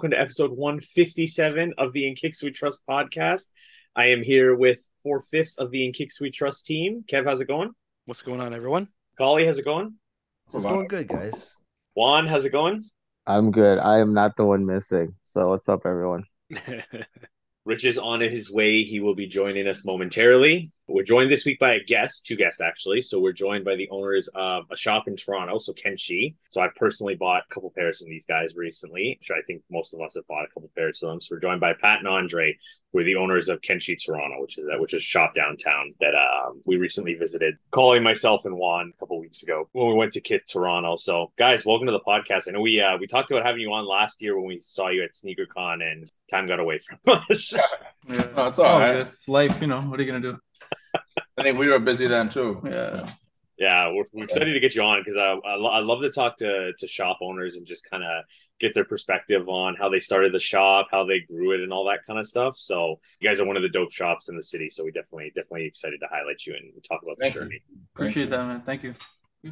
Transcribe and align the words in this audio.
Welcome 0.00 0.12
to 0.12 0.20
episode 0.22 0.52
157 0.52 1.74
of 1.76 1.92
the 1.92 2.06
In 2.06 2.14
Kix 2.14 2.42
We 2.42 2.50
Trust 2.50 2.80
podcast. 2.88 3.42
I 3.94 4.06
am 4.06 4.22
here 4.22 4.56
with 4.56 4.80
four 5.02 5.20
fifths 5.20 5.58
of 5.58 5.70
the 5.70 5.84
In 5.84 5.92
Kix 5.92 6.18
We 6.18 6.30
Trust 6.30 6.64
team. 6.64 7.04
Kev, 7.06 7.26
how's 7.26 7.42
it 7.42 7.48
going? 7.48 7.72
What's 8.06 8.22
going 8.22 8.40
on, 8.40 8.54
everyone? 8.54 8.88
Collie, 9.18 9.44
how's 9.44 9.58
it 9.58 9.66
going? 9.66 9.96
It's 10.46 10.54
going 10.54 10.88
good, 10.88 11.06
guys. 11.06 11.54
Juan, 11.92 12.26
how's 12.26 12.46
it 12.46 12.50
going? 12.50 12.82
I'm 13.26 13.50
good. 13.50 13.78
I 13.78 13.98
am 13.98 14.14
not 14.14 14.36
the 14.36 14.46
one 14.46 14.64
missing. 14.64 15.16
So 15.24 15.50
what's 15.50 15.68
up, 15.68 15.82
everyone? 15.84 16.24
Rich 17.66 17.84
is 17.84 17.98
on 17.98 18.20
his 18.20 18.50
way. 18.50 18.82
He 18.82 19.00
will 19.00 19.14
be 19.14 19.26
joining 19.26 19.68
us 19.68 19.84
momentarily. 19.84 20.72
We're 20.92 21.04
joined 21.04 21.30
this 21.30 21.44
week 21.44 21.60
by 21.60 21.74
a 21.74 21.84
guest, 21.84 22.26
two 22.26 22.34
guests 22.34 22.60
actually. 22.60 23.00
So 23.00 23.20
we're 23.20 23.32
joined 23.32 23.64
by 23.64 23.76
the 23.76 23.88
owners 23.90 24.28
of 24.34 24.64
a 24.72 24.76
shop 24.76 25.06
in 25.06 25.14
Toronto, 25.14 25.58
so 25.58 25.72
Kenshi. 25.72 26.34
So 26.48 26.60
I 26.60 26.66
personally 26.74 27.14
bought 27.14 27.44
a 27.48 27.54
couple 27.54 27.70
pairs 27.76 27.98
from 28.00 28.08
these 28.08 28.26
guys 28.26 28.56
recently, 28.56 29.16
which 29.20 29.30
I 29.30 29.40
think 29.46 29.62
most 29.70 29.94
of 29.94 30.00
us 30.00 30.14
have 30.16 30.26
bought 30.26 30.44
a 30.44 30.48
couple 30.52 30.68
pairs 30.76 30.98
from 30.98 31.10
them. 31.10 31.20
So 31.20 31.36
we're 31.36 31.40
joined 31.42 31.60
by 31.60 31.74
Pat 31.74 32.00
and 32.00 32.08
Andre, 32.08 32.56
who 32.92 32.98
are 32.98 33.04
the 33.04 33.14
owners 33.14 33.48
of 33.48 33.60
Kenshi 33.60 33.96
Toronto, 34.04 34.40
which 34.42 34.58
is 34.58 34.64
which 34.78 34.92
is 34.92 35.02
a 35.02 35.04
shop 35.04 35.32
downtown 35.32 35.94
that 36.00 36.14
um, 36.16 36.60
we 36.66 36.76
recently 36.76 37.14
visited. 37.14 37.54
Calling 37.70 38.02
myself 38.02 38.44
and 38.44 38.56
Juan 38.56 38.92
a 38.94 38.98
couple 38.98 39.20
weeks 39.20 39.44
ago 39.44 39.68
when 39.72 39.86
we 39.86 39.94
went 39.94 40.12
to 40.14 40.20
Kith 40.20 40.42
Toronto. 40.48 40.96
So 40.96 41.30
guys, 41.38 41.64
welcome 41.64 41.86
to 41.86 41.92
the 41.92 42.00
podcast. 42.00 42.48
I 42.48 42.50
know 42.50 42.62
we 42.62 42.80
uh, 42.80 42.96
we 42.98 43.06
talked 43.06 43.30
about 43.30 43.46
having 43.46 43.60
you 43.60 43.72
on 43.72 43.86
last 43.86 44.20
year 44.20 44.36
when 44.36 44.46
we 44.48 44.58
saw 44.60 44.88
you 44.88 45.04
at 45.04 45.14
SneakerCon, 45.14 45.82
and 45.88 46.10
time 46.28 46.48
got 46.48 46.58
away 46.58 46.80
from 46.80 46.98
us. 47.30 47.56
Yeah, 48.08 48.26
No, 48.36 48.46
it's 48.48 48.58
all 48.58 48.80
right. 48.80 48.92
good. 48.94 49.06
It's 49.12 49.28
life, 49.28 49.60
you 49.60 49.68
know. 49.68 49.80
What 49.82 50.00
are 50.00 50.02
you 50.02 50.10
gonna 50.10 50.20
do? 50.32 50.38
I 51.38 51.42
think 51.42 51.58
we 51.58 51.68
were 51.68 51.78
busy 51.78 52.06
then 52.06 52.28
too. 52.28 52.60
Yeah. 52.64 53.06
Yeah, 53.58 53.92
we're, 53.92 54.04
we're 54.14 54.24
excited 54.24 54.54
to 54.54 54.60
get 54.60 54.74
you 54.74 54.80
on 54.80 55.00
because 55.02 55.18
I, 55.18 55.32
I, 55.46 55.56
lo- 55.56 55.68
I 55.70 55.80
love 55.80 56.00
to 56.00 56.10
talk 56.10 56.38
to, 56.38 56.72
to 56.78 56.88
shop 56.88 57.18
owners 57.20 57.56
and 57.56 57.66
just 57.66 57.84
kind 57.90 58.02
of 58.02 58.24
get 58.58 58.72
their 58.72 58.86
perspective 58.86 59.50
on 59.50 59.74
how 59.76 59.90
they 59.90 60.00
started 60.00 60.32
the 60.32 60.38
shop, 60.38 60.88
how 60.90 61.04
they 61.04 61.20
grew 61.20 61.52
it, 61.52 61.60
and 61.60 61.70
all 61.70 61.84
that 61.90 61.98
kind 62.06 62.18
of 62.18 62.26
stuff. 62.26 62.56
So 62.56 63.00
you 63.20 63.28
guys 63.28 63.38
are 63.38 63.44
one 63.44 63.58
of 63.58 63.62
the 63.62 63.68
dope 63.68 63.92
shops 63.92 64.30
in 64.30 64.36
the 64.38 64.42
city, 64.42 64.70
so 64.70 64.82
we 64.82 64.92
definitely 64.92 65.26
definitely 65.34 65.66
excited 65.66 66.00
to 66.00 66.06
highlight 66.10 66.46
you 66.46 66.54
and 66.54 66.72
talk 66.82 67.02
about 67.02 67.18
the 67.18 67.24
Thank 67.24 67.34
you. 67.34 67.40
journey. 67.42 67.62
Appreciate 67.94 68.30
that, 68.30 68.46
man. 68.46 68.62
Thank 68.62 68.82
you. 68.82 68.94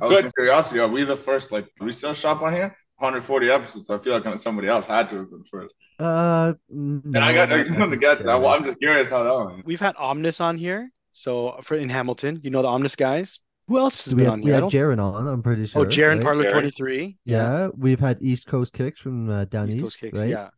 I 0.01 0.07
was 0.07 0.21
from 0.21 0.31
curiosity, 0.31 0.81
are 0.81 0.89
we 0.89 1.05
the 1.05 1.15
first 1.17 1.53
like 1.53 1.67
resale 1.79 2.15
shop 2.15 2.41
on 2.41 2.55
here? 2.55 2.75
140 3.01 3.51
episodes. 3.51 3.91
I 3.91 3.99
feel 3.99 4.19
like 4.19 4.39
somebody 4.39 4.69
else 4.69 4.87
had 4.87 5.11
to 5.11 5.17
have 5.19 5.31
been 5.31 5.45
first. 5.45 5.75
Uh, 5.99 6.55
And 6.71 7.17
I 7.19 7.35
got 7.35 7.53
I 7.53 7.63
want 7.79 7.93
to 7.93 7.99
get 7.99 8.19
that. 8.19 8.41
Well, 8.41 8.49
I'm 8.49 8.65
just 8.65 8.79
curious 8.81 9.11
how 9.11 9.23
that 9.23 9.35
one. 9.35 9.63
We've 9.67 9.79
had 9.81 9.97
Omnis 9.99 10.41
on 10.41 10.57
here. 10.57 10.91
So 11.19 11.59
for 11.63 11.77
in 11.77 11.89
Hamilton, 11.89 12.41
you 12.43 12.51
know 12.51 12.63
the 12.63 12.69
Omnis 12.69 12.97
guys. 12.97 13.41
Who 13.67 13.79
else 13.79 14.07
has 14.07 14.15
we 14.15 14.19
been 14.19 14.27
had, 14.27 14.33
on 14.33 14.41
we 14.41 14.47
here? 14.47 14.55
I 14.55 14.61
had 14.61 14.71
Jaron 14.71 15.03
on. 15.03 15.27
I'm 15.27 15.43
pretty 15.43 15.67
sure. 15.67 15.83
oh, 15.83 15.85
Jaron 15.85 16.17
right? 16.17 16.23
Parlor 16.23 16.49
23. 16.49 17.19
Yeah, 17.25 17.69
we've 17.77 18.01
had 18.01 18.19
East 18.23 18.47
Coast 18.47 18.73
Kicks 18.73 19.01
from 19.01 19.29
uh, 19.29 19.45
down 19.45 19.69
East 19.69 19.77
east, 19.77 19.85
Coast 19.85 20.01
Kicks. 20.01 20.19
right? 20.19 20.29
Yeah. 20.29 20.49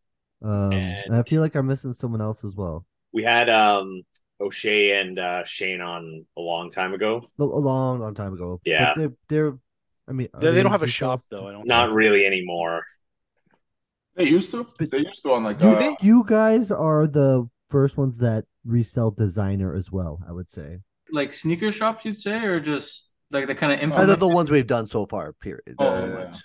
Um, 0.43 0.73
and 0.73 1.17
I 1.17 1.23
feel 1.23 1.41
like 1.41 1.55
I'm 1.55 1.67
missing 1.67 1.93
someone 1.93 2.21
else 2.21 2.45
as 2.45 2.55
well. 2.55 2.87
We 3.13 3.25
had 3.25 3.49
um 3.49 4.03
O'Shea 4.41 5.01
and 5.01 5.19
uh, 5.19 5.45
Shane 5.45 5.81
on 5.81 6.25
a 6.37 6.41
long 6.41 6.71
time 6.71 6.95
ago. 6.95 7.23
A, 7.39 7.43
a 7.43 7.45
long, 7.45 7.99
long 8.01 8.15
time 8.15 8.35
ago. 8.35 8.61
But 8.65 8.71
Yeah. 8.71 8.93
they're, 8.95 9.13
they're. 9.29 9.59
I 10.09 10.13
mean, 10.13 10.29
are 10.35 10.41
They, 10.41 10.53
they 10.53 10.63
don't 10.63 10.73
have 10.73 10.83
a 10.83 10.87
resale 10.87 11.11
shop 11.17 11.21
though. 11.31 11.49
I 11.49 11.53
don't. 11.53 11.67
Not 11.67 11.87
think. 11.87 11.97
really 11.97 12.27
anymore. 12.27 12.85
They 14.15 14.25
used 14.29 14.51
to. 14.53 14.67
But, 14.79 14.91
They 14.91 14.99
used 14.99 15.23
to 15.23 15.33
on 15.33 15.45
like. 15.45 15.61
You, 15.61 15.69
uh, 15.69 15.95
you 16.01 16.25
guys 16.27 16.71
are 16.71 17.07
the 17.07 17.49
first 17.71 17.97
ones 17.97 18.19
that 18.19 18.45
resell 18.65 19.11
designer 19.11 19.75
as 19.75 19.91
well. 19.91 20.21
I 20.29 20.33
would 20.33 20.51
say. 20.51 20.79
Like 21.13 21.33
sneaker 21.33 21.73
shops, 21.73 22.05
you'd 22.05 22.19
say, 22.19 22.45
or 22.45 22.61
just 22.61 23.11
like 23.31 23.47
the 23.47 23.55
kind 23.55 23.73
of 23.73 23.79
Out 23.79 23.85
implement. 23.85 24.11
of 24.11 24.21
the 24.21 24.29
ones 24.29 24.51
we've 24.51 24.67
done 24.67 24.87
so 24.87 25.07
far, 25.07 25.33
period. 25.33 25.75
Oh, 25.79 25.91
pretty 25.91 26.09
yeah, 26.13 26.25
much. 26.25 26.37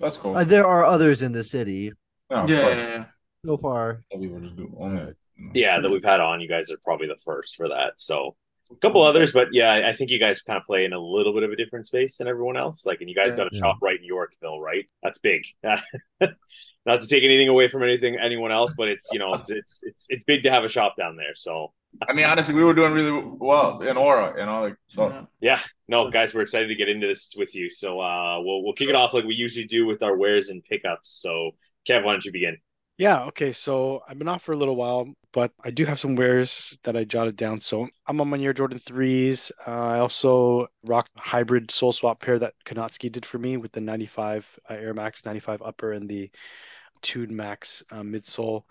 That's 0.00 0.16
cool. 0.16 0.36
Uh, 0.36 0.44
there 0.44 0.66
are 0.66 0.84
others 0.84 1.22
in 1.22 1.32
the 1.32 1.42
city. 1.44 1.92
No, 2.30 2.46
yeah, 2.46 2.68
yeah, 2.68 2.76
yeah. 2.76 3.04
So 3.46 3.56
far, 3.56 4.02
Some 4.12 4.20
people 4.20 4.40
just 4.40 4.56
do 4.56 4.74
only. 4.78 5.04
like, 5.04 5.16
Yeah, 5.54 5.80
that 5.80 5.90
we've 5.90 6.02
had 6.04 6.20
on. 6.20 6.40
You 6.40 6.48
guys 6.48 6.70
are 6.70 6.78
probably 6.82 7.06
the 7.06 7.16
first 7.24 7.56
for 7.56 7.68
that. 7.68 7.92
So 8.00 8.34
a 8.70 8.76
couple 8.76 9.02
others, 9.02 9.32
but 9.32 9.48
yeah, 9.52 9.82
I 9.88 9.92
think 9.92 10.10
you 10.10 10.18
guys 10.18 10.42
kind 10.42 10.56
of 10.58 10.64
play 10.64 10.84
in 10.84 10.92
a 10.92 10.98
little 10.98 11.32
bit 11.32 11.42
of 11.42 11.50
a 11.50 11.56
different 11.56 11.86
space 11.86 12.16
than 12.18 12.28
everyone 12.28 12.56
else. 12.56 12.84
Like, 12.86 13.00
and 13.00 13.08
you 13.08 13.14
guys 13.14 13.32
Yeah. 13.32 13.36
got 13.38 13.46
a 13.46 13.50
Yeah. 13.52 13.60
shop 13.60 13.78
right 13.82 13.98
in 13.98 14.04
Yorkville, 14.04 14.60
right? 14.60 14.84
That's 15.02 15.18
big. 15.18 15.42
Not 16.86 17.02
to 17.02 17.06
take 17.06 17.22
anything 17.22 17.48
away 17.48 17.68
from 17.68 17.82
anything 17.82 18.16
anyone 18.18 18.50
else, 18.50 18.74
but 18.76 18.88
it's 18.88 19.08
you 19.12 19.18
know 19.18 19.34
it's 19.34 19.50
it's 19.50 19.80
it's 19.82 20.06
it's 20.08 20.24
big 20.24 20.42
to 20.44 20.50
have 20.50 20.64
a 20.64 20.68
shop 20.68 20.96
down 20.96 21.16
there. 21.16 21.34
So 21.34 21.72
I 22.08 22.12
mean, 22.14 22.24
honestly, 22.24 22.54
we 22.54 22.64
were 22.64 22.72
doing 22.72 22.92
really 22.92 23.22
well 23.38 23.80
in 23.82 23.96
Aura, 23.96 24.34
you 24.38 24.46
know, 24.46 24.62
like 24.62 24.76
so. 24.88 25.08
Yeah. 25.08 25.24
yeah, 25.40 25.60
no, 25.88 26.10
guys, 26.10 26.34
we're 26.34 26.42
excited 26.42 26.68
to 26.68 26.74
get 26.74 26.88
into 26.88 27.06
this 27.06 27.34
with 27.36 27.54
you. 27.54 27.68
So 27.68 28.00
uh, 28.00 28.40
we'll 28.40 28.62
we'll 28.64 28.72
kick 28.74 28.88
it 28.88 28.94
off 28.94 29.12
like 29.12 29.24
we 29.24 29.34
usually 29.34 29.66
do 29.66 29.86
with 29.86 30.02
our 30.02 30.16
wares 30.16 30.48
and 30.48 30.64
pickups. 30.64 31.10
So 31.20 31.50
Kev, 31.86 32.04
why 32.04 32.12
don't 32.12 32.24
you 32.24 32.32
begin? 32.32 32.56
Yeah, 32.98 33.22
okay. 33.26 33.52
So 33.52 34.02
I've 34.08 34.18
been 34.18 34.26
off 34.28 34.42
for 34.42 34.52
a 34.52 34.56
little 34.56 34.74
while, 34.74 35.08
but 35.32 35.52
I 35.64 35.70
do 35.70 35.84
have 35.84 36.00
some 36.00 36.16
wares 36.16 36.78
that 36.82 36.96
I 36.96 37.04
jotted 37.04 37.36
down. 37.36 37.60
So 37.60 37.88
I'm 38.06 38.20
on 38.20 38.28
my 38.28 38.38
Air 38.38 38.52
Jordan 38.52 38.78
3s. 38.80 39.52
Uh, 39.66 39.70
I 39.70 39.98
also 40.00 40.66
rocked 40.84 41.12
hybrid 41.16 41.70
sole 41.70 41.92
swap 41.92 42.20
pair 42.20 42.38
that 42.40 42.54
Konatsky 42.64 43.10
did 43.12 43.24
for 43.24 43.38
me 43.38 43.56
with 43.56 43.70
the 43.72 43.80
95 43.80 44.58
uh, 44.68 44.74
Air 44.74 44.94
Max 44.94 45.24
95 45.24 45.62
upper 45.62 45.92
and 45.92 46.08
the 46.08 46.30
Tune 47.02 47.34
Max 47.36 47.82
uh, 47.92 48.02
midsole. 48.02 48.64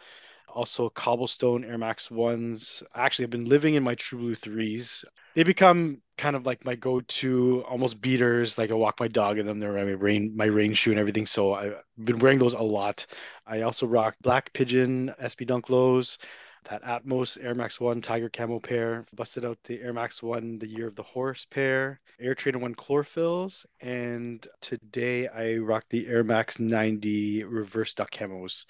Also, 0.58 0.90
cobblestone 0.90 1.64
Air 1.64 1.78
Max 1.78 2.08
1s. 2.10 2.82
Actually, 2.96 3.26
I've 3.26 3.30
been 3.30 3.46
living 3.46 3.76
in 3.76 3.84
my 3.84 3.94
True 3.94 4.18
Blue 4.18 4.36
3s. 4.36 5.06
They 5.36 5.44
become 5.44 6.02
kind 6.18 6.36
of 6.36 6.48
like 6.48 6.66
my 6.66 6.74
go-to 6.74 7.64
almost 7.70 8.02
beaters. 8.02 8.58
Like 8.58 8.72
I 8.72 8.74
walk 8.74 9.00
my 9.00 9.08
dog 9.08 9.38
in 9.38 9.46
them. 9.46 9.60
They're 9.60 9.74
my 9.74 9.92
rain, 9.92 10.36
my 10.36 10.46
rain 10.46 10.74
shoe 10.74 10.90
and 10.90 11.00
everything. 11.00 11.28
So 11.28 11.54
I've 11.54 11.76
been 12.04 12.18
wearing 12.18 12.40
those 12.40 12.56
a 12.56 12.64
lot. 12.64 13.06
I 13.46 13.62
also 13.62 13.86
rock 13.86 14.16
Black 14.24 14.52
Pigeon 14.54 15.14
SB 15.22 15.46
Dunk 15.46 15.70
Lows, 15.70 16.18
that 16.64 16.84
Atmos 16.84 17.38
Air 17.40 17.54
Max 17.54 17.80
1 17.80 18.02
Tiger 18.02 18.28
Camo 18.28 18.60
pair, 18.60 19.06
busted 19.14 19.46
out 19.46 19.60
the 19.64 19.80
Air 19.80 19.94
Max 19.94 20.24
1 20.24 20.58
The 20.58 20.68
Year 20.68 20.88
of 20.88 20.96
the 20.96 21.04
Horse 21.04 21.46
pair, 21.46 22.00
Air 22.20 22.34
Trainer 22.34 22.58
1 22.58 22.74
Chlorophylls, 22.74 23.68
and 23.80 24.46
today 24.60 25.28
I 25.28 25.58
rock 25.58 25.86
the 25.90 26.08
Air 26.08 26.24
Max 26.24 26.60
90 26.60 27.44
Reverse 27.44 27.94
Duck 27.94 28.10
Camos. 28.10 28.66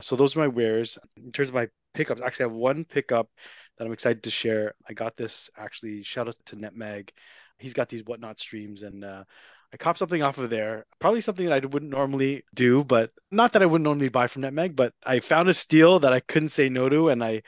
So 0.00 0.16
those 0.16 0.36
are 0.36 0.40
my 0.40 0.48
wares. 0.48 0.98
In 1.16 1.32
terms 1.32 1.48
of 1.48 1.54
my 1.54 1.68
pickups, 1.94 2.20
actually 2.20 2.44
I 2.44 2.48
have 2.48 2.56
one 2.56 2.84
pickup 2.84 3.28
that 3.78 3.86
I'm 3.86 3.92
excited 3.92 4.22
to 4.24 4.30
share. 4.30 4.74
I 4.88 4.92
got 4.92 5.16
this 5.16 5.50
actually, 5.56 6.02
shout 6.02 6.28
out 6.28 6.36
to 6.46 6.56
NetMag. 6.56 7.10
He's 7.58 7.74
got 7.74 7.88
these 7.88 8.04
whatnot 8.04 8.38
streams 8.38 8.82
and 8.82 9.04
uh, 9.04 9.24
I 9.74 9.76
copped 9.76 9.98
something 9.98 10.22
off 10.22 10.38
of 10.38 10.50
there. 10.50 10.86
Probably 11.00 11.20
something 11.20 11.46
that 11.46 11.64
I 11.64 11.66
wouldn't 11.66 11.90
normally 11.90 12.44
do, 12.54 12.84
but 12.84 13.10
not 13.32 13.52
that 13.52 13.62
I 13.62 13.66
wouldn't 13.66 13.82
normally 13.82 14.08
buy 14.08 14.28
from 14.28 14.42
NetMeg, 14.42 14.76
but 14.76 14.92
I 15.04 15.18
found 15.18 15.48
a 15.48 15.54
steal 15.54 15.98
that 15.98 16.12
I 16.12 16.20
couldn't 16.20 16.50
say 16.50 16.68
no 16.68 16.88
to, 16.88 17.08
and 17.08 17.24
I, 17.24 17.42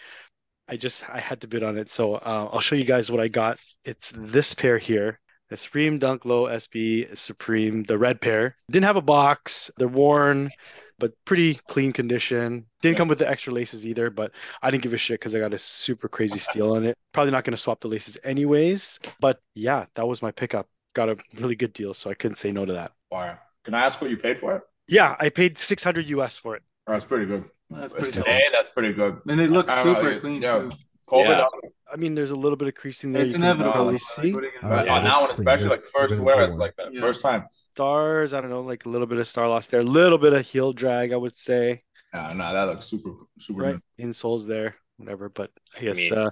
I 0.68 0.76
just 0.76 1.08
I 1.08 1.20
had 1.20 1.40
to 1.42 1.46
bid 1.46 1.62
on 1.62 1.78
it. 1.78 1.88
So 1.88 2.14
uh, 2.14 2.48
I'll 2.52 2.58
show 2.58 2.74
you 2.74 2.84
guys 2.84 3.12
what 3.12 3.20
I 3.20 3.28
got. 3.28 3.60
It's 3.84 4.12
this 4.16 4.54
pair 4.54 4.76
here, 4.76 5.20
the 5.50 5.56
Supreme 5.56 6.00
Dunk 6.00 6.24
Low 6.24 6.46
SB 6.46 7.16
Supreme, 7.16 7.84
the 7.84 7.96
red 7.96 8.20
pair. 8.20 8.56
Didn't 8.72 8.86
have 8.86 8.96
a 8.96 9.02
box. 9.02 9.70
They're 9.76 9.86
worn, 9.86 10.50
but 10.98 11.12
pretty 11.24 11.54
clean 11.68 11.92
condition. 11.92 12.66
Didn't 12.82 12.96
come 12.96 13.08
with 13.08 13.18
the 13.18 13.28
extra 13.28 13.52
laces 13.52 13.86
either, 13.86 14.10
but 14.10 14.32
I 14.62 14.70
didn't 14.70 14.82
give 14.82 14.92
a 14.92 14.96
shit 14.96 15.20
because 15.20 15.34
I 15.34 15.38
got 15.38 15.54
a 15.54 15.58
super 15.58 16.08
crazy 16.08 16.38
steal 16.38 16.74
on 16.74 16.84
it. 16.84 16.96
Probably 17.12 17.32
not 17.32 17.44
going 17.44 17.52
to 17.52 17.58
swap 17.58 17.80
the 17.80 17.88
laces 17.88 18.16
anyways. 18.24 18.98
But 19.20 19.40
yeah, 19.54 19.86
that 19.94 20.06
was 20.06 20.22
my 20.22 20.30
pickup 20.30 20.68
got 20.96 21.08
a 21.10 21.16
really 21.38 21.54
good 21.54 21.72
deal, 21.74 21.94
so 21.94 22.10
I 22.10 22.14
couldn't 22.14 22.36
say 22.36 22.50
no 22.50 22.64
to 22.64 22.72
that. 22.72 22.92
Fire. 23.10 23.38
Can 23.64 23.74
I 23.74 23.84
ask 23.84 24.00
what 24.00 24.10
you 24.10 24.16
paid 24.16 24.38
for 24.38 24.56
it? 24.56 24.62
Yeah, 24.88 25.14
I 25.20 25.28
paid 25.28 25.58
600 25.58 26.08
US 26.08 26.36
for 26.38 26.56
it. 26.56 26.62
Oh, 26.86 26.92
that's 26.92 27.04
pretty 27.04 27.26
good. 27.26 27.44
That's 27.70 27.92
pretty 27.92 28.12
Today, 28.12 28.42
cool. 28.48 28.58
that's 28.58 28.70
pretty 28.70 28.92
good. 28.92 29.20
And 29.28 29.40
it 29.40 29.50
looks 29.50 29.70
I 29.70 29.82
don't 29.82 29.92
know, 29.92 30.02
super 30.02 30.20
clean 30.20 30.42
yeah. 30.42 30.58
too. 30.58 30.70
COVID, 31.08 31.28
Yeah. 31.28 31.48
I 31.92 31.96
mean, 31.96 32.14
there's 32.14 32.32
a 32.32 32.36
little 32.36 32.56
bit 32.56 32.68
of 32.68 32.74
creasing 32.74 33.12
there. 33.12 33.22
It's 33.22 33.28
You 33.28 33.34
can 33.34 33.44
inevitable. 33.44 33.72
probably 33.72 33.98
see 33.98 34.32
what 34.34 34.44
are 34.44 34.48
Uh, 34.62 34.68
gonna 34.84 34.90
on 34.90 35.04
that 35.04 35.20
one, 35.20 35.30
especially 35.30 35.68
like 35.68 35.84
first 35.84 36.12
gonna 36.14 36.24
wear, 36.24 36.42
it's 36.42 36.56
like 36.56 36.74
that. 36.76 36.92
Yeah. 36.92 37.00
First 37.00 37.20
time. 37.20 37.46
stars. 37.50 38.34
I 38.34 38.40
don't 38.40 38.50
know, 38.50 38.62
like 38.62 38.86
a 38.86 38.88
little 38.88 39.06
bit 39.06 39.18
of 39.18 39.28
star 39.28 39.48
loss 39.48 39.66
there, 39.68 39.80
a 39.80 39.84
little 39.84 40.18
bit 40.18 40.32
of 40.32 40.44
heel 40.44 40.72
drag, 40.72 41.12
I 41.12 41.16
would 41.16 41.36
say. 41.36 41.82
Yeah, 42.14 42.32
no, 42.34 42.52
that 42.52 42.64
looks 42.64 42.86
super, 42.86 43.10
super 43.38 43.60
Right, 43.62 43.76
good. 43.98 44.06
insoles 44.06 44.46
there, 44.46 44.76
whatever. 44.96 45.28
But 45.28 45.50
I 45.76 45.80
guess, 45.80 45.96
mean- 46.10 46.14
uh, 46.14 46.30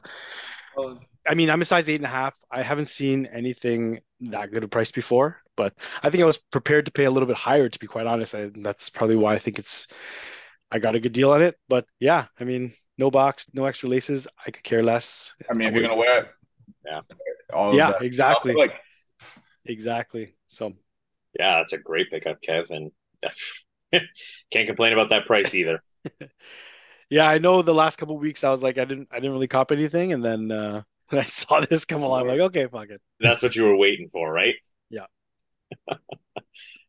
I 1.27 1.35
mean, 1.35 1.51
I'm 1.51 1.63
a 1.63 1.65
size 1.65 1.89
eight 1.89 1.97
and 1.97 2.05
a 2.05 2.09
half. 2.09 2.37
I 2.51 2.63
haven't 2.63 2.87
seen 2.89 3.27
anything 3.27 4.01
that 4.23 4.51
good 4.51 4.65
a 4.65 4.69
price 4.69 4.91
before, 4.91 5.41
but 5.57 5.73
I 6.03 6.11
think 6.11 6.23
I 6.23 6.27
was 6.27 6.37
prepared 6.39 6.87
to 6.87 6.93
pay 6.93 7.05
a 7.05 7.11
little 7.11 7.27
bit 7.29 7.37
higher, 7.37 7.69
to 7.69 7.79
be 7.79 7.87
quite 7.87 8.07
honest. 8.07 8.35
I, 8.35 8.51
that's 8.57 8.91
probably 8.91 9.17
why 9.17 9.35
I 9.35 9.39
think 9.39 9.59
it's. 9.59 9.87
I 10.71 10.81
got 10.81 10.97
a 10.97 11.01
good 11.01 11.13
deal 11.13 11.31
on 11.31 11.43
it. 11.43 11.57
But 11.69 11.87
yeah, 12.01 12.27
I 12.41 12.45
mean, 12.45 12.73
no 12.99 13.11
box, 13.11 13.51
no 13.55 13.65
extra 13.65 13.89
laces. 13.89 14.27
I 14.47 14.51
could 14.51 14.63
care 14.65 14.83
less. 14.83 15.35
I 15.51 15.55
mean, 15.55 15.69
if 15.69 15.75
you're 15.75 15.83
gonna 15.83 15.97
wear 15.99 16.19
it, 16.21 16.29
Yeah. 16.87 17.01
all 17.53 17.75
Yeah, 17.75 17.93
that. 17.93 18.03
exactly. 18.03 18.55
Like, 18.55 18.75
Exactly. 19.67 20.35
So 20.47 20.75
Yeah, 21.39 21.59
that's 21.59 21.73
a 21.73 21.79
great 21.79 22.11
pickup, 22.11 22.41
Kev, 22.43 22.71
and 22.71 22.93
can't 24.53 24.67
complain 24.67 24.93
about 24.93 25.09
that 25.11 25.27
price 25.27 25.55
either. 25.55 25.83
yeah, 27.11 27.29
I 27.29 27.39
know 27.39 27.63
the 27.63 27.75
last 27.75 27.97
couple 27.97 28.19
weeks 28.19 28.45
I 28.45 28.51
was 28.51 28.63
like 28.63 28.79
I 28.79 28.85
didn't 28.85 29.09
I 29.11 29.17
didn't 29.17 29.33
really 29.33 29.49
cop 29.49 29.73
anything, 29.73 30.13
and 30.13 30.25
then 30.25 30.51
uh 30.53 30.83
when 31.09 31.21
I 31.21 31.25
saw 31.25 31.61
this 31.61 31.85
come 31.85 32.03
along, 32.03 32.23
I'm 32.23 32.29
like, 32.29 32.41
okay, 32.41 32.67
fuck 32.67 32.91
it. 32.91 33.01
That's 33.21 33.43
what 33.43 33.57
you 33.57 33.65
were 33.65 33.77
waiting 33.77 34.09
for, 34.13 34.31
right? 34.31 34.55
Yeah. 34.91 35.07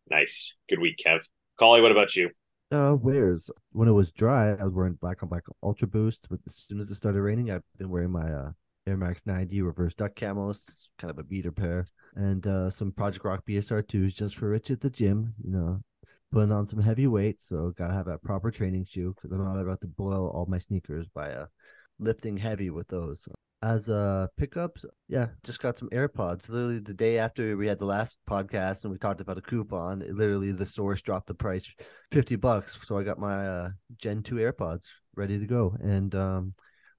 nice. 0.10 0.58
Good 0.70 0.80
week, 0.80 1.00
Kev. 1.06 1.22
Collie, 1.58 1.82
what 1.82 1.92
about 1.92 2.16
you? 2.16 2.30
Uh, 2.76 2.94
wears 2.94 3.50
when 3.72 3.88
it 3.88 3.94
was 3.94 4.12
dry, 4.12 4.50
I 4.50 4.64
was 4.66 4.74
wearing 4.74 4.98
black 5.00 5.24
on 5.24 5.30
black 5.30 5.44
Ultra 5.64 5.88
Boost. 5.88 6.28
But 6.30 6.40
as 6.46 6.56
soon 6.56 6.82
as 6.82 6.92
it 6.92 6.96
started 6.96 7.22
raining, 7.22 7.50
I've 7.50 7.64
been 7.78 7.90
wearing 7.90 8.12
my 8.12 8.30
uh, 8.30 8.52
Air 8.86 8.98
Max 8.98 9.22
90 9.26 9.62
reverse 9.62 9.94
duck 9.94 10.14
camos, 10.16 10.62
it's 10.68 10.90
kind 10.98 11.10
of 11.10 11.18
a 11.18 11.24
beater 11.24 11.54
pair, 11.54 11.88
and 12.16 12.46
uh, 12.46 12.70
some 12.70 12.92
Project 12.92 13.24
Rock 13.24 13.44
BSR 13.48 13.84
2s 13.84 14.16
just 14.16 14.36
for 14.36 14.50
Rich 14.50 14.72
at 14.72 14.82
the 14.82 14.90
gym. 14.90 15.34
You 15.42 15.52
know, 15.52 15.84
putting 16.34 16.52
on 16.52 16.68
some 16.68 16.82
heavy 16.82 17.08
weight, 17.08 17.42
so 17.42 17.74
gotta 17.78 17.94
have 17.94 18.08
a 18.08 18.18
proper 18.18 18.52
training 18.52 18.86
shoe 18.90 19.16
because 19.16 19.32
I'm 19.32 19.44
not 19.44 19.60
about 19.60 19.80
to 19.82 19.88
blow 19.88 20.28
all 20.28 20.46
my 20.46 20.60
sneakers 20.60 21.08
by 21.08 21.32
uh, 21.32 21.46
lifting 21.98 22.36
heavy 22.36 22.70
with 22.70 22.90
those. 22.90 23.28
As 23.66 23.90
uh 23.90 24.28
pickups, 24.38 24.86
yeah, 25.08 25.30
just 25.44 25.60
got 25.60 25.80
some 25.80 25.90
AirPods. 25.90 26.50
Literally 26.50 26.78
the 26.78 26.94
day 26.94 27.18
after 27.18 27.58
we 27.58 27.66
had 27.66 27.80
the 27.80 27.86
last 27.86 28.20
podcast 28.30 28.84
and 28.84 28.92
we 28.92 29.00
talked 29.00 29.22
about 29.22 29.40
a 29.40 29.42
coupon, 29.42 30.04
it, 30.04 30.14
literally 30.14 30.52
the 30.52 30.68
stores 30.68 31.02
dropped 31.02 31.26
the 31.26 31.34
price 31.34 31.74
50 32.12 32.36
bucks. 32.36 32.78
So 32.86 32.96
I 32.96 33.04
got 33.04 33.18
my 33.18 33.48
uh, 33.48 33.70
Gen 33.98 34.22
2 34.22 34.36
AirPods 34.36 34.84
ready 35.16 35.40
to 35.40 35.48
go. 35.48 35.76
And 35.82 36.14
um 36.14 36.54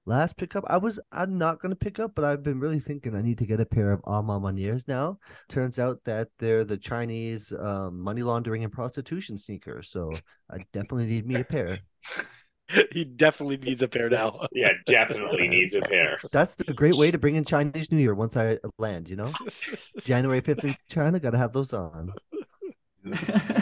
last 0.05 0.35
pickup, 0.35 0.65
I 0.67 0.75
was 0.75 0.99
I'm 1.09 1.37
not 1.37 1.61
gonna 1.61 1.77
pick 1.77 1.99
up, 1.99 2.11
but 2.15 2.25
I've 2.25 2.43
been 2.43 2.59
really 2.59 2.81
thinking 2.81 3.15
I 3.15 3.21
need 3.21 3.37
to 3.37 3.45
get 3.45 3.61
a 3.61 3.65
pair 3.65 3.93
of 3.93 4.01
A 4.05 4.21
Ma 4.21 4.37
Maniéres 4.37 4.89
now. 4.89 5.19
Turns 5.47 5.79
out 5.79 6.03
that 6.03 6.27
they're 6.37 6.65
the 6.65 6.77
Chinese 6.77 7.53
um, 7.57 8.01
money 8.01 8.23
laundering 8.23 8.65
and 8.65 8.73
prostitution 8.73 9.37
sneakers. 9.37 9.89
So 9.89 10.11
I 10.51 10.65
definitely 10.73 11.05
need 11.05 11.27
me 11.27 11.35
a 11.35 11.45
pair. 11.45 11.79
he 12.91 13.05
definitely 13.05 13.57
needs 13.57 13.83
a 13.83 13.87
pair 13.87 14.09
now. 14.09 14.47
Yeah, 14.57 14.71
definitely 14.85 15.47
needs 15.47 15.75
a 15.75 15.81
pair. 15.81 16.17
That's 16.31 16.55
the 16.55 16.73
great 16.73 16.95
way 16.95 17.11
to 17.11 17.17
bring 17.17 17.35
in 17.35 17.45
Chinese 17.45 17.91
New 17.91 17.99
Year 17.99 18.15
once 18.15 18.35
I 18.35 18.57
land, 18.79 19.07
you 19.07 19.15
know? 19.15 19.31
January 19.99 20.41
5th 20.41 20.63
in 20.63 20.75
China, 20.89 21.19
gotta 21.19 21.37
have 21.37 21.53
those 21.53 21.73
on. 21.73 22.13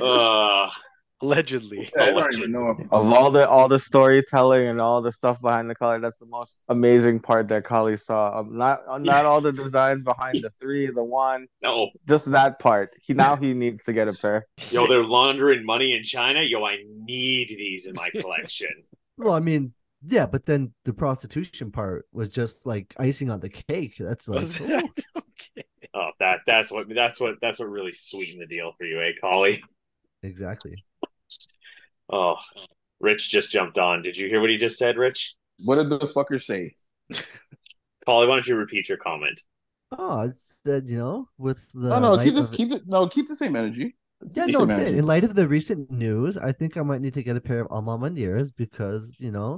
Uh, 0.01 0.69
Allegedly. 1.21 1.89
I 1.99 2.11
don't 2.11 2.35
even 2.35 2.51
know. 2.51 2.71
If, 2.71 2.91
Of 2.91 3.11
all 3.11 3.31
the 3.31 3.47
all 3.47 3.69
the 3.69 3.79
storytelling 3.79 4.67
and 4.67 4.81
all 4.81 5.01
the 5.01 5.13
stuff 5.13 5.39
behind 5.41 5.69
the 5.69 5.75
color, 5.75 5.99
that's 5.99 6.17
the 6.17 6.25
most 6.25 6.61
amazing 6.67 7.21
part 7.21 7.47
that 7.47 7.63
Collie 7.63 7.95
saw. 7.95 8.39
Um, 8.39 8.57
not 8.57 9.01
not 9.01 9.25
all 9.25 9.39
the 9.39 9.53
designs 9.53 10.03
behind 10.03 10.41
the 10.41 10.49
three, 10.59 10.87
the 10.87 11.03
one, 11.03 11.47
no, 11.61 11.89
just 12.07 12.29
that 12.31 12.59
part. 12.59 12.89
He 13.01 13.13
now 13.13 13.37
he 13.37 13.53
needs 13.53 13.83
to 13.85 13.93
get 13.93 14.09
a 14.09 14.13
pair. 14.13 14.45
yo, 14.71 14.87
they're 14.87 15.03
laundering 15.03 15.65
money 15.65 15.93
in 15.95 16.03
China. 16.03 16.41
Yo, 16.41 16.63
I 16.65 16.79
need 17.05 17.47
these 17.47 17.85
in 17.85 17.95
my 17.95 18.09
collection. 18.09 18.83
Well, 19.17 19.33
I 19.33 19.39
mean, 19.39 19.73
yeah, 20.05 20.25
but 20.25 20.45
then 20.45 20.73
the 20.83 20.93
prostitution 20.93 21.71
part 21.71 22.05
was 22.11 22.29
just 22.29 22.65
like 22.65 22.93
icing 22.97 23.29
on 23.29 23.39
the 23.39 23.49
cake. 23.49 23.95
That's 23.99 24.27
like, 24.27 24.43
oh, 24.43 24.65
that- 24.65 24.89
okay. 25.17 25.67
Oh, 25.93 26.09
that 26.19 26.41
that's 26.45 26.71
what 26.71 26.87
that's 26.93 27.19
what 27.19 27.35
that's 27.41 27.59
what 27.59 27.69
really 27.69 27.93
sweetened 27.93 28.41
the 28.41 28.47
deal 28.47 28.73
for 28.77 28.85
you, 28.85 29.01
eh, 29.01 29.11
Collie? 29.21 29.63
exactly. 30.23 30.75
Oh, 32.11 32.35
Rich 32.99 33.29
just 33.29 33.49
jumped 33.51 33.77
on. 33.77 34.01
Did 34.01 34.17
you 34.17 34.27
hear 34.27 34.41
what 34.41 34.49
he 34.49 34.57
just 34.57 34.77
said, 34.77 34.97
Rich? 34.97 35.35
what 35.63 35.75
did 35.75 35.89
the 35.89 35.99
fucker 35.99 36.41
say? 36.41 36.75
Collie, 38.05 38.27
why 38.27 38.35
don't 38.35 38.47
you 38.47 38.55
repeat 38.57 38.89
your 38.89 38.97
comment? 38.97 39.41
Oh, 39.97 40.19
I 40.19 40.31
said, 40.65 40.87
you 40.87 40.97
know, 40.97 41.29
with 41.37 41.71
the 41.73 41.89
No, 41.89 41.99
no, 41.99 42.23
keep 42.23 42.33
this, 42.33 42.49
of- 42.49 42.55
keep 42.55 42.71
it, 42.71 42.81
no, 42.85 43.07
keep 43.07 43.27
the 43.27 43.35
same 43.35 43.55
energy. 43.55 43.95
Yeah, 44.33 44.45
no, 44.45 44.45
the 44.45 44.51
same 44.53 44.61
I'm 44.61 44.67
saying, 44.69 44.79
energy. 44.81 44.97
in 44.97 45.05
light 45.05 45.23
of 45.23 45.35
the 45.35 45.47
recent 45.47 45.91
news, 45.91 46.37
I 46.37 46.51
think 46.51 46.77
I 46.77 46.81
might 46.81 47.01
need 47.01 47.13
to 47.15 47.23
get 47.23 47.35
a 47.35 47.41
pair 47.41 47.61
of 47.61 47.67
A 47.71 47.81
Ma 47.81 47.97
Maniéres 47.97 48.51
because, 48.55 49.13
you 49.19 49.31
know, 49.31 49.57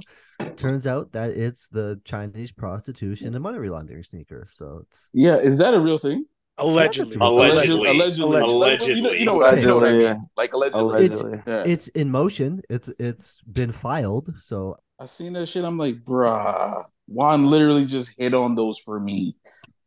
turns 0.56 0.86
out 0.86 1.12
that 1.12 1.30
it's 1.30 1.68
the 1.68 2.00
Chinese 2.04 2.52
prostitution 2.52 3.34
and 3.34 3.42
money 3.42 3.68
laundering 3.68 4.02
sneaker. 4.04 4.48
So 4.52 4.82
it's 4.90 5.08
Yeah, 5.12 5.36
is 5.36 5.58
that 5.58 5.74
a 5.74 5.80
real 5.80 5.98
thing? 5.98 6.26
Allegedly. 6.58 7.16
Allegedly. 7.20 7.88
allegedly, 7.88 8.40
Allegedly. 8.40 8.96
You 8.96 9.02
know, 9.02 9.12
you 9.12 9.24
know 9.24 9.36
what, 9.36 9.60
you 9.60 9.66
know 9.66 9.76
what 9.76 9.84
I 9.84 9.90
Allegedly. 9.90 10.14
mean? 10.14 10.26
Like 10.36 10.52
allegedly. 10.52 10.80
Allegedly. 10.80 11.42
Yeah. 11.46 11.62
it's 11.64 11.86
in 11.88 12.10
motion. 12.10 12.62
It's 12.68 12.88
it's 12.98 13.38
been 13.50 13.70
filed. 13.72 14.34
So 14.40 14.76
I 14.98 15.06
seen 15.06 15.34
that 15.34 15.46
shit. 15.46 15.64
I'm 15.64 15.78
like, 15.78 16.02
bruh, 16.04 16.84
Juan 17.06 17.46
literally 17.48 17.86
just 17.86 18.14
hit 18.18 18.34
on 18.34 18.56
those 18.56 18.78
for 18.80 18.98
me. 18.98 19.36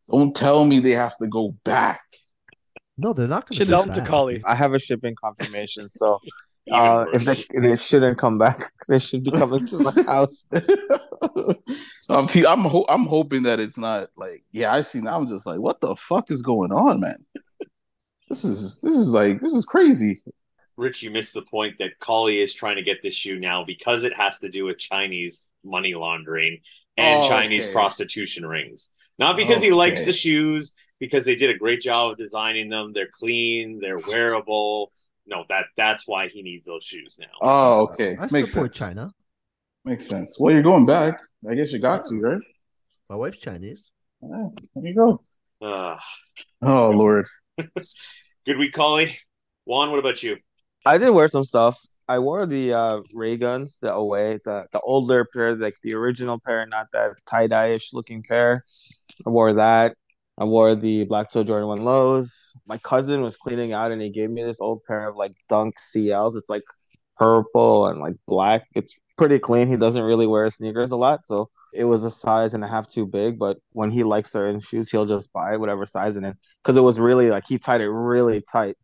Don't 0.09 0.33
tell 0.33 0.63
me 0.65 0.79
they 0.79 0.91
have 0.91 1.15
to 1.17 1.27
go 1.27 1.55
back. 1.65 2.01
No, 3.01 3.13
they're 3.13 3.27
not 3.27 3.47
going 3.47 3.57
Should 3.57 3.67
sell 3.67 3.83
them 3.83 3.93
to 3.93 4.01
Collie. 4.01 4.41
I 4.45 4.55
have 4.55 4.73
a 4.73 4.79
shipping 4.79 5.15
confirmation, 5.15 5.89
so 5.89 6.19
uh, 6.71 7.05
if 7.13 7.25
they 7.25 7.59
they 7.59 7.75
shouldn't 7.75 8.17
come 8.17 8.37
back, 8.37 8.71
they 8.87 8.99
should 8.99 9.23
be 9.23 9.31
coming 9.31 9.65
to 9.67 9.79
my 9.79 10.03
house. 10.03 10.45
so 12.01 12.15
I'm, 12.15 12.27
I'm, 12.47 12.61
ho- 12.65 12.85
I'm 12.87 13.05
hoping 13.05 13.43
that 13.43 13.59
it's 13.59 13.77
not 13.77 14.09
like, 14.15 14.43
yeah, 14.51 14.71
I 14.71 14.81
seen. 14.81 15.07
I'm 15.07 15.27
just 15.27 15.45
like, 15.45 15.59
what 15.59 15.81
the 15.81 15.95
fuck 15.95 16.31
is 16.31 16.41
going 16.41 16.71
on, 16.71 17.01
man? 17.01 17.25
This 18.29 18.45
is 18.45 18.79
this 18.81 18.95
is 18.95 19.13
like 19.13 19.41
this 19.41 19.53
is 19.53 19.65
crazy. 19.65 20.21
Rich, 20.77 21.03
you 21.03 21.11
missed 21.11 21.33
the 21.33 21.41
point 21.43 21.77
that 21.79 21.99
Collie 21.99 22.39
is 22.39 22.53
trying 22.53 22.77
to 22.77 22.83
get 22.83 23.01
this 23.01 23.13
shoe 23.13 23.39
now 23.39 23.63
because 23.65 24.03
it 24.03 24.15
has 24.15 24.39
to 24.39 24.49
do 24.49 24.65
with 24.65 24.77
Chinese 24.79 25.47
money 25.63 25.93
laundering 25.93 26.59
and 26.97 27.23
Oh, 27.23 27.27
Chinese 27.27 27.65
okay. 27.65 27.73
prostitution 27.73 28.45
rings. 28.45 28.91
Not 29.21 29.37
because 29.37 29.61
he 29.61 29.71
likes 29.71 30.03
the 30.03 30.13
shoes, 30.13 30.73
because 30.99 31.25
they 31.25 31.35
did 31.35 31.51
a 31.51 31.53
great 31.53 31.79
job 31.79 32.13
of 32.13 32.17
designing 32.17 32.69
them. 32.69 32.91
They're 32.91 33.11
clean, 33.13 33.79
they're 33.79 33.99
wearable. 34.07 34.91
No, 35.27 35.45
that 35.47 35.65
that's 35.77 36.07
why 36.07 36.27
he 36.27 36.41
needs 36.41 36.65
those 36.65 36.83
shoes 36.83 37.19
now. 37.21 37.27
Oh, 37.39 37.83
okay, 37.83 38.17
I 38.19 38.27
makes 38.31 38.51
support 38.51 38.73
sense. 38.73 38.95
China. 38.95 39.11
Makes 39.85 40.07
sense. 40.07 40.37
Well, 40.39 40.51
you're 40.51 40.63
going 40.63 40.87
back. 40.87 41.19
I 41.47 41.53
guess 41.53 41.71
you 41.71 41.77
got 41.77 42.03
to, 42.05 42.19
right? 42.19 42.41
My 43.11 43.15
wife's 43.15 43.37
Chinese. 43.37 43.91
Yeah, 44.23 44.47
there 44.73 44.87
you 44.87 44.95
go. 44.95 45.21
Ah, 45.61 46.03
Oh 46.63 46.89
Lord. 46.89 47.27
good 48.47 48.57
week, 48.57 48.73
Collie. 48.73 49.15
Juan, 49.65 49.91
what 49.91 49.99
about 49.99 50.23
you? 50.23 50.37
I 50.83 50.97
did 50.97 51.11
wear 51.11 51.27
some 51.27 51.43
stuff. 51.43 51.79
I 52.07 52.17
wore 52.17 52.47
the 52.47 52.73
uh 52.73 53.01
ray 53.13 53.37
guns, 53.37 53.77
the 53.83 53.93
away, 53.93 54.39
the 54.43 54.65
the 54.73 54.79
older 54.79 55.27
pair, 55.31 55.55
like 55.55 55.75
the 55.83 55.93
original 55.93 56.39
pair, 56.39 56.65
not 56.65 56.87
that 56.93 57.11
tie 57.27 57.45
dye 57.45 57.73
ish 57.73 57.93
looking 57.93 58.23
pair. 58.23 58.63
I 59.25 59.29
wore 59.29 59.53
that. 59.53 59.95
I 60.37 60.45
wore 60.45 60.75
the 60.75 61.05
Black 61.05 61.29
Toe 61.29 61.43
Jordan 61.43 61.67
One 61.67 61.83
lows. 61.83 62.53
My 62.65 62.77
cousin 62.79 63.21
was 63.21 63.37
cleaning 63.37 63.73
out 63.73 63.91
and 63.91 64.01
he 64.01 64.09
gave 64.09 64.29
me 64.29 64.43
this 64.43 64.61
old 64.61 64.81
pair 64.87 65.07
of 65.07 65.15
like 65.15 65.33
Dunk 65.49 65.75
CLs. 65.79 66.37
It's 66.37 66.49
like 66.49 66.63
purple 67.17 67.87
and 67.87 67.99
like 67.99 68.15
black. 68.27 68.63
It's 68.73 68.95
pretty 69.17 69.39
clean. 69.39 69.67
He 69.67 69.77
doesn't 69.77 70.01
really 70.01 70.25
wear 70.27 70.49
sneakers 70.49 70.91
a 70.91 70.95
lot, 70.95 71.27
so 71.27 71.49
it 71.73 71.83
was 71.85 72.03
a 72.03 72.11
size 72.11 72.53
and 72.53 72.63
a 72.63 72.67
half 72.67 72.87
too 72.87 73.05
big. 73.05 73.37
But 73.37 73.57
when 73.73 73.91
he 73.91 74.03
likes 74.03 74.31
certain 74.31 74.59
shoes, 74.59 74.89
he'll 74.89 75.05
just 75.05 75.31
buy 75.31 75.57
whatever 75.57 75.85
size 75.85 76.17
in 76.17 76.25
it 76.25 76.35
because 76.63 76.77
it 76.77 76.81
was 76.81 76.99
really 76.99 77.29
like 77.29 77.43
he 77.47 77.59
tied 77.59 77.81
it 77.81 77.89
really 77.89 78.43
tight 78.51 78.77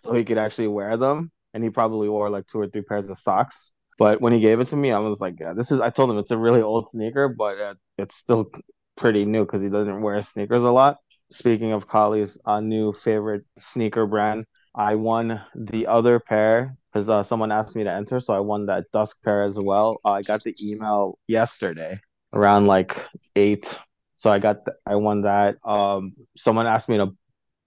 so 0.00 0.14
he 0.14 0.24
could 0.24 0.38
actually 0.38 0.68
wear 0.68 0.96
them. 0.96 1.32
And 1.54 1.64
he 1.64 1.70
probably 1.70 2.08
wore 2.08 2.30
like 2.30 2.46
two 2.46 2.60
or 2.60 2.68
three 2.68 2.82
pairs 2.82 3.08
of 3.08 3.18
socks. 3.18 3.72
But 3.98 4.20
when 4.20 4.32
he 4.32 4.40
gave 4.40 4.60
it 4.60 4.66
to 4.68 4.76
me, 4.76 4.92
I 4.92 4.98
was 4.98 5.20
like, 5.20 5.34
yeah, 5.40 5.54
this 5.54 5.72
is, 5.72 5.80
I 5.80 5.88
told 5.88 6.10
him 6.10 6.18
it's 6.18 6.30
a 6.30 6.36
really 6.38 6.60
old 6.60 6.88
sneaker, 6.88 7.28
but 7.28 7.58
uh, 7.58 7.74
it's 7.96 8.14
still 8.14 8.50
pretty 8.96 9.24
new 9.24 9.44
because 9.44 9.62
he 9.62 9.68
doesn't 9.68 10.00
wear 10.00 10.22
sneakers 10.22 10.64
a 10.64 10.70
lot. 10.70 10.98
Speaking 11.30 11.72
of 11.72 11.88
Collie's 11.88 12.38
uh, 12.44 12.60
new 12.60 12.92
favorite 12.92 13.44
sneaker 13.58 14.06
brand, 14.06 14.46
I 14.74 14.94
won 14.94 15.40
the 15.54 15.86
other 15.86 16.20
pair 16.20 16.76
because 16.92 17.08
uh, 17.08 17.22
someone 17.22 17.50
asked 17.50 17.76
me 17.76 17.84
to 17.84 17.90
enter. 17.92 18.20
So 18.20 18.34
I 18.34 18.40
won 18.40 18.66
that 18.66 18.84
dusk 18.92 19.22
pair 19.24 19.42
as 19.42 19.58
well. 19.58 19.98
Uh, 20.04 20.12
I 20.12 20.22
got 20.22 20.42
the 20.42 20.54
email 20.62 21.18
yesterday 21.26 22.00
around 22.32 22.66
like 22.66 22.96
eight. 23.34 23.78
So 24.16 24.30
I 24.30 24.38
got, 24.38 24.64
th- 24.64 24.76
I 24.86 24.96
won 24.96 25.22
that. 25.22 25.56
Um, 25.66 26.14
someone 26.36 26.66
asked 26.66 26.88
me 26.88 26.96
to 26.98 27.14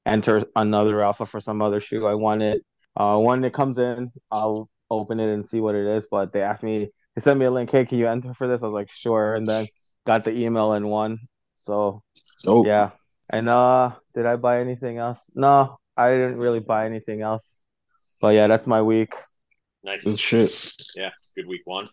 enter 0.06 0.44
another 0.56 1.02
alpha 1.04 1.26
for 1.26 1.40
some 1.40 1.62
other 1.62 1.80
shoe. 1.80 2.08
I 2.08 2.16
won 2.16 2.42
it. 2.42 2.64
Uh, 2.96 3.18
when 3.18 3.44
it 3.44 3.54
comes 3.54 3.78
in, 3.78 4.12
I'll 4.32 4.70
open 4.90 5.20
it 5.20 5.30
and 5.30 5.46
see 5.46 5.60
what 5.60 5.76
it 5.76 5.86
is. 5.86 6.08
But 6.10 6.34
they 6.34 6.42
asked 6.42 6.64
me, 6.64 6.90
they 7.16 7.22
sent 7.22 7.40
me 7.40 7.46
a 7.46 7.52
link. 7.52 7.70
Hey, 7.70 7.86
can 7.86 7.98
you 7.98 8.08
enter 8.08 8.34
for 8.34 8.48
this? 8.48 8.64
I 8.64 8.66
was 8.66 8.74
like, 8.74 8.92
sure. 8.92 9.36
And 9.36 9.48
then 9.48 9.68
got 10.06 10.24
the 10.24 10.32
email 10.32 10.72
and 10.74 10.90
won. 10.90 11.20
So 11.56 12.04
Dope. 12.44 12.68
yeah. 12.68 12.92
And 13.30 13.48
uh, 13.50 13.92
did 14.16 14.26
I 14.26 14.36
buy 14.38 14.60
anything 14.60 14.98
else? 14.98 15.30
No, 15.36 15.78
I 15.96 16.12
didn't 16.12 16.38
really 16.38 16.60
buy 16.62 16.86
anything 16.86 17.22
else. 17.22 17.62
But 18.22 18.34
yeah, 18.36 18.48
that's 18.48 18.66
my 18.68 18.82
week. 18.82 19.14
Nice. 19.84 20.04
Good 20.04 20.20
shit. 20.20 20.74
Yeah, 20.98 21.12
good 21.36 21.48
week 21.48 21.62
one. 21.66 21.90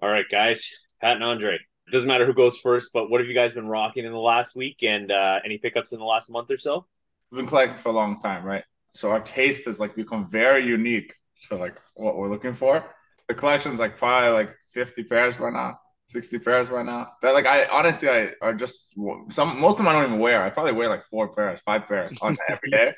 All 0.00 0.08
right, 0.08 0.24
guys. 0.28 0.70
Pat 1.00 1.16
and 1.16 1.24
Andre. 1.24 1.54
It 1.54 1.92
doesn't 1.92 2.08
matter 2.08 2.26
who 2.26 2.34
goes 2.34 2.58
first, 2.58 2.90
but 2.92 3.10
what 3.10 3.20
have 3.20 3.28
you 3.28 3.34
guys 3.34 3.52
been 3.52 3.66
rocking 3.68 4.04
in 4.04 4.12
the 4.12 4.18
last 4.18 4.56
week 4.56 4.82
and 4.82 5.10
uh, 5.10 5.40
any 5.44 5.58
pickups 5.58 5.92
in 5.92 5.98
the 5.98 6.04
last 6.04 6.30
month 6.30 6.50
or 6.50 6.58
so? 6.58 6.86
We've 7.30 7.38
been 7.38 7.46
collecting 7.46 7.78
for 7.78 7.90
a 7.90 7.92
long 7.92 8.20
time, 8.20 8.44
right? 8.44 8.64
So 8.92 9.10
our 9.10 9.20
taste 9.20 9.64
has 9.66 9.78
like 9.78 9.94
become 9.94 10.28
very 10.28 10.66
unique 10.66 11.14
to 11.48 11.56
like 11.56 11.78
what 11.94 12.16
we're 12.16 12.28
looking 12.28 12.54
for. 12.54 12.84
the 13.28 13.34
collection's 13.34 13.78
like 13.78 13.96
probably 13.96 14.30
like 14.30 14.54
50 14.72 15.04
pairs 15.04 15.36
by 15.36 15.50
now, 15.50 15.78
60 16.08 16.38
pairs 16.38 16.68
right 16.70 16.86
now. 16.86 17.12
That 17.22 17.34
like 17.34 17.46
I 17.46 17.66
honestly 17.66 18.08
I 18.08 18.30
are 18.40 18.54
just 18.54 18.94
some 19.30 19.60
most 19.60 19.74
of 19.74 19.78
them 19.78 19.88
I 19.88 19.92
don't 19.92 20.06
even 20.06 20.18
wear. 20.18 20.42
I 20.42 20.50
probably 20.50 20.72
wear 20.72 20.88
like 20.88 21.04
four 21.10 21.28
pairs, 21.28 21.60
five 21.64 21.86
pairs 21.86 22.16
on 22.22 22.36
every 22.48 22.70
day. 22.70 22.94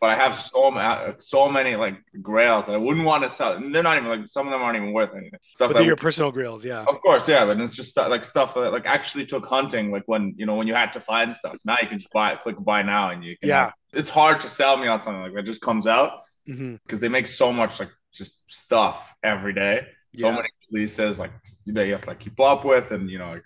But 0.00 0.06
I 0.06 0.14
have 0.14 0.34
so 0.34 0.70
many 0.70 1.14
so 1.18 1.48
many 1.48 1.76
like 1.76 1.98
grails 2.22 2.66
that 2.66 2.74
I 2.74 2.78
wouldn't 2.78 3.04
want 3.04 3.22
to 3.24 3.30
sell. 3.30 3.52
And 3.52 3.74
they're 3.74 3.82
not 3.82 3.98
even 3.98 4.08
like 4.08 4.28
some 4.28 4.46
of 4.46 4.52
them 4.52 4.62
aren't 4.62 4.76
even 4.76 4.92
worth 4.92 5.14
anything. 5.14 5.38
Stuff 5.54 5.70
But 5.70 5.76
they're 5.78 5.86
your 5.86 5.96
personal 5.96 6.32
grails, 6.32 6.64
yeah. 6.64 6.84
of 6.88 7.00
course, 7.02 7.28
yeah, 7.28 7.44
but 7.44 7.60
it's 7.60 7.76
just 7.76 7.96
like 7.96 8.24
stuff 8.24 8.54
that 8.54 8.72
like 8.72 8.86
actually 8.86 9.26
took 9.26 9.46
hunting, 9.46 9.90
like 9.90 10.04
when 10.06 10.34
you 10.36 10.46
know 10.46 10.54
when 10.54 10.66
you 10.66 10.74
had 10.74 10.92
to 10.94 11.00
find 11.00 11.34
stuff. 11.34 11.58
Now 11.64 11.76
you 11.82 11.88
can 11.88 11.98
just 11.98 12.10
buy 12.12 12.32
it, 12.32 12.40
click 12.40 12.56
buy 12.58 12.82
now, 12.82 13.10
and 13.10 13.22
you 13.22 13.36
can. 13.38 13.48
Yeah. 13.48 13.64
have- 13.64 13.74
it's 13.92 14.10
hard 14.10 14.40
to 14.40 14.48
sell 14.48 14.76
me 14.76 14.88
on 14.88 15.00
something 15.00 15.22
like 15.22 15.34
that. 15.34 15.44
Just 15.44 15.60
comes 15.60 15.86
out 15.86 16.22
mm-hmm. 16.48 16.76
because 16.82 17.00
they 17.00 17.08
make 17.08 17.26
so 17.26 17.52
much 17.52 17.80
like 17.80 17.90
just 18.12 18.50
stuff 18.50 19.14
every 19.22 19.52
day. 19.52 19.86
So 20.14 20.28
Yeah. 20.28 20.36
many 20.36 20.48
releases 20.70 21.18
like 21.18 21.32
that 21.66 21.86
you 21.86 21.92
have 21.92 22.02
to 22.02 22.10
like 22.10 22.20
keep 22.20 22.38
up 22.40 22.64
with, 22.64 22.90
and 22.92 23.10
you 23.10 23.18
know 23.18 23.30
like 23.32 23.44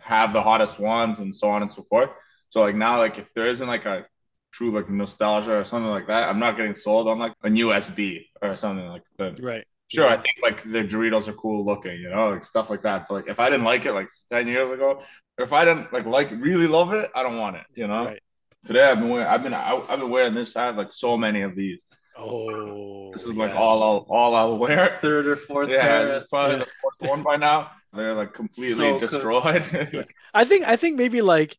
have 0.00 0.32
the 0.32 0.42
hottest 0.42 0.78
ones 0.78 1.18
and 1.20 1.34
so 1.34 1.48
on 1.50 1.62
and 1.62 1.70
so 1.70 1.82
forth. 1.82 2.10
So 2.50 2.60
like 2.60 2.76
now, 2.76 2.98
like 2.98 3.18
if 3.18 3.32
there 3.34 3.46
isn't 3.46 3.66
like 3.66 3.86
a 3.86 4.06
true 4.52 4.70
like 4.70 4.88
nostalgia 4.88 5.56
or 5.56 5.64
something 5.64 5.90
like 5.90 6.06
that, 6.08 6.28
I'm 6.28 6.38
not 6.38 6.56
getting 6.56 6.74
sold 6.74 7.08
on 7.08 7.18
like 7.18 7.34
a 7.42 7.50
new 7.50 7.68
SB 7.72 8.26
or 8.42 8.54
something 8.56 8.86
like 8.86 9.04
that. 9.18 9.40
Right. 9.42 9.64
Sure, 9.88 10.08
I 10.08 10.16
think 10.16 10.36
like 10.42 10.62
the 10.62 10.82
Doritos 10.84 11.28
are 11.28 11.34
cool 11.34 11.64
looking, 11.64 12.00
you 12.00 12.08
know, 12.10 12.30
like 12.30 12.44
stuff 12.44 12.70
like 12.70 12.82
that. 12.82 13.06
But 13.08 13.14
like 13.14 13.28
if 13.28 13.38
I 13.40 13.50
didn't 13.50 13.64
like 13.64 13.84
it 13.86 13.92
like 13.92 14.08
10 14.30 14.48
years 14.48 14.70
ago, 14.70 15.02
or 15.38 15.44
if 15.44 15.52
I 15.52 15.64
didn't 15.64 15.92
like 15.92 16.06
like 16.06 16.30
really 16.30 16.66
love 16.66 16.92
it, 16.92 17.10
I 17.14 17.22
don't 17.22 17.38
want 17.38 17.56
it, 17.56 17.66
you 17.74 17.86
know. 17.86 18.06
Right. 18.06 18.22
Today 18.64 18.82
I've 18.84 18.98
been 18.98 19.10
wearing 19.10 19.26
I've 19.28 19.42
been 19.42 19.54
I, 19.54 19.74
I've 19.88 20.00
been 20.00 20.10
wearing 20.10 20.34
this. 20.34 20.56
I 20.56 20.66
have 20.66 20.76
like 20.76 20.92
so 20.92 21.16
many 21.16 21.42
of 21.42 21.54
these. 21.54 21.82
Oh, 22.16 23.12
This 23.12 23.24
is 23.26 23.36
like 23.36 23.52
yes. 23.52 23.62
all 23.62 23.82
I'll 23.82 24.06
all 24.08 24.34
I'll 24.34 24.58
wear. 24.58 24.98
Third 25.02 25.26
or 25.26 25.36
fourth 25.36 25.68
Yeah, 25.68 25.80
pair. 25.80 26.06
this 26.06 26.22
is 26.22 26.28
probably 26.28 26.56
the 26.56 26.66
fourth 26.80 26.94
one 27.00 27.22
by 27.22 27.36
now. 27.36 27.70
They're 27.92 28.14
like 28.14 28.34
completely 28.34 28.74
So 28.76 28.98
good. 29.00 29.00
destroyed. 29.10 30.06
I 30.34 30.44
think 30.44 30.64
I 30.66 30.76
think 30.76 30.96
maybe 30.96 31.22
like 31.22 31.56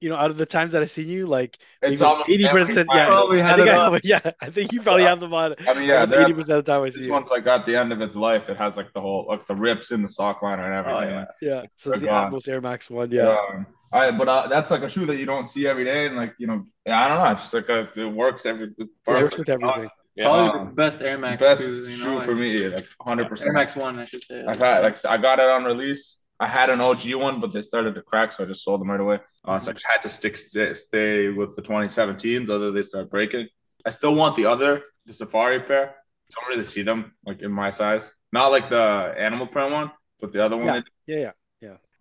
you 0.00 0.10
know 0.10 0.16
out 0.16 0.30
of 0.30 0.38
the 0.38 0.46
times 0.46 0.72
that 0.72 0.82
I've 0.82 0.90
seen 0.90 1.08
you, 1.08 1.26
like 1.26 1.58
it's 1.82 2.02
maybe 2.02 2.24
eighty 2.28 2.48
percent. 2.48 2.90
Yeah, 2.92 3.06
time. 3.06 3.08
Probably 3.08 3.42
I 3.42 3.54
think 3.54 3.68
it 3.68 3.68
I 3.68 3.90
have. 3.92 4.00
Yeah, 4.04 4.30
I 4.40 4.50
think 4.50 4.72
you 4.72 4.82
probably 4.82 5.04
Yeah. 5.04 5.10
have 5.10 5.20
them 5.20 5.34
on. 5.34 5.54
I 5.66 5.74
mean, 5.74 5.84
yeah, 5.84 6.06
eighty 6.12 6.32
percent 6.34 6.58
of 6.58 6.64
the 6.64 6.72
time 6.72 6.82
I 6.82 6.88
see 6.90 7.00
this 7.00 7.06
you. 7.06 7.12
one's 7.12 7.30
like 7.30 7.46
at 7.46 7.66
the 7.66 7.76
end 7.76 7.92
of 7.92 8.00
its 8.00 8.16
life. 8.16 8.48
It 8.48 8.56
has 8.56 8.76
like 8.76 8.92
the 8.94 9.00
whole 9.00 9.26
like 9.28 9.46
the 9.46 9.56
rips 9.56 9.90
in 9.92 10.02
the 10.02 10.08
sock 10.08 10.42
liner 10.42 10.64
and 10.64 10.74
everything. 10.74 11.10
yeah. 11.10 11.20
Like, 11.20 11.28
Yeah, 11.40 11.62
so 11.76 11.92
it's 11.92 12.00
the 12.00 12.08
Atmos 12.08 12.48
Air 12.48 12.60
Max 12.60 12.90
one. 12.90 13.10
Yeah, 13.10 13.36
Um, 13.52 13.66
I 13.92 14.10
but 14.10 14.28
uh, 14.28 14.48
that's 14.48 14.70
like 14.70 14.82
a 14.82 14.88
shoe 14.88 15.06
that 15.06 15.16
you 15.16 15.26
don't 15.26 15.48
see 15.48 15.66
every 15.66 15.84
day, 15.84 16.06
and 16.06 16.16
like 16.16 16.34
you 16.38 16.46
know, 16.46 16.64
I 16.86 17.08
don't 17.08 17.18
know. 17.18 17.30
It's 17.32 17.42
just 17.42 17.54
like 17.54 17.68
a, 17.68 17.88
it 17.96 18.06
works 18.12 18.44
every. 18.46 18.72
It 18.78 18.88
works 19.06 19.38
with 19.38 19.48
everything. 19.48 19.90
Yeah. 20.16 20.24
Probably 20.26 20.60
Um, 20.60 20.66
the 20.68 20.72
best 20.74 21.02
Air 21.02 21.18
Max 21.18 21.40
best 21.40 21.60
too, 21.60 21.74
you 21.74 21.90
shoe 21.90 22.04
know, 22.04 22.20
for 22.20 22.34
me, 22.34 22.68
like 22.68 22.86
hundred 23.00 23.24
Air 23.24 23.28
percent. 23.30 23.52
Max 23.54 23.74
One, 23.76 23.98
I 23.98 24.04
should 24.04 24.22
say. 24.22 24.44
I've 24.46 24.58
had 24.58 24.82
like 24.84 25.04
I 25.06 25.16
got 25.16 25.38
it 25.40 25.48
on 25.48 25.64
release. 25.64 26.22
I 26.40 26.46
had 26.46 26.68
an 26.70 26.80
OG 26.80 27.14
one, 27.14 27.40
but 27.40 27.52
they 27.52 27.62
started 27.62 27.94
to 27.94 28.02
crack, 28.02 28.32
so 28.32 28.42
I 28.42 28.46
just 28.46 28.64
sold 28.64 28.80
them 28.80 28.90
right 28.90 28.98
away. 29.00 29.20
Uh, 29.44 29.58
so 29.58 29.70
I 29.70 29.74
just 29.74 29.86
had 29.86 30.02
to 30.02 30.08
stick 30.08 30.36
stay, 30.36 30.74
stay 30.74 31.28
with 31.28 31.54
the 31.54 31.62
2017s, 31.62 32.50
other 32.50 32.72
they 32.72 32.82
start 32.82 33.08
breaking. 33.10 33.46
I 33.86 33.90
still 33.90 34.14
want 34.16 34.34
the 34.36 34.46
other, 34.46 34.82
the 35.06 35.12
Safari 35.12 35.60
pair. 35.60 35.94
Don't 36.34 36.48
really 36.48 36.64
see 36.64 36.82
them 36.82 37.12
like 37.24 37.40
in 37.42 37.52
my 37.52 37.70
size. 37.70 38.12
Not 38.32 38.48
like 38.48 38.68
the 38.68 39.14
animal 39.16 39.46
print 39.46 39.70
one, 39.72 39.92
but 40.20 40.32
the 40.32 40.44
other 40.44 40.56
one. 40.56 40.66
Yeah. 40.66 40.80
they- 41.06 41.14
Yeah, 41.14 41.20
yeah. 41.20 41.30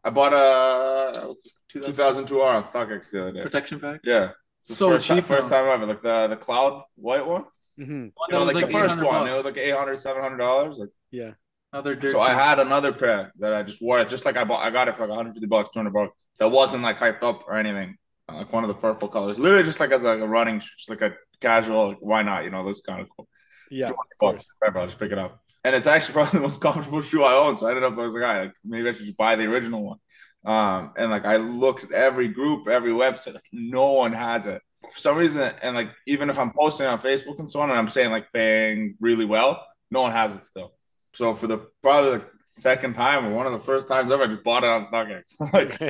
I 0.03 0.10
bought 0.10 0.33
a 0.33 1.33
2002R 1.74 2.43
on 2.43 2.63
StockX 2.63 3.12
the 3.12 3.22
other 3.22 3.31
day. 3.31 3.41
protection 3.43 3.79
pack. 3.79 4.01
Yeah, 4.03 4.31
It's 4.60 4.69
the 4.69 4.75
So 4.75 4.89
first, 4.91 5.07
cheap 5.07 5.24
first 5.24 5.50
now. 5.50 5.62
time 5.62 5.69
ever. 5.69 5.86
Like 5.86 6.01
the 6.01 6.27
the 6.27 6.36
cloud 6.38 6.83
white 6.95 7.25
one. 7.25 7.45
Mm-hmm. 7.79 7.91
You 7.93 8.12
know, 8.29 8.45
was 8.45 8.53
like, 8.55 8.67
the 8.67 8.72
first 8.72 8.93
800 8.95 9.05
one. 9.05 9.27
It 9.27 9.33
was 9.33 9.45
like 9.45 9.57
800 9.57 9.98
700 9.98 10.38
dollars. 10.38 10.77
Like 10.77 10.89
Yeah. 11.12 11.31
Another 11.72 11.95
dirt 11.95 12.12
so, 12.12 12.19
I 12.19 12.33
had 12.36 12.60
another 12.60 12.93
pair 12.93 13.31
that 13.39 13.53
I 13.53 13.63
just 13.63 13.81
wore. 13.81 14.03
Just 14.05 14.25
like 14.25 14.38
I 14.38 14.43
bought, 14.43 14.63
I 14.63 14.69
got 14.69 14.88
it 14.89 14.95
for 14.95 15.01
like 15.01 15.10
150 15.10 15.48
bucks, 15.48 15.69
200 15.74 15.91
bucks. 15.91 16.13
That 16.38 16.50
wasn't 16.51 16.83
like 16.83 16.98
hyped 16.98 17.24
up 17.24 17.45
or 17.48 17.55
anything. 17.55 17.98
Uh, 18.29 18.36
Like 18.36 18.53
one 18.53 18.63
of 18.63 18.67
the 18.67 18.75
purple 18.75 19.07
colors, 19.07 19.39
literally 19.39 19.63
just 19.63 19.79
like 19.79 19.91
as 19.91 20.03
like 20.03 20.19
a 20.19 20.27
running, 20.27 20.60
just 20.60 20.89
like 20.89 21.01
a 21.01 21.13
casual. 21.41 21.88
Like, 21.89 21.98
why 22.01 22.22
not? 22.22 22.43
You 22.43 22.51
know, 22.51 22.62
looks 22.63 22.81
kind 22.81 23.01
of 23.01 23.07
cool. 23.15 23.27
Yeah, 23.72 23.88
200 23.88 23.91
of 23.91 23.98
bucks, 23.98 24.19
course. 24.19 24.53
whatever. 24.60 24.79
I'll 24.79 24.86
just 24.86 25.00
pick 25.00 25.12
it 25.12 25.17
up. 25.17 25.43
And 25.63 25.75
it's 25.75 25.88
actually 25.88 26.13
probably 26.13 26.39
the 26.39 26.43
most 26.43 26.62
comfortable 26.62 27.01
shoe 27.01 27.24
I 27.24 27.36
own. 27.36 27.55
So 27.55 27.67
I 27.67 27.70
ended 27.70 27.84
up 27.84 27.93
I 27.93 28.01
was 28.01 28.13
like, 28.13 28.24
all 28.24 28.29
right, 28.29 28.41
like 28.43 28.53
maybe 28.63 28.89
I 28.89 28.93
should 28.93 29.05
just 29.05 29.17
buy 29.17 29.36
the 29.36 29.46
original 29.46 29.84
one. 29.84 29.98
Um, 30.46 30.93
and 30.98 31.10
like 31.10 31.25
I 31.25 31.38
looked 31.38 31.86
at 31.86 31.91
every 31.91 32.27
group, 32.27 32.67
every 32.67 32.91
website, 32.91 33.36
like 33.36 33.43
no 33.53 33.93
one 33.93 34.12
has 34.13 34.46
it 34.46 34.62
for 34.91 34.98
some 34.98 35.17
reason. 35.17 35.41
And 35.62 35.75
like 35.75 35.89
even 36.08 36.29
if 36.29 36.38
I'm 36.38 36.51
posting 36.51 36.86
on 36.86 37.00
Facebook 37.00 37.39
and 37.39 37.50
so 37.50 37.62
on, 37.62 37.70
and 37.70 37.79
I'm 37.79 37.89
saying 37.89 38.12
like 38.12 38.32
paying 38.34 38.96
really 39.00 39.25
well, 39.25 39.65
no 39.91 40.01
one 40.01 40.12
has 40.12 40.34
it 40.34 40.43
still. 40.43 40.74
So 41.13 41.36
for 41.36 41.48
the 41.48 41.67
probably 41.82 42.20
the 42.20 42.25
second 42.62 42.96
time 42.96 43.25
or 43.25 43.34
one 43.34 43.46
of 43.46 43.53
the 43.53 43.60
first 43.60 43.88
times 43.88 44.12
ever, 44.12 44.24
I 44.24 44.27
just 44.27 44.43
bought 44.43 44.63
it 44.63 44.70
on 44.70 44.86
StockX. 44.86 45.39
like, 45.53 45.82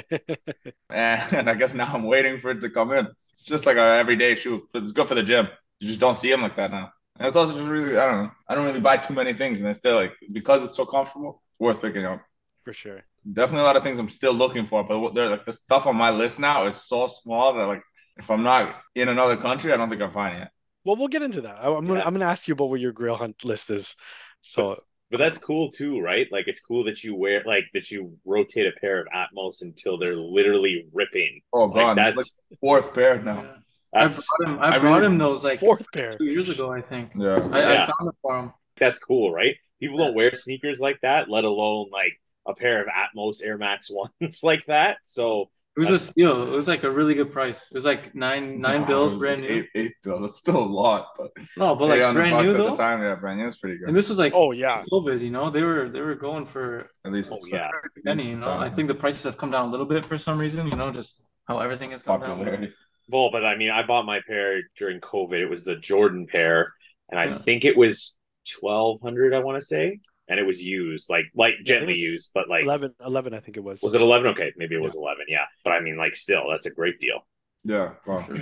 and, 0.89 1.33
and 1.33 1.49
I 1.49 1.55
guess 1.55 1.73
now 1.73 1.91
I'm 1.93 2.03
waiting 2.03 2.39
for 2.39 2.51
it 2.51 2.61
to 2.61 2.69
come 2.69 2.91
in. 2.91 3.07
It's 3.33 3.43
just 3.43 3.65
like 3.65 3.77
a 3.77 3.97
everyday 3.97 4.35
shoe. 4.35 4.67
It's 4.73 4.91
good 4.91 5.07
for 5.07 5.15
the 5.15 5.23
gym. 5.23 5.47
You 5.79 5.87
just 5.87 5.99
don't 5.99 6.15
see 6.15 6.29
them 6.29 6.41
like 6.41 6.55
that 6.57 6.71
now. 6.71 6.91
And 7.19 7.27
it's 7.27 7.35
also 7.35 7.53
just 7.53 7.65
really, 7.65 7.97
I 7.97 8.05
don't 8.07 8.23
know. 8.23 8.31
I 8.47 8.55
don't 8.55 8.65
really 8.65 8.79
buy 8.79 8.97
too 8.97 9.13
many 9.13 9.33
things, 9.33 9.59
and 9.59 9.67
it's 9.69 9.79
still 9.79 9.95
like 9.95 10.13
because 10.31 10.63
it's 10.63 10.75
so 10.75 10.85
comfortable, 10.85 11.41
it's 11.51 11.59
worth 11.59 11.81
picking 11.81 12.05
up. 12.05 12.21
for 12.63 12.73
sure. 12.73 13.01
Definitely 13.31 13.61
a 13.61 13.63
lot 13.65 13.77
of 13.77 13.83
things 13.83 13.99
I'm 13.99 14.09
still 14.09 14.33
looking 14.33 14.65
for, 14.65 14.83
but 14.83 14.99
what- 14.99 15.13
there's 15.13 15.31
like 15.31 15.45
the 15.45 15.53
stuff 15.53 15.85
on 15.85 15.95
my 15.95 16.09
list 16.11 16.39
now 16.39 16.67
is 16.67 16.75
so 16.75 17.07
small 17.07 17.53
that 17.53 17.65
like 17.67 17.83
if 18.17 18.29
I'm 18.29 18.43
not 18.43 18.75
in 18.95 19.09
another 19.09 19.37
country, 19.37 19.71
I 19.73 19.77
don't 19.77 19.89
think 19.89 20.01
I'm 20.01 20.11
finding 20.11 20.41
it. 20.43 20.49
Well, 20.85 20.95
we'll 20.97 21.07
get 21.07 21.21
into 21.21 21.41
that. 21.41 21.55
I, 21.63 21.67
am 21.67 21.85
gonna 21.87 21.99
Yeah. 21.99 22.05
I'm 22.05 22.13
gonna 22.13 22.25
ask 22.25 22.47
you 22.47 22.53
about 22.53 22.69
what 22.69 22.79
your 22.81 22.91
grail 22.91 23.15
hunt 23.15 23.43
list 23.45 23.69
is. 23.69 23.95
So 24.41 24.81
But 25.09 25.17
that's 25.19 25.37
cool 25.37 25.71
too, 25.71 25.99
right? 26.01 26.27
Like 26.31 26.47
it's 26.47 26.59
cool 26.59 26.83
that 26.85 27.03
you 27.03 27.15
wear 27.15 27.41
like 27.45 27.65
that 27.73 27.91
you 27.91 28.17
rotate 28.25 28.67
a 28.67 28.71
pair 28.81 28.99
of 29.01 29.07
Atmos 29.15 29.61
until 29.61 29.97
they're 29.97 30.15
literally 30.15 30.87
ripping. 30.93 31.41
Oh 31.53 31.65
Like 31.65 31.73
god, 31.75 31.97
that's 31.97 32.17
like 32.17 32.59
fourth 32.59 32.93
pair 32.93 33.21
now. 33.21 33.45
Yeah. 33.93 34.03
I 34.03 34.07
brought 34.07 34.49
him. 34.49 34.59
I, 34.59 34.75
I 34.75 34.79
brought 34.79 34.95
really- 35.01 35.05
him 35.07 35.17
those 35.17 35.43
like 35.43 35.59
fourth 35.59 35.85
pair. 35.93 36.17
two 36.17 36.25
years 36.25 36.49
ago, 36.49 36.71
I 36.71 36.81
think. 36.81 37.11
Yeah. 37.15 37.39
I, 37.51 37.59
I 37.59 37.73
Yeah. 37.73 37.85
found 37.97 38.09
it 38.09 38.15
for 38.21 38.39
him. 38.39 38.53
that's 38.77 38.99
cool, 38.99 39.31
right? 39.31 39.55
People 39.79 39.97
don't 39.97 40.15
wear 40.15 40.33
sneakers 40.33 40.79
like 40.79 40.99
that, 41.01 41.29
let 41.29 41.43
alone 41.43 41.89
like 41.91 42.13
a 42.47 42.53
pair 42.53 42.81
of 42.81 42.87
Atmos 42.87 43.43
Air 43.45 43.57
Max 43.57 43.89
ones 43.91 44.39
like 44.43 44.65
that. 44.65 44.97
So 45.03 45.49
It 45.75 45.79
was 45.79 45.89
a 45.89 45.99
steal. 45.99 46.43
It 46.43 46.49
was 46.51 46.67
like 46.67 46.83
a 46.83 46.91
really 46.91 47.13
good 47.15 47.31
price. 47.31 47.67
It 47.71 47.75
was 47.75 47.85
like 47.85 48.13
nine 48.15 48.61
nine 48.61 48.81
No, 48.81 48.87
bills, 48.87 49.13
brand 49.15 49.41
like 49.41 49.49
new. 49.49 49.55
Eight, 49.57 49.69
eight 49.75 49.93
bills. 50.03 50.21
That's 50.21 50.37
still 50.37 50.57
a 50.63 50.71
lot, 50.83 51.07
but 51.17 51.31
No, 51.57 51.75
but 51.75 51.89
like 51.89 51.99
brand 52.13 52.31
bucks 52.31 52.45
new 52.45 52.51
at 52.51 52.57
though. 52.57 52.69
the 52.71 52.75
time, 52.77 53.01
yeah, 53.01 53.15
brand 53.15 53.39
new 53.39 53.47
is 53.47 53.57
pretty 53.57 53.77
good. 53.79 53.87
And 53.89 53.95
this 53.97 54.07
was 54.09 54.17
like 54.19 54.33
Oh 54.35 54.51
yeah, 54.51 54.83
COVID, 54.91 55.19
you 55.21 55.31
know, 55.31 55.49
they 55.49 55.63
were 55.63 55.89
they 55.89 56.01
were 56.01 56.15
going 56.15 56.45
for 56.45 56.89
At 57.05 57.11
least 57.11 57.31
Oh, 57.31 57.39
yeah. 57.51 57.67
like 57.67 58.03
penny, 58.05 58.29
you 58.29 58.37
know. 58.37 58.49
I 58.49 58.69
think 58.69 58.87
the 58.87 58.95
prices 59.03 59.23
have 59.23 59.37
come 59.37 59.51
down 59.51 59.67
a 59.67 59.71
little 59.71 59.85
bit 59.87 60.05
for 60.05 60.17
some 60.17 60.37
reason, 60.39 60.67
you 60.67 60.75
know, 60.77 60.91
just 60.91 61.21
how 61.47 61.59
everything 61.59 61.91
has 61.91 62.03
come 62.03 62.21
down. 62.21 62.71
Popularity. 63.09 63.09
well, 63.09 63.31
but 63.31 63.45
I 63.45 63.55
mean 63.57 63.69
I 63.71 63.85
bought 63.85 64.05
my 64.05 64.21
pair 64.27 64.61
during 64.77 64.99
COVID. 64.99 65.39
It 65.39 65.49
was 65.49 65.63
the 65.63 65.75
Jordan 65.77 66.27
pair, 66.27 66.73
and 67.09 67.19
I 67.19 67.25
Yeah. 67.25 67.37
think 67.37 67.65
it 67.65 67.77
was 67.77 68.15
twelve 68.59 69.01
hundred, 69.01 69.33
I 69.33 69.39
want 69.39 69.57
to 69.57 69.61
say. 69.65 69.99
And 70.29 70.39
it 70.39 70.43
was 70.45 70.63
used, 70.63 71.09
like 71.09 71.25
like 71.35 71.55
gently 71.65 71.97
used, 71.97 72.31
but 72.33 72.47
like 72.49 72.63
11, 72.63 72.93
11 73.05 73.33
I 73.33 73.41
think 73.41 73.57
it 73.57 73.63
was. 73.63 73.81
was 73.83 73.93
it 73.93 74.01
eleven? 74.01 74.31
Okay, 74.31 74.53
maybe 74.55 74.73
it 74.75 74.81
was 74.81 74.95
eleven, 74.95 75.25
yeah. 75.27 75.45
But 75.65 75.71
I 75.71 75.81
mean, 75.81 75.97
like 75.97 76.15
still, 76.15 76.49
that's 76.49 76.65
a 76.65 76.71
great 76.71 76.97
deal. 76.97 77.27
Yeah, 77.65 77.95
well, 78.07 78.23
Sure. 78.25 78.37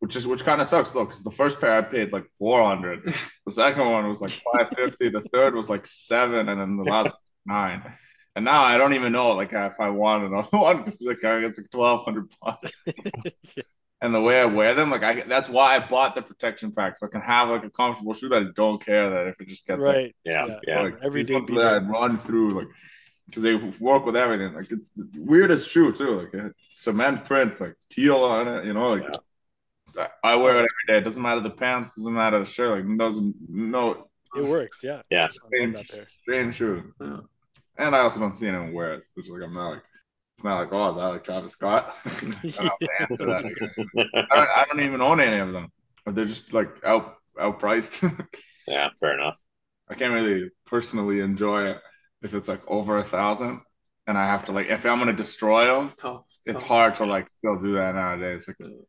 which 0.00 0.14
is 0.14 0.26
which 0.26 0.44
kind 0.44 0.60
of 0.60 0.66
sucks 0.66 0.90
though, 0.92 1.06
because 1.06 1.22
the 1.22 1.30
first 1.30 1.58
pair 1.58 1.72
I 1.72 1.80
paid 1.82 2.12
like 2.12 2.26
four 2.38 2.62
hundred, 2.62 3.14
the 3.46 3.52
second 3.52 3.88
one 3.90 4.06
was 4.08 4.20
like 4.20 4.30
five 4.30 4.66
fifty, 4.76 5.08
the 5.08 5.22
third 5.32 5.54
was 5.54 5.70
like 5.70 5.86
seven, 5.86 6.50
and 6.50 6.60
then 6.60 6.76
the 6.76 6.84
last 6.84 7.14
nine. 7.46 7.82
And 8.36 8.44
now 8.44 8.62
I 8.62 8.76
don't 8.76 8.92
even 8.94 9.12
know 9.12 9.30
like 9.32 9.52
if 9.54 9.80
I 9.80 9.88
want 9.88 10.24
another 10.24 10.48
one 10.56 10.78
because 10.78 11.00
like 11.00 11.24
I 11.24 11.38
it's 11.44 11.58
like 11.58 11.70
twelve 11.70 12.04
hundred 12.04 12.30
bucks. 12.42 12.84
And 14.02 14.12
the 14.12 14.20
way 14.20 14.40
I 14.40 14.44
wear 14.46 14.74
them, 14.74 14.90
like 14.90 15.04
I 15.04 15.22
that's 15.22 15.48
why 15.48 15.76
I 15.76 15.78
bought 15.78 16.14
the 16.16 16.22
protection 16.22 16.72
pack 16.72 16.96
so 16.98 17.06
I 17.06 17.08
can 17.08 17.20
have 17.20 17.48
like 17.48 17.64
a 17.64 17.70
comfortable 17.70 18.12
shoe 18.14 18.28
that 18.30 18.42
I 18.42 18.46
don't 18.54 18.84
care 18.84 19.08
that 19.08 19.28
if 19.28 19.40
it 19.40 19.46
just 19.48 19.64
gets 19.66 19.82
like, 19.84 19.94
right. 19.96 20.16
Yeah, 20.24 20.46
Yeah. 20.48 20.56
yeah. 20.66 20.82
like 20.82 20.96
Everyday 21.02 21.26
these 21.28 21.34
ones 21.34 21.46
beater. 21.48 21.62
that 21.62 21.74
I'd 21.74 21.88
run 21.88 22.18
through 22.18 22.50
like 22.50 22.66
because 23.26 23.44
they 23.44 23.54
work 23.54 24.04
with 24.04 24.16
everything. 24.16 24.54
Like 24.54 24.70
it's 24.72 24.90
the 24.90 25.08
weirdest 25.16 25.70
shoe 25.70 25.92
too. 25.92 26.10
Like 26.20 26.52
cement 26.70 27.24
print, 27.24 27.60
like 27.60 27.76
teal 27.90 28.16
on 28.16 28.48
it. 28.48 28.64
You 28.64 28.74
know, 28.74 28.92
like 28.94 29.04
I- 29.04 29.18
I 30.24 30.36
wear 30.36 30.54
it 30.56 30.68
every 30.70 30.84
day. 30.88 30.96
It 30.98 31.04
doesn't 31.04 31.22
matter 31.22 31.40
the 31.40 31.50
pants, 31.50 31.94
doesn't 31.96 32.14
matter 32.14 32.38
the 32.40 32.46
shirt. 32.46 32.70
Like 32.86 32.98
doesn't 32.98 33.36
no 33.48 34.08
It 34.34 34.44
works. 34.44 34.80
Yeah. 34.82 35.02
Yeah. 35.10 35.18
I 35.18 35.22
love 35.22 35.30
strange, 35.30 35.92
strange 36.22 36.54
shoe. 36.56 36.92
Yeah. 37.00 37.18
And 37.78 37.94
I 37.94 38.00
also 38.00 38.18
don't 38.18 38.34
see 38.34 38.48
anyone 38.48 38.72
wear 38.72 38.94
it. 38.94 39.04
Which 39.14 39.28
like 39.28 39.42
I'm 39.42 39.54
not 39.54 39.68
like 39.74 39.82
it's 40.34 40.44
not 40.44 40.58
like 40.58 40.72
oh 40.72 40.88
is 40.90 40.96
that 40.96 41.02
like 41.08 41.24
Travis 41.24 41.52
Scott? 41.52 41.94
I 42.06 42.10
don't 42.10 42.66
have 42.66 42.80
to 42.82 42.88
answer 43.00 43.26
that. 43.26 43.44
I, 44.30 44.36
don't, 44.36 44.48
I 44.50 44.64
don't 44.68 44.80
even 44.80 45.00
own 45.02 45.20
any 45.20 45.38
of 45.38 45.52
them. 45.52 45.70
But 46.04 46.14
they're 46.14 46.24
just 46.24 46.52
like 46.52 46.68
out 46.84 47.16
outpriced. 47.38 48.26
yeah, 48.66 48.88
fair 49.00 49.14
enough. 49.14 49.38
I 49.88 49.94
can't 49.94 50.12
really 50.12 50.50
personally 50.66 51.20
enjoy 51.20 51.70
it 51.70 51.78
if 52.22 52.34
it's 52.34 52.48
like 52.48 52.62
over 52.68 52.98
a 52.98 53.04
thousand, 53.04 53.60
and 54.06 54.16
I 54.18 54.26
have 54.26 54.46
to 54.46 54.52
like 54.52 54.68
if 54.68 54.84
I'm 54.86 54.98
gonna 54.98 55.12
destroy 55.12 55.66
them, 55.66 55.92
It's 55.92 55.94
tough. 55.96 56.24
it's 56.46 56.62
tough. 56.62 56.62
hard 56.62 56.94
to 56.96 57.06
like 57.06 57.28
still 57.28 57.60
do 57.60 57.74
that 57.74 57.94
nowadays. 57.94 58.46
Like 58.48 58.58
mm. 58.58 58.84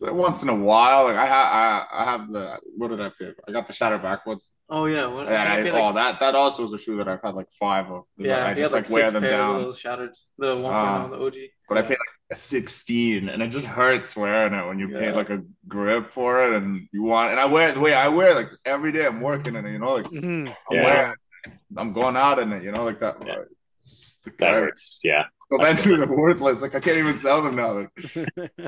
Once 0.00 0.42
in 0.44 0.48
a 0.48 0.54
while. 0.54 1.04
Like 1.04 1.16
I 1.16 1.26
have, 1.26 1.46
I, 1.46 1.86
I 1.92 2.04
have 2.04 2.32
the 2.32 2.58
what 2.76 2.88
did 2.88 3.00
I 3.00 3.10
pick? 3.18 3.34
I 3.48 3.50
got 3.52 3.66
the 3.66 3.72
Shatter 3.72 3.98
Backboards. 3.98 4.50
Oh 4.68 4.86
yeah, 4.86 5.06
what, 5.06 5.26
Yeah, 5.26 5.42
I 5.42 5.56
I, 5.58 5.70
oh, 5.70 5.86
like- 5.86 5.94
that 5.96 6.20
that 6.20 6.34
also 6.36 6.62
was 6.62 6.72
a 6.72 6.78
shoe 6.78 6.96
that 6.98 7.08
I've 7.08 7.20
had 7.22 7.34
like 7.34 7.48
five 7.58 7.90
of. 7.90 8.04
yeah. 8.16 8.46
I 8.46 8.54
he 8.54 8.60
just 8.60 8.72
had 8.72 8.78
like, 8.82 8.84
like 8.90 8.92
wear 8.94 9.02
six 9.06 9.12
them 9.14 9.22
pairs 9.22 9.32
down. 9.32 9.56
of 9.56 9.62
those 9.62 9.78
shattered, 9.78 10.14
the 10.38 10.56
one 10.56 10.72
Ah. 10.72 11.08
the 11.08 11.16
OG. 11.16 11.34
But 11.68 11.78
I 11.78 11.82
paid 11.82 11.90
like 11.90 11.98
a 12.30 12.36
16 12.36 13.28
and 13.28 13.42
it 13.42 13.48
just 13.48 13.64
hurts 13.66 14.14
wearing 14.14 14.54
it 14.54 14.66
when 14.66 14.78
you 14.78 14.88
pay 14.88 15.06
Yeah. 15.06 15.14
like 15.16 15.30
a 15.30 15.42
grip 15.66 16.12
for 16.12 16.44
it 16.44 16.52
and 16.62 16.88
you 16.92 17.02
want 17.02 17.32
and 17.32 17.40
I 17.40 17.46
wear 17.46 17.68
it 17.68 17.74
the 17.74 17.80
way 17.80 17.92
I 17.92 18.06
wear 18.08 18.28
it 18.28 18.34
like 18.36 18.50
every 18.64 18.92
day 18.92 19.04
I'm 19.06 19.20
working 19.20 19.56
in 19.56 19.66
it, 19.66 19.72
you 19.72 19.78
know, 19.80 19.94
like 19.94 20.06
Mhm. 20.06 20.48
I'm 20.48 20.76
Yeah. 20.76 20.84
wearing 20.84 21.12
it, 21.46 21.52
I'm 21.76 21.92
going 21.92 22.16
out 22.16 22.38
in 22.38 22.52
it, 22.52 22.62
you 22.62 22.70
know, 22.70 22.84
like 22.84 23.00
that. 23.00 23.16
Yeah. 23.26 23.32
uh, 23.32 23.44
it's 23.70 24.20
the 24.22 24.30
That 24.38 24.52
hurts. 24.52 25.00
Yeah. 25.02 25.24
Eventually 25.50 25.96
they're 25.98 26.06
worthless. 26.06 26.62
Like 26.62 26.76
I 26.76 26.80
can't 26.80 26.98
even 26.98 27.16
sell 27.18 27.42
them 27.42 27.56
now. 27.56 27.72
Like, 27.72 27.90
you 28.14 28.26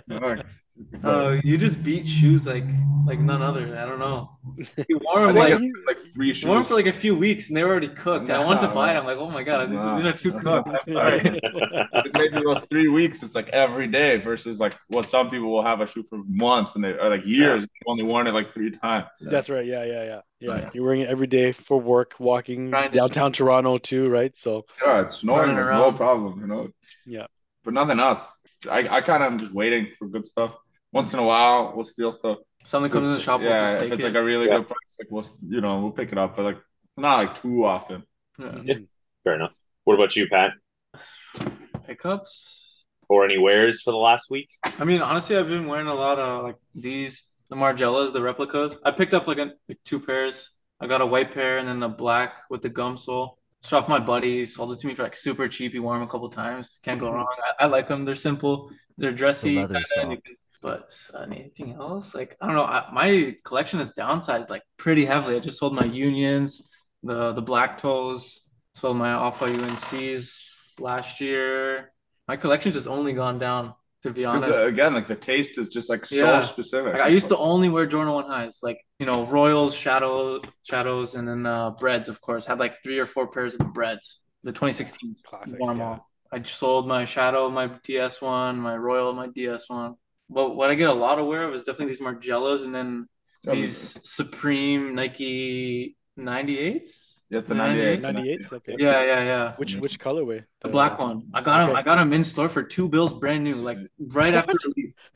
know, 0.08 0.18
like, 0.28 0.46
Oh, 1.04 1.38
you 1.44 1.56
just 1.56 1.84
beat 1.84 2.08
shoes 2.08 2.46
like 2.46 2.64
like 3.06 3.20
none 3.20 3.42
other. 3.42 3.76
I 3.76 3.84
don't 3.86 3.98
know. 4.00 4.30
You 4.88 5.00
wore 5.04 5.26
them 5.26 5.34
think 5.34 5.38
like 5.50 5.60
it's 5.62 5.86
like 5.86 5.98
three 6.14 6.32
you 6.32 6.48
wore 6.48 6.56
'em 6.56 6.62
shoes. 6.62 6.68
for 6.68 6.74
like 6.74 6.86
a 6.86 6.92
few 6.92 7.14
weeks 7.14 7.48
and 7.48 7.56
they 7.56 7.62
were 7.62 7.70
already 7.70 7.88
cooked. 7.88 8.28
I 8.30 8.44
want 8.44 8.60
to 8.60 8.68
No, 8.68 8.74
buy 8.74 8.86
no. 8.92 8.94
it. 8.94 9.00
I'm 9.00 9.06
like, 9.06 9.18
oh 9.18 9.30
my 9.30 9.42
god, 9.44 9.70
these, 9.70 9.78
No, 9.78 9.96
these 9.96 10.06
are 10.06 10.12
too 10.12 10.32
cooked. 10.32 10.44
not- 10.44 10.68
I'm 10.68 10.92
sorry. 10.92 11.40
It's 12.04 12.12
maybe 12.14 12.42
those 12.44 12.62
three 12.70 12.88
weeks. 12.88 13.22
It's 13.22 13.34
like 13.34 13.48
every 13.50 13.86
day 13.86 14.16
versus 14.16 14.58
like 14.58 14.74
what 14.88 15.06
some 15.06 15.30
people 15.30 15.50
will 15.50 15.62
have 15.62 15.80
a 15.80 15.86
shoe 15.86 16.02
for 16.08 16.18
months 16.26 16.74
and 16.74 16.82
they 16.84 16.92
are 16.92 17.08
like 17.08 17.24
years. 17.24 17.62
They've 17.62 17.86
only 17.86 18.02
worn 18.04 18.26
it 18.26 18.32
like 18.34 18.52
three 18.52 18.70
times. 18.72 19.06
That's 19.20 19.48
right. 19.50 19.64
Yeah, 19.66 19.84
yeah, 19.84 20.04
yeah, 20.04 20.20
yeah. 20.40 20.56
Yeah. 20.58 20.70
You're 20.74 20.84
wearing 20.84 21.00
it 21.02 21.08
every 21.08 21.26
day 21.28 21.52
for 21.52 21.78
work, 21.80 22.14
walking 22.18 22.70
Grinding. 22.70 22.92
downtown 22.98 23.32
Toronto 23.32 23.78
too, 23.78 24.08
right? 24.08 24.36
So 24.36 24.64
Yeah, 24.84 25.02
it's 25.02 25.16
snowing, 25.18 25.40
Running 25.40 25.56
like, 25.56 25.64
around. 25.66 25.80
no 25.80 25.92
problem, 25.92 26.40
you 26.40 26.46
know. 26.46 26.68
Yeah. 27.06 27.26
But 27.64 27.74
nothing 27.74 28.00
else. 28.00 28.26
I, 28.70 28.88
I 28.88 29.00
kind 29.02 29.22
of 29.22 29.32
am 29.32 29.38
just 29.38 29.52
waiting 29.52 29.88
for 29.98 30.08
good 30.08 30.24
stuff. 30.26 30.54
Once 30.94 31.12
in 31.12 31.18
a 31.18 31.24
while, 31.24 31.72
we'll 31.74 31.84
steal 31.84 32.12
stuff. 32.12 32.38
Something 32.64 32.90
comes 32.90 33.08
in 33.08 33.14
the 33.14 33.20
shop, 33.20 33.40
we'll 33.40 33.50
yeah, 33.50 33.72
just 33.72 33.84
if 33.84 33.92
it's 33.92 34.02
it. 34.02 34.06
like 34.06 34.14
a 34.14 34.24
really 34.24 34.46
Yeah. 34.46 34.58
good 34.58 34.68
price, 34.68 34.98
like 35.00 35.10
we'll 35.10 35.26
you 35.54 35.60
know 35.60 35.80
we'll 35.82 35.92
pick 35.92 36.12
it 36.12 36.18
up, 36.18 36.36
but 36.36 36.44
like 36.44 36.58
not 36.96 37.16
like 37.18 37.34
too 37.42 37.64
often. 37.64 38.04
Yeah. 38.38 38.46
mhm. 38.46 38.86
Fair 39.24 39.34
enough. 39.34 39.54
What 39.84 39.94
about 39.94 40.16
you, 40.16 40.28
Pat? 40.28 40.52
Pickups. 41.86 42.86
Or 43.08 43.24
any 43.24 43.38
wares 43.38 43.82
for 43.82 43.90
the 43.90 43.98
last 43.98 44.30
week? 44.30 44.48
I 44.64 44.84
mean, 44.84 45.02
honestly, 45.02 45.36
I've 45.36 45.48
been 45.48 45.66
wearing 45.66 45.88
a 45.88 45.94
lot 45.94 46.18
of 46.18 46.42
like 46.42 46.56
these, 46.74 47.24
the 47.50 47.56
Margielas, 47.56 48.12
the 48.14 48.22
replicas. 48.22 48.78
I 48.84 48.92
picked 48.92 49.12
up 49.12 49.26
like, 49.26 49.38
a, 49.38 49.52
like 49.68 49.78
two 49.84 50.00
pairs. 50.00 50.50
I 50.80 50.86
got 50.86 51.02
a 51.02 51.06
white 51.06 51.30
pair 51.32 51.58
and 51.58 51.68
then 51.68 51.82
a 51.82 51.88
black 51.88 52.32
with 52.48 52.62
the 52.62 52.70
gum 52.70 52.96
sole. 52.96 53.38
It's 53.62 53.72
off 53.72 53.88
my 53.88 53.98
buddy. 53.98 54.46
Sold 54.46 54.72
it 54.72 54.80
to 54.80 54.86
me 54.86 54.94
for 54.94 55.02
like 55.02 55.16
super 55.16 55.48
cheap. 55.48 55.72
He 55.72 55.78
wore 55.80 55.94
them 55.94 56.02
a 56.02 56.10
couple 56.10 56.28
times. 56.30 56.80
Can't 56.82 56.98
go 57.00 57.12
wrong. 57.12 57.26
I, 57.60 57.64
I 57.64 57.66
like 57.66 57.88
them. 57.88 58.04
They're 58.06 58.14
simple. 58.14 58.70
They're 58.96 59.12
dressy. 59.12 59.56
leather 59.56 59.82
kinda, 59.94 60.16
and 60.64 60.82
you 60.82 60.88
soft. 60.90 61.12
can- 61.12 61.12
but 61.12 61.20
uh, 61.20 61.22
anything 61.24 61.72
else? 61.72 62.14
Like 62.14 62.36
I 62.40 62.46
don't 62.46 62.56
know. 62.56 62.64
I, 62.64 62.90
my 62.92 63.36
collection 63.44 63.80
is 63.80 63.92
downsized 63.92 64.50
like 64.50 64.62
pretty 64.76 65.04
heavily. 65.04 65.36
I 65.36 65.40
just 65.40 65.58
sold 65.58 65.74
my 65.74 65.84
unions, 65.84 66.62
the 67.02 67.32
the 67.32 67.42
black 67.42 67.78
toes. 67.78 68.40
Sold 68.76 68.96
my 68.96 69.10
Alpha 69.10 69.46
UNCs 69.46 70.36
last 70.80 71.20
year. 71.20 71.92
My 72.26 72.36
collection's 72.36 72.74
just 72.74 72.88
only 72.88 73.12
gone 73.12 73.38
down. 73.38 73.74
To 74.02 74.10
be 74.10 74.20
Because 74.20 74.44
honest, 74.44 74.66
again, 74.66 74.92
like 74.92 75.08
the 75.08 75.16
taste 75.16 75.56
is 75.56 75.68
just 75.70 75.88
like 75.88 76.04
so 76.04 76.42
specific. 76.42 76.92
like 76.92 77.02
I 77.02 77.08
used 77.08 77.28
to 77.28 77.38
only 77.38 77.70
wear 77.70 77.86
Jordan 77.86 78.12
One 78.12 78.26
highs, 78.26 78.60
like 78.62 78.78
you 78.98 79.06
know 79.06 79.24
Royals, 79.26 79.74
Shadow, 79.74 80.42
Shadows, 80.62 81.14
and 81.14 81.26
then 81.26 81.46
uh, 81.46 81.70
Breads. 81.70 82.10
Of 82.10 82.20
course, 82.20 82.44
had 82.44 82.58
like 82.58 82.82
three 82.82 82.98
or 82.98 83.06
four 83.06 83.28
pairs 83.28 83.54
of 83.54 83.60
the 83.60 83.64
Breads, 83.64 84.24
the 84.42 84.52
2016 84.52 85.14
Classics, 85.24 85.58
yeah. 85.58 85.98
I 86.30 86.42
sold 86.42 86.86
my 86.86 87.06
Shadow, 87.06 87.48
my 87.48 87.70
DS 87.84 88.20
one, 88.20 88.58
my 88.58 88.76
Royal, 88.76 89.14
my 89.14 89.28
DS 89.28 89.70
one. 89.70 89.94
But 90.30 90.56
what 90.56 90.70
I 90.70 90.74
get 90.74 90.88
a 90.88 90.94
lot 90.94 91.18
of 91.18 91.26
wear 91.26 91.44
of 91.48 91.54
is 91.54 91.64
definitely 91.64 91.92
these 91.94 92.00
Margielas, 92.00 92.64
and 92.64 92.74
then 92.74 93.08
Yeah, 93.42 93.54
these 93.54 93.76
Supreme 94.08 94.94
Nike 94.94 95.96
98s. 96.18 97.10
Yeah, 97.30 97.38
it's 97.40 97.50
a 97.50 97.54
98. 97.54 98.02
98s. 98.02 98.52
Okay. 98.52 98.74
Yeah, 98.78 99.02
yeah, 99.04 99.22
yeah. 99.24 99.54
Which 99.56 99.76
which 99.76 99.98
colorway? 99.98 100.44
The 100.60 100.68
black 100.68 100.98
one. 100.98 101.22
I 101.34 101.40
got 101.40 101.62
him. 101.62 101.70
Okay. 101.70 101.78
I 101.80 101.82
got 101.82 101.98
him 101.98 102.12
in 102.12 102.22
store 102.22 102.48
for 102.48 102.62
two 102.62 102.88
bills, 102.88 103.12
brand 103.14 103.42
new, 103.44 103.56
like 103.56 103.78
right 103.98 104.34
after. 104.34 104.54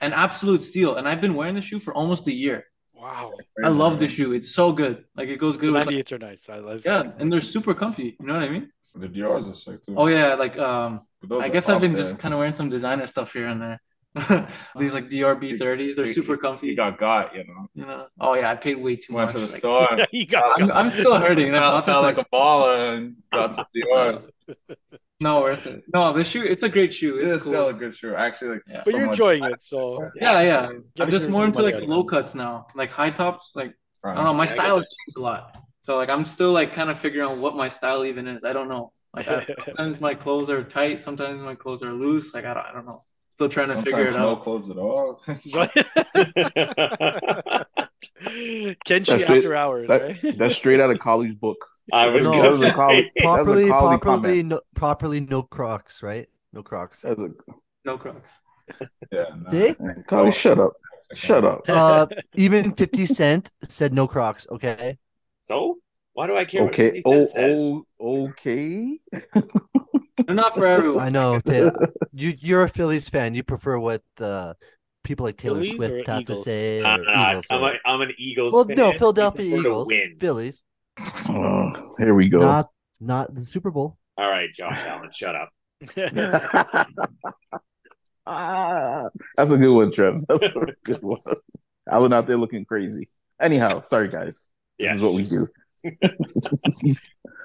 An 0.00 0.12
absolute 0.12 0.62
steal. 0.62 0.96
And 0.96 1.06
I've 1.08 1.20
been 1.20 1.34
wearing 1.34 1.54
the 1.54 1.60
shoe 1.60 1.78
for 1.78 1.92
almost 1.94 2.26
a 2.26 2.32
year. 2.32 2.64
Wow. 2.94 3.32
I 3.64 3.68
love 3.68 4.00
the 4.00 4.08
shoe. 4.08 4.32
It's 4.32 4.50
so 4.52 4.72
good. 4.72 5.04
Like 5.16 5.28
it 5.28 5.38
goes 5.38 5.54
The 5.56 5.60
good 5.66 5.74
with 5.74 5.86
like, 5.86 5.96
98s 5.96 6.12
are 6.12 6.18
nice. 6.18 6.48
I 6.48 6.58
love. 6.58 6.82
yeah, 6.84 7.12
and 7.18 7.32
they're 7.32 7.40
super 7.40 7.72
comfy. 7.74 8.16
You 8.18 8.26
know 8.26 8.34
what 8.34 8.42
I 8.42 8.48
mean? 8.48 8.70
The 8.94 9.06
Dior's 9.08 9.48
are 9.48 9.54
sick 9.54 9.84
too. 9.84 9.94
Oh 9.96 10.08
yeah, 10.08 10.34
like 10.34 10.58
um, 10.58 11.00
I 11.40 11.48
guess 11.50 11.68
I've 11.68 11.80
been 11.80 11.92
there. 11.92 12.02
just 12.02 12.18
kind 12.18 12.34
of 12.34 12.38
wearing 12.38 12.54
some 12.54 12.68
designer 12.68 13.06
stuff 13.06 13.32
here 13.32 13.46
and 13.46 13.62
there. 13.62 13.80
These 14.78 14.94
like 14.94 15.08
DRB 15.08 15.58
30s, 15.58 15.94
they're 15.94 16.06
He- 16.06 16.12
super 16.12 16.34
He 16.34 16.38
comfy. 16.40 16.74
got 16.74 16.98
got, 16.98 17.34
you 17.34 17.44
know. 17.44 17.68
You 17.74 17.86
know? 17.86 18.06
Oh 18.20 18.34
yeah, 18.34 18.50
I 18.50 18.56
paid 18.56 18.76
way 18.76 18.96
too 18.96 19.14
Went 19.14 19.28
much. 19.28 19.34
to 19.34 19.40
the 19.40 19.52
like- 19.52 19.58
store. 19.58 19.98
you 20.12 20.26
got. 20.26 20.60
I'm, 20.62 20.70
I'm 20.72 20.90
still 20.90 21.18
hurting. 21.18 21.54
I 21.54 21.58
felt, 21.58 21.86
bought 21.86 21.86
this, 21.86 21.94
like, 22.02 22.16
like 22.16 22.26
a 22.26 22.36
baller 22.36 22.96
and 22.96 23.16
got 23.32 23.54
some 23.54 23.66
Dior. 23.74 24.26
no 25.20 25.40
worth 25.42 25.66
it. 25.66 25.82
No, 25.92 26.12
the 26.12 26.24
shoe. 26.24 26.42
It's 26.42 26.62
a 26.62 26.68
great 26.68 26.92
shoe. 26.92 27.18
It 27.18 27.26
It's 27.26 27.42
cool. 27.44 27.52
still 27.52 27.68
a 27.68 27.72
good 27.74 27.94
shoe. 27.94 28.14
Actually, 28.14 28.50
like, 28.52 28.62
Yeah. 28.66 28.82
but 28.84 28.90
you're 28.92 29.00
from, 29.00 29.08
like, 29.08 29.12
enjoying 29.14 29.44
it, 29.44 29.62
so 29.64 30.10
Yeah, 30.16 30.40
yeah. 30.40 30.68
Get 30.96 31.04
I'm 31.04 31.10
just 31.10 31.28
more 31.28 31.44
into 31.44 31.62
like 31.62 31.76
low 31.82 32.00
it. 32.00 32.08
cuts 32.08 32.34
now, 32.34 32.66
like 32.74 32.90
high 32.90 33.10
tops. 33.10 33.52
Like 33.54 33.74
I 34.04 34.14
don't 34.14 34.24
know, 34.24 34.34
my 34.34 34.46
style 34.46 34.76
get 34.76 34.86
has 34.86 34.96
changed 34.96 35.16
a 35.18 35.20
lot. 35.20 35.56
So 35.80 35.96
like 35.96 36.08
I'm 36.08 36.24
still 36.24 36.52
like 36.52 36.72
kind 36.74 36.90
of 36.90 36.98
figuring 36.98 37.28
out 37.30 37.36
what 37.38 37.56
my 37.56 37.68
style 37.68 38.04
even 38.04 38.26
is. 38.26 38.42
I 38.44 38.52
don't 38.52 38.68
know. 38.68 38.92
Like 39.14 39.26
I, 39.28 39.46
sometimes 39.64 40.00
my 40.00 40.14
clothes 40.14 40.50
are 40.50 40.62
tight, 40.62 41.00
sometimes 41.00 41.40
my 41.42 41.54
clothes 41.54 41.82
are 41.82 41.92
loose. 41.92 42.34
Like 42.34 42.44
I 42.44 42.54
don't, 42.54 42.66
I 42.66 42.72
don't 42.72 42.86
know. 42.86 43.04
Still 43.38 43.48
trying 43.48 43.68
to 43.68 43.76
figure 43.76 44.00
it 44.08 44.14
Sometimes 44.14 44.16
no 44.16 44.30
out. 44.30 44.42
clothes 44.42 44.68
at 44.68 44.78
all. 44.78 45.22
Kenshi 48.84 49.06
That's 49.06 49.22
straight- 49.22 49.30
after 49.38 49.54
hours, 49.54 49.86
that- 49.86 50.02
right? 50.02 50.36
That's 50.36 50.56
straight 50.56 50.80
out 50.80 50.90
of 50.90 50.98
Collie's 50.98 51.36
book. 51.36 51.64
I 51.92 52.08
was 52.08 52.24
No, 52.24 52.32
gonna 52.32 52.42
that 52.42 52.50
a 52.52 52.56
say. 52.56 52.70
college- 52.72 53.06
a 53.16 53.22
properly, 53.22 53.68
properly, 53.68 54.42
no, 54.42 54.60
properly, 54.74 55.20
no 55.20 55.42
Crocs, 55.42 56.02
right? 56.02 56.28
No 56.52 56.64
Crocs. 56.64 57.02
That's 57.02 57.20
a 57.20 57.30
No 57.84 57.96
Crocs. 57.96 58.32
Yeah, 59.12 59.26
no. 59.40 59.50
See? 59.50 59.74
Collie, 60.08 60.32
shut 60.32 60.58
up. 60.58 60.72
Shut 61.14 61.44
up. 61.44 61.62
Uh, 61.68 62.06
even 62.34 62.72
Fifty 62.74 63.06
Cent 63.06 63.52
said 63.68 63.94
no 63.94 64.08
Crocs. 64.08 64.48
Okay. 64.50 64.98
So 65.42 65.76
why 66.18 66.26
do 66.26 66.36
I 66.36 66.44
care? 66.44 66.64
what 66.64 66.72
Okay. 66.72 66.90
50 67.00 67.02
Oh, 67.06 67.24
says? 67.26 67.58
oh, 68.00 68.28
okay. 68.30 68.98
They're 70.26 70.34
not 70.34 70.52
for 70.56 70.66
everyone. 70.66 71.04
I 71.04 71.10
know. 71.10 71.38
Taylor. 71.40 71.70
you 72.12 72.32
you're 72.40 72.64
a 72.64 72.68
Phillies 72.68 73.08
fan. 73.08 73.36
You 73.36 73.44
prefer 73.44 73.78
what 73.78 74.02
uh, 74.20 74.54
people 75.04 75.24
like 75.26 75.36
Taylor 75.36 75.60
Phillies 75.62 75.76
Swift 75.76 76.08
have 76.08 76.24
to 76.24 76.36
say, 76.42 76.82
or 76.82 76.86
Uh, 76.86 77.30
Eagles. 77.30 77.46
I'm, 77.50 77.62
or- 77.62 77.72
a, 77.72 77.78
I'm 77.86 78.00
an 78.00 78.12
Eagles 78.18 78.52
well, 78.52 78.64
fan. 78.64 78.76
no, 78.76 78.92
Philadelphia 78.94 79.58
Eagles, 79.60 79.86
Win. 79.86 80.16
Phillies, 80.20 80.60
Oh, 81.28 81.94
here 81.98 82.14
we 82.16 82.28
go. 82.28 82.38
not 82.40 82.66
not 83.00 83.32
the 83.32 83.46
Super 83.46 83.70
Bowl. 83.70 83.96
All 84.16 84.28
right, 84.28 84.52
Josh 84.52 84.76
Allen, 84.86 85.10
shut 85.12 85.36
up. 85.36 85.50
Ah, 88.26 89.08
That's 89.36 89.52
a 89.52 89.56
good 89.58 89.72
one, 89.72 89.92
Trev. 89.92 90.26
That's 90.28 90.42
a 90.42 90.66
good 90.84 91.00
one. 91.00 91.20
Allen 91.88 92.12
out 92.12 92.26
there 92.26 92.36
looking 92.36 92.64
crazy. 92.64 93.08
Anyhow, 93.40 93.82
sorry 93.84 94.08
guys. 94.08 94.50
This 94.80 94.86
Yes. 94.88 94.96
is 94.96 95.02
what 95.02 95.14
we 95.14 95.22
do. 95.22 95.46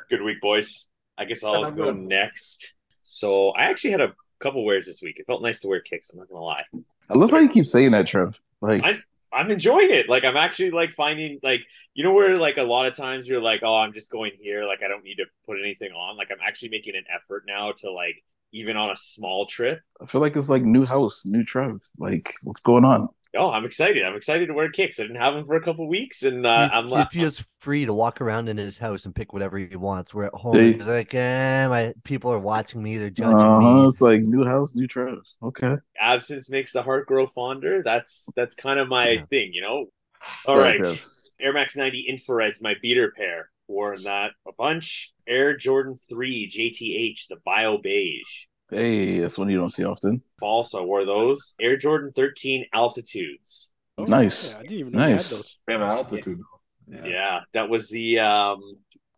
Good 0.10 0.22
week, 0.22 0.42
boys. 0.42 0.88
I 1.18 1.26
guess 1.26 1.44
I'll 1.44 1.72
go 1.72 1.92
next. 1.92 2.74
So 3.04 3.52
I 3.56 3.64
actually 3.66 3.92
had 3.92 4.02
a 4.02 4.14
couple 4.40 4.66
wears 4.66 4.86
this 4.86 5.02
week. 5.02 5.20
It 5.20 5.26
felt 5.28 5.42
nice 5.42 5.62
to 5.62 5.68
wear 5.68 5.80
kicks. 5.82 6.10
I'm 6.12 6.20
not 6.20 6.30
gonna 6.30 6.44
lie. 6.44 6.64
I 7.10 7.18
love 7.18 7.32
how 7.32 7.38
you 7.40 7.50
keep 7.50 7.66
saying 7.68 7.92
that, 7.92 8.08
Trev. 8.08 8.40
Like, 8.62 8.84
I- 8.84 9.00
I'm 9.36 9.50
enjoying 9.50 9.90
it. 9.90 10.08
Like 10.08 10.24
I'm 10.26 10.38
actually 10.38 10.70
like 10.70 10.92
finding 10.92 11.40
like 11.42 11.62
you 11.96 12.04
know 12.04 12.14
where 12.14 12.38
like 12.38 12.58
a 12.58 12.64
lot 12.64 12.86
of 12.86 12.96
times 12.96 13.28
you're 13.28 13.42
like, 13.42 13.62
oh, 13.64 13.76
I'm 13.76 13.92
just 13.92 14.12
going 14.12 14.34
here. 14.40 14.64
Like 14.64 14.84
I 14.84 14.88
don't 14.88 15.04
need 15.04 15.16
to 15.16 15.26
put 15.48 15.58
anything 15.60 15.92
on. 15.92 16.18
Like 16.18 16.30
I'm 16.32 16.38
actually 16.48 16.70
making 16.70 16.96
an 16.96 17.04
effort 17.14 17.44
now 17.48 17.72
to 17.78 17.92
like 17.92 18.24
even 18.52 18.78
on 18.78 18.92
a 18.92 18.96
small 18.96 19.48
trip. 19.48 19.82
I 20.00 20.06
feel 20.06 20.22
like 20.22 20.36
it's 20.36 20.50
like 20.50 20.62
new 20.62 20.86
house, 20.86 21.26
new 21.26 21.44
Trev. 21.44 21.82
Like, 21.98 22.36
what's 22.44 22.60
going 22.60 22.86
on? 22.86 23.10
Oh, 23.36 23.50
I'm 23.52 23.66
excited. 23.66 24.04
I'm 24.04 24.16
excited 24.16 24.48
to 24.48 24.54
wear 24.54 24.70
kicks. 24.70 25.00
I 25.00 25.04
didn't 25.04 25.18
have 25.18 25.34
them 25.34 25.44
for 25.46 25.56
a 25.56 25.62
couple 25.62 25.88
weeks, 25.88 26.22
and 26.24 26.46
uh, 26.46 26.70
he, 26.70 26.76
I'm 26.76 26.86
he 26.86 26.92
la- 26.92 27.08
feels 27.10 27.44
free 27.60 27.86
to 27.86 27.94
walk 27.94 28.22
around 28.22 28.48
in 28.48 28.58
his 28.58 28.78
house 28.78 29.06
and 29.06 29.16
pick 29.16 29.34
whatever 29.34 29.58
he 29.58 29.76
wants. 29.76 30.14
We're 30.14 30.26
at 30.26 30.34
home. 30.34 30.54
They- 30.54 30.74
he's 30.74 30.86
like, 30.86 31.14
eh, 31.16 31.68
my 31.68 31.94
people 32.04 32.32
are 32.32 32.40
watching 32.40 32.84
me. 32.84 32.98
They're 32.98 33.10
judging 33.10 33.40
Uh-huh, 33.40 33.60
me. 33.60 33.88
it's 33.88 34.02
like 34.02 34.22
new 34.22 34.46
house, 34.46 34.76
new 34.76 34.88
Trev. 34.88 35.18
Okay. 35.42 35.76
absence 36.00 36.50
makes 36.50 36.74
the 36.74 36.84
heart 36.84 37.08
grow 37.08 37.26
fonder. 37.26 37.82
That's 37.84 38.28
that's 38.36 38.54
kind 38.56 38.80
of 38.80 38.88
my 38.88 39.10
Yeah. 39.10 39.26
thing, 39.30 39.52
you 39.54 39.62
know. 39.62 39.86
All 40.46 40.56
Sorry, 40.58 40.80
right, 40.80 41.08
Air 41.40 41.54
Max 41.54 41.76
90 41.76 42.02
infrared's 42.02 42.62
my 42.62 42.76
beater 42.82 43.12
pair. 43.18 43.50
Worn 43.68 44.04
that 44.04 44.32
a 44.48 44.52
bunch. 44.58 45.12
Air 45.26 45.56
Jordan 45.58 45.96
3 45.96 46.50
JTH, 46.50 47.28
the 47.30 47.38
bio 47.46 47.78
beige. 47.80 48.46
Hey, 48.74 49.20
that's 49.20 49.38
one 49.38 49.50
you 49.50 49.58
don't 49.58 49.70
see 49.70 49.86
often. 49.86 50.22
False, 50.40 50.74
I 50.76 50.82
wore 50.82 51.06
those. 51.06 51.54
Air 51.60 51.78
Jordan 51.78 52.12
13 52.16 52.66
altitudes. 52.74 53.74
Oh, 53.98 54.04
Nice. 54.06 54.50
yeah, 54.50 54.58
I 54.58 54.62
didn't 54.64 54.78
even 54.78 54.92
know 54.94 55.00
you 55.00 55.04
had 55.06 55.12
Nice. 55.14 55.30
those. 55.30 55.60
We 55.68 55.74
have 55.74 55.82
an 55.82 55.90
altitude. 55.90 56.40
Yeah, 56.88 57.42
that 57.54 57.70
was 57.70 57.90
the 57.90 58.20
um 58.20 58.62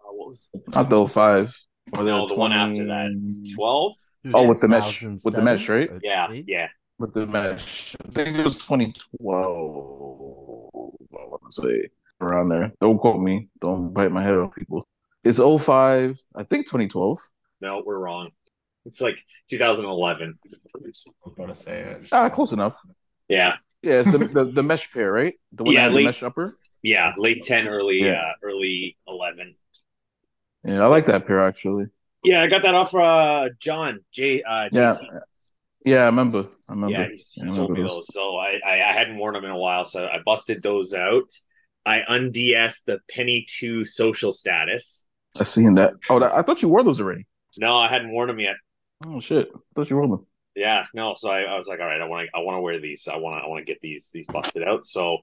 uh, 0.02 0.12
what 0.13 0.30
was 0.30 0.50
Not 0.74 0.89
the 0.89 1.08
05. 1.08 1.56
Or 1.94 2.04
no 2.04 2.28
the 2.28 2.36
one 2.36 2.52
after 2.52 2.86
that. 2.86 3.08
12? 3.56 3.94
Oh, 4.34 4.48
with 4.48 4.60
the 4.62 4.68
mesh- 4.68 5.04
with 5.04 5.34
the 5.36 5.41
mesh, 5.41 5.70
right? 5.70 5.89
Yeah, 6.04 6.32
yeah. 6.32 6.68
with 7.00 7.13
the 7.13 7.26
mesh. 7.28 7.96
I 8.08 8.12
think 8.12 8.38
it 8.38 8.44
was 8.44 8.56
2012. 8.58 10.94
I 11.13 11.28
want 11.28 11.41
to 11.50 11.62
say 11.62 11.89
around 12.22 12.50
there. 12.50 12.72
Don't 12.82 12.98
quote 12.98 13.22
me. 13.22 13.50
Don't 13.62 13.94
bite 13.94 14.12
my 14.12 14.24
head 14.24 14.34
off, 14.36 14.54
people. 14.56 14.88
It's 15.24 15.39
05, 15.39 16.22
I 16.36 16.44
think 16.44 16.68
2012. 16.68 17.20
No, 17.62 17.82
we're 17.86 17.98
wrong. 17.98 18.30
It's 18.86 19.02
like 19.02 19.17
2011. 19.50 20.38
I'm 21.26 21.34
gonna 21.38 21.56
say 21.56 21.82
it. 21.82 22.08
Ah, 22.12 22.30
close 22.30 22.52
enough. 22.52 22.78
Yeah, 23.28 23.56
Yeah, 23.82 24.02
it's 24.02 24.12
the, 24.12 24.19
the, 24.19 24.43
the 24.45 24.63
mesh 24.63 24.91
pair, 24.91 25.12
right? 25.12 25.34
The 25.52 25.63
one 25.63 25.74
Yeah, 25.74 25.88
that 25.89 25.95
late- 25.95 26.02
the 26.04 26.08
mesh 26.10 26.24
upper. 26.24 26.54
yeah, 26.84 27.13
late 27.17 27.43
10, 27.43 27.67
early 27.67 28.04
Yeah. 28.04 28.21
uh, 28.21 28.32
early 28.43 28.98
11. 29.08 29.56
Yeah, 30.63 30.84
I 30.84 30.88
like 30.88 31.08
that 31.08 31.26
pair 31.26 31.45
actually. 31.48 31.88
Yeah, 32.24 32.41
I 32.41 32.48
got 32.48 32.63
that 32.63 32.74
off 32.76 32.93
uh 32.95 33.50
John 33.60 34.00
J 34.12 34.41
uh 34.43 34.69
Yeah, 34.71 34.95
yeah, 35.86 36.02
I 36.02 36.06
remember. 36.06 36.45
I 36.69 36.74
remember. 36.74 36.91
Yeah, 36.98 37.08
he's, 37.10 37.32
he 37.34 37.41
Yeah, 37.41 37.52
I 37.52 37.56
sold 37.56 37.69
me 37.71 37.80
remember 37.80 37.93
those. 37.95 38.13
So 38.13 38.38
I, 38.38 38.60
I 38.65 38.74
I 38.89 38.93
hadn't 38.93 39.17
worn 39.17 39.34
them 39.34 39.45
in 39.45 39.52
a 39.52 39.58
while, 39.58 39.86
so 39.86 40.08
I 40.08 40.19
busted 40.26 40.62
those 40.63 40.93
out. 40.95 41.30
I 41.86 42.02
unds 42.08 42.34
the 42.88 43.00
Penny 43.12 43.45
Two 43.48 43.84
social 43.84 44.32
status. 44.32 45.08
I've 45.39 45.50
seen 45.50 45.76
that. 45.76 45.93
Oh, 46.10 46.19
that, 46.19 46.34
I 46.34 46.41
thought 46.41 46.63
you 46.63 46.69
wore 46.69 46.82
those 46.84 47.00
already. 47.00 47.28
No, 47.60 47.78
I 47.78 47.88
hadn't 47.88 48.10
worn 48.12 48.28
them 48.30 48.39
yet. 48.39 48.56
Oh 49.06 49.20
shit! 49.20 49.50
I 49.54 49.60
thought 49.76 49.89
you 49.89 49.96
them. 50.02 50.26
Yeah, 50.56 50.86
no. 50.94 51.13
So 51.18 51.30
I, 51.30 51.41
I 51.41 51.58
was 51.58 51.68
like, 51.68 51.80
all 51.80 51.86
right, 51.86 52.02
I 52.02 52.06
want 52.06 52.28
to 52.28 52.38
I 52.38 52.41
want 52.41 52.56
to 52.58 52.62
wear 52.62 52.80
these. 52.80 53.08
I 53.12 53.18
want 53.18 53.38
to 53.39 53.44
I 53.46 53.48
want 53.48 53.65
to 53.65 53.72
get 53.72 53.82
these 53.82 54.10
these 54.13 54.28
busted 54.28 54.63
out. 54.63 54.86
So 54.86 55.18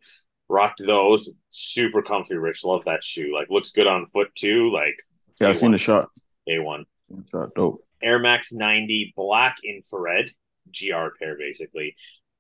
rocked 0.49 0.83
those. 0.85 1.37
Super 1.49 2.03
comfy, 2.03 2.37
Rich. 2.37 2.65
Love 2.65 2.85
that 2.85 3.03
shoe. 3.03 3.33
Like 3.35 3.49
looks 3.51 3.71
good 3.71 3.87
on 3.87 4.07
foot 4.07 4.29
too. 4.35 4.71
Like 4.71 4.97
Yeah, 5.41 5.49
I 5.49 5.55
seen 5.55 5.71
the 5.73 5.79
A1. 5.79 5.81
shot. 5.81 6.07
a 6.49 6.59
one. 6.61 6.85
Shot 7.31 7.55
dope. 7.55 7.79
Air 8.03 8.19
Max 8.19 8.53
90 8.53 9.15
black 9.17 9.57
infrared 9.65 10.31
GR 10.67 11.09
pair 11.19 11.37
basically. 11.39 11.95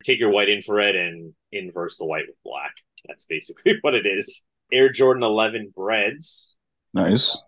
Take 0.05 0.18
your 0.18 0.31
white 0.31 0.48
infrared 0.48 0.96
and 0.96 1.33
inverse 1.52 1.96
the 1.96 2.05
white 2.05 2.24
with 2.26 2.37
black. 2.44 2.74
That's 3.07 3.24
basically 3.24 3.76
what 3.83 3.94
it 3.94 4.07
is. 4.07 4.44
Air 4.72 4.90
Jordan 4.90 5.22
11 5.22 5.72
breads 5.74 6.57
Nice. 6.94 7.38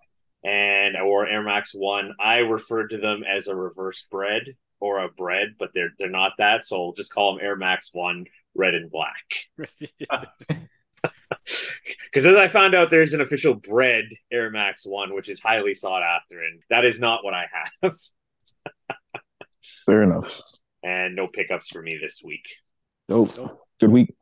And 0.44 0.94
wore 1.02 1.26
Air 1.26 1.42
Max 1.42 1.72
1. 1.74 2.14
I 2.20 2.38
referred 2.38 2.90
to 2.90 2.98
them 2.98 3.24
as 3.24 3.48
a 3.48 3.57
reverse 3.57 4.07
bread 4.11 4.42
or 4.80 4.98
a 5.00 5.09
bread, 5.09 5.54
but 5.59 5.70
they're 5.74 5.90
they're 5.98 6.11
not 6.11 6.33
that, 6.38 6.66
so 6.66 6.80
we'll 6.83 6.92
just 6.92 7.12
call 7.12 7.35
them 7.35 7.44
Air 7.44 7.57
Max 7.57 7.90
1 7.92 8.26
red 8.54 8.74
and 8.74 8.90
black. 8.90 9.59
Because 12.07 12.24
as 12.26 12.37
I 12.37 12.48
found 12.48 12.74
out, 12.74 12.90
there's 12.90 13.12
an 13.12 13.20
official 13.20 13.54
bread 13.54 14.04
Air 14.33 14.50
Max 14.50 14.87
1, 14.87 15.14
which 15.14 15.28
is 15.28 15.40
highly 15.40 15.74
sought 15.74 16.02
after, 16.02 16.38
and 16.38 16.62
that 16.70 16.85
is 16.85 17.00
not 17.00 17.24
what 17.24 17.35
I 17.35 17.46
have. 17.83 17.94
Fair 19.85 20.02
enough. 20.02 20.40
and 20.83 21.16
no 21.16 21.26
pickups 21.26 21.68
for 21.68 21.83
me 21.83 21.98
this 22.00 22.22
week. 22.24 22.46
Dope. 23.09 23.28
Good 23.80 23.90
week. 23.90 24.14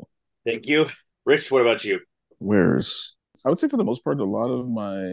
Thank 0.47 0.67
you. 0.67 0.87
Rich, 1.27 1.53
what 1.53 1.63
about 1.63 1.85
you? 1.85 2.01
Wears. 2.41 3.15
I 3.45 3.49
would 3.51 3.59
say 3.59 3.69
for 3.69 3.77
the 3.77 3.85
most 3.85 4.03
part, 4.03 4.19
a 4.19 4.25
lot 4.25 4.49
of 4.51 4.69
my 4.69 5.13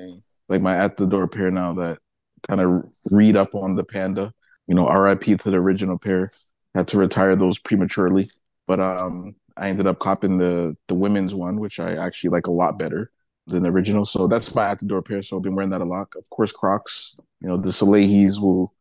like 0.50 0.62
my 0.62 0.76
at 0.76 0.98
the 0.98 1.06
door 1.06 1.28
pair 1.28 1.52
now 1.52 1.74
that 1.74 2.00
kind 2.48 2.62
of 2.62 2.86
read 3.12 3.36
up 3.36 3.56
on 3.56 3.76
the 3.76 3.84
panda. 3.84 4.34
You 4.68 4.76
know, 4.76 4.90
RIP 4.90 5.24
to 5.24 5.52
the 5.52 5.58
original 5.58 5.98
pair. 5.98 6.30
Had 6.76 6.88
to 6.90 6.98
retire 7.00 7.36
those 7.36 7.58
prematurely, 7.58 8.30
but 8.68 8.80
um, 8.80 9.36
I 9.58 9.70
ended 9.70 9.88
up 9.88 10.00
copping 10.00 10.38
the 10.38 10.76
the 10.88 10.94
women's 10.96 11.34
one, 11.34 11.60
which 11.60 11.80
I 11.80 11.96
actually 11.96 12.30
like 12.30 12.48
a 12.48 12.52
lot 12.52 12.78
better 12.78 13.12
than 13.48 13.64
the 13.64 13.70
original. 13.70 14.06
So 14.06 14.28
that's 14.28 14.54
my 14.54 14.70
at 14.70 14.80
the 14.80 14.86
door 14.86 15.02
pair. 15.02 15.24
So 15.24 15.38
I've 15.38 15.44
been 15.44 15.56
wearing 15.56 15.72
that 15.72 15.82
a 15.82 15.86
lot. 15.86 16.10
Of 16.16 16.30
course, 16.30 16.52
Crocs. 16.52 17.20
You 17.42 17.50
know, 17.50 17.58
the 17.58 17.74
Soleil's 17.74 18.40
will 18.40 18.74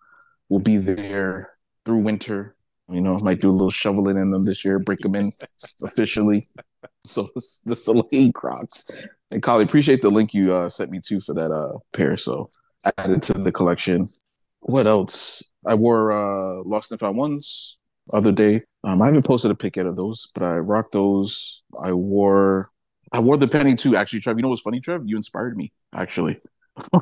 will 0.50 0.58
be 0.60 0.76
there 0.76 1.50
through 1.84 1.98
winter. 1.98 2.54
You 2.90 3.00
know, 3.00 3.18
might 3.18 3.40
do 3.40 3.50
a 3.50 3.52
little 3.52 3.70
shoveling 3.70 4.16
in 4.16 4.30
them 4.30 4.44
this 4.44 4.64
year, 4.64 4.78
break 4.78 5.00
them 5.00 5.14
in 5.14 5.32
officially. 5.82 6.48
So 7.04 7.30
the 7.64 7.74
Soleil 7.74 8.32
Crocs. 8.32 9.06
And 9.30 9.42
Collie, 9.42 9.64
appreciate 9.64 10.02
the 10.02 10.10
link 10.10 10.34
you 10.34 10.54
uh, 10.54 10.68
sent 10.68 10.90
me 10.90 11.00
to 11.06 11.20
for 11.20 11.34
that 11.34 11.50
uh, 11.50 11.78
pair. 11.94 12.16
So 12.18 12.50
added 12.98 13.22
to 13.22 13.32
the 13.32 13.50
collection. 13.52 14.08
What 14.60 14.86
else? 14.86 15.42
I 15.66 15.74
wore 15.74 16.12
uh, 16.12 16.62
Lost 16.64 16.90
and 16.90 17.00
Found 17.00 17.16
Ones 17.16 17.78
other 18.12 18.32
day. 18.32 18.62
Um, 18.84 19.00
I 19.02 19.06
haven't 19.06 19.24
posted 19.24 19.50
a 19.50 19.54
pic 19.54 19.76
yet 19.76 19.86
of 19.86 19.96
those, 19.96 20.30
but 20.34 20.42
I 20.42 20.56
rocked 20.56 20.92
those. 20.92 21.62
I 21.82 21.92
wore 21.92 22.68
I 23.12 23.20
wore 23.20 23.36
the 23.36 23.48
penny 23.48 23.74
too. 23.74 23.96
Actually, 23.96 24.20
Trev, 24.20 24.36
you 24.36 24.42
know 24.42 24.48
what's 24.48 24.60
funny, 24.60 24.80
Trev? 24.80 25.02
You 25.06 25.16
inspired 25.16 25.56
me. 25.56 25.72
Actually, 25.94 26.40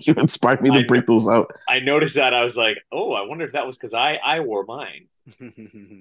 you 0.00 0.14
inspired 0.14 0.60
me 0.60 0.70
to 0.70 0.80
I- 0.80 0.86
break 0.86 1.06
those 1.06 1.28
out. 1.28 1.52
I 1.68 1.80
noticed 1.80 2.16
that. 2.16 2.34
I 2.34 2.42
was 2.42 2.56
like, 2.56 2.78
oh, 2.92 3.12
I 3.12 3.22
wonder 3.22 3.44
if 3.44 3.52
that 3.52 3.66
was 3.66 3.76
because 3.76 3.94
I, 3.94 4.16
I 4.16 4.40
wore 4.40 4.64
mine. 4.64 5.06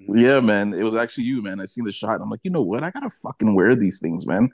Yeah, 0.08 0.40
man. 0.40 0.74
It 0.74 0.84
was 0.84 0.96
actually 0.96 1.26
you, 1.26 1.42
man. 1.42 1.60
I 1.60 1.66
seen 1.66 1.86
the 1.86 1.92
shot. 1.92 2.22
I'm 2.22 2.30
like, 2.30 2.42
you 2.44 2.52
know 2.52 2.62
what? 2.62 2.84
I 2.84 2.92
gotta 2.92 3.10
fucking 3.10 3.56
wear 3.56 3.76
these 3.76 4.00
things, 4.00 4.26
man. 4.28 4.50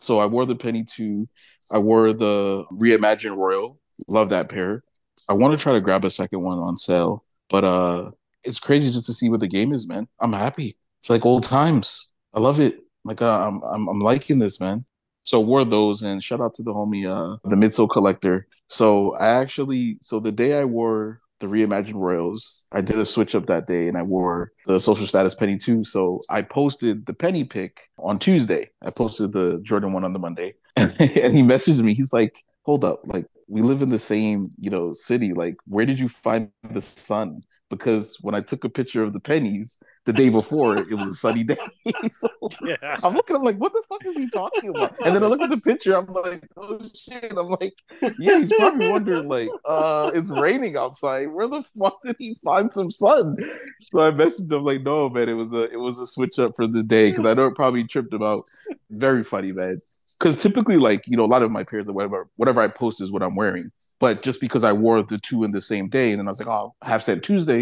So 0.00 0.18
I 0.18 0.26
wore 0.26 0.46
the 0.46 0.56
penny 0.56 0.84
two. 0.84 1.28
I 1.72 1.78
wore 1.78 2.12
the 2.12 2.64
Reimagine 2.72 3.36
Royal. 3.36 3.80
Love 4.08 4.30
that 4.30 4.48
pair. 4.48 4.84
I 5.28 5.34
want 5.34 5.58
to 5.58 5.62
try 5.62 5.72
to 5.72 5.80
grab 5.80 6.04
a 6.04 6.10
second 6.10 6.42
one 6.42 6.58
on 6.58 6.76
sale, 6.76 7.24
but 7.50 7.64
uh, 7.64 8.10
it's 8.44 8.58
crazy 8.58 8.90
just 8.92 9.06
to 9.06 9.12
see 9.12 9.28
what 9.28 9.40
the 9.40 9.48
game 9.48 9.72
is, 9.72 9.88
man. 9.88 10.08
I'm 10.20 10.32
happy. 10.32 10.76
It's 11.00 11.10
like 11.10 11.24
old 11.26 11.44
times. 11.44 12.10
I 12.34 12.40
love 12.40 12.60
it. 12.60 12.80
Like 13.04 13.22
uh, 13.22 13.46
I'm, 13.46 13.62
I'm, 13.62 13.88
I'm 13.88 14.00
liking 14.00 14.38
this, 14.38 14.60
man. 14.60 14.82
So 15.24 15.40
wore 15.40 15.64
those, 15.64 16.02
and 16.02 16.22
shout 16.22 16.40
out 16.40 16.54
to 16.54 16.62
the 16.64 16.72
homie, 16.74 17.06
uh, 17.08 17.38
the 17.48 17.56
midsole 17.56 17.88
collector. 17.90 18.46
So 18.68 19.14
I 19.14 19.28
actually, 19.40 19.98
so 20.02 20.20
the 20.20 20.32
day 20.32 20.60
I 20.60 20.64
wore 20.64 21.21
the 21.42 21.48
reimagined 21.48 21.94
Royals, 21.94 22.64
I 22.72 22.80
did 22.80 22.98
a 22.98 23.04
switch 23.04 23.34
up 23.34 23.46
that 23.46 23.66
day, 23.66 23.88
and 23.88 23.98
I 23.98 24.02
wore 24.02 24.52
the 24.66 24.80
social 24.80 25.06
status 25.06 25.34
penny 25.34 25.58
too. 25.58 25.84
So 25.84 26.20
I 26.30 26.40
posted 26.42 27.04
the 27.04 27.12
penny 27.12 27.44
pick 27.44 27.90
on 27.98 28.18
Tuesday. 28.18 28.70
I 28.80 28.90
posted 28.90 29.32
the 29.32 29.60
Jordan 29.62 29.92
one 29.92 30.04
on 30.04 30.12
the 30.12 30.18
Monday, 30.18 30.54
and, 30.76 30.94
and 31.00 31.36
he 31.36 31.42
messaged 31.42 31.82
me. 31.82 31.94
He's 31.94 32.12
like, 32.12 32.38
"Hold 32.62 32.84
up, 32.84 33.00
like 33.04 33.26
we 33.48 33.60
live 33.60 33.82
in 33.82 33.90
the 33.90 33.98
same, 33.98 34.50
you 34.58 34.70
know, 34.70 34.94
city. 34.94 35.34
Like, 35.34 35.56
where 35.66 35.84
did 35.84 36.00
you 36.00 36.08
find 36.08 36.50
the 36.70 36.80
sun? 36.80 37.42
Because 37.72 38.18
when 38.20 38.34
I 38.34 38.42
took 38.42 38.64
a 38.64 38.68
picture 38.68 39.02
of 39.02 39.14
the 39.14 39.18
pennies 39.18 39.80
the 40.04 40.12
day 40.12 40.28
before, 40.28 40.76
it 40.76 40.94
was 40.94 41.06
a 41.06 41.14
sunny 41.14 41.42
day. 41.42 41.56
so 42.10 42.28
yeah. 42.60 42.76
I'm 43.02 43.14
looking, 43.14 43.34
I'm 43.34 43.42
like, 43.42 43.56
what 43.56 43.72
the 43.72 43.82
fuck 43.88 44.04
is 44.04 44.18
he 44.18 44.28
talking 44.28 44.68
about? 44.68 44.94
And 45.02 45.16
then 45.16 45.24
I 45.24 45.26
look 45.26 45.40
at 45.40 45.48
the 45.48 45.56
picture, 45.56 45.96
I'm 45.96 46.12
like, 46.12 46.46
oh 46.58 46.80
shit. 46.94 47.32
I'm 47.34 47.48
like, 47.48 47.72
yeah, 48.18 48.40
he's 48.40 48.52
probably 48.52 48.88
wondering, 48.88 49.26
like, 49.26 49.48
uh, 49.64 50.10
it's 50.12 50.30
raining 50.30 50.76
outside. 50.76 51.32
Where 51.32 51.48
the 51.48 51.62
fuck 51.62 51.96
did 52.04 52.16
he 52.18 52.34
find 52.44 52.70
some 52.74 52.92
sun? 52.92 53.36
So 53.80 54.00
I 54.00 54.10
messaged 54.10 54.52
him 54.52 54.64
like, 54.64 54.82
no, 54.82 55.08
man, 55.08 55.30
it 55.30 55.34
was 55.34 55.54
a 55.54 55.62
it 55.70 55.78
was 55.78 55.98
a 55.98 56.06
switch 56.06 56.38
up 56.38 56.56
for 56.56 56.66
the 56.66 56.82
day 56.82 57.10
because 57.10 57.24
I 57.24 57.32
know 57.34 57.46
it 57.46 57.54
probably 57.54 57.84
tripped 57.84 58.12
him 58.12 58.22
out. 58.22 58.50
Very 58.90 59.24
funny, 59.24 59.52
man. 59.52 59.78
Because 60.18 60.36
typically, 60.36 60.76
like, 60.76 61.06
you 61.06 61.16
know, 61.16 61.24
a 61.24 61.26
lot 61.26 61.42
of 61.42 61.50
my 61.50 61.64
pairs 61.64 61.88
or 61.88 61.92
whatever, 61.92 62.28
whatever 62.36 62.60
I 62.60 62.68
post 62.68 63.00
is 63.00 63.10
what 63.10 63.22
I'm 63.22 63.34
wearing. 63.34 63.70
But 63.98 64.22
just 64.22 64.40
because 64.40 64.64
I 64.64 64.72
wore 64.72 65.02
the 65.02 65.18
two 65.18 65.44
in 65.44 65.52
the 65.52 65.60
same 65.60 65.88
day, 65.88 66.10
and 66.10 66.18
then 66.18 66.26
I 66.26 66.30
was 66.32 66.40
like, 66.40 66.48
oh, 66.48 66.74
half 66.82 67.02
said 67.02 67.22
Tuesday, 67.22 67.61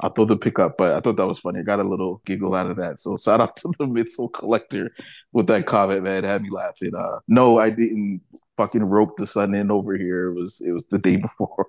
I'll 0.00 0.10
throw 0.10 0.24
the 0.24 0.36
pickup. 0.36 0.76
But 0.78 0.94
I 0.94 1.00
thought 1.00 1.16
that 1.16 1.26
was 1.26 1.38
funny. 1.38 1.60
I 1.60 1.62
got 1.62 1.80
a 1.80 1.84
little 1.88 2.20
giggle 2.24 2.54
out 2.54 2.70
of 2.70 2.76
that. 2.76 3.00
So 3.00 3.16
shout 3.16 3.40
out 3.40 3.56
to 3.58 3.72
the 3.78 3.84
midsole 3.86 4.32
collector 4.32 4.90
with 5.32 5.46
that 5.48 5.66
comment, 5.66 6.02
man. 6.02 6.24
It 6.24 6.26
had 6.26 6.42
me 6.42 6.50
laughing. 6.50 6.92
Uh, 6.96 7.18
no, 7.28 7.58
I 7.58 7.70
didn't 7.70 8.20
fucking 8.56 8.84
rope 8.84 9.16
the 9.16 9.26
sun 9.26 9.54
in 9.54 9.70
over 9.70 9.96
here. 9.96 10.30
It 10.30 10.34
was 10.34 10.60
it 10.60 10.72
was 10.72 10.86
the 10.88 10.98
day 10.98 11.16
before. 11.28 11.66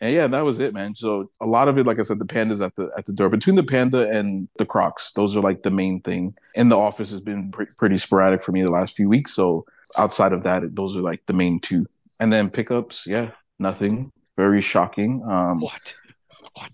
and 0.00 0.14
yeah, 0.14 0.26
that 0.26 0.42
was 0.44 0.60
it, 0.60 0.74
man. 0.74 0.94
So 0.94 1.30
a 1.40 1.46
lot 1.46 1.68
of 1.68 1.76
it, 1.78 1.86
like 1.86 1.98
I 1.98 2.02
said, 2.02 2.18
the 2.18 2.24
pandas 2.24 2.64
at 2.64 2.74
the 2.76 2.90
at 2.96 3.06
the 3.06 3.12
door. 3.12 3.28
Between 3.28 3.56
the 3.56 3.62
panda 3.64 4.08
and 4.08 4.48
the 4.58 4.66
Crocs, 4.66 5.12
those 5.12 5.36
are 5.36 5.40
like 5.42 5.62
the 5.62 5.70
main 5.70 6.00
thing. 6.02 6.34
And 6.56 6.70
the 6.70 6.76
office 6.78 7.10
has 7.10 7.20
been 7.20 7.50
pre- 7.50 7.66
pretty 7.78 7.96
sporadic 7.96 8.42
for 8.42 8.52
me 8.52 8.62
the 8.62 8.70
last 8.70 8.96
few 8.96 9.08
weeks. 9.08 9.32
So 9.34 9.64
outside 9.98 10.32
of 10.32 10.42
that, 10.44 10.62
those 10.74 10.96
are 10.96 11.00
like 11.00 11.22
the 11.26 11.32
main 11.32 11.60
two. 11.60 11.86
And 12.20 12.32
then 12.32 12.50
pickups, 12.50 13.06
yeah, 13.06 13.30
nothing. 13.58 14.12
Very 14.36 14.60
shocking. 14.60 15.20
Um, 15.28 15.60
What? 15.60 15.94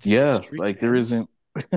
Yeah, 0.02 0.38
like 0.52 0.80
there 0.80 0.94
isn't. 0.94 1.28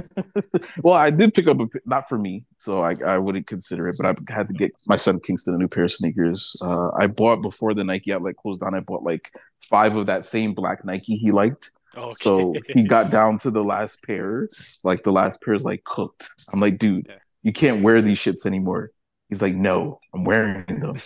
well, 0.81 0.95
I 0.95 1.11
did 1.11 1.33
pick 1.33 1.47
up 1.47 1.59
a 1.59 1.67
not 1.85 2.09
for 2.09 2.17
me, 2.17 2.45
so 2.57 2.81
I 2.81 2.95
I 3.05 3.17
wouldn't 3.17 3.47
consider 3.47 3.87
it. 3.87 3.95
But 3.99 4.07
I 4.07 4.33
had 4.33 4.47
to 4.47 4.53
get 4.53 4.71
my 4.87 4.95
son 4.95 5.19
Kingston 5.19 5.53
a 5.53 5.57
new 5.57 5.67
pair 5.67 5.83
of 5.83 5.91
sneakers. 5.91 6.55
Uh, 6.63 6.89
I 6.97 7.07
bought 7.07 7.41
before 7.41 7.73
the 7.73 7.83
Nike 7.83 8.11
outlet 8.11 8.37
closed 8.37 8.61
down. 8.61 8.73
I 8.73 8.79
bought 8.79 9.03
like 9.03 9.31
five 9.61 9.95
of 9.95 10.07
that 10.07 10.25
same 10.25 10.53
black 10.53 10.83
Nike 10.83 11.17
he 11.17 11.31
liked. 11.31 11.71
Okay. 11.95 12.23
So 12.23 12.53
he 12.69 12.83
got 12.83 13.11
down 13.11 13.37
to 13.39 13.51
the 13.51 13.63
last 13.63 14.03
pair. 14.03 14.47
Like 14.83 15.03
the 15.03 15.11
last 15.11 15.41
pair 15.41 15.53
is 15.53 15.63
like 15.63 15.83
cooked. 15.83 16.29
I'm 16.51 16.59
like, 16.59 16.77
dude, 16.77 17.11
you 17.43 17.53
can't 17.53 17.83
wear 17.83 18.01
these 18.01 18.19
shits 18.19 18.45
anymore. 18.45 18.91
He's 19.29 19.41
like, 19.41 19.55
no, 19.55 19.99
I'm 20.13 20.23
wearing 20.23 20.63
them. 20.79 20.95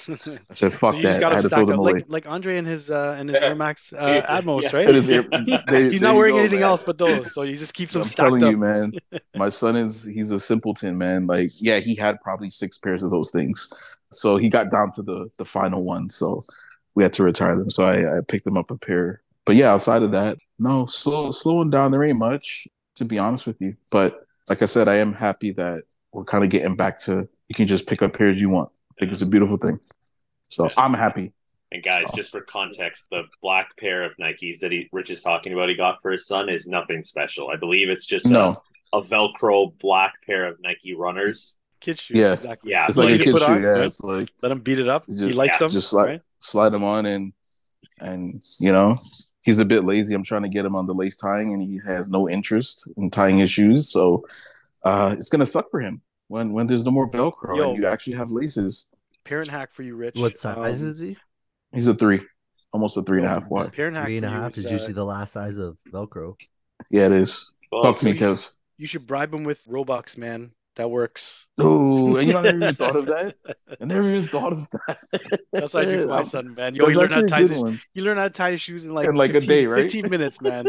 So 0.53 0.69
fuck 0.69 0.93
so 0.93 0.97
you 0.97 1.01
that. 1.03 1.09
just 1.09 1.19
got 1.19 1.31
I 1.31 1.35
had 1.37 1.43
to 1.45 1.49
throw 1.49 1.65
them 1.65 1.73
up 1.73 1.79
away. 1.79 1.93
like 1.93 2.05
like 2.07 2.27
Andre 2.27 2.57
and 2.57 2.67
his 2.67 2.91
uh 2.91 3.15
and 3.17 3.29
his 3.29 3.39
Yeah. 3.41 3.47
Air 3.47 3.55
Max 3.55 3.93
uh, 3.93 3.97
Yeah. 4.27 4.39
Atmos, 4.41 4.61
Yeah. 4.63 4.75
right? 4.77 4.89
It 4.89 4.95
is- 4.95 5.07
there- 5.67 5.89
He's 5.89 6.01
not 6.01 6.15
wearing 6.15 6.35
go, 6.35 6.39
anything 6.39 6.59
man. 6.59 6.69
else 6.69 6.83
but 6.83 6.99
those, 6.99 7.33
so 7.33 7.41
he 7.41 7.53
just 7.53 7.73
keeps 7.73 7.93
them 7.93 8.03
I'm 8.03 8.07
stacked 8.07 8.27
telling 8.27 8.43
up. 8.43 8.51
you, 8.51 8.57
man. 8.57 8.93
My 9.35 9.49
son 9.49 9.75
is 9.75 10.03
he's 10.03 10.29
a 10.29 10.39
simpleton, 10.39 10.97
man. 10.99 11.25
Like, 11.25 11.49
yeah, 11.61 11.79
he 11.79 11.95
had 11.95 12.21
probably 12.21 12.51
six 12.51 12.77
pairs 12.77 13.01
of 13.01 13.09
those 13.09 13.31
things. 13.31 13.71
So 14.11 14.37
he 14.37 14.49
got 14.49 14.69
down 14.69 14.91
to 14.91 15.01
the 15.01 15.31
the 15.37 15.45
final 15.45 15.83
one. 15.83 16.09
So 16.11 16.39
we 16.93 17.01
had 17.01 17.13
to 17.13 17.23
retire 17.23 17.55
them. 17.57 17.69
So 17.71 17.85
I, 17.85 18.17
I 18.17 18.21
picked 18.27 18.45
them 18.45 18.57
up 18.57 18.69
a 18.69 18.77
pair. 18.77 19.21
But 19.45 19.55
yeah, 19.55 19.71
outside 19.73 20.03
of 20.03 20.11
that, 20.11 20.37
no, 20.59 20.85
slow 20.85 21.31
slowing 21.31 21.71
down. 21.71 21.89
There 21.91 22.03
ain't 22.03 22.19
much, 22.19 22.67
to 22.97 23.05
be 23.05 23.17
honest 23.17 23.47
with 23.47 23.59
you. 23.59 23.75
But 23.89 24.19
like 24.47 24.61
I 24.61 24.65
said, 24.65 24.87
I 24.87 24.97
am 24.97 25.13
happy 25.13 25.51
that 25.53 25.83
we're 26.13 26.25
kind 26.25 26.43
of 26.43 26.51
getting 26.51 26.75
back 26.75 26.99
to 26.99 27.27
you 27.51 27.53
can 27.55 27.67
just 27.67 27.85
pick 27.85 28.01
up 28.01 28.13
pairs 28.17 28.39
you 28.39 28.47
want. 28.47 28.69
I 28.91 28.93
think 28.97 29.11
it's 29.11 29.21
a 29.21 29.25
beautiful 29.25 29.57
thing. 29.57 29.77
So 30.43 30.69
I'm 30.77 30.93
happy. 30.93 31.33
And 31.73 31.83
guys, 31.83 32.05
just 32.15 32.31
for 32.31 32.39
context, 32.39 33.07
the 33.11 33.23
black 33.41 33.75
pair 33.77 34.03
of 34.03 34.15
Nikes 34.15 34.59
that 34.59 34.71
he 34.71 34.87
Rich 34.93 35.09
is 35.09 35.21
talking 35.21 35.51
about 35.51 35.67
he 35.67 35.75
got 35.75 36.01
for 36.01 36.11
his 36.11 36.25
son 36.25 36.47
is 36.47 36.65
nothing 36.65 37.03
special. 37.03 37.49
I 37.49 37.57
believe 37.57 37.89
it's 37.89 38.05
just 38.05 38.29
No, 38.29 38.55
a, 38.93 38.99
a 38.99 39.01
Velcro 39.01 39.77
black 39.79 40.13
pair 40.25 40.47
of 40.47 40.61
Nike 40.61 40.95
runners. 40.95 41.57
Kid 41.81 41.99
shoes. 41.99 42.15
Yeah. 42.17 42.31
Exactly. 42.31 42.71
Yeah, 42.71 42.87
it's 42.87 42.97
Easy 42.97 43.11
like 43.11 43.19
a 43.19 43.23
kid 43.25 43.37
shoe. 43.39 43.45
on, 43.45 43.61
Yeah, 43.63 43.67
right? 43.69 43.81
it's 43.81 43.99
like 44.01 44.31
Let 44.41 44.53
him 44.53 44.59
beat 44.61 44.79
it 44.79 44.87
up. 44.87 45.05
Just- 45.07 45.19
he 45.19 45.33
likes 45.33 45.59
yeah, 45.59 45.67
them. 45.67 45.71
just 45.73 45.89
slide 45.89 46.05
right? 46.05 46.21
slide 46.39 46.69
them 46.69 46.85
on 46.85 47.05
and 47.05 47.33
and 47.99 48.41
you 48.61 48.71
know 48.71 48.95
he's 49.41 49.59
a 49.59 49.65
bit 49.65 49.83
lazy. 49.83 50.15
I'm 50.15 50.23
trying 50.23 50.43
to 50.43 50.49
get 50.49 50.63
him 50.63 50.77
on 50.77 50.87
the 50.87 50.93
lace 50.93 51.17
tying, 51.17 51.51
and 51.53 51.61
he 51.61 51.81
has 51.85 52.09
no 52.09 52.29
interest 52.29 52.87
in 52.95 53.11
tying 53.11 53.39
his 53.39 53.51
shoes. 53.51 53.91
So 53.91 54.25
uh, 54.85 55.15
it's 55.17 55.27
gonna 55.29 55.45
suck 55.45 55.69
for 55.69 55.81
him 55.81 56.01
when 56.31 56.53
when 56.53 56.65
there's 56.65 56.85
no 56.85 56.91
more 56.91 57.09
Velcro 57.09 57.57
Yo. 57.57 57.69
and 57.71 57.77
you 57.77 57.85
actually 57.85 58.13
have 58.13 58.31
laces. 58.31 58.87
Parent 59.25 59.49
hack 59.49 59.73
for 59.73 59.83
you, 59.83 59.95
Rich. 59.95 60.15
What 60.15 60.37
size 60.37 60.81
Um, 60.81 60.87
is 60.87 60.97
he? 60.97 61.17
He's 61.73 61.87
a 61.87 61.93
three, 61.93 62.21
almost 62.73 62.95
a 62.97 63.01
three 63.03 63.17
and 63.19 63.27
a 63.27 63.29
half 63.29 63.47
wide. 63.47 63.73
Parent 63.73 63.95
hack 63.97 64.05
Three 64.07 64.17
and 64.17 64.25
a 64.25 64.29
half 64.29 64.57
is 64.57 64.65
uh, 64.65 64.69
usually 64.69 64.93
the 64.93 65.03
last 65.05 65.33
size 65.33 65.57
of 65.57 65.77
Velcro. 65.91 66.35
Yeah, 66.89 67.05
it 67.07 67.15
is. 67.15 67.51
Well, 67.71 67.83
Talk 67.83 67.97
to 67.97 68.05
me, 68.05 68.17
so 68.17 68.29
you- 68.29 68.35
Kev. 68.35 68.49
You 68.77 68.87
should 68.87 69.05
bribe 69.05 69.31
him 69.33 69.43
with 69.43 69.63
Robux, 69.65 70.17
man. 70.17 70.51
That 70.81 70.89
works. 70.89 71.45
Oh, 71.59 72.15
and 72.15 72.25
you 72.25 72.33
know, 72.33 72.39
I 72.39 72.41
never 72.41 72.57
even 72.57 72.73
thought 72.73 72.95
of 72.95 73.05
that. 73.05 73.35
I 73.79 73.85
never 73.85 74.09
even 74.09 74.27
thought 74.27 74.51
of 74.51 74.67
that. 74.71 74.97
That's 75.53 75.75
what 75.75 75.87
I 75.87 75.91
do 75.91 76.01
for 76.01 76.07
my 76.07 76.23
son, 76.23 76.55
man. 76.55 76.73
Yo, 76.73 76.87
you 76.87 76.97
learn 76.97 77.11
how 77.11 77.21
to 77.21 77.27
tie 77.27 77.41
his, 77.41 77.79
you 77.93 78.03
learn 78.03 78.17
how 78.17 78.23
to 78.23 78.31
tie 78.31 78.53
his 78.53 78.61
shoes 78.61 78.83
in 78.87 78.95
like 78.95 79.07
In 79.07 79.13
like 79.13 79.35
a 79.35 79.41
day, 79.41 79.67
right? 79.67 79.83
15 79.83 80.09
minutes, 80.09 80.41
man. 80.41 80.65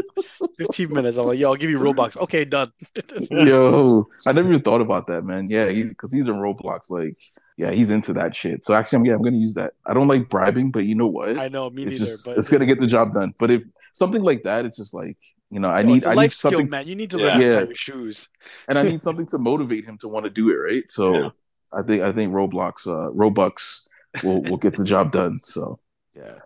15 0.59 0.93
minutes. 0.93 1.17
I'm 1.17 1.29
like, 1.29 1.39
yo, 1.39 1.49
I'll 1.49 1.57
give 1.57 1.71
you 1.71 1.79
Robux. 1.79 2.19
Okay, 2.19 2.45
done. 2.45 2.73
Yo, 3.31 4.07
I 4.27 4.33
never 4.33 4.51
even 4.51 4.61
thought 4.61 4.83
about 4.83 5.07
that, 5.07 5.25
man. 5.25 5.47
Yeah, 5.49 5.73
because 5.73 6.13
he's 6.13 6.27
in 6.27 6.35
Roblox. 6.35 6.91
Like, 6.91 7.17
yeah, 7.57 7.71
he's 7.71 7.91
into 7.91 8.13
that 8.13 8.37
shit. 8.37 8.67
So 8.67 8.75
actually, 8.75 8.97
I'm 8.97 9.07
yeah, 9.07 9.15
I'm 9.15 9.23
gonna 9.23 9.39
use 9.39 9.55
that. 9.55 9.73
I 9.87 9.95
don't 9.95 10.09
like 10.09 10.29
bribing, 10.29 10.73
but 10.73 10.85
you 10.85 10.95
know 10.95 11.07
what? 11.07 11.39
I 11.39 11.49
know, 11.49 11.71
me 11.71 11.85
it's 11.85 11.93
neither. 11.93 12.05
just 12.05 12.27
but 12.27 12.37
it's 12.37 12.51
gonna 12.51 12.67
get 12.67 12.81
the 12.81 12.87
job 12.87 13.15
done. 13.15 13.33
But 13.41 13.51
if 13.51 13.65
something 13.95 14.23
like 14.23 14.43
that, 14.43 14.67
it's 14.67 14.77
just 14.77 14.93
like 14.93 15.17
you 15.53 15.61
know, 15.61 15.69
I 15.69 15.83
Yo, 15.83 15.87
need 15.95 16.07
I 16.07 16.15
need 16.17 16.33
skill, 16.33 16.61
something, 16.61 16.71
man. 16.71 16.89
You 16.89 16.97
need 16.97 17.11
to 17.11 17.19
Yeah. 17.19 17.25
learn 17.25 17.33
how 17.35 17.41
to 17.41 17.47
tie 17.47 17.63
your 17.63 17.77
shoes. 17.77 18.29
and 18.69 18.79
I 18.79 18.83
need 18.85 19.03
something 19.05 19.27
to 19.29 19.39
motivate 19.39 19.85
him 19.85 19.99
to 19.99 20.09
want 20.09 20.25
to 20.25 20.31
do 20.31 20.51
it, 20.51 20.55
right? 20.55 20.91
So 20.91 21.15
Yeah. 21.15 21.31
I 21.75 21.83
think 21.83 22.03
I 22.03 22.13
think 22.13 22.33
Roblox, 22.33 22.87
uh, 22.87 23.11
Robux 23.13 23.89
will 24.25 24.43
will 24.45 24.59
get 24.59 24.77
the 24.77 24.85
job 24.85 25.13
done. 25.13 25.41
So 25.45 25.79
yeah, 26.17 26.39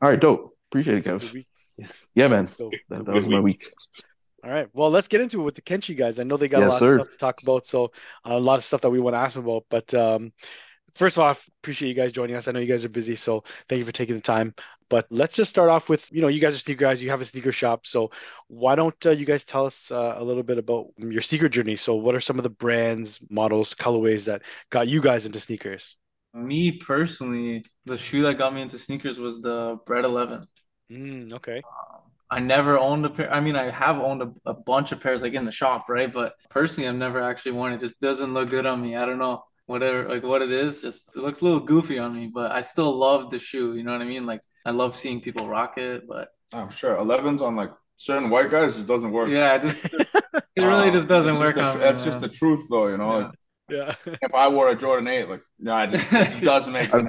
all 0.00 0.08
right, 0.10 0.20
dope. 0.20 0.50
Appreciate 0.70 0.98
it, 0.98 1.04
Kev. 1.04 1.44
Yeah, 2.14 2.28
man, 2.28 2.46
So, 2.46 2.70
that, 2.90 3.04
that 3.06 3.14
was 3.14 3.28
my 3.28 3.40
week. 3.40 3.66
all 4.44 4.50
right. 4.50 4.68
Well, 4.72 4.90
let's 4.90 5.08
get 5.08 5.20
into 5.20 5.40
it 5.40 5.44
with 5.44 5.54
the 5.54 5.62
Kenshi 5.62 5.96
guys. 5.96 6.18
I 6.18 6.24
know 6.24 6.36
they 6.36 6.48
got 6.48 6.60
Yes, 6.60 6.80
a 6.80 6.84
lot 6.84 6.90
sir. 6.90 6.98
of 6.98 7.06
stuff 7.08 7.10
to 7.12 7.16
talk 7.18 7.42
about, 7.42 7.66
so 7.66 7.84
uh, 8.28 8.34
a 8.34 8.40
lot 8.40 8.58
of 8.58 8.64
stuff 8.64 8.80
that 8.82 8.90
we 8.90 9.00
want 9.00 9.14
to 9.14 9.18
ask 9.18 9.34
them 9.36 9.44
about. 9.44 9.64
But 9.70 9.92
um, 9.94 10.32
first 10.94 11.18
off, 11.18 11.48
appreciate 11.62 11.88
you 11.90 11.94
guys 11.94 12.12
joining 12.12 12.36
us. 12.36 12.48
I 12.48 12.52
know 12.52 12.60
you 12.60 12.66
guys 12.66 12.84
are 12.84 12.88
busy, 12.90 13.14
so 13.14 13.44
thank 13.68 13.78
you 13.78 13.84
for 13.84 13.92
taking 13.92 14.16
the 14.16 14.20
time. 14.22 14.54
But 14.92 15.06
let's 15.08 15.34
just 15.34 15.48
start 15.48 15.70
off 15.70 15.88
with, 15.88 16.06
you 16.12 16.20
know, 16.20 16.28
you 16.28 16.38
guys 16.38 16.54
are 16.54 16.58
sneaker 16.58 16.80
guys. 16.80 17.02
You 17.02 17.08
have 17.08 17.22
a 17.22 17.24
sneaker 17.24 17.50
shop, 17.50 17.86
so 17.86 18.10
why 18.48 18.74
don't 18.74 19.06
uh, 19.06 19.12
you 19.12 19.24
guys 19.24 19.42
tell 19.42 19.64
us 19.64 19.90
uh, 19.90 20.16
a 20.18 20.22
little 20.22 20.42
bit 20.42 20.58
about 20.58 20.88
your 20.98 21.22
sneaker 21.22 21.48
journey? 21.48 21.76
So, 21.76 21.94
what 21.94 22.14
are 22.14 22.20
some 22.20 22.38
of 22.38 22.42
the 22.42 22.50
brands, 22.50 23.18
models, 23.30 23.74
colorways 23.74 24.26
that 24.26 24.42
got 24.68 24.88
you 24.88 25.00
guys 25.00 25.24
into 25.24 25.40
sneakers? 25.40 25.96
Me 26.34 26.72
personally, 26.72 27.64
the 27.86 27.96
shoe 27.96 28.20
that 28.24 28.36
got 28.36 28.52
me 28.52 28.60
into 28.60 28.78
sneakers 28.78 29.18
was 29.18 29.40
the 29.40 29.78
Bread 29.86 30.04
11. 30.04 30.46
Mm, 30.92 31.32
okay. 31.32 31.62
I 32.30 32.40
never 32.40 32.78
owned 32.78 33.06
a 33.06 33.08
pair. 33.08 33.32
I 33.32 33.40
mean, 33.40 33.56
I 33.56 33.70
have 33.70 33.98
owned 33.98 34.20
a, 34.20 34.30
a 34.44 34.52
bunch 34.52 34.92
of 34.92 35.00
pairs 35.00 35.22
like 35.22 35.32
in 35.32 35.46
the 35.46 35.52
shop, 35.52 35.88
right? 35.88 36.12
But 36.12 36.34
personally, 36.50 36.86
I've 36.86 36.96
never 36.96 37.22
actually 37.22 37.52
worn 37.52 37.72
it. 37.72 37.76
It 37.76 37.80
just 37.80 37.98
doesn't 37.98 38.34
look 38.34 38.50
good 38.50 38.66
on 38.66 38.82
me. 38.82 38.94
I 38.94 39.06
don't 39.06 39.18
know. 39.18 39.42
Whatever, 39.64 40.06
like 40.06 40.22
what 40.22 40.42
it 40.42 40.52
is, 40.52 40.82
just 40.82 41.16
it 41.16 41.22
looks 41.22 41.40
a 41.40 41.44
little 41.44 41.60
goofy 41.60 41.98
on 41.98 42.14
me, 42.14 42.26
but 42.26 42.52
I 42.52 42.60
still 42.60 42.94
love 42.94 43.30
the 43.30 43.38
shoe. 43.38 43.74
You 43.74 43.84
know 43.84 43.92
what 43.92 44.02
I 44.02 44.04
mean? 44.04 44.26
Like 44.26 44.42
I 44.64 44.70
love 44.70 44.96
seeing 44.96 45.20
people 45.20 45.48
rock 45.48 45.78
it, 45.78 46.06
but 46.08 46.28
I'm 46.52 46.70
sure 46.70 46.96
11s 46.96 47.40
on 47.40 47.56
like 47.56 47.70
certain 47.96 48.30
white 48.30 48.50
guys 48.50 48.74
just 48.74 48.86
doesn't 48.86 49.10
work. 49.12 49.28
yeah, 49.28 49.54
it 49.56 49.62
just 49.62 49.84
it 49.92 50.08
really 50.56 50.88
um, 50.88 50.92
just 50.92 51.08
doesn't 51.08 51.32
It's 51.32 51.40
work 51.40 51.54
the, 51.56 51.62
on 51.64 51.70
tr- 51.72 51.78
me. 51.78 51.84
That's 51.84 52.02
just 52.04 52.20
man. 52.20 52.22
the 52.22 52.28
truth, 52.28 52.66
though. 52.70 52.88
You 52.88 52.98
know, 52.98 53.18
Yeah. 53.70 53.84
like 53.84 53.96
Yeah. 54.06 54.14
if 54.22 54.34
I 54.34 54.48
wore 54.48 54.68
a 54.70 54.74
Jordan 54.74 55.08
8, 55.08 55.28
like, 55.30 55.42
no, 55.58 55.78
it 55.84 55.90
it 55.94 56.44
doesn't 56.44 56.72
make 56.72 56.92
I, 56.94 57.02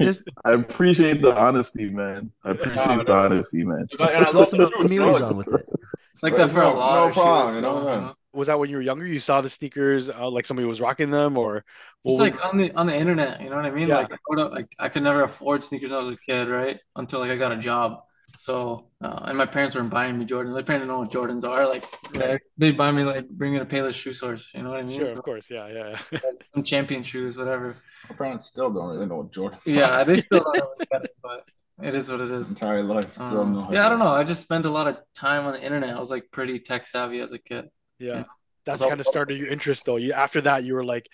sense. 0.00 0.22
I, 0.44 0.50
I 0.50 0.52
appreciate 0.54 1.20
the 1.22 1.36
honesty, 1.36 1.88
man. 1.90 2.30
I 2.44 2.50
appreciate 2.52 3.06
the 3.06 3.14
honesty, 3.14 3.64
man. 3.64 3.86
And 3.98 4.00
I 4.02 4.24
Put 4.26 4.34
love 4.34 4.48
some 4.50 4.58
the 4.60 4.68
truth. 4.70 4.92
you 4.92 4.98
know, 5.00 5.06
Mimis 5.06 5.20
like- 5.20 5.30
on 5.30 5.36
with 5.36 5.48
it. 5.48 5.68
It's 6.12 6.22
like 6.22 6.36
that 6.36 6.50
for 6.50 6.60
a 6.62 6.64
No- 6.64 6.76
lot 6.76 6.94
no 6.94 7.08
of 7.08 7.12
problem, 7.14 7.48
shoes, 7.48 7.56
you 7.56 7.62
know, 7.62 7.82
so, 7.82 7.88
yeah. 7.88 8.12
Was 8.34 8.48
that 8.48 8.58
when 8.58 8.70
you 8.70 8.76
were 8.76 8.82
younger? 8.82 9.06
You 9.06 9.18
saw 9.20 9.40
the 9.40 9.48
sneakers, 9.48 10.10
uh, 10.10 10.28
like 10.30 10.46
somebody 10.46 10.66
was 10.66 10.80
rocking 10.80 11.10
them, 11.10 11.38
or 11.38 11.64
It's 12.04 12.18
what 12.18 12.18
like 12.18 12.44
on 12.44 12.58
the 12.58 12.72
on 12.72 12.86
the 12.86 12.94
internet, 12.96 13.40
you 13.40 13.50
know 13.50 13.56
what 13.56 13.64
I 13.64 13.70
mean? 13.70 13.88
Yeah. 13.88 13.96
Like 13.98 14.12
I 14.12 14.16
would 14.28 14.50
like 14.52 14.66
I 14.78 14.88
could 14.88 15.02
never 15.02 15.22
afford 15.22 15.64
sneakers 15.64 15.90
when 15.90 16.00
I 16.00 16.02
was 16.02 16.18
a 16.18 16.20
kid, 16.30 16.48
right? 16.48 16.78
Until 16.96 17.20
like 17.20 17.30
I 17.30 17.36
got 17.36 17.52
a 17.52 17.56
job. 17.56 18.00
So 18.36 18.90
uh, 19.02 19.20
and 19.26 19.38
my 19.38 19.46
parents 19.46 19.74
weren't 19.74 19.90
buying 19.90 20.18
me 20.18 20.26
Jordans. 20.26 20.52
My 20.54 20.62
parents 20.62 20.82
didn't 20.82 20.88
know 20.88 20.98
what 21.00 21.10
Jordans 21.12 21.44
are. 21.48 21.66
Like 21.68 21.84
they 22.12 22.38
they 22.58 22.72
buy 22.72 22.90
me 22.92 23.04
like 23.04 23.28
bring 23.28 23.52
me 23.52 23.58
to 23.58 23.64
Payless 23.64 23.94
Shoe 23.94 24.12
Source. 24.12 24.50
You 24.54 24.62
know 24.62 24.70
what 24.70 24.80
I 24.80 24.82
mean? 24.82 24.98
Sure, 24.98 25.08
So, 25.08 25.14
of 25.14 25.22
course, 25.22 25.50
yeah, 25.50 25.68
yeah, 25.68 25.98
yeah. 26.12 26.18
some 26.54 26.62
champion 26.64 27.02
shoes, 27.02 27.36
whatever. 27.36 27.76
My 28.10 28.16
parents 28.16 28.46
still 28.46 28.70
don't 28.72 28.88
really 28.88 29.06
know 29.06 29.16
what 29.18 29.32
Jordan 29.32 29.58
Yeah, 29.64 30.04
they 30.04 30.16
still 30.18 30.40
don't 30.42 30.56
know 30.58 30.74
what 30.88 31.06
but 31.22 31.48
it 31.82 31.94
is 31.94 32.10
what 32.10 32.20
it 32.20 32.30
is. 32.30 32.50
entire 32.50 32.82
life. 32.82 33.14
Still 33.14 33.40
Um, 33.40 33.68
yeah, 33.72 33.86
I 33.86 33.88
don't 33.88 33.98
know. 33.98 34.08
I 34.12 34.24
just 34.24 34.42
spent 34.42 34.66
a 34.66 34.70
lot 34.70 34.88
of 34.88 34.98
time 35.14 35.46
on 35.46 35.52
the 35.54 35.62
internet. 35.62 35.96
I 35.96 36.00
was 36.00 36.10
like 36.10 36.24
pretty 36.30 36.60
tech 36.60 36.86
savvy 36.86 37.20
as 37.20 37.32
a 37.32 37.38
kid. 37.38 37.66
Yeah. 37.98 38.14
Yeah. 38.14 38.24
That's 38.66 38.80
So- 38.82 38.88
kind 38.88 39.00
of 39.00 39.06
started 39.06 39.38
your 39.38 39.48
interest 39.48 39.84
though. 39.84 39.96
You 39.96 40.12
after 40.12 40.40
that 40.42 40.64
you 40.64 40.74
were 40.74 40.84
like, 40.84 41.08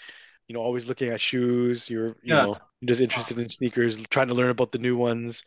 you 0.49 0.55
know, 0.55 0.61
always 0.61 0.87
looking 0.89 1.11
at 1.11 1.21
shoes. 1.21 1.89
You're, 1.91 2.09
you 2.23 2.35
Yeah. 2.35 2.43
know, 2.47 2.57
you're 2.81 2.89
just 2.89 3.01
interested 3.01 3.39
in 3.39 3.49
sneakers, 3.49 3.97
trying 4.09 4.29
to 4.29 4.35
learn 4.35 4.51
about 4.51 4.73
the 4.73 4.79
new 4.79 4.97
ones, 4.97 5.45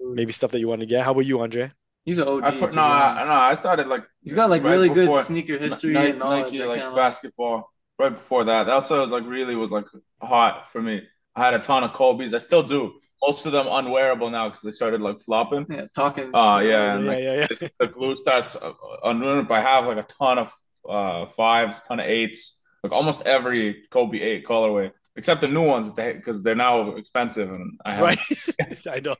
maybe 0.00 0.32
stuff 0.32 0.52
that 0.52 0.60
you 0.60 0.68
want 0.68 0.80
to 0.80 0.86
get. 0.86 1.04
How 1.04 1.12
about 1.12 1.26
you, 1.26 1.40
Andre? 1.40 1.70
He's 2.04 2.18
an 2.18 2.28
OG. 2.28 2.44
I 2.44 2.50
put, 2.52 2.74
no, 2.74 2.82
I, 2.82 3.24
no, 3.24 3.32
I 3.32 3.54
started 3.54 3.88
like 3.88 4.04
He's 4.22 4.32
got 4.34 4.48
like 4.48 4.62
right 4.62 4.70
really 4.70 4.88
good 4.88 5.24
sneaker 5.24 5.58
history 5.58 5.92
Nike, 5.92 6.10
and 6.10 6.18
knowledge. 6.20 6.44
Nike 6.52 6.62
I 6.62 6.66
like 6.66 6.80
can't 6.80 6.94
basketball. 6.96 7.70
Right 7.98 8.12
before 8.14 8.44
that, 8.44 8.64
that's 8.64 8.90
what 8.90 9.00
was 9.00 9.08
like 9.10 9.24
really 9.26 9.56
was 9.56 9.70
like 9.70 9.86
hot 10.22 10.70
for 10.70 10.80
me. 10.82 11.02
I 11.34 11.44
had 11.44 11.54
a 11.54 11.58
ton 11.58 11.82
of 11.82 11.92
Kobe's. 11.94 12.32
I 12.34 12.38
still 12.38 12.62
do. 12.62 12.94
Most 13.22 13.46
of 13.46 13.52
them 13.52 13.66
unwearable 13.66 14.30
now 14.30 14.48
because 14.48 14.60
they 14.62 14.70
started 14.70 15.00
like 15.00 15.18
flopping. 15.18 15.66
Yeah, 15.68 15.86
talking. 15.94 16.30
Oh 16.32 16.58
yeah, 16.58 16.94
and 16.94 17.04
yeah, 17.04 17.10
like 17.10 17.22
yeah, 17.24 17.34
yeah. 17.34 17.46
if 17.50 17.72
the 17.80 17.86
glue 17.86 18.14
starts 18.14 18.54
uh, 18.54 18.72
unruined. 19.02 19.50
I 19.50 19.60
have 19.62 19.86
like 19.86 19.96
a 19.96 20.02
ton 20.02 20.38
of 20.38 20.52
uh 20.88 21.26
fives, 21.26 21.80
ton 21.82 22.00
of 22.00 22.06
eights, 22.06 22.62
like 22.82 22.92
almost 22.92 23.26
every 23.26 23.84
Kobe 23.90 24.20
eight 24.20 24.44
colorway, 24.44 24.92
except 25.16 25.40
the 25.40 25.48
new 25.48 25.62
ones 25.62 25.90
because 25.90 26.42
they, 26.42 26.52
are 26.52 26.54
now 26.54 26.94
expensive 26.96 27.50
and 27.50 27.78
I 27.84 27.94
have. 27.94 28.02
Right. 28.02 28.18
I 28.90 29.00
know. 29.00 29.16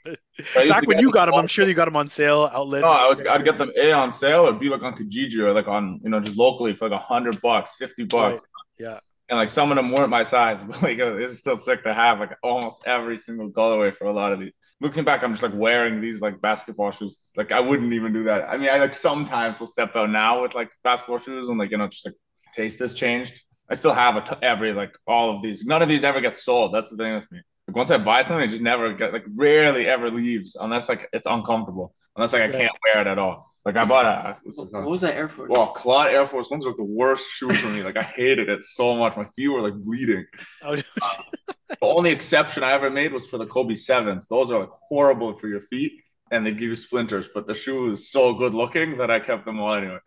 I 0.57 0.69
Back 0.69 0.87
when 0.87 0.99
you 0.99 1.11
got 1.11 1.27
them, 1.27 1.35
I'm 1.35 1.47
sure 1.47 1.67
you 1.67 1.75
got 1.75 1.87
them 1.87 1.97
on 1.97 2.09
sale, 2.09 2.51
outlet. 2.53 2.83
No, 2.83 2.89
I 2.89 3.09
was 3.09 3.27
I'd 3.27 3.45
get 3.45 3.59
them 3.59 3.73
A 3.77 3.93
on 3.93 4.13
sale 4.13 4.47
or 4.47 4.53
be 4.53 4.69
like 4.69 4.83
on 4.83 4.95
Kijiji 4.95 5.39
or 5.39 5.53
like 5.53 5.69
on 5.69 6.01
you 6.05 6.11
know 6.11 6.21
just 6.21 6.37
locally 6.37 6.75
for 6.75 6.89
like 6.89 7.01
a 7.01 7.03
hundred 7.03 7.41
bucks, 7.41 7.75
fifty 7.77 8.05
bucks. 8.05 8.43
Yeah. 8.79 9.01
And 9.29 9.39
like 9.39 9.51
some 9.51 9.73
of 9.73 9.77
them 9.77 9.91
weren't 9.91 10.11
my 10.11 10.23
size, 10.23 10.63
but 10.69 10.83
like 10.83 10.99
it's 10.99 11.39
still 11.39 11.57
sick 11.57 11.83
to 11.85 11.95
have 11.95 12.21
like 12.21 12.37
almost 12.43 12.83
every 12.87 13.19
single 13.19 13.51
colorway 13.51 13.95
for 13.95 14.05
a 14.05 14.13
lot 14.13 14.33
of 14.33 14.41
these. 14.41 14.53
Looking 14.81 15.05
back, 15.05 15.23
I'm 15.23 15.33
just 15.33 15.43
like 15.43 15.55
wearing 15.55 16.01
these 16.01 16.21
like 16.21 16.41
basketball 16.41 16.91
shoes. 16.91 17.33
Like 17.37 17.51
I 17.51 17.61
wouldn't 17.61 17.93
even 17.93 18.13
do 18.13 18.25
that. 18.25 18.49
I 18.49 18.57
mean, 18.59 18.69
I 18.69 18.79
like 18.79 18.95
sometimes 18.95 19.59
will 19.59 19.67
step 19.67 19.97
out 19.97 20.11
now 20.11 20.43
with 20.43 20.55
like 20.55 20.71
basketball 20.85 21.19
shoes 21.19 21.49
and 21.49 21.59
like 21.59 21.71
you 21.71 21.79
know 21.79 21.89
just 21.89 22.05
like 22.05 22.15
taste 22.55 22.79
has 22.81 22.95
changed. 22.95 23.43
I 23.71 23.75
still 23.75 23.95
have 23.95 24.17
a 24.17 24.21
t- 24.21 24.37
every 24.43 24.73
like 24.75 24.97
all 25.07 25.35
of 25.35 25.43
these. 25.43 25.65
None 25.65 25.83
of 25.83 25.89
these 25.89 26.05
ever 26.05 26.21
get 26.21 26.37
sold. 26.37 26.75
That's 26.75 26.91
the 26.91 26.97
thing 26.97 27.15
with 27.15 27.31
me. 27.33 27.41
Like 27.67 27.77
once 27.77 27.91
I 27.91 27.99
buy 27.99 28.23
something, 28.23 28.47
it 28.47 28.51
just 28.51 28.63
never 28.63 28.93
get 28.93 29.13
like 29.13 29.25
rarely 29.35 29.87
ever 29.87 30.11
leaves 30.11 30.57
unless 30.61 30.89
like 30.89 31.09
it's 31.13 31.27
uncomfortable. 31.27 31.95
Unless 32.15 32.35
like 32.35 32.43
I 32.43 32.49
can't 32.49 32.73
wear 32.85 33.01
it 33.01 33.07
at 33.07 33.19
all. 33.19 33.51
Like 33.67 33.77
I 33.77 33.85
bought 33.85 34.07
a 34.07 34.37
What 34.45 34.89
was 34.89 35.01
that 35.01 35.17
Air 35.17 35.29
Force? 35.29 35.51
Well, 35.51 35.67
Claude 35.73 36.13
Air 36.13 36.25
Force 36.29 36.49
Ones 36.51 36.65
are 36.65 36.69
like 36.69 36.77
the 36.77 36.85
worst 36.85 37.29
shoes 37.29 37.61
for 37.61 37.67
me. 37.67 37.83
Like 37.83 37.97
I 37.97 38.03
hated 38.03 38.49
it 38.49 38.63
so 38.63 38.95
much. 38.95 39.17
My 39.17 39.27
feet 39.35 39.49
were 39.49 39.61
like 39.61 39.75
bleeding. 39.75 40.25
Oh, 40.63 40.75
uh, 41.03 41.23
The 41.69 41.77
only 41.83 42.13
exception 42.13 42.63
I 42.63 42.73
ever 42.73 42.91
made 42.91 43.13
was 43.13 43.27
for 43.27 43.39
the 43.39 43.47
Kobe 43.47 43.75
sevens. 43.75 44.29
Those 44.29 44.53
are 44.53 44.61
like 44.61 44.71
horrible 44.89 45.37
for 45.37 45.49
your 45.49 45.63
feet 45.63 45.95
and 46.31 46.47
they 46.47 46.53
give 46.53 46.61
you 46.69 46.77
splinters. 46.77 47.29
But 47.35 47.49
the 47.49 47.55
shoe 47.55 47.91
is 47.91 48.09
so 48.09 48.35
good 48.35 48.55
looking 48.55 48.99
that 48.99 49.11
I 49.11 49.19
kept 49.19 49.45
them 49.45 49.59
all 49.59 49.75
anyway. 49.75 49.99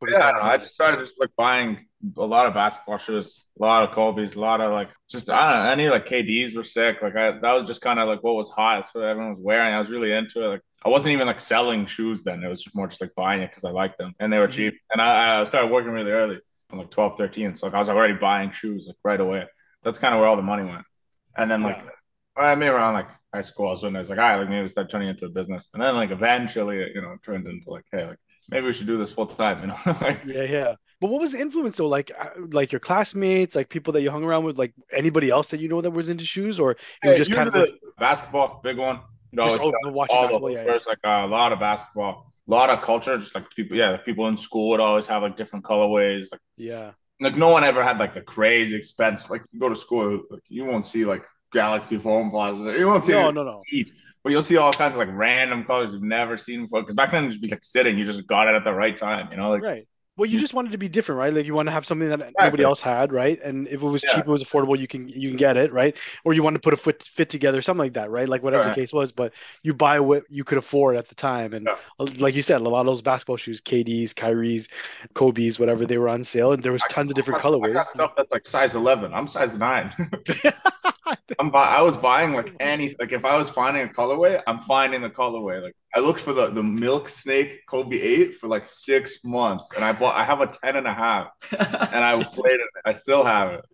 But 0.00 0.10
yeah, 0.10 0.30
I 0.40 0.58
just 0.58 0.74
started 0.74 1.00
just 1.00 1.18
like 1.18 1.30
buying 1.36 1.84
a 2.16 2.24
lot 2.24 2.46
of 2.46 2.54
basketball 2.54 2.98
shoes, 2.98 3.48
a 3.58 3.62
lot 3.62 3.88
of 3.88 3.94
Kobe's, 3.94 4.36
a 4.36 4.40
lot 4.40 4.60
of 4.60 4.72
like 4.72 4.88
just 5.10 5.28
I 5.28 5.52
don't 5.52 5.64
know, 5.64 5.70
any 5.72 5.88
like 5.90 6.06
KDs 6.06 6.56
were 6.56 6.62
sick. 6.62 7.02
Like 7.02 7.16
I 7.16 7.32
that 7.32 7.52
was 7.54 7.64
just 7.64 7.82
kind 7.82 7.98
of 7.98 8.08
like 8.08 8.22
what 8.22 8.36
was 8.36 8.50
hot. 8.50 8.76
That's 8.76 8.94
what 8.94 9.02
everyone 9.02 9.30
was 9.30 9.40
wearing. 9.40 9.74
I 9.74 9.80
was 9.80 9.90
really 9.90 10.12
into 10.12 10.44
it. 10.44 10.48
Like 10.48 10.62
I 10.84 10.88
wasn't 10.88 11.12
even 11.12 11.26
like 11.26 11.40
selling 11.40 11.86
shoes 11.86 12.22
then. 12.22 12.42
It 12.42 12.48
was 12.48 12.62
just 12.62 12.74
more 12.74 12.86
just 12.86 13.00
like 13.00 13.14
buying 13.14 13.42
it 13.42 13.50
because 13.50 13.64
I 13.64 13.70
liked 13.70 13.98
them 13.98 14.14
and 14.18 14.32
they 14.32 14.38
were 14.38 14.48
cheap. 14.48 14.74
And 14.90 15.00
I, 15.00 15.40
I 15.40 15.44
started 15.44 15.70
working 15.70 15.92
really 15.92 16.10
early 16.10 16.40
from 16.68 16.78
like 16.78 16.90
12, 16.90 17.16
13. 17.18 17.54
So 17.54 17.66
like 17.66 17.74
I 17.74 17.78
was 17.78 17.88
already 17.88 18.14
buying 18.14 18.50
shoes 18.50 18.86
like 18.86 18.96
right 19.04 19.20
away. 19.20 19.44
That's 19.82 19.98
kind 19.98 20.14
of 20.14 20.20
where 20.20 20.28
all 20.28 20.36
the 20.36 20.42
money 20.42 20.64
went. 20.64 20.84
And 21.36 21.50
then 21.50 21.62
like 21.62 21.84
I 22.36 22.54
mean 22.54 22.70
around 22.70 22.94
like 22.94 23.08
high 23.32 23.42
school, 23.42 23.68
I 23.68 23.72
was 23.72 23.82
when 23.82 23.96
I 23.96 23.98
was 23.98 24.10
like, 24.10 24.18
all 24.18 24.24
right, 24.24 24.36
like 24.36 24.48
maybe 24.48 24.62
we 24.62 24.68
start 24.68 24.90
turning 24.90 25.08
into 25.08 25.26
a 25.26 25.28
business. 25.28 25.68
And 25.74 25.82
then 25.82 25.94
like 25.96 26.10
eventually, 26.10 26.78
you 26.94 27.02
know, 27.02 27.12
it 27.12 27.20
turned 27.24 27.46
into 27.46 27.70
like, 27.70 27.84
hey, 27.92 28.06
like 28.06 28.18
maybe 28.48 28.66
we 28.66 28.72
should 28.72 28.86
do 28.86 28.96
this 28.96 29.12
full 29.12 29.26
time, 29.26 29.60
you 29.60 29.66
know? 29.68 29.78
like 30.00 30.24
Yeah, 30.24 30.42
yeah. 30.44 30.74
But 31.00 31.08
what 31.08 31.20
was 31.20 31.32
the 31.32 31.40
influence 31.40 31.78
though? 31.78 31.88
Like, 31.88 32.10
uh, 32.18 32.28
like 32.50 32.72
your 32.72 32.80
classmates, 32.80 33.56
like 33.56 33.70
people 33.70 33.92
that 33.94 34.02
you 34.02 34.10
hung 34.10 34.24
around 34.24 34.44
with, 34.44 34.58
like 34.58 34.74
anybody 34.92 35.30
else 35.30 35.48
that 35.48 35.60
you 35.60 35.68
know 35.68 35.80
that 35.80 35.90
was 35.90 36.10
into 36.10 36.24
shoes, 36.24 36.60
or 36.60 36.72
it 36.72 37.08
was 37.08 37.16
just 37.16 37.32
kind 37.32 37.48
of 37.48 37.54
like, 37.54 37.70
basketball, 37.98 38.60
big 38.62 38.76
one. 38.76 39.00
Know, 39.32 39.44
Just, 39.44 39.60
oh, 39.60 39.70
got 39.70 39.92
watching 39.92 40.16
all 40.16 40.22
basketball, 40.24 40.50
yeah, 40.50 40.58
yeah. 40.58 40.64
There's 40.64 40.86
like 40.86 40.98
a 41.04 41.26
lot 41.26 41.52
of 41.52 41.60
basketball, 41.60 42.32
a 42.46 42.50
lot 42.50 42.70
of 42.70 42.82
culture. 42.82 43.16
Just 43.16 43.34
like 43.34 43.48
people, 43.50 43.76
yeah, 43.76 43.96
people 43.98 44.26
in 44.28 44.36
school 44.36 44.70
would 44.70 44.80
always 44.80 45.06
have 45.06 45.22
like 45.22 45.36
different 45.36 45.64
colorways. 45.64 46.32
Like, 46.32 46.40
yeah, 46.56 46.92
like 47.20 47.36
no 47.36 47.48
one 47.48 47.62
ever 47.64 47.82
had 47.82 47.98
like 47.98 48.14
the 48.14 48.22
crazy 48.22 48.76
expense. 48.76 49.30
Like 49.30 49.42
you 49.52 49.60
go 49.60 49.68
to 49.68 49.76
school, 49.76 50.22
like 50.30 50.42
you 50.48 50.64
won't 50.64 50.86
see 50.86 51.04
like 51.04 51.24
Galaxy 51.52 51.96
foam 51.96 52.30
plaza. 52.30 52.76
You 52.76 52.86
won't 52.86 53.04
see 53.04 53.12
no, 53.12 53.30
no, 53.30 53.44
no, 53.44 53.62
eat, 53.70 53.92
but 54.22 54.32
you'll 54.32 54.42
see 54.42 54.56
all 54.56 54.72
kinds 54.72 54.94
of 54.94 54.98
like 54.98 55.10
random 55.12 55.64
colors 55.64 55.92
you've 55.92 56.02
never 56.02 56.36
seen 56.36 56.62
before. 56.62 56.82
Because 56.82 56.94
back 56.94 57.12
then, 57.12 57.30
just 57.30 57.40
be 57.40 57.48
like 57.48 57.62
sitting, 57.62 57.98
you 57.98 58.04
just 58.04 58.26
got 58.26 58.48
it 58.48 58.54
at 58.54 58.64
the 58.64 58.72
right 58.72 58.96
time. 58.96 59.28
You 59.30 59.36
know, 59.36 59.50
like 59.50 59.62
right. 59.62 59.88
Well, 60.20 60.28
you 60.28 60.38
just 60.38 60.52
wanted 60.52 60.72
to 60.72 60.76
be 60.76 60.86
different, 60.86 61.18
right? 61.18 61.32
Like 61.32 61.46
you 61.46 61.54
want 61.54 61.68
to 61.68 61.72
have 61.72 61.86
something 61.86 62.10
that 62.10 62.34
nobody 62.38 62.62
else 62.62 62.82
had, 62.82 63.10
right? 63.10 63.40
And 63.42 63.66
if 63.68 63.82
it 63.82 63.86
was 63.86 64.02
Yeah. 64.02 64.12
cheap, 64.16 64.26
it 64.26 64.30
was 64.30 64.44
affordable, 64.44 64.78
you 64.78 64.86
can 64.86 65.08
you 65.08 65.28
can 65.28 65.38
get 65.38 65.56
it, 65.56 65.72
right? 65.72 65.96
Or 66.24 66.34
you 66.34 66.42
want 66.42 66.56
to 66.56 66.60
put 66.60 66.74
a 66.74 66.76
foot 66.76 67.02
fit 67.02 67.30
together, 67.30 67.62
something 67.62 67.78
like 67.86 67.94
that, 67.94 68.10
right? 68.10 68.28
Like 68.28 68.42
whatever 68.42 68.62
the 68.64 68.74
case 68.74 68.92
was, 68.92 69.12
but 69.12 69.32
you 69.62 69.72
buy 69.72 69.98
what 69.98 70.24
you 70.28 70.44
could 70.44 70.58
afford 70.58 70.96
at 70.98 71.08
the 71.08 71.14
time. 71.14 71.54
And 71.54 71.64
Yeah. 71.64 71.76
uh, 71.98 72.06
like 72.18 72.34
you 72.34 72.42
said, 72.42 72.60
a 72.60 72.68
lot 72.68 72.80
of 72.80 72.86
those 72.86 73.00
basketball 73.00 73.38
shoes, 73.38 73.62
KD's, 73.62 74.12
Kyrie's, 74.12 74.68
Kobe's, 75.14 75.58
whatever, 75.58 75.86
they 75.86 75.96
were 75.96 76.10
on 76.10 76.22
sale, 76.22 76.52
and 76.52 76.62
there 76.62 76.72
was 76.72 76.84
tons 76.84 77.10
of 77.10 77.14
different 77.16 77.40
I 77.40 77.42
colorways. 77.42 77.82
stuff 77.84 78.12
that's 78.14 78.30
like 78.30 78.44
size 78.44 78.74
eleven. 78.74 79.14
I'm 79.14 79.26
size 79.26 79.56
nine. 79.56 79.90
I'm 81.38 81.50
buy- 81.50 81.64
I 81.78 81.80
was 81.80 81.96
buying 81.96 82.34
like 82.34 82.52
any 82.60 82.94
like 83.00 83.12
if 83.12 83.24
I 83.24 83.38
was 83.38 83.48
finding 83.48 83.88
a 83.88 83.90
colorway, 83.90 84.42
I'm 84.46 84.60
finding 84.60 85.00
the 85.00 85.08
colorway. 85.08 85.62
Like 85.62 85.74
I 85.94 86.00
looked 86.00 86.20
for 86.20 86.32
the 86.32 86.50
the 86.50 86.62
milk 86.62 87.08
snake 87.08 87.66
Kobe 87.66 88.00
8 88.00 88.36
for 88.36 88.48
like 88.48 88.66
six 88.66 89.24
months 89.24 89.72
and 89.74 89.84
I 89.84 89.92
bought 89.92 90.16
I 90.16 90.24
have 90.24 90.40
a 90.40 90.46
10 90.46 90.76
and 90.76 90.86
a 90.86 90.94
half 90.94 91.28
and 91.58 92.04
I 92.04 92.22
played 92.22 92.54
it. 92.54 92.68
I 92.84 92.92
still 92.92 93.24
have 93.24 93.52
it. 93.54 93.64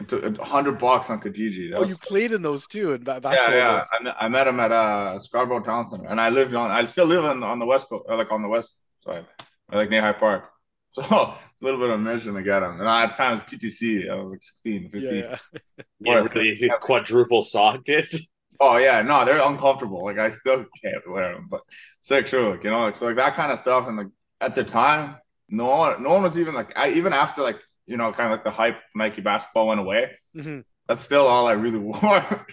It 0.00 0.38
a 0.38 0.44
hundred 0.44 0.78
bucks 0.78 1.08
on 1.10 1.20
Kijiji. 1.20 1.70
That 1.70 1.76
oh, 1.76 1.80
was- 1.82 1.90
you 1.90 1.96
played 1.98 2.32
in 2.32 2.42
those 2.42 2.66
too 2.66 2.92
in 2.92 3.04
ba- 3.04 3.20
yeah, 3.22 3.50
yeah. 3.50 3.72
days. 3.74 3.88
I 3.92 4.02
met, 4.02 4.16
I 4.20 4.28
met 4.28 4.46
him 4.46 4.60
at 4.60 4.72
uh 4.72 5.18
Scarborough 5.18 5.62
Town 5.62 5.86
Center 5.86 6.08
and 6.08 6.20
I 6.20 6.30
lived 6.30 6.54
on 6.54 6.70
I 6.70 6.84
still 6.86 7.06
live 7.06 7.24
on, 7.24 7.42
on 7.42 7.58
the 7.58 7.66
west 7.66 7.88
coast, 7.88 8.04
uh, 8.08 8.16
like 8.16 8.32
on 8.32 8.42
the 8.42 8.48
west 8.48 8.84
side, 9.00 9.26
like 9.70 9.90
near 9.90 10.02
High 10.02 10.12
Park. 10.12 10.44
So 10.92 11.00
it's 11.00 11.10
a 11.10 11.64
little 11.64 11.80
bit 11.80 11.88
of 11.88 12.00
a 12.00 12.02
mission 12.02 12.34
to 12.34 12.42
get 12.42 12.62
him. 12.62 12.78
And 12.78 12.86
at 12.86 13.06
the 13.06 13.14
time 13.14 13.30
it 13.30 13.32
was 13.32 13.44
TTC. 13.44 14.10
I 14.10 14.14
was 14.16 14.32
like 14.32 14.42
16, 14.42 14.90
15. 14.90 15.02
Yeah, 15.02 15.38
yeah. 15.48 15.84
Yeah, 16.00 16.28
really 16.34 16.70
quadruple 16.80 17.40
socked 17.40 17.88
it. 17.88 18.14
Oh 18.64 18.76
yeah, 18.76 19.02
no, 19.02 19.24
they're 19.24 19.42
uncomfortable. 19.42 20.04
Like 20.04 20.18
I 20.18 20.28
still 20.28 20.64
can't 20.82 21.10
wear 21.10 21.34
them, 21.34 21.48
but. 21.50 21.62
Like, 22.50 22.64
you 22.64 22.70
know, 22.70 22.82
like 22.82 22.96
so 22.96 23.06
like 23.06 23.16
that 23.16 23.34
kind 23.36 23.52
of 23.52 23.58
stuff. 23.58 23.86
And 23.86 23.96
like 23.96 24.08
at 24.40 24.54
the 24.54 24.64
time, 24.64 25.16
no 25.48 25.66
one, 25.66 26.02
no 26.02 26.10
one 26.14 26.22
was 26.22 26.36
even 26.38 26.54
like 26.54 26.72
I 26.76 26.90
even 26.90 27.12
after 27.12 27.42
like 27.42 27.58
you 27.86 27.96
know 27.96 28.12
kind 28.12 28.26
of 28.32 28.38
like 28.38 28.44
the 28.44 28.50
hype 28.50 28.76
of 28.76 28.82
Nike 28.94 29.20
basketball 29.20 29.68
went 29.68 29.80
away. 29.80 30.10
Mhm. 30.36 30.64
That's 30.88 31.02
still 31.02 31.26
all 31.26 31.46
I 31.46 31.52
really 31.52 31.78
wore. 31.90 32.46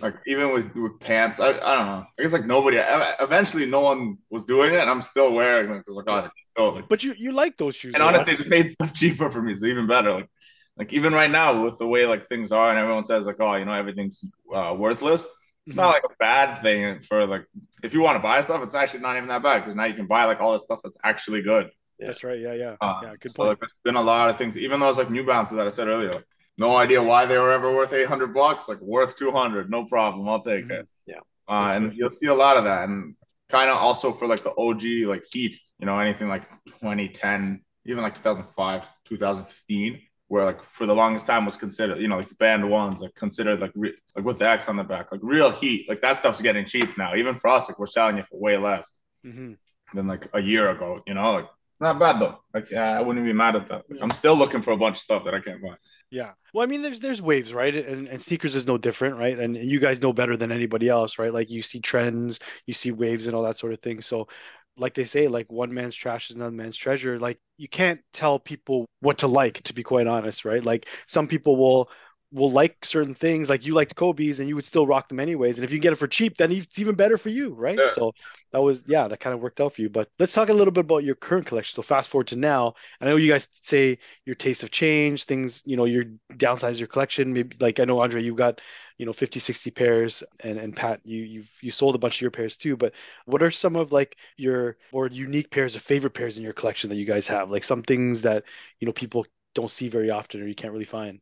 like 0.00 0.14
even 0.26 0.52
with 0.54 0.74
with 0.74 1.00
pants, 1.00 1.40
I, 1.40 1.48
I 1.48 1.52
don't 1.76 1.86
know. 1.86 2.04
I 2.18 2.22
guess 2.22 2.32
like 2.32 2.46
nobody. 2.46 2.78
Eventually, 3.20 3.66
no 3.66 3.80
one 3.80 4.18
was 4.30 4.44
doing 4.44 4.74
it, 4.74 4.80
and 4.80 4.90
I'm 4.90 5.02
still 5.02 5.32
wearing 5.32 5.68
them 5.68 5.78
because 5.78 5.96
like 5.96 6.06
oh, 6.08 6.28
still 6.42 6.72
like. 6.74 6.88
But 6.88 7.02
you 7.02 7.14
you 7.18 7.32
like 7.32 7.56
those 7.56 7.76
shoes, 7.76 7.94
And 7.94 8.02
honestly, 8.02 8.34
they 8.36 8.48
made 8.48 8.70
stuff 8.70 8.92
cheaper 9.00 9.30
for 9.30 9.42
me, 9.42 9.54
so 9.54 9.66
even 9.66 9.86
better. 9.86 10.12
Like, 10.12 10.28
like 10.76 10.92
even 10.92 11.12
right 11.12 11.30
now 11.30 11.64
with 11.64 11.78
the 11.78 11.86
way 11.86 12.06
like 12.06 12.28
things 12.28 12.52
are, 12.52 12.70
and 12.70 12.78
everyone 12.78 13.04
says 13.04 13.26
like, 13.26 13.40
oh, 13.40 13.54
you 13.56 13.64
know, 13.64 13.72
everything's 13.74 14.24
uh, 14.54 14.74
worthless. 14.78 15.26
It's 15.66 15.76
not 15.76 15.88
like 15.90 16.02
a 16.04 16.14
bad 16.18 16.60
thing 16.62 17.00
for 17.00 17.24
like 17.26 17.44
if 17.82 17.94
you 17.94 18.00
want 18.02 18.16
to 18.16 18.20
buy 18.22 18.40
stuff, 18.40 18.62
it's 18.62 18.74
actually 18.74 19.00
not 19.00 19.16
even 19.16 19.28
that 19.28 19.42
bad 19.42 19.60
because 19.60 19.74
now 19.76 19.84
you 19.84 19.94
can 19.94 20.06
buy 20.06 20.24
like 20.24 20.40
all 20.40 20.52
this 20.52 20.62
stuff 20.62 20.80
that's 20.82 20.98
actually 21.04 21.42
good. 21.42 21.70
that's 21.98 22.24
right. 22.24 22.38
Yeah, 22.40 22.54
yeah, 22.54 22.76
Uh, 22.80 23.00
yeah. 23.04 23.14
Good 23.20 23.32
So 23.32 23.36
point. 23.36 23.48
like, 23.50 23.60
there's 23.60 23.74
been 23.84 23.96
a 23.96 24.02
lot 24.02 24.28
of 24.30 24.36
things, 24.38 24.58
even 24.58 24.80
those 24.80 24.98
like 24.98 25.10
New 25.10 25.24
Balances 25.24 25.56
that 25.56 25.66
I 25.66 25.70
said 25.70 25.88
earlier. 25.88 26.12
Like, 26.12 26.26
no 26.58 26.76
idea 26.76 27.02
why 27.02 27.26
they 27.26 27.38
were 27.38 27.52
ever 27.52 27.74
worth 27.74 27.92
800 27.92 28.34
bucks. 28.34 28.68
Like 28.68 28.80
worth 28.80 29.16
200, 29.16 29.70
no 29.70 29.84
problem. 29.84 30.28
I'll 30.28 30.42
take 30.42 30.66
Mhm. 30.66 30.70
it. 30.80 30.88
Yeah. 31.06 31.20
Uh, 31.48 31.72
and 31.74 31.94
you'll 31.94 32.10
see 32.10 32.26
a 32.26 32.34
lot 32.34 32.56
of 32.56 32.64
that, 32.64 32.88
and 32.88 33.14
kind 33.48 33.70
of 33.70 33.76
also 33.76 34.12
for 34.12 34.26
like 34.26 34.42
the 34.42 34.54
OG 34.56 35.06
like 35.06 35.24
Heat. 35.32 35.60
You 35.78 35.86
know, 35.86 35.98
anything 35.98 36.28
like 36.28 36.44
2010, 36.66 37.64
even 37.86 38.02
like 38.02 38.14
2005, 38.14 38.88
2015, 39.04 40.00
where 40.32 40.46
like 40.46 40.62
for 40.62 40.86
the 40.86 40.94
longest 40.94 41.26
time 41.26 41.44
was 41.44 41.58
considered, 41.58 42.00
you 42.00 42.08
know, 42.08 42.16
like 42.16 42.28
the 42.30 42.34
band 42.36 42.64
ones, 42.70 43.00
like 43.00 43.14
considered 43.14 43.60
like 43.60 43.72
re- 43.74 43.94
like 44.16 44.24
with 44.24 44.38
the 44.38 44.48
X 44.48 44.66
on 44.66 44.76
the 44.76 44.82
back, 44.82 45.12
like 45.12 45.20
real 45.22 45.50
Heat. 45.50 45.86
Like 45.90 46.00
that 46.00 46.16
stuff's 46.16 46.40
getting 46.40 46.64
cheap 46.64 46.96
now. 46.96 47.14
Even 47.14 47.34
for 47.34 47.48
us, 47.48 47.68
like 47.68 47.78
we're 47.78 47.84
selling 47.84 48.16
it 48.16 48.26
for 48.28 48.38
way 48.40 48.56
less 48.56 48.90
Mhm. 49.26 49.58
than 49.92 50.06
like 50.08 50.28
a 50.32 50.40
year 50.40 50.70
ago. 50.70 51.02
You 51.06 51.12
know, 51.12 51.32
like 51.32 51.48
it's 51.72 51.82
not 51.82 51.98
bad 51.98 52.18
though. 52.18 52.38
Like 52.54 52.72
uh, 52.72 52.76
I 52.78 53.02
wouldn't 53.02 53.26
be 53.26 53.34
mad 53.34 53.56
at 53.56 53.68
that. 53.68 53.84
Like, 53.90 54.00
I'm 54.00 54.10
still 54.10 54.34
looking 54.34 54.62
for 54.62 54.70
a 54.72 54.76
bunch 54.78 54.96
of 54.96 55.02
stuff 55.02 55.22
that 55.26 55.34
I 55.34 55.40
can't 55.40 55.60
buy. 55.62 55.76
Yeah. 56.10 56.30
Well, 56.54 56.64
I 56.64 56.66
mean, 56.66 56.80
there's 56.80 57.00
there's 57.00 57.20
waves, 57.20 57.52
right? 57.52 57.74
And 57.74 58.08
and 58.08 58.20
sneakers 58.22 58.54
is 58.54 58.66
no 58.66 58.78
different, 58.78 59.16
right? 59.18 59.38
And 59.38 59.54
you 59.54 59.80
guys 59.80 60.00
know 60.00 60.14
better 60.14 60.38
than 60.38 60.50
anybody 60.50 60.88
else, 60.88 61.18
right? 61.18 61.32
Like 61.32 61.50
you 61.50 61.60
see 61.60 61.80
trends, 61.80 62.40
you 62.66 62.72
see 62.72 62.90
waves 62.90 63.26
and 63.26 63.36
all 63.36 63.42
that 63.42 63.58
sort 63.58 63.74
of 63.74 63.80
thing. 63.82 64.00
So, 64.00 64.28
like 64.76 64.94
they 64.94 65.04
say, 65.04 65.28
like 65.28 65.50
one 65.50 65.72
man's 65.74 65.94
trash 65.94 66.30
is 66.30 66.36
another 66.36 66.54
man's 66.56 66.76
treasure. 66.76 67.18
Like 67.18 67.38
you 67.58 67.68
can't 67.68 68.00
tell 68.12 68.38
people 68.38 68.86
what 69.00 69.18
to 69.18 69.26
like, 69.28 69.62
to 69.62 69.74
be 69.74 69.82
quite 69.82 70.06
honest, 70.06 70.44
right? 70.44 70.64
Like 70.64 70.86
some 71.06 71.28
people 71.28 71.56
will 71.56 71.90
will 72.32 72.50
like 72.50 72.84
certain 72.84 73.14
things, 73.14 73.50
like 73.50 73.66
you 73.66 73.74
liked 73.74 73.94
Kobe's 73.94 74.40
and 74.40 74.48
you 74.48 74.54
would 74.54 74.64
still 74.64 74.86
rock 74.86 75.08
them 75.08 75.20
anyways. 75.20 75.58
And 75.58 75.64
if 75.64 75.72
you 75.72 75.78
get 75.78 75.92
it 75.92 75.96
for 75.96 76.08
cheap, 76.08 76.38
then 76.38 76.50
it's 76.50 76.78
even 76.78 76.94
better 76.94 77.18
for 77.18 77.28
you, 77.28 77.54
right? 77.54 77.78
Yeah. 77.78 77.90
So 77.90 78.12
that 78.52 78.62
was 78.62 78.82
yeah, 78.86 79.06
that 79.06 79.20
kind 79.20 79.34
of 79.34 79.40
worked 79.40 79.60
out 79.60 79.74
for 79.74 79.82
you. 79.82 79.90
But 79.90 80.08
let's 80.18 80.32
talk 80.32 80.48
a 80.48 80.54
little 80.54 80.72
bit 80.72 80.80
about 80.84 81.04
your 81.04 81.14
current 81.14 81.46
collection. 81.46 81.74
So 81.74 81.82
fast 81.82 82.08
forward 82.08 82.28
to 82.28 82.36
now. 82.36 82.74
I 83.00 83.04
know 83.04 83.16
you 83.16 83.30
guys 83.30 83.48
say 83.62 83.98
your 84.24 84.34
tastes 84.34 84.62
have 84.62 84.70
changed, 84.70 85.28
things, 85.28 85.62
you 85.66 85.76
know, 85.76 85.84
you're 85.84 86.06
downsize 86.32 86.78
your 86.78 86.88
collection. 86.88 87.32
Maybe 87.34 87.56
like 87.60 87.78
I 87.80 87.84
know 87.84 88.00
Andre, 88.00 88.22
you've 88.22 88.36
got, 88.36 88.62
you 88.96 89.04
know, 89.04 89.12
50, 89.12 89.38
60 89.38 89.70
pairs 89.70 90.22
and 90.42 90.58
and 90.58 90.74
Pat, 90.74 91.00
you 91.04 91.22
you've 91.22 91.52
you 91.60 91.70
sold 91.70 91.94
a 91.94 91.98
bunch 91.98 92.16
of 92.16 92.22
your 92.22 92.30
pairs 92.30 92.56
too. 92.56 92.76
But 92.78 92.94
what 93.26 93.42
are 93.42 93.50
some 93.50 93.76
of 93.76 93.92
like 93.92 94.16
your 94.38 94.78
more 94.90 95.06
unique 95.06 95.50
pairs 95.50 95.76
or 95.76 95.80
favorite 95.80 96.14
pairs 96.14 96.38
in 96.38 96.44
your 96.44 96.54
collection 96.54 96.88
that 96.90 96.96
you 96.96 97.04
guys 97.04 97.28
have? 97.28 97.50
Like 97.50 97.64
some 97.64 97.82
things 97.82 98.22
that, 98.22 98.44
you 98.80 98.86
know, 98.86 98.92
people 98.92 99.26
don't 99.54 99.70
see 99.70 99.88
very 99.90 100.10
often 100.10 100.40
or 100.42 100.46
you 100.46 100.54
can't 100.54 100.72
really 100.72 100.86
find. 100.86 101.20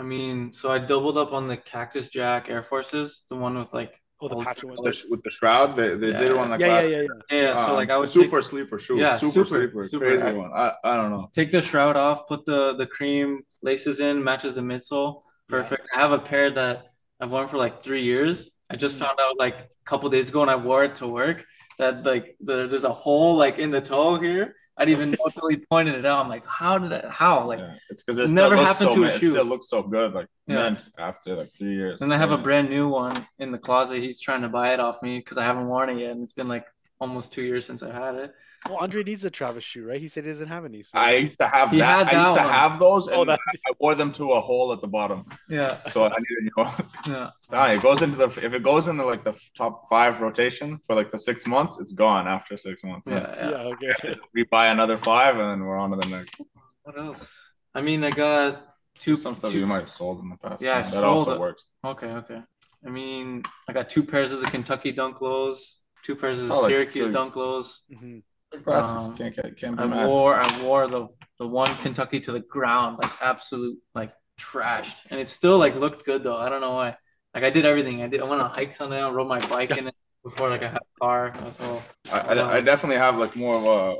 I 0.00 0.02
mean, 0.02 0.50
so 0.50 0.72
I 0.72 0.78
doubled 0.78 1.18
up 1.18 1.32
on 1.34 1.46
the 1.46 1.58
Cactus 1.58 2.08
Jack 2.08 2.48
Air 2.48 2.62
Forces, 2.62 3.24
the 3.28 3.36
one 3.36 3.58
with 3.58 3.72
like 3.74 3.94
Oh, 4.22 4.28
the 4.28 4.34
all 4.36 4.44
patch 4.44 4.62
one. 4.64 4.76
With 4.82 4.94
the- 4.94 5.06
With 5.10 5.22
the 5.22 5.30
shroud, 5.30 5.76
they, 5.76 5.90
they 5.94 6.12
did 6.12 6.30
Yeah. 6.32 6.32
one 6.34 6.50
like 6.50 6.60
Yeah, 6.60 6.66
yeah, 6.66 6.74
last- 6.74 6.90
yeah, 6.90 7.00
yeah. 7.36 7.42
yeah. 7.42 7.54
So 7.64 7.70
um, 7.70 7.76
like 7.76 7.90
I 7.90 7.96
would 7.98 8.08
super 8.10 8.40
take, 8.40 8.50
sleeper 8.50 8.78
shoe. 8.78 8.98
Yeah, 8.98 9.16
super, 9.16 9.32
super, 9.32 9.46
sleeper, 9.46 9.84
super. 9.84 10.04
crazy 10.06 10.22
I- 10.26 10.32
one. 10.32 10.50
I, 10.54 10.72
I 10.84 10.96
don't 10.96 11.10
know. 11.10 11.30
take 11.34 11.50
the 11.52 11.62
shroud 11.62 11.96
off, 11.96 12.26
put 12.28 12.44
the 12.46 12.74
the 12.76 12.86
cream 12.86 13.42
laces 13.62 14.00
in, 14.00 14.22
matches 14.24 14.54
the 14.56 14.60
midsole. 14.62 15.22
Perfect. 15.48 15.82
I 15.94 16.00
have 16.00 16.12
a 16.12 16.18
pair 16.18 16.50
that 16.50 16.86
I've 17.20 17.30
worn 17.30 17.48
for 17.48 17.56
like 17.58 17.82
three 17.82 18.02
years. 18.04 18.50
I 18.70 18.76
just 18.76 18.96
Mhm. 18.96 19.00
found 19.04 19.18
out 19.20 19.38
like 19.38 19.56
a 19.58 19.68
couple 19.90 20.08
days 20.10 20.28
ago 20.30 20.40
when 20.40 20.48
I 20.50 20.56
wore 20.56 20.84
it 20.84 20.96
to 20.96 21.06
work 21.06 21.44
that 21.78 22.04
like 22.04 22.36
the, 22.40 22.66
there's 22.68 22.84
a 22.84 22.92
hole 23.04 23.36
like 23.36 23.58
in 23.58 23.70
the 23.70 23.80
toe 23.80 24.18
here. 24.20 24.54
I 24.80 24.86
didn't 24.86 25.14
even 25.14 25.16
he 25.50 25.56
pointed 25.66 25.94
it 25.94 26.06
out. 26.06 26.20
I'm 26.22 26.28
like, 26.30 26.46
how 26.46 26.78
did 26.78 26.90
that? 26.90 27.10
How? 27.10 27.46
Like, 27.46 27.58
yeah. 27.58 27.74
It's 27.90 28.02
because 28.02 28.18
it 28.18 28.30
never 28.34 28.56
happened 28.56 28.76
so 28.90 28.94
to 28.94 29.02
a 29.02 29.06
ma- 29.06 29.12
it 29.12 29.20
shoe. 29.20 29.30
still 29.32 29.44
looks 29.44 29.68
so 29.68 29.82
good. 29.82 30.14
Like 30.14 30.26
Yeah. 30.46 30.70
mint 30.70 30.88
after 30.98 31.36
like 31.36 31.50
three 31.56 31.74
years. 31.74 32.00
and 32.00 32.12
I 32.14 32.16
have 32.16 32.32
a 32.32 32.38
brand 32.38 32.70
new 32.70 32.88
one 32.88 33.26
in 33.38 33.52
the 33.52 33.58
closet. 33.58 34.00
He's 34.02 34.18
trying 34.20 34.40
to 34.42 34.48
buy 34.48 34.72
it 34.72 34.80
off 34.80 35.02
me 35.02 35.18
because 35.18 35.36
I 35.36 35.44
haven't 35.44 35.66
worn 35.68 35.90
it 35.90 35.98
yet, 35.98 36.12
and 36.12 36.22
it's 36.22 36.32
been 36.32 36.48
like 36.48 36.64
almost 36.98 37.30
two 37.32 37.42
years 37.42 37.66
since 37.66 37.82
I 37.82 37.92
had 37.92 38.14
it. 38.14 38.34
Well, 38.68 38.78
Andre 38.78 39.02
needs 39.02 39.24
a 39.24 39.30
Travis 39.30 39.64
shoe, 39.64 39.86
right? 39.86 40.00
He 40.00 40.06
said 40.06 40.24
he 40.24 40.30
doesn't 40.30 40.48
have 40.48 40.64
any. 40.66 40.82
So. 40.82 40.98
I 40.98 41.12
used 41.14 41.38
to 41.38 41.48
have 41.48 41.70
He 41.70 41.78
that. 41.78 42.06
had 42.08 42.14
I 42.14 42.26
used 42.28 42.38
that 42.38 42.46
to 42.46 42.52
have 42.52 42.78
those, 42.78 43.06
and 43.08 43.16
Oh, 43.16 43.24
that- 43.24 43.38
I 43.66 43.72
wore 43.80 43.94
them 43.94 44.12
to 44.12 44.32
a 44.32 44.40
hole 44.40 44.72
at 44.72 44.80
the 44.82 44.86
bottom. 44.86 45.24
Yeah, 45.48 45.82
So 45.88 46.04
I 46.04 46.08
need 46.08 46.36
a 46.40 46.42
new 46.42 46.50
one. 46.54 46.72
yeah. 47.06 47.30
Nah, 47.50 47.66
it 47.66 47.82
goes 47.82 48.02
into 48.02 48.16
the 48.16 48.26
if 48.26 48.52
it 48.52 48.62
goes 48.62 48.86
into 48.86 49.04
like 49.04 49.24
the 49.24 49.34
top 49.56 49.88
five 49.88 50.20
rotation 50.20 50.78
for 50.86 50.94
like 50.94 51.10
the 51.10 51.18
six 51.18 51.46
months, 51.46 51.80
it's 51.80 51.92
gone 51.92 52.28
after 52.28 52.56
six 52.56 52.84
months. 52.84 53.06
Yeah, 53.08 53.34
yeah. 53.36 53.50
yeah, 53.50 53.56
okay. 53.72 54.14
We 54.34 54.44
buy 54.44 54.66
another 54.68 54.98
five 54.98 55.38
and 55.38 55.50
then 55.50 55.60
we're 55.66 55.78
on 55.78 55.90
to 55.92 55.96
the 55.96 56.08
next. 56.08 56.40
What 56.82 56.98
else? 56.98 57.42
I 57.74 57.80
mean, 57.80 58.04
I 58.04 58.10
got 58.10 58.62
two. 58.94 59.16
Some 59.16 59.36
stuff 59.36 59.52
two- 59.52 59.60
you 59.60 59.66
might 59.66 59.80
have 59.80 59.90
sold 59.90 60.20
in 60.22 60.28
the 60.28 60.36
past. 60.36 60.60
Yeah, 60.62 60.78
I 60.78 60.82
that 60.82 60.86
sold 60.88 61.04
also 61.04 61.32
it. 61.34 61.40
works. 61.40 61.64
Okay, 61.84 62.06
okay. 62.08 62.42
I 62.86 62.90
mean, 62.90 63.42
I 63.68 63.72
got 63.72 63.88
two 63.88 64.02
pairs 64.04 64.32
of 64.32 64.40
the 64.40 64.46
Kentucky 64.46 64.92
Dunk 64.92 65.20
Lows, 65.20 65.78
two 66.04 66.14
pairs 66.14 66.38
of 66.40 66.48
the 66.48 66.54
Oh, 66.54 66.66
Syracuse 66.68 67.02
really- 67.08 67.12
Dunk 67.14 67.36
Lows. 67.36 67.82
Mhm. 67.90 68.22
Classics 68.64 69.08
Um, 69.08 69.16
can't 69.16 69.34
can't, 69.34 69.56
can't 69.56 69.76
be 69.76 69.82
I 69.82 69.86
mad. 69.86 70.06
wore 70.08 70.34
I 70.34 70.62
wore 70.62 70.86
the 70.88 71.08
the 71.38 71.46
one 71.46 71.74
Kentucky 71.78 72.20
to 72.20 72.32
the 72.32 72.40
ground, 72.40 72.98
like 73.02 73.12
absolute 73.22 73.78
like 73.94 74.12
trashed, 74.40 74.96
and 75.10 75.20
it 75.20 75.28
still 75.28 75.58
like 75.58 75.74
looked 75.76 76.04
good 76.04 76.22
though. 76.22 76.36
I 76.36 76.48
don't 76.48 76.60
know 76.60 76.74
why. 76.74 76.96
Like 77.34 77.44
I 77.44 77.50
did 77.50 77.64
everything. 77.66 78.02
I 78.02 78.08
did. 78.08 78.20
I 78.20 78.24
went 78.24 78.42
on 78.42 78.50
hikes 78.50 78.80
on 78.80 78.92
it. 78.92 78.98
I 79.00 79.08
rode 79.10 79.28
my 79.28 79.40
bike 79.48 79.76
in 79.76 79.88
it 79.88 79.94
before 80.24 80.50
like 80.50 80.62
I 80.62 80.68
had 80.68 80.78
a 80.78 81.00
car. 81.00 81.32
I 81.34 81.44
was 81.44 81.58
all 81.60 81.82
I, 82.12 82.20
I, 82.20 82.56
I 82.56 82.60
definitely 82.60 82.96
have 82.98 83.16
like 83.16 83.36
more 83.36 83.54
of 83.56 83.64
a 83.66 83.96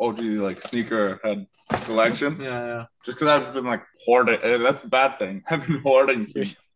OG 0.00 0.20
like 0.20 0.60
sneaker 0.62 1.20
head 1.22 1.46
collection. 1.84 2.38
yeah, 2.40 2.66
yeah. 2.66 2.84
Just 3.04 3.18
because 3.18 3.28
I've 3.28 3.54
been 3.54 3.64
like 3.64 3.82
hoarding. 4.04 4.38
eh, 4.42 4.56
That's 4.58 4.82
a 4.84 4.88
bad 4.88 5.18
thing. 5.18 5.42
I've 5.50 5.66
been 5.66 5.80
hoarding 5.80 6.26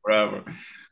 forever. 0.02 0.44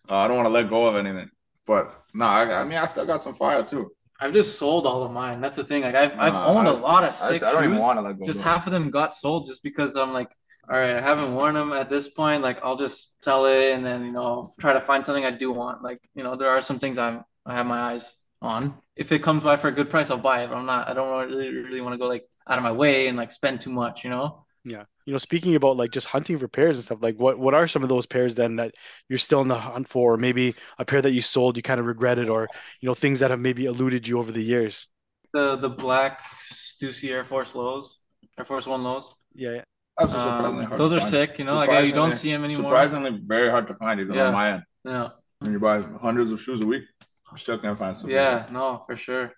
Uh, 0.09 0.16
I 0.16 0.28
don't 0.28 0.36
want 0.36 0.47
to 0.47 0.53
let 0.53 0.68
go 0.68 0.86
of 0.86 0.97
anything. 0.97 1.30
But 1.66 1.95
no, 2.12 2.26
I, 2.26 2.61
I 2.61 2.64
mean 2.64 2.76
I 2.78 2.84
still 2.86 3.07
got 3.07 3.22
some 3.22 3.34
fire 3.34 3.62
too. 3.64 3.90
I've 4.21 4.33
just 4.33 4.59
sold 4.59 4.87
all 4.87 5.03
of 5.03 5.11
mine. 5.11 5.41
That's 5.41 5.57
the 5.57 5.65
thing. 5.65 5.83
Like 5.83 5.95
I've 5.95 6.19
I've 6.19 6.35
owned 6.35 6.69
I 6.69 6.73
a 6.73 6.75
lot 6.75 7.05
of 7.05 7.11
I, 7.11 7.12
sick 7.12 7.43
I 7.43 7.53
don't 7.53 7.65
even 7.65 7.77
shoes. 7.77 7.83
want 7.83 7.99
to 7.99 8.03
let 8.03 8.19
go. 8.19 8.25
Just 8.25 8.39
them. 8.41 8.49
half 8.49 8.67
of 8.67 8.73
them 8.73 8.91
got 8.91 9.15
sold 9.15 9.47
just 9.47 9.62
because 9.62 9.97
I'm 9.97 10.12
like, 10.12 10.31
all 10.71 10.79
right, 10.79 10.97
I 10.97 11.01
haven't 11.01 11.35
worn 11.35 11.55
them 11.55 11.73
at 11.73 11.91
this 11.91 12.09
point. 12.09 12.43
Like 12.43 12.59
I'll 12.62 12.77
just 12.77 13.23
sell 13.25 13.47
it 13.47 13.73
and 13.73 13.85
then 13.85 14.05
you 14.05 14.12
know 14.12 14.53
try 14.61 14.73
to 14.73 14.81
find 14.81 15.05
something 15.05 15.25
I 15.25 15.31
do 15.33 15.53
want. 15.53 15.83
Like 15.83 16.01
you 16.15 16.23
know 16.23 16.37
there 16.37 16.49
are 16.49 16.61
some 16.61 16.79
things 16.79 16.99
I'm 16.99 17.25
I 17.45 17.55
have 17.55 17.67
my 17.67 17.79
eyes 17.79 18.15
on. 18.41 18.75
If 18.97 19.11
it 19.12 19.23
comes 19.23 19.43
by 19.43 19.57
for 19.57 19.69
a 19.69 19.73
good 19.73 19.91
price, 19.91 20.11
I'll 20.11 20.19
buy 20.19 20.45
it. 20.45 20.49
But 20.49 20.59
I'm 20.59 20.67
not. 20.67 20.89
I 20.89 20.95
don't 20.95 21.29
really 21.29 21.49
really 21.49 21.81
want 21.81 21.95
to 21.95 21.99
go 21.99 22.07
like 22.07 22.25
out 22.49 22.59
of 22.59 22.65
my 22.65 22.73
way 22.73 23.09
and 23.09 23.17
like 23.17 23.33
spend 23.33 23.61
too 23.61 23.71
much. 23.71 24.05
You 24.05 24.11
know. 24.11 24.45
Yeah. 24.65 24.85
You 25.05 25.12
know, 25.12 25.19
speaking 25.19 25.55
about 25.57 25.77
like 25.77 25.91
just 25.91 26.07
hunting 26.07 26.39
for 26.39 26.49
pairs 26.49 26.77
and 26.79 26.85
stuff, 26.85 26.99
like 27.03 27.17
what 27.19 27.39
what 27.39 27.55
are 27.55 27.69
some 27.69 27.83
of 27.83 27.89
those 27.91 28.07
pairs 28.07 28.35
then 28.35 28.57
that 28.57 28.75
you're 29.09 29.19
still 29.19 29.43
in 29.43 29.49
the 29.49 29.59
hunt 29.59 29.89
for, 29.89 30.15
or 30.15 30.17
maybe 30.17 30.55
a 30.79 30.85
pair 30.85 31.03
that 31.03 31.12
you 31.12 31.21
sold 31.21 31.57
you 31.57 31.62
kind 31.62 31.81
of 31.81 31.87
regretted, 31.87 32.29
or 32.29 32.49
you 32.81 32.87
know, 32.89 32.95
things 32.95 33.21
that 33.21 33.31
have 33.31 33.41
maybe 33.41 33.67
eluded 33.67 34.09
you 34.09 34.19
over 34.19 34.33
the 34.33 34.43
years? 34.43 34.89
The 35.35 35.57
the 35.57 35.69
black 35.69 36.23
Stussy 36.51 37.11
Air 37.11 37.25
Force 37.25 37.55
lows, 37.55 37.99
Air 38.39 38.45
Force 38.45 38.67
One 38.67 38.83
lows. 38.83 39.15
Yeah, 39.35 39.51
yeah. 39.51 39.65
That's 39.99 40.15
also 40.15 40.25
surprisingly 40.25 40.65
Um, 40.67 40.77
those 40.79 40.93
are 40.93 41.01
sick. 41.01 41.39
You 41.39 41.45
know, 41.45 41.57
like 41.57 41.85
you 41.87 41.93
don't 41.93 42.15
see 42.15 42.33
them 42.33 42.45
anymore. 42.45 42.71
Surprisingly, 42.71 43.21
very 43.25 43.51
hard 43.51 43.67
to 43.69 43.75
find 43.75 44.01
even 44.01 44.15
Yeah. 44.15 44.29
on 44.29 44.33
my 44.33 44.53
end. 44.55 44.62
Yeah. 44.85 45.09
When 45.41 45.53
you 45.53 45.59
buy 45.61 45.83
hundreds 46.01 46.31
of 46.31 46.41
shoes 46.41 46.61
a 46.62 46.67
week, 46.67 46.85
you 47.33 47.39
still 47.39 47.59
can't 47.59 47.79
find 47.79 47.97
some. 47.97 48.09
Yeah, 48.11 48.47
no, 48.51 48.83
for 48.87 48.97
sure. 48.97 49.33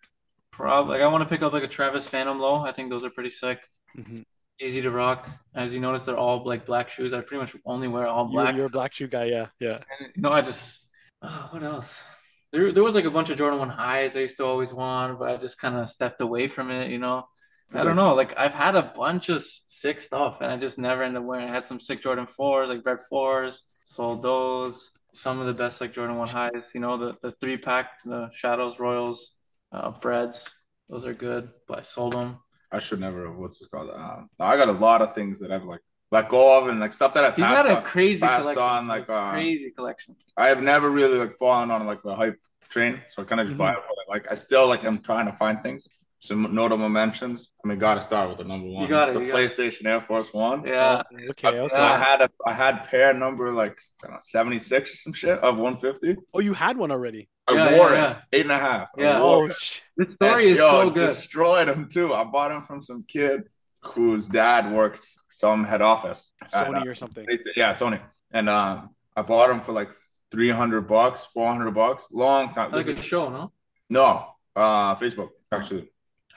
Probably 0.53 0.95
like 0.99 1.03
I 1.03 1.09
want 1.09 1.23
to 1.25 1.29
pick 1.29 1.43
up 1.43 1.53
like 1.53 1.65
a 1.65 1.69
Travis 1.69 2.07
Phantom 2.07 2.39
low. 2.39 2.57
I 2.61 2.73
think 2.73 2.91
those 2.91 3.05
are 3.05 3.11
pretty 3.11 3.31
sick. 3.31 3.59
Mhm. 3.99 4.25
Easy 4.61 4.81
to 4.83 4.91
rock. 4.91 5.29
As 5.55 5.75
you 5.75 5.81
notice, 5.81 6.05
they're 6.05 6.17
all 6.17 6.43
like 6.45 6.65
black 6.65 6.91
shoes. 6.91 7.13
I 7.13 7.21
pretty 7.21 7.43
much 7.43 7.57
only 7.67 7.89
wear 7.89 8.07
all 8.07 8.31
You're, 8.33 8.43
black. 8.43 8.57
you're 8.57 8.67
a 8.67 8.71
black 8.71 8.93
shoe 8.93 9.07
guy, 9.07 9.25
yeah, 9.25 9.47
yeah. 9.61 9.81
And, 10.01 10.13
you 10.15 10.23
know, 10.23 10.33
I 10.33 10.41
just 10.41 10.83
oh, 11.23 11.49
what 11.51 11.63
else? 11.63 12.05
There 12.53 12.73
there 12.73 12.83
was 12.83 12.95
like 12.95 13.05
a 13.05 13.11
bunch 13.11 13.29
of 13.31 13.37
Jordan 13.37 13.59
1 13.59 13.69
highs 13.69 14.17
I 14.17 14.21
used 14.21 14.39
to 14.39 14.45
always 14.45 14.73
want, 14.73 15.19
but 15.19 15.29
I 15.29 15.37
just 15.37 15.61
kind 15.61 15.77
of 15.77 15.89
stepped 15.89 16.21
away 16.21 16.49
from 16.49 16.71
it, 16.71 16.91
you 16.91 16.99
know. 16.99 17.27
I 17.75 17.83
don't 17.85 17.97
know. 17.97 18.15
Like 18.15 18.39
I've 18.39 18.55
had 18.55 18.77
a 18.77 18.93
bunch 18.97 19.29
of 19.29 19.43
sick 19.43 20.01
stuff 20.01 20.41
and 20.41 20.51
I 20.51 20.57
just 20.57 20.79
never 20.79 21.03
ended 21.03 21.21
up 21.21 21.27
wearing. 21.27 21.49
I 21.49 21.53
had 21.53 21.65
some 21.65 21.81
sick 21.81 22.01
Jordan 22.01 22.27
4s, 22.27 22.69
like 22.69 22.87
red 22.87 22.99
4s, 23.13 23.59
sold 23.85 24.23
those. 24.23 24.91
Some 25.13 25.41
of 25.41 25.47
the 25.47 25.55
best 25.55 25.81
like 25.81 25.93
Jordan 25.93 26.17
1 26.17 26.29
highs, 26.29 26.71
you 26.75 26.81
know, 26.81 26.97
the 26.97 27.17
the 27.23 27.33
three 27.33 27.57
pack, 27.57 28.03
the 28.05 28.31
Shadows, 28.33 28.79
Royals, 28.79 29.35
uh, 29.73 29.91
Breads. 29.91 30.49
Those 30.89 31.05
are 31.05 31.15
good, 31.15 31.51
but 31.67 31.81
I 31.81 31.83
sold 31.83 32.13
them. 32.13 32.39
I 32.77 32.79
should 32.79 33.01
never. 33.01 33.27
have 33.27 33.37
What's 33.37 33.61
it 33.63 33.71
called? 33.71 33.91
Um, 33.91 34.29
I 34.39 34.57
got 34.57 34.69
a 34.69 34.73
lot 34.73 35.03
of 35.03 35.15
things 35.15 35.39
that 35.41 35.51
I've 35.51 35.65
like 35.65 35.81
let 36.13 36.29
go 36.29 36.57
of 36.59 36.69
and 36.69 36.79
like 36.81 36.93
stuff 36.93 37.15
that 37.15 37.25
I 37.25 37.31
He's 37.33 37.45
passed 37.45 37.67
had 37.67 37.73
a 37.73 37.77
on. 37.79 37.83
crazy 37.85 38.21
passed 38.21 38.43
collection. 38.43 38.63
on, 38.63 38.89
like, 38.89 39.09
uh, 39.09 39.31
crazy 39.33 39.71
collection. 39.71 40.17
I 40.37 40.49
have 40.49 40.63
never 40.63 40.91
really 40.91 41.19
like 41.19 41.35
fallen 41.35 41.71
on 41.71 41.87
like 41.87 42.03
the 42.03 42.15
hype 42.15 42.39
train, 42.69 43.01
so 43.09 43.23
I 43.23 43.25
kind 43.25 43.41
of 43.41 43.47
just 43.49 43.57
Mhm. 43.57 43.65
buy 43.65 43.73
it. 43.73 43.79
But, 43.89 43.97
like 44.15 44.27
I 44.31 44.35
still 44.35 44.67
like 44.69 44.85
I'm 44.85 44.99
trying 45.01 45.27
to 45.27 45.33
find 45.33 45.63
things. 45.63 45.89
Some 46.27 46.55
notable 46.55 46.89
mentions. 46.89 47.53
I 47.65 47.69
mean, 47.69 47.79
gotta 47.79 48.01
start 48.01 48.29
with 48.29 48.39
the 48.39 48.45
number 48.45 48.69
one. 48.69 48.89
got 48.89 49.11
it, 49.11 49.15
The 49.15 49.21
you 49.21 49.27
got 49.29 49.41
it. 49.41 49.51
PlayStation 49.57 49.87
Air 49.87 50.01
Force 50.01 50.33
One. 50.33 50.67
Yeah. 50.67 51.03
Okay, 51.31 51.49
I, 51.49 51.61
okay. 51.61 51.77
I 51.77 51.97
had 51.97 52.21
a 52.23 52.31
I 52.47 52.53
had 52.53 52.85
pair 52.89 53.13
number 53.15 53.53
like 53.53 53.77
I 54.03 54.07
don't 54.09 54.15
know, 54.15 54.19
76 54.21 54.93
or 54.93 54.97
some 54.97 55.13
shit 55.13 55.39
of 55.39 55.57
150. 55.57 56.21
Oh, 56.35 56.41
you 56.41 56.53
had 56.55 56.77
one 56.77 56.91
already. 56.91 57.29
I 57.49 57.53
Yeah, 57.55 57.77
wore 57.79 57.91
yeah, 57.91 57.95
it 57.95 57.99
yeah. 57.99 58.21
eight 58.33 58.43
and 58.43 58.53
a 58.53 58.59
half. 58.59 58.89
Yeah. 58.99 59.21
Oh, 59.23 59.49
sh- 59.51 59.83
This 59.97 60.15
story 60.15 60.45
And, 60.45 60.53
is 60.55 60.59
yo, 60.59 60.71
so 60.71 60.91
good. 60.91 61.07
Destroyed 61.07 61.69
him 61.69 61.89
too. 61.89 62.13
I 62.13 62.25
bought 62.25 62.51
him 62.51 62.63
from 62.63 62.83
some 62.83 63.05
kid 63.07 63.45
whose 63.85 64.27
dad 64.27 64.73
worked 64.73 65.07
some 65.31 65.63
head 65.65 65.81
office. 65.81 66.29
Sony 66.53 66.85
uh, 66.85 66.91
or 66.91 66.95
something. 66.97 67.25
yeah, 67.57 67.73
Sony. 67.75 68.01
And 68.33 68.49
um, 68.49 68.91
I 69.17 69.23
bought 69.23 69.49
him 69.51 69.61
for 69.61 69.71
like 69.73 69.91
300 70.33 70.89
bucks, 70.89 71.25
400 71.33 71.71
bucks. 71.73 72.09
Long 72.11 72.53
time. 72.53 72.73
Like 72.73 72.85
This 72.87 72.97
a 72.97 72.99
is- 72.99 73.05
show, 73.05 73.29
no? 73.29 73.53
no, 73.91 74.27
uh, 74.57 74.97
Facebook 74.97 75.29
actually. 75.53 75.89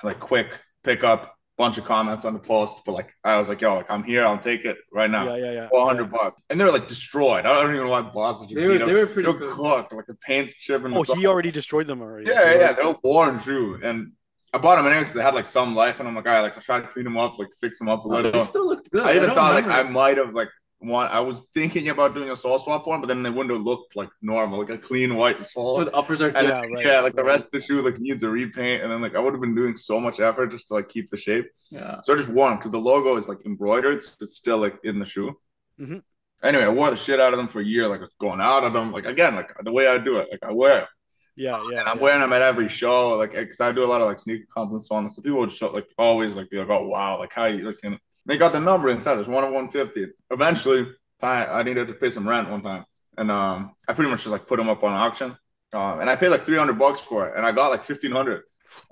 Like 0.04 0.20
quick 0.20 0.62
pickup, 0.84 1.36
bunch 1.58 1.78
of 1.78 1.84
comments 1.86 2.24
on 2.24 2.34
the 2.34 2.40
post, 2.40 2.82
but 2.86 2.94
like 2.94 3.14
I 3.24 3.38
was 3.38 3.50
like, 3.50 3.62
yo, 3.62 3.76
like 3.76 3.92
I'm 3.92 4.04
here, 4.04 4.26
I'll 4.26 4.38
take 4.40 4.64
it 4.66 4.78
right 4.94 5.10
now. 5.10 5.36
Yeah, 5.36 5.46
yeah, 5.46 5.52
yeah. 5.52 5.70
400 5.70 6.12
bucks. 6.12 6.42
And 6.50 6.60
they're 6.60 6.72
like 6.72 6.88
destroyed. 6.88 7.46
I 7.46 7.62
don't 7.62 7.72
even 7.76 7.86
know 7.86 7.92
why 7.92 8.00
I 8.00 8.02
bought 8.04 8.40
such 8.40 8.52
a 8.52 8.56
They 8.56 8.66
were 8.66 8.78
they 8.78 8.94
were 8.94 9.06
pretty 9.06 9.32
they 9.32 9.38
were 9.38 9.46
good. 9.46 9.56
cooked, 9.56 9.94
like 9.94 10.08
the 10.08 10.16
paint's 10.16 10.54
chipping. 10.54 10.94
Oh, 10.96 11.04
he 11.04 11.28
already 11.28 11.52
destroyed 11.52 11.88
them 11.88 12.02
already. 12.02 12.30
yeah, 12.30 12.54
yeah, 12.54 12.60
yeah. 12.60 12.74
They 12.74 12.84
were 12.84 12.96
worn 13.04 13.42
too. 13.42 13.80
And 13.84 14.14
I 14.54 14.58
bought 14.58 14.78
them 14.78 14.86
anyway 14.88 15.02
because 15.02 15.14
they 15.14 15.22
had 15.22 15.36
like 15.36 15.46
some 15.46 15.76
life, 15.76 16.00
and 16.00 16.08
I'm 16.08 16.16
like, 16.16 16.26
all 16.26 16.32
right, 16.32 16.42
like 16.42 16.58
I 16.58 16.62
try 16.62 16.80
to 16.82 16.88
clean 16.88 17.04
them 17.04 17.18
up, 17.18 17.38
like 17.38 17.50
fix 17.60 17.78
them 17.78 17.90
up 17.90 18.06
a 18.06 18.08
little. 18.08 18.32
They 18.32 18.40
still 18.42 18.68
looked 18.68 18.90
good. 18.90 19.02
I 19.02 19.12
even 19.16 19.28
don't 19.28 19.36
thought 19.36 19.54
like 19.54 19.68
I 19.68 19.84
might 19.84 20.18
have 20.18 20.34
like 20.34 20.50
want. 20.82 21.12
I 21.12 21.20
was 21.20 21.42
thinking 21.54 21.90
about 21.90 22.14
doing 22.16 22.30
a 22.32 22.36
sole 22.36 22.60
swap 22.60 22.84
for 22.84 22.96
him, 22.96 23.02
but 23.02 23.08
then 23.08 23.24
they 23.24 23.30
wouldn't 23.30 23.52
have 23.52 23.62
looked 23.66 23.96
like 23.96 24.10
normal, 24.22 24.60
like 24.60 24.70
a 24.70 24.78
clean 24.78 25.16
white 25.16 25.40
sole. 25.40 25.84
The 25.84 25.92
uppers 25.94 26.22
are 26.22 26.30
And 26.30 26.48
Yeah, 26.48 26.62
then, 26.62 26.74
right, 26.74 26.86
yeah, 26.86 27.00
like 27.02 27.16
the 27.16 27.24
rest 27.24 27.46
of 27.48 27.52
the 27.52 27.62
shoe 27.62 27.82
like 27.82 28.00
needs 28.00 28.24
a 28.24 28.30
repaint, 28.30 28.82
and 28.84 28.92
then 28.92 29.02
like 29.02 29.16
I 29.16 29.20
would 29.20 29.34
have 29.34 29.42
been 29.42 29.56
doing 29.56 29.76
so 29.76 30.00
much 30.00 30.20
effort 30.20 30.48
just 30.48 30.68
to 30.70 30.74
like 30.76 30.90
keep 30.90 31.10
the 31.10 31.18
shape. 31.18 31.48
yeah. 31.70 32.00
So 32.04 32.14
I 32.14 32.18
just 32.18 32.30
wore 32.30 32.50
them 32.50 32.58
because 32.58 32.72
the 32.72 32.80
logo 32.80 33.18
is 33.18 33.28
like 33.30 33.46
embroidered, 33.46 34.02
so 34.02 34.12
it's 34.22 34.36
still 34.38 34.58
like 34.58 34.80
in 34.84 35.00
the 35.00 35.06
shoe. 35.06 35.38
Mhm. 35.80 36.02
Anyway, 36.42 36.64
I 36.64 36.70
wore 36.70 36.90
the 36.90 36.96
shit 36.96 37.20
out 37.20 37.34
of 37.34 37.38
them 37.38 37.48
for 37.50 37.60
a 37.60 37.66
year, 37.66 37.88
like 37.88 38.02
it's 38.02 38.16
going 38.20 38.40
out 38.42 38.64
of 38.64 38.74
them, 38.74 38.92
like 38.94 39.06
again, 39.06 39.36
like 39.36 39.52
the 39.64 39.72
way 39.72 39.88
I 39.88 39.98
do 39.98 40.18
it, 40.18 40.30
like 40.32 40.44
I 40.44 40.52
wear. 40.54 40.82
'em. 40.82 40.88
Yeah, 41.36 41.62
yeah. 41.72 41.80
And 41.82 41.90
I'm 41.90 41.98
yeah. 41.98 42.04
wearing 42.04 42.22
them 42.22 42.34
at 42.34 42.42
every 42.42 42.68
show, 42.70 43.16
like 43.18 43.32
because 43.34 43.62
I 43.62 43.72
do 43.72 43.84
a 43.84 43.88
lot 43.94 44.02
of 44.02 44.08
like 44.08 44.20
sneaker 44.20 44.46
cons 44.54 44.74
and 44.74 44.84
so 44.84 44.96
on. 44.96 45.10
So 45.10 45.22
people 45.22 45.40
would 45.40 45.52
show 45.52 45.72
like 45.72 45.88
always 45.98 46.36
like 46.36 46.50
be 46.50 46.58
like, 46.58 46.70
oh 46.70 46.88
wow, 46.88 47.18
like 47.20 47.34
how 47.34 47.46
you 47.46 47.64
like 47.66 47.78
and 47.84 47.98
they 48.30 48.38
got 48.38 48.54
the 48.54 48.60
number 48.60 48.90
inside. 48.90 49.16
There's 49.16 49.28
one 49.28 49.44
of 49.44 49.52
150. 49.52 50.14
Eventually, 50.30 50.88
I, 51.22 51.46
I 51.46 51.64
needed 51.64 51.88
to 51.88 51.94
pay 51.94 52.12
some 52.12 52.28
rent 52.28 52.50
one 52.50 52.62
time, 52.62 52.86
and 53.18 53.32
um, 53.32 53.72
I 53.88 53.94
pretty 53.94 54.12
much 54.12 54.20
just 54.20 54.32
like 54.32 54.48
put 54.48 54.58
them 54.58 54.70
up 54.70 54.84
on 54.84 54.94
auction, 54.94 55.36
um, 55.74 56.00
and 56.00 56.10
I 56.10 56.16
paid 56.16 56.30
like 56.30 56.46
300 56.46 56.78
bucks 56.78 57.00
for 57.00 57.28
it, 57.28 57.36
and 57.36 57.46
I 57.46 57.52
got 57.52 57.70
like 57.72 57.88
1500. 57.88 58.44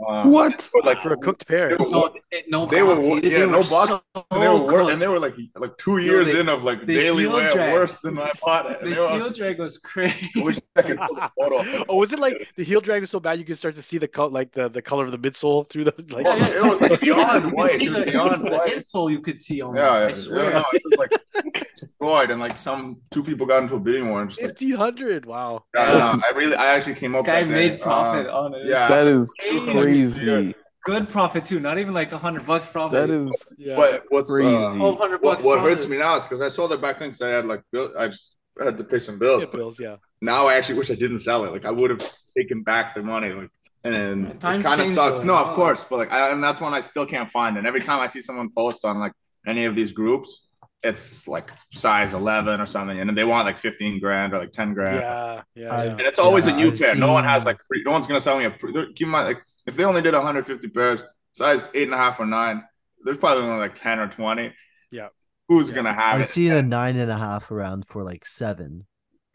Um, 0.07 0.31
What? 0.31 0.69
but, 0.73 0.85
like 0.85 1.01
For 1.01 1.13
a 1.13 1.17
cooked 1.17 1.47
pair. 1.47 1.69
They 1.69 1.75
were- 1.77 1.85
So 1.85 2.11
no 2.49 2.65
they 2.67 2.83
were 2.83 2.95
box. 2.95 3.23
yeah, 3.23 3.39
They 3.39 3.45
no 3.45 3.63
box. 3.63 3.89
so 4.15 4.25
and 4.31 4.41
they 4.41 4.47
were 4.47 4.67
cooked. 4.71 4.91
and 4.91 5.01
they 5.01 5.07
were 5.07 5.19
like 5.19 5.35
like 5.55 5.77
two 5.77 5.97
years 5.97 6.27
they- 6.31 6.39
in 6.39 6.49
of 6.49 6.63
like 6.63 6.85
daily 6.85 7.23
heel 7.23 7.33
wear, 7.33 7.53
drag. 7.53 7.73
worse 7.73 7.99
than 7.99 8.19
I 8.19 8.31
bought 8.43 8.71
it. 8.71 8.79
The 8.79 8.85
And 8.85 8.93
they 8.95 8.99
were- 8.99 9.09
heel 9.09 9.29
drag 9.31 9.59
was 9.59 9.77
crazy. 9.77 10.29
I 10.35 10.43
wish 10.43 10.59
I 10.75 10.81
could 10.81 10.97
put 10.99 11.17
a 11.17 11.31
photo 11.39 11.57
of 11.59 11.67
it. 11.67 11.85
oh, 11.89 11.95
was 11.97 12.13
it 12.13 12.19
like 12.19 12.47
the 12.55 12.63
heel 12.63 12.81
drag 12.81 13.01
was 13.01 13.09
so 13.09 13.19
bad 13.19 13.39
you 13.39 13.45
could 13.45 13.57
start 13.57 13.75
to 13.75 13.81
see 13.81 13.97
the 13.97 14.07
color, 14.07 14.29
like 14.29 14.51
the, 14.51 14.69
the 14.69 14.81
color 14.81 15.03
of 15.05 15.11
the 15.11 15.19
midsole 15.19 15.67
through 15.69 15.85
the 15.85 15.93
like? 16.09 16.25
Yeah, 16.25 16.35
yeah, 16.37 16.55
it 16.57 16.63
was 16.63 16.81
like 16.81 16.99
beyond 17.07 17.43
You 17.43 17.49
could 17.49 17.53
white. 17.53 17.79
see 17.79 17.85
It 17.87 17.89
was 17.91 17.99
the, 18.05 18.11
beyond 18.11 18.45
the 18.45 18.51
white. 18.51 18.71
insole 18.77 19.11
you 19.11 19.21
could 19.21 19.39
see 19.39 19.61
almost. 19.61 19.79
Yeah, 19.79 19.91
I 19.91 20.11
swear. 20.11 20.43
yeah, 20.43 20.49
no, 20.59 20.65
it 20.73 20.81
was 20.85 20.97
like 20.99 21.67
destroyed, 21.73 22.31
and 22.31 22.39
like 22.39 22.57
some 22.57 22.97
two 23.11 23.23
people 23.23 23.45
got 23.45 23.63
into 23.63 23.75
a 23.75 23.79
bidding 23.79 24.09
war 24.09 24.21
and 24.21 24.29
like 24.31 24.39
Fifteen 24.39 24.73
hundred. 24.75 25.25
Wow. 25.25 25.63
yeah, 25.75 25.93
Yeah. 25.93 25.99
no, 26.15 26.21
I 26.27 26.37
really 26.37 26.55
I 26.55 26.67
actually 26.75 26.95
came 26.95 27.11
This 27.11 27.19
up 27.19 27.25
guy 27.25 27.43
that 27.43 27.49
day. 27.49 27.53
made 27.69 27.81
profit 27.81 28.27
Uh, 28.27 28.39
on 28.41 28.53
it. 28.55 28.65
yeah. 28.65 28.87
That 28.87 29.07
is 29.07 29.33
Crazy. 29.73 30.25
crazy. 30.25 30.55
Good 30.85 31.09
profit 31.09 31.43
too. 31.45 31.59
Not 31.59 31.77
even 31.79 31.93
like 31.93 32.11
a 32.13 32.17
hundred 32.17 32.45
bucks 32.45 32.65
profit. 32.67 33.07
That 33.07 33.13
is 33.13 33.53
Yeah. 33.57 33.75
but 33.75 34.03
what's 34.09 34.29
crazy. 34.29 34.55
uh, 34.55 34.73
twelve 34.75 34.97
hundred 34.97 35.21
what, 35.21 35.43
what 35.43 35.57
profit. 35.59 35.71
hurts 35.79 35.87
me 35.89 35.97
now 35.97 36.15
is 36.15 36.23
because 36.23 36.41
I 36.41 36.47
sold 36.49 36.71
it 36.71 36.81
back 36.81 36.99
then 36.99 37.09
because 37.09 37.21
I 37.21 37.29
had 37.29 37.45
like 37.45 37.61
bill 37.71 37.91
I 37.97 38.07
just 38.07 38.35
had 38.61 38.77
to 38.77 38.83
pay 38.83 38.99
some 38.99 39.19
bills. 39.19 39.43
Yeah, 39.43 39.49
bills. 39.57 39.79
Yeah. 39.79 39.95
Now 40.21 40.47
I 40.47 40.55
actually 40.55 40.77
wish 40.79 40.89
I 40.89 40.95
didn't 40.95 41.19
sell 41.19 41.43
it. 41.45 41.51
Like 41.51 41.65
I 41.65 41.71
would 41.71 41.89
have 41.89 42.09
taken 42.37 42.63
back 42.63 42.95
the 42.95 43.03
money. 43.03 43.29
Like 43.33 43.49
and 43.83 43.93
then 43.93 44.25
it 44.27 44.39
kind 44.39 44.63
of 44.81 44.87
sucks. 44.87 45.21
though. 45.21 45.27
No, 45.27 45.35
of 45.37 45.49
Oh. 45.49 45.55
course, 45.55 45.85
but 45.89 45.97
like 45.97 46.11
I, 46.11 46.29
and 46.31 46.41
that's 46.43 46.61
one 46.61 46.73
I 46.73 46.81
still 46.81 47.05
can't 47.05 47.29
find. 47.29 47.57
And 47.57 47.67
every 47.67 47.81
time 47.81 47.99
I 47.99 48.07
see 48.07 48.21
someone 48.21 48.49
post 48.49 48.85
on 48.85 48.97
like 48.99 49.11
any 49.45 49.65
of 49.65 49.75
these 49.75 49.91
groups, 49.91 50.47
it's 50.83 51.27
like 51.27 51.51
size 51.73 52.13
eleven 52.13 52.61
or 52.61 52.65
something, 52.65 52.97
and 52.99 53.17
they 53.17 53.23
want 53.25 53.45
like 53.45 53.57
fifteen 53.59 53.99
grand 53.99 54.33
or 54.33 54.37
like 54.39 54.53
ten 54.53 54.73
grand. 54.73 54.99
Yeah. 55.01 55.41
Yeah. 55.55 55.75
I- 55.75 55.85
And 55.85 56.01
it's 56.01 56.19
always 56.19 56.47
Yeah, 56.47 56.53
a 56.53 56.55
new 56.55 56.71
I've 56.71 56.79
pair. 56.79 56.95
No 56.95 57.11
one 57.11 57.25
has 57.25 57.45
like 57.45 57.57
pre- 57.67 57.83
no 57.83 57.91
one's 57.91 58.07
gonna 58.07 58.21
sell 58.21 58.37
me 58.39 58.45
a. 58.45 58.51
Pre- 58.51 58.71
they're- 58.71 58.87
keep 58.95 59.01
in 59.07 59.09
mind, 59.09 59.27
like 59.27 59.43
if 59.67 59.75
they 59.75 59.83
only 59.83 60.01
did 60.01 60.13
150 60.13 60.67
pairs, 60.69 61.03
size 61.33 61.69
eight 61.75 61.83
and 61.83 61.93
a 61.93 61.97
half 61.97 62.19
or 62.19 62.25
nine, 62.25 62.63
there's 63.03 63.17
probably 63.17 63.43
only 63.43 63.59
like 63.59 63.75
10 63.75 63.99
or 63.99 64.07
20. 64.07 64.51
Yeah. 64.91 65.09
Who's 65.47 65.69
Yeah. 65.69 65.75
gonna 65.75 65.93
have 65.93 66.19
it? 66.19 66.23
I've 66.23 66.29
it? 66.29 66.31
seen 66.33 66.51
a 66.51 66.61
nine 66.63 66.97
and 66.97 67.11
a 67.11 67.17
half 67.17 67.51
around 67.51 67.85
for 67.87 68.03
like 68.03 68.25
seven, 68.25 68.85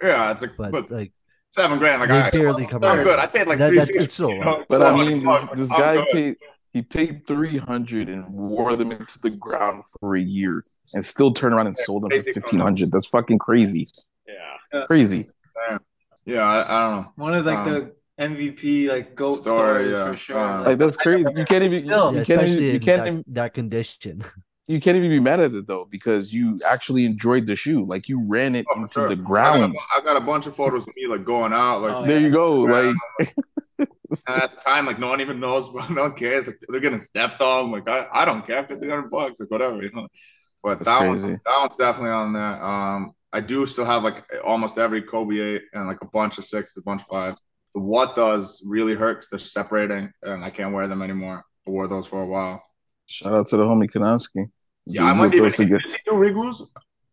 yeah, 0.03 0.31
it's 0.33 0.43
like 0.43 0.57
but, 0.59 0.73
but, 0.73 0.91
like 0.91 1.13
seven 1.51 1.79
grand. 1.79 2.01
Like 2.01 2.09
they 2.11 2.21
I, 2.21 2.31
barely 2.31 2.67
come 2.67 2.83
I'm 2.85 2.99
out. 3.01 3.05
good. 3.05 3.19
I 3.19 3.27
paid 3.27 3.47
like 3.47 3.59
That- 3.59 3.69
three. 3.69 3.79
that- 3.79 3.87
fifty, 3.87 4.03
it's 4.05 4.15
still 4.15 4.31
a 4.31 4.35
you 4.35 4.39
lot. 4.41 4.59
know? 4.59 4.65
But 4.69 4.83
I 4.83 4.95
mean, 4.97 5.23
this 5.25 5.47
this 5.55 5.69
guy 5.71 5.95
good. 5.97 6.07
paid 6.13 6.37
he 6.73 6.83
paid 6.83 7.27
three 7.27 7.57
hundred 7.59 8.09
and 8.09 8.27
wore 8.29 8.75
them 8.77 8.93
into 8.93 9.19
the 9.21 9.31
ground 9.31 9.85
for 10.01 10.17
a 10.17 10.21
year, 10.21 10.63
and 10.95 11.05
still 11.07 11.33
turned 11.33 11.55
around 11.55 11.67
and 11.69 11.77
sold 11.77 12.03
them 12.03 12.11
for 12.11 12.33
fifteen 12.33 12.61
hundred. 12.61 12.91
That's 12.91 13.07
fucking 13.07 13.39
crazy. 13.39 13.87
Yeah, 14.27 14.85
Crazy. 14.87 15.29
yeah. 16.25 16.43
I, 16.43 16.63
I 16.63 16.91
don't 16.91 17.03
know. 17.03 17.13
One 17.17 17.35
of 17.35 17.45
like 17.47 17.59
Um, 17.59 17.71
the 17.73 17.95
MVP 18.19 18.89
like 18.89 19.15
goat 19.15 19.45
story, 19.47 19.93
stories 19.93 19.97
yeah. 19.97 20.05
for 20.05 20.17
sure. 20.17 20.39
Uh, 20.39 20.65
Like 20.65 20.79
that's 20.79 20.97
crazy. 20.97 21.33
You 21.35 21.45
can't 21.45 21.65
even 21.65 21.85
Still. 21.85 22.13
you 22.13 22.19
Yeah, 22.19 22.25
can't 22.25 22.43
even, 22.43 22.61
especially 22.61 22.71
you 22.71 22.81
can't 22.81 23.03
that, 23.03 23.07
even, 23.07 23.25
that 23.29 23.55
condition. 23.55 24.25
you 24.69 24.81
can't 24.81 24.97
even 24.97 25.11
be 25.11 25.21
mad 25.21 25.41
at 25.41 25.53
it 25.53 25.67
though 25.67 25.87
because 25.91 26.33
you 26.33 26.59
actually 26.67 27.05
enjoyed 27.05 27.47
the 27.47 27.57
shoe. 27.57 27.85
Like 27.87 28.09
you 28.09 28.23
ran 28.27 28.55
it 28.55 28.69
Oh, 28.69 28.81
into 28.83 28.93
sure. 28.93 29.09
the 29.09 29.21
I 29.41 29.51
got, 29.51 29.65
ground. 29.65 29.75
a, 29.75 30.01
I 30.01 30.05
got 30.05 30.17
a 30.17 30.21
bunch 30.21 30.47
of 30.47 30.55
photos 30.57 30.87
of 30.87 30.95
me 30.97 31.07
like 31.07 31.25
going 31.25 31.53
out, 31.53 31.79
like 31.83 31.93
Oh, 31.93 32.07
There 32.07 32.21
you 32.21 32.31
go. 32.31 32.69
Yeah. 32.69 32.93
Like 33.19 33.35
And 34.29 34.43
at 34.43 34.53
the 34.53 34.59
time, 34.61 34.85
like 34.87 34.99
no 34.99 35.09
one 35.09 35.21
even 35.23 35.41
knows, 35.41 35.73
no 35.91 36.03
one 36.03 36.15
cares. 36.15 36.47
Like 36.47 36.59
they're 36.69 36.81
getting 36.81 37.01
stepped 37.01 37.41
on. 37.41 37.71
Like 37.73 37.89
I, 37.89 38.07
I 38.13 38.25
don't 38.25 38.47
care, 38.47 38.65
fifteen 38.67 38.91
hundred 38.91 39.11
bucks, 39.11 39.41
like 39.41 39.51
whatever, 39.51 39.83
you 39.83 39.91
know. 39.93 40.07
But 40.63 40.81
That's 40.81 40.87
that 40.87 41.07
one's 41.07 41.23
crazy. 41.23 41.39
that 41.45 41.59
one's 41.61 41.77
definitely 41.77 42.11
on 42.11 42.33
there. 42.35 42.65
Um, 42.65 43.13
I 43.33 43.41
do 43.41 43.67
still 43.67 43.87
have 43.87 44.03
like 44.05 44.25
almost 44.45 44.77
every 44.79 45.03
Kobe 45.03 45.39
eight 45.41 45.63
and 45.73 45.87
like 45.89 46.03
a 46.03 46.07
bunch 46.07 46.39
of 46.39 46.45
six, 46.45 46.77
a 46.77 46.83
bunch 46.83 47.01
of 47.03 47.09
five. 47.09 47.37
The 47.75 47.81
what 47.81 48.15
does 48.15 48.63
really 48.67 48.95
hurt 48.95 49.15
because 49.15 49.29
they're 49.31 49.39
separating, 49.39 50.13
and 50.23 50.45
I 50.45 50.51
can't 50.51 50.73
wear 50.75 50.87
them 50.89 51.03
anymore. 51.03 51.45
I 51.67 51.71
wore 51.71 51.89
those 51.89 52.07
for 52.07 52.23
a 52.23 52.27
while. 52.27 52.63
Shout 53.07 53.33
out 53.33 53.49
to 53.49 53.57
the 53.57 53.63
homie 53.65 53.91
Kanowski. 53.91 54.51
Yeah, 54.87 55.05
I 55.05 55.13
might 55.15 55.27
get 55.31 55.35
even 55.37 55.45
those 55.45 55.57
together. 55.57 55.79
Did 55.79 55.93
he 56.05 56.11
do 56.11 56.17
reglues. 56.19 56.63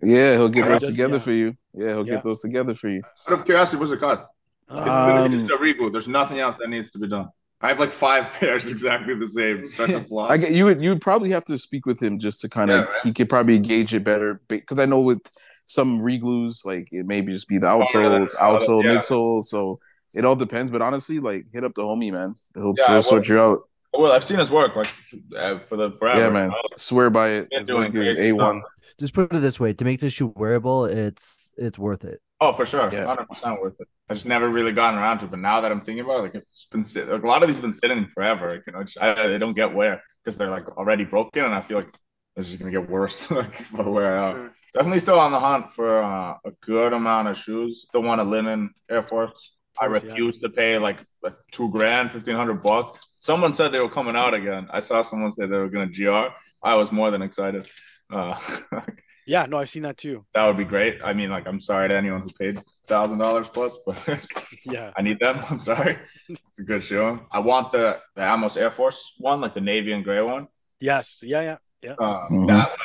Yeah, 0.01 0.34
he'll 0.34 0.49
get 0.49 0.68
those 0.68 0.84
he 0.86 0.91
together 0.91 1.14
yeah. 1.16 1.20
for 1.20 1.32
you. 1.32 1.57
Yeah, 1.74 1.88
he'll 1.89 2.07
Yeah. 2.07 2.16
get 2.16 2.24
those 2.24 2.41
together 2.41 2.76
for 2.76 2.89
you. 2.89 3.01
Out 3.30 3.39
of 3.39 3.45
curiosity, 3.45 3.80
what's 3.80 3.91
it 3.91 3.99
cost? 3.99 4.24
It's 4.70 4.80
Um, 4.80 5.32
just 5.32 5.51
a 5.51 5.57
reglue. 5.57 5.91
There's 5.91 6.07
nothing 6.07 6.39
else 6.39 6.57
that 6.57 6.70
needs 6.70 6.89
to 6.91 6.99
be 6.99 7.07
done. 7.07 7.30
I 7.62 7.70
have 7.70 7.80
like 7.80 7.91
five 7.91 8.32
pairs 8.39 8.70
exactly 8.72 9.14
the 9.16 9.28
same. 9.28 9.66
Start 9.66 9.89
to 9.91 10.03
fly. 10.05 10.30
I 10.30 10.38
get 10.38 10.51
you 10.51 10.66
would 10.66 10.82
you 10.82 10.89
would 10.89 11.01
probably 11.01 11.30
have 11.32 11.45
to 11.45 11.57
speak 11.57 11.86
with 11.86 12.01
him 12.01 12.20
just 12.20 12.41
to 12.41 12.49
kind 12.49 12.72
of 12.72 12.86
Yeah, 12.86 13.01
he 13.03 13.14
could 13.14 13.30
probably 13.30 13.60
gauge 13.60 13.93
it 13.93 14.03
better 14.03 14.41
because 14.47 14.80
I 14.80 14.86
know 14.86 14.99
with 15.01 15.22
some 15.68 16.01
reglues 16.01 16.64
like 16.66 16.88
it 16.91 17.05
maybe 17.05 17.34
just 17.34 17.47
be 17.47 17.57
the 17.57 17.70
Oh, 17.70 17.82
outsoles, 17.82 18.36
outsole, 18.38 18.84
yeah. 18.84 18.95
midsole. 18.97 19.43
So 19.45 19.80
it 20.16 20.26
all 20.26 20.36
depends. 20.36 20.72
But 20.72 20.82
honestly, 20.82 21.20
like 21.20 21.45
hit 21.51 21.64
up 21.64 21.74
the 21.76 21.84
homie 21.84 22.12
man. 22.12 22.36
He'll, 22.55 22.74
Yeah, 22.78 22.86
I 22.88 22.91
he'll 22.93 23.03
sort 23.03 23.28
you 23.28 23.39
out. 23.39 23.62
well, 23.93 24.12
I've 24.12 24.24
seen 24.24 24.39
his 24.39 24.51
work 24.51 24.76
like 24.76 24.93
uh, 25.36 25.60
for 25.60 25.76
the 25.78 25.91
forever. 25.91 26.20
Yeah, 26.20 26.30
man. 26.30 26.51
Swear 26.78 27.10
by 27.10 27.30
it. 27.30 27.49
Doing 27.66 27.93
work 27.93 28.18
a 28.18 28.32
one. 28.34 28.62
Just 28.99 29.14
put 29.14 29.34
it 29.34 29.39
this 29.39 29.60
way: 29.60 29.74
to 29.74 29.86
make 29.86 29.99
this 29.99 30.14
shoe 30.14 30.34
wearable, 30.36 30.86
it's 30.86 31.51
it's 31.57 31.80
worth 31.80 32.03
it. 32.05 32.22
Oh, 32.41 32.53
for 32.53 32.66
sure, 32.66 32.89
Yeah. 32.91 33.05
hundred 33.05 33.28
percent 33.28 33.62
worth 33.62 33.76
it. 33.80 33.88
I 34.10 34.14
just 34.14 34.26
never 34.26 34.49
really 34.49 34.72
gotten 34.72 34.99
around 34.99 35.20
to 35.20 35.26
it, 35.26 35.32
but 35.32 35.39
now 35.39 35.62
that 35.62 35.72
I'm 35.72 35.82
thinking 35.82 36.03
about 36.03 36.20
it, 36.20 36.22
like 36.24 36.36
it's 36.36 36.68
been 36.72 36.84
sit- 36.84 37.07
like 37.10 37.24
a 37.24 37.28
lot 37.28 37.43
of 37.43 37.47
these 37.47 37.57
have 37.57 37.62
been 37.64 37.74
sitting 37.74 38.07
forever. 38.07 38.64
You 38.66 38.74
know, 38.74 38.84
I, 38.99 39.28
they 39.28 39.38
don't 39.38 39.53
get 39.53 39.74
wear 39.74 40.01
because 40.24 40.38
they're 40.38 40.49
like 40.49 40.68
already 40.78 41.05
broken, 41.05 41.43
and 41.45 41.53
I 41.53 41.62
feel 41.62 41.78
like 41.78 41.93
it's 42.36 42.47
just 42.47 42.60
gonna 42.60 42.72
get 42.72 42.89
worse 42.89 43.30
like 43.39 43.60
if 43.60 43.76
I 43.80 43.82
wear 43.84 44.18
out. 44.18 44.36
Sure. 44.36 44.51
Definitely 44.74 44.99
still 44.99 45.20
on 45.20 45.32
the 45.32 45.39
hunt 45.39 45.72
for 45.72 46.01
uh, 46.03 46.38
a 46.45 46.51
good 46.62 46.93
amount 46.93 47.28
of 47.28 47.38
shoes. 47.38 47.86
Still 47.88 48.03
want 48.03 48.22
a 48.22 48.24
linen 48.24 48.72
Air 48.89 49.01
Force. 49.01 49.51
I 49.82 49.88
Force, 49.88 50.03
yeah. 50.03 50.09
refuse 50.11 50.39
to 50.41 50.49
pay 50.49 50.77
like 50.77 50.97
like 51.23 51.36
two 51.51 51.69
grand, 51.69 52.11
fifteen 52.11 52.36
hundred 52.36 52.61
bucks. 52.61 52.99
Someone 53.17 53.53
said 53.53 53.71
they 53.71 53.80
were 53.80 53.89
coming 53.89 54.15
out 54.15 54.34
again. 54.34 54.67
I 54.71 54.80
saw 54.80 55.01
someone 55.01 55.32
say 55.32 55.45
they 55.47 55.57
were 55.57 55.69
gonna 55.69 55.88
gr. 55.88 56.30
I 56.63 56.75
was 56.75 56.91
more 56.91 57.11
than 57.11 57.21
excited. 57.21 57.67
Uh, 58.11 58.38
Yeah, 59.27 59.45
no, 59.45 59.59
I've 59.59 59.69
seen 59.69 59.84
that 59.84 59.95
too. 59.97 60.25
that 60.34 60.47
would 60.47 60.57
be 60.57 60.63
great. 60.63 61.01
I 61.03 61.13
mean, 61.13 61.30
like, 61.30 61.45
I'm 61.47 61.61
sorry 61.61 61.88
to 61.88 61.95
anyone 61.95 62.21
who 62.21 62.30
paid 62.30 62.63
thousand 62.88 63.19
dollars 63.19 63.47
plus, 63.47 63.77
but 63.86 63.95
Yeah. 64.65 64.91
I 64.97 65.03
need 65.03 65.19
them. 65.19 65.39
I'm 65.51 65.59
sorry. 65.59 65.99
It's 66.27 66.57
a 66.57 66.63
good 66.63 66.84
shoe. 66.84 67.19
I 67.32 67.38
want 67.38 67.71
the 67.71 67.99
the 68.15 68.21
Atmos 68.23 68.57
Air 68.57 68.71
Force 68.71 69.13
one, 69.19 69.39
like 69.39 69.53
the 69.53 69.61
navy 69.61 69.91
and 69.91 70.03
gray 70.03 70.21
one. 70.23 70.47
Yes. 70.80 71.19
Yeah, 71.21 71.41
yeah. 71.41 71.57
Yeah. 71.84 71.93
Uh, 71.99 72.27
Mhm. 72.32 72.47
That 72.47 72.69
one 72.69 72.77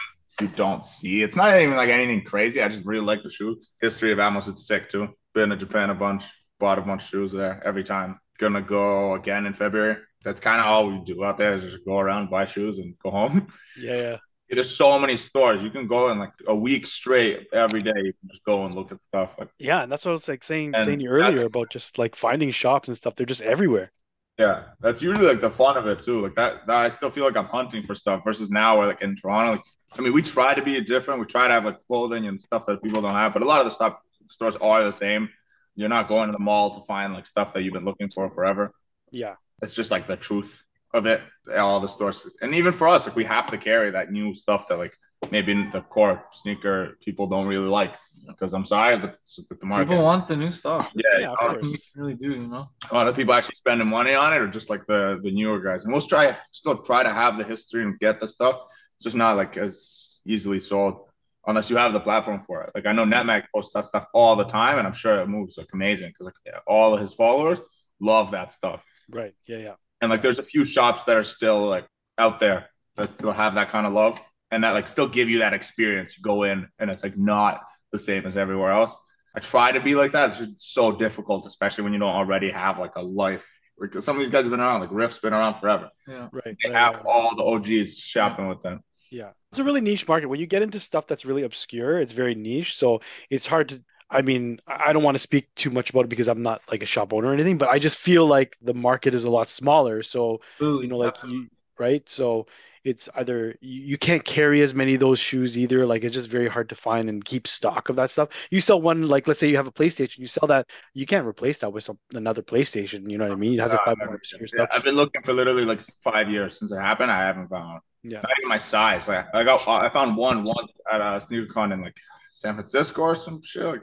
you 0.42 0.48
don't 0.48 0.84
see. 0.84 1.22
It's 1.22 1.34
not 1.36 1.58
even 1.58 1.76
like 1.76 1.88
anything 1.88 2.24
crazy. 2.24 2.60
I 2.60 2.68
just 2.68 2.84
really 2.84 3.06
like 3.06 3.22
the 3.22 3.30
shoe. 3.30 3.58
History 3.80 4.12
of 4.12 4.18
Atmos, 4.18 4.46
it's 4.48 4.66
sick 4.66 4.90
too. 4.90 5.08
Been 5.32 5.48
to 5.48 5.56
Japan 5.56 5.88
a 5.88 5.94
bunch, 5.94 6.24
bought 6.58 6.78
a 6.78 6.82
bunch 6.82 7.02
of 7.02 7.08
shoes 7.08 7.32
there 7.32 7.62
every 7.64 7.84
time. 7.84 8.18
Gonna 8.38 8.62
go 8.62 9.14
again 9.14 9.46
in 9.46 9.54
February. 9.54 9.96
That's 10.24 10.40
kind 10.40 10.60
of 10.60 10.66
all 10.66 10.88
we 10.90 10.98
do 11.04 11.22
out 11.24 11.38
there 11.38 11.52
is 11.52 11.62
just 11.62 11.84
go 11.84 11.98
around, 11.98 12.30
buy 12.30 12.44
shoes, 12.46 12.78
and 12.78 12.94
go 13.02 13.10
home. 13.10 13.48
Yeah, 13.78 13.96
yeah. 13.96 14.16
There's 14.50 14.76
so 14.76 14.98
many 15.00 15.16
stores. 15.16 15.64
You 15.64 15.70
can 15.70 15.88
go 15.88 16.10
in 16.10 16.18
like 16.18 16.32
a 16.46 16.54
week 16.54 16.86
straight 16.86 17.48
every 17.52 17.82
day. 17.82 17.90
You 17.96 18.12
can 18.12 18.28
just 18.30 18.44
go 18.44 18.64
and 18.64 18.74
look 18.74 18.92
at 18.92 19.02
stuff. 19.02 19.36
Like, 19.38 19.48
Yeah, 19.58 19.82
and 19.82 19.90
that's 19.90 20.04
what 20.04 20.10
I 20.10 20.12
was 20.12 20.28
like 20.28 20.44
saying 20.44 20.74
saying 20.84 21.00
you 21.00 21.08
earlier 21.08 21.46
about 21.46 21.70
just 21.70 21.98
like 21.98 22.14
finding 22.14 22.50
shops 22.52 22.86
and 22.88 22.96
stuff. 22.96 23.16
They're 23.16 23.26
just 23.26 23.42
everywhere. 23.42 23.90
yeah, 24.38 24.64
that's 24.80 25.02
usually 25.02 25.26
like 25.26 25.40
the 25.40 25.50
fun 25.50 25.76
of 25.76 25.86
it 25.86 26.02
too. 26.02 26.20
Like 26.20 26.34
that, 26.36 26.66
that 26.66 26.76
I 26.76 26.88
still 26.88 27.10
feel 27.10 27.24
like 27.24 27.36
I'm 27.36 27.46
hunting 27.46 27.82
for 27.82 27.94
stuff 27.94 28.22
versus 28.24 28.50
now 28.50 28.78
where 28.78 28.86
like 28.86 29.02
in 29.02 29.16
Toronto, 29.16 29.58
like 29.58 29.64
I 29.98 30.02
mean, 30.02 30.12
we 30.12 30.22
try 30.22 30.54
to 30.54 30.62
be 30.62 30.80
different. 30.82 31.20
We 31.20 31.26
try 31.26 31.48
to 31.48 31.54
have 31.54 31.64
like 31.64 31.78
clothing 31.86 32.26
and 32.26 32.40
stuff 32.40 32.66
that 32.66 32.82
people 32.82 33.02
don't 33.02 33.14
have, 33.14 33.32
but 33.32 33.42
a 33.42 33.46
lot 33.46 33.60
of 33.60 33.66
the 33.66 33.72
stuff 33.72 33.96
stores 34.30 34.56
are 34.56 34.82
the 34.84 34.92
same. 34.92 35.28
You're 35.76 35.88
not 35.88 36.08
going 36.08 36.28
to 36.28 36.32
the 36.32 36.38
mall 36.38 36.78
to 36.78 36.86
find 36.86 37.12
like 37.12 37.26
stuff 37.26 37.52
that 37.52 37.62
you've 37.62 37.74
been 37.74 37.84
looking 37.84 38.08
for 38.08 38.30
forever. 38.30 38.72
Yeah. 39.10 39.34
It's 39.62 39.74
just 39.74 39.90
like 39.90 40.06
the 40.06 40.16
truth 40.16 40.64
of 40.92 41.06
it. 41.06 41.20
All 41.56 41.80
the 41.80 41.88
stores, 41.88 42.36
and 42.40 42.54
even 42.54 42.72
for 42.72 42.88
us, 42.88 43.06
like 43.06 43.16
we 43.16 43.24
have 43.24 43.50
to 43.50 43.58
carry 43.58 43.90
that 43.90 44.10
new 44.10 44.34
stuff 44.34 44.68
that 44.68 44.78
like 44.78 44.96
maybe 45.30 45.68
the 45.72 45.80
core 45.80 46.24
sneaker 46.32 46.98
people 47.04 47.26
don't 47.26 47.46
really 47.46 47.68
like. 47.68 47.94
Because 48.26 48.54
I'm 48.54 48.64
sorry, 48.64 48.96
but 48.98 49.10
it's 49.10 49.36
just 49.36 49.50
the 49.50 49.66
market. 49.66 49.90
People 49.90 50.04
want 50.04 50.26
the 50.26 50.36
new 50.36 50.50
stuff. 50.50 50.90
yeah, 50.94 51.20
Yeah, 51.20 51.32
of 51.32 51.36
uh, 51.42 51.54
course. 51.54 51.92
Really 51.94 52.14
do, 52.14 52.30
you 52.30 52.46
know. 52.46 52.70
a 52.90 52.94
lot 52.94 53.06
of 53.06 53.14
people 53.14 53.34
actually 53.34 53.56
spending 53.56 53.86
money 53.86 54.14
on 54.14 54.32
it, 54.32 54.40
or 54.40 54.48
just 54.48 54.70
like 54.70 54.86
the 54.86 55.20
the 55.22 55.30
newer 55.30 55.60
guys. 55.60 55.84
And 55.84 55.92
we'll 55.92 56.00
try 56.00 56.34
still 56.50 56.78
try 56.78 57.02
to 57.02 57.12
have 57.12 57.36
the 57.36 57.44
history 57.44 57.82
and 57.82 57.98
get 57.98 58.20
the 58.20 58.28
stuff. 58.28 58.60
It's 58.94 59.04
just 59.04 59.16
not 59.16 59.36
like 59.36 59.58
as 59.58 60.22
easily 60.26 60.60
sold 60.60 61.08
unless 61.46 61.70
you 61.70 61.76
have 61.76 61.92
the 61.92 62.00
platform 62.00 62.40
for 62.42 62.62
it. 62.62 62.70
Like 62.74 62.86
I 62.86 62.92
know 62.92 63.04
NetMag 63.04 63.44
posts 63.54 63.72
that 63.74 63.86
stuff 63.86 64.06
all 64.14 64.36
the 64.36 64.44
time, 64.44 64.78
and 64.78 64.86
I'm 64.86 64.92
sure 64.92 65.18
it 65.18 65.28
moves 65.28 65.58
like 65.58 65.68
amazing 65.72 66.08
because 66.08 66.26
like 66.26 66.54
all 66.66 66.94
of 66.94 67.00
his 67.00 67.14
followers 67.14 67.58
love 68.00 68.30
that 68.32 68.50
stuff. 68.50 68.82
Right. 69.10 69.34
Yeah, 69.46 69.58
yeah. 69.58 69.74
And 70.00 70.10
like 70.10 70.22
there's 70.22 70.38
a 70.38 70.44
few 70.44 70.64
shops 70.64 71.04
that 71.04 71.16
are 71.16 71.24
still 71.24 71.66
like 71.66 71.86
out 72.18 72.38
there 72.38 72.68
that 72.96 73.10
still 73.10 73.32
have 73.32 73.54
that 73.54 73.70
kind 73.70 73.86
of 73.86 73.92
love 73.92 74.20
and 74.50 74.64
that 74.64 74.70
like 74.70 74.88
still 74.88 75.08
give 75.08 75.28
you 75.28 75.38
that 75.40 75.54
experience. 75.54 76.16
You 76.16 76.22
go 76.22 76.44
in 76.44 76.68
and 76.78 76.90
it's 76.90 77.02
like 77.02 77.16
not 77.16 77.62
the 77.92 77.98
same 77.98 78.26
as 78.26 78.36
everywhere 78.36 78.72
else. 78.72 78.96
I 79.34 79.40
try 79.40 79.72
to 79.72 79.80
be 79.80 79.94
like 79.94 80.12
that. 80.12 80.30
It's 80.30 80.38
just 80.38 80.74
so 80.74 80.92
difficult, 80.92 81.46
especially 81.46 81.84
when 81.84 81.92
you 81.92 81.98
don't 81.98 82.14
already 82.14 82.50
have 82.50 82.78
like 82.78 82.96
a 82.96 83.02
life. 83.02 83.44
Because 83.80 84.04
some 84.04 84.16
of 84.16 84.22
these 84.22 84.30
guys 84.30 84.44
have 84.44 84.52
been 84.52 84.60
around, 84.60 84.80
like 84.80 84.92
Riff's 84.92 85.18
been 85.18 85.32
around 85.32 85.54
forever. 85.54 85.90
Yeah. 86.06 86.28
Right. 86.30 86.56
They 86.62 86.70
right, 86.70 86.78
have 86.78 86.94
right. 86.96 87.04
all 87.04 87.34
the 87.34 87.42
OGs 87.42 87.98
shopping 87.98 88.46
with 88.46 88.62
them. 88.62 88.84
Yeah. 89.14 89.30
It's 89.52 89.60
a 89.60 89.64
really 89.64 89.80
niche 89.80 90.08
market. 90.08 90.28
When 90.28 90.40
you 90.40 90.46
get 90.46 90.62
into 90.62 90.80
stuff 90.80 91.06
that's 91.06 91.24
really 91.24 91.44
obscure, 91.44 92.00
it's 92.00 92.12
very 92.12 92.34
niche. 92.34 92.76
So 92.76 93.00
it's 93.30 93.46
hard 93.46 93.68
to, 93.68 93.82
I 94.10 94.22
mean, 94.22 94.58
I 94.66 94.92
don't 94.92 95.04
want 95.04 95.14
to 95.14 95.20
speak 95.20 95.54
too 95.54 95.70
much 95.70 95.90
about 95.90 96.04
it 96.04 96.08
because 96.08 96.28
I'm 96.28 96.42
not 96.42 96.62
like 96.70 96.82
a 96.82 96.86
shop 96.86 97.12
owner 97.12 97.28
or 97.28 97.32
anything, 97.32 97.58
but 97.58 97.68
I 97.68 97.78
just 97.78 97.96
feel 97.96 98.26
like 98.26 98.56
the 98.60 98.74
market 98.74 99.14
is 99.14 99.24
a 99.24 99.30
lot 99.30 99.48
smaller. 99.48 100.02
So, 100.02 100.40
Ooh, 100.60 100.82
you 100.82 100.88
know, 100.88 100.98
like 100.98 101.14
you, 101.22 101.46
right? 101.78 102.08
So 102.08 102.46
it's 102.82 103.08
either 103.14 103.56
you, 103.60 103.96
can't 103.96 104.24
carry 104.24 104.60
as 104.60 104.74
many 104.74 104.94
of 104.94 105.00
those 105.00 105.18
shoes 105.20 105.56
either. 105.56 105.86
Like 105.86 106.02
it's 106.04 106.14
just 106.14 106.28
very 106.28 106.48
hard 106.48 106.68
to 106.68 106.74
find 106.74 107.08
and 107.08 107.24
keep 107.24 107.46
stock 107.46 107.88
of 107.88 107.96
that 107.96 108.10
stuff. 108.10 108.28
You 108.50 108.60
sell 108.60 108.80
one, 108.80 109.06
like 109.06 109.28
let's 109.28 109.40
say 109.40 109.48
you 109.48 109.56
have 109.56 109.68
a 109.68 109.72
PlayStation, 109.72 110.18
you 110.18 110.26
sell 110.26 110.48
that, 110.48 110.66
you 110.92 111.06
can't 111.06 111.26
replace 111.26 111.58
that 111.58 111.72
with 111.72 111.84
some 111.84 111.98
another 112.12 112.42
PlayStation. 112.42 113.08
You 113.08 113.18
know 113.18 113.28
what 113.28 113.32
I 113.32 113.36
mean? 113.36 113.58
Have 113.60 113.70
to 113.70 113.90
Uh, 113.90 113.94
more 114.04 114.16
obscure 114.16 114.42
Yeah, 114.42 114.64
stuff. 114.64 114.68
I've 114.72 114.84
been 114.84 114.96
looking 114.96 115.22
for 115.22 115.32
literally 115.32 115.64
like 115.64 115.80
five 116.02 116.28
years 116.28 116.58
since 116.58 116.72
it 116.72 116.80
happened. 116.80 117.10
I 117.10 117.24
haven't 117.24 117.48
found. 117.48 117.80
Yeah. 118.04 118.20
Not 118.20 118.30
even 118.38 118.48
my 118.48 118.58
size. 118.58 119.08
Like 119.08 119.26
I 119.34 119.42
got, 119.44 119.66
I 119.66 119.88
found 119.90 120.16
one 120.16 120.38
once 120.44 120.72
at 120.92 121.00
a 121.00 121.20
sneaker 121.20 121.46
con 121.52 121.72
in 121.72 121.82
like 121.82 121.96
San 122.30 122.54
Francisco 122.54 123.02
or 123.02 123.14
some 123.14 123.40
shit. 123.42 123.64
Like, 123.64 123.82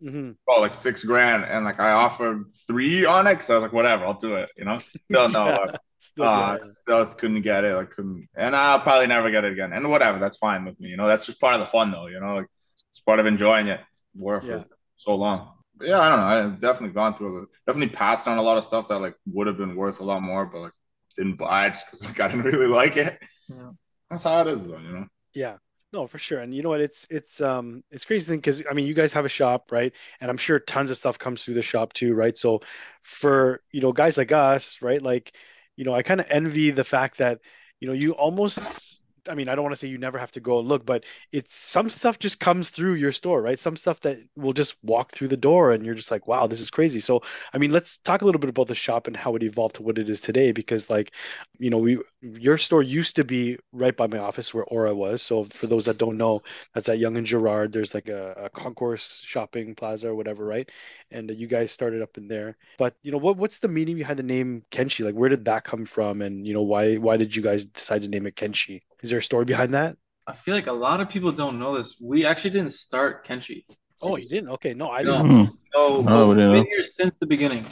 hmm 0.00 0.32
oh, 0.48 0.60
like 0.60 0.74
six 0.74 1.04
grand, 1.04 1.44
and 1.44 1.64
like 1.64 1.80
I 1.80 1.92
offered 1.92 2.44
three 2.66 3.04
on 3.06 3.26
it. 3.26 3.42
So 3.42 3.54
I 3.54 3.56
was 3.56 3.62
like, 3.62 3.72
whatever, 3.72 4.04
I'll 4.04 4.14
do 4.14 4.36
it. 4.36 4.50
You 4.56 4.64
know, 4.64 4.78
still 4.78 5.28
no, 5.28 5.46
Yeah. 5.70 5.76
Still, 5.98 6.24
uh, 6.24 6.58
still 6.62 7.06
couldn't 7.06 7.42
get 7.42 7.62
it. 7.64 7.74
Like 7.76 7.90
couldn't, 7.92 8.28
and 8.36 8.54
I'll 8.56 8.80
probably 8.80 9.06
never 9.06 9.30
get 9.30 9.44
it 9.44 9.52
again. 9.52 9.72
And 9.72 9.88
whatever, 9.88 10.18
that's 10.18 10.36
fine 10.36 10.64
with 10.64 10.78
me. 10.80 10.88
You 10.88 10.96
know, 10.96 11.06
that's 11.06 11.24
just 11.26 11.40
part 11.40 11.54
of 11.54 11.60
the 11.60 11.66
fun, 11.66 11.92
though. 11.92 12.08
You 12.08 12.18
know, 12.20 12.34
like 12.34 12.46
it's 12.88 13.00
part 13.00 13.20
of 13.20 13.26
enjoying 13.26 13.68
it. 13.68 13.80
Wore 14.14 14.40
for 14.42 14.46
Yeah. 14.58 14.64
so 14.96 15.14
long. 15.14 15.52
But 15.76 15.88
yeah, 15.88 16.00
I 16.00 16.08
don't 16.08 16.18
know. 16.18 16.26
I've 16.26 16.60
definitely 16.60 16.92
gone 16.94 17.14
through. 17.14 17.44
it. 17.44 17.48
Definitely 17.66 17.94
passed 17.94 18.26
on 18.28 18.36
a 18.38 18.42
lot 18.42 18.58
of 18.58 18.64
stuff 18.64 18.88
that 18.88 18.98
like 18.98 19.14
would 19.32 19.46
have 19.46 19.56
been 19.56 19.76
worth 19.76 20.00
a 20.00 20.04
lot 20.04 20.20
more, 20.22 20.44
but 20.44 20.60
like 20.62 20.72
didn't 21.16 21.38
buy 21.38 21.66
it 21.66 21.78
because 21.84 22.04
like 22.04 22.20
I 22.20 22.28
didn't 22.28 22.44
really 22.44 22.66
like 22.66 22.96
it. 22.96 23.18
Yeah. 23.48 23.70
That's 24.10 24.24
how 24.24 24.42
it 24.42 24.48
is, 24.48 24.62
though. 24.66 24.78
You 24.78 24.92
know. 24.92 25.06
Yeah. 25.34 25.56
No, 25.92 26.06
for 26.06 26.18
sure. 26.18 26.38
And 26.38 26.54
you 26.54 26.62
know 26.62 26.70
what? 26.70 26.80
It's 26.80 27.06
it's 27.10 27.40
um 27.40 27.84
it's 27.90 28.04
crazy 28.06 28.30
thing 28.30 28.38
because 28.38 28.62
I 28.70 28.72
mean 28.72 28.86
you 28.86 28.94
guys 28.94 29.12
have 29.12 29.26
a 29.26 29.28
shop, 29.30 29.70
right? 29.70 29.92
And 30.20 30.30
I'm 30.30 30.38
sure 30.38 30.58
tons 30.58 30.90
of 30.90 30.96
stuff 30.96 31.18
comes 31.18 31.44
through 31.44 31.54
the 31.54 31.62
shop 31.62 31.92
too, 31.92 32.14
right? 32.14 32.36
So 32.36 32.60
for 33.02 33.60
you 33.72 33.82
know 33.82 33.92
guys 33.92 34.16
like 34.16 34.32
us, 34.32 34.80
right? 34.80 35.02
Like, 35.02 35.36
you 35.76 35.84
know, 35.84 35.92
I 35.92 36.02
kind 36.02 36.20
of 36.20 36.26
envy 36.30 36.70
the 36.70 36.84
fact 36.84 37.18
that, 37.18 37.40
you 37.78 37.88
know, 37.88 37.94
you 37.94 38.12
almost 38.12 39.01
I 39.28 39.34
mean, 39.36 39.48
I 39.48 39.54
don't 39.54 39.62
want 39.62 39.72
to 39.72 39.78
say 39.78 39.88
you 39.88 39.98
never 39.98 40.18
have 40.18 40.32
to 40.32 40.40
go 40.40 40.58
and 40.58 40.66
look, 40.68 40.84
but 40.84 41.04
it's 41.30 41.54
some 41.54 41.88
stuff 41.88 42.18
just 42.18 42.40
comes 42.40 42.70
through 42.70 42.94
your 42.94 43.12
store, 43.12 43.40
right? 43.40 43.58
Some 43.58 43.76
stuff 43.76 44.00
that 44.00 44.18
will 44.36 44.52
just 44.52 44.76
walk 44.82 45.12
through 45.12 45.28
the 45.28 45.36
door 45.36 45.70
and 45.70 45.84
you're 45.86 45.94
just 45.94 46.10
like, 46.10 46.26
wow, 46.26 46.46
this 46.48 46.60
is 46.60 46.70
crazy. 46.70 46.98
So, 46.98 47.22
I 47.52 47.58
mean, 47.58 47.70
let's 47.70 47.98
talk 47.98 48.22
a 48.22 48.24
little 48.24 48.40
bit 48.40 48.50
about 48.50 48.66
the 48.66 48.74
shop 48.74 49.06
and 49.06 49.16
how 49.16 49.36
it 49.36 49.44
evolved 49.44 49.76
to 49.76 49.82
what 49.82 49.98
it 49.98 50.08
is 50.08 50.20
today 50.20 50.50
because 50.50 50.90
like, 50.90 51.12
you 51.58 51.70
know, 51.70 51.78
we 51.78 51.98
your 52.20 52.58
store 52.58 52.82
used 52.82 53.16
to 53.16 53.24
be 53.24 53.58
right 53.72 53.96
by 53.96 54.06
my 54.06 54.18
office 54.18 54.52
where 54.52 54.64
Aura 54.64 54.94
was. 54.94 55.22
So 55.22 55.44
for 55.44 55.66
those 55.66 55.84
that 55.86 55.98
don't 55.98 56.16
know, 56.16 56.42
that's 56.74 56.88
at 56.88 56.98
Yonge 56.98 57.18
and 57.18 57.26
Gerrard. 57.26 57.72
There's 57.72 57.94
like 57.94 58.08
a, 58.08 58.32
a 58.36 58.50
concourse 58.50 59.22
shopping 59.24 59.74
plaza 59.74 60.08
or 60.08 60.14
whatever, 60.16 60.44
right? 60.44 60.68
And 61.10 61.30
you 61.30 61.46
guys 61.46 61.70
started 61.72 62.02
up 62.02 62.16
in 62.18 62.28
there. 62.28 62.56
But 62.78 62.96
you 63.02 63.12
know, 63.12 63.18
what 63.18 63.36
what's 63.36 63.58
the 63.60 63.68
meaning 63.68 63.96
behind 63.96 64.18
the 64.18 64.24
name 64.24 64.64
Kenshi? 64.70 65.04
Like, 65.04 65.14
where 65.14 65.28
did 65.28 65.44
that 65.44 65.64
come 65.64 65.84
from? 65.86 66.22
And 66.22 66.46
you 66.46 66.54
know, 66.54 66.62
why 66.62 66.96
why 66.96 67.16
did 67.16 67.34
you 67.36 67.42
guys 67.42 67.64
decide 67.66 68.02
to 68.02 68.08
name 68.08 68.26
it 68.26 68.36
Kenshi? 68.36 68.82
Is 69.02 69.10
there 69.10 69.18
a 69.18 69.22
story 69.22 69.44
behind 69.44 69.74
that? 69.74 69.96
I 70.26 70.34
feel 70.34 70.54
like 70.54 70.68
a 70.68 70.72
lot 70.72 71.00
of 71.00 71.08
people 71.08 71.32
don't 71.32 71.58
know 71.58 71.76
this. 71.76 72.00
We 72.00 72.24
actually 72.24 72.50
didn't 72.50 72.72
start 72.72 73.26
Kenshi. 73.26 73.64
Oh, 74.04 74.16
you 74.16 74.28
didn't? 74.28 74.50
Okay, 74.50 74.74
no, 74.74 74.90
I 74.90 75.02
No. 75.02 75.22
didn't. 75.22 75.30
Hmm. 75.46 75.50
So 75.72 76.04
Oh, 76.06 76.22
we 76.24 76.28
we've 76.28 76.36
been 76.36 76.52
know. 76.52 76.62
here 76.62 76.84
since 76.84 77.16
the 77.16 77.26
beginning. 77.26 77.66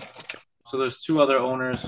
So 0.66 0.76
there's 0.76 1.00
two 1.00 1.20
other 1.22 1.38
owners. 1.38 1.84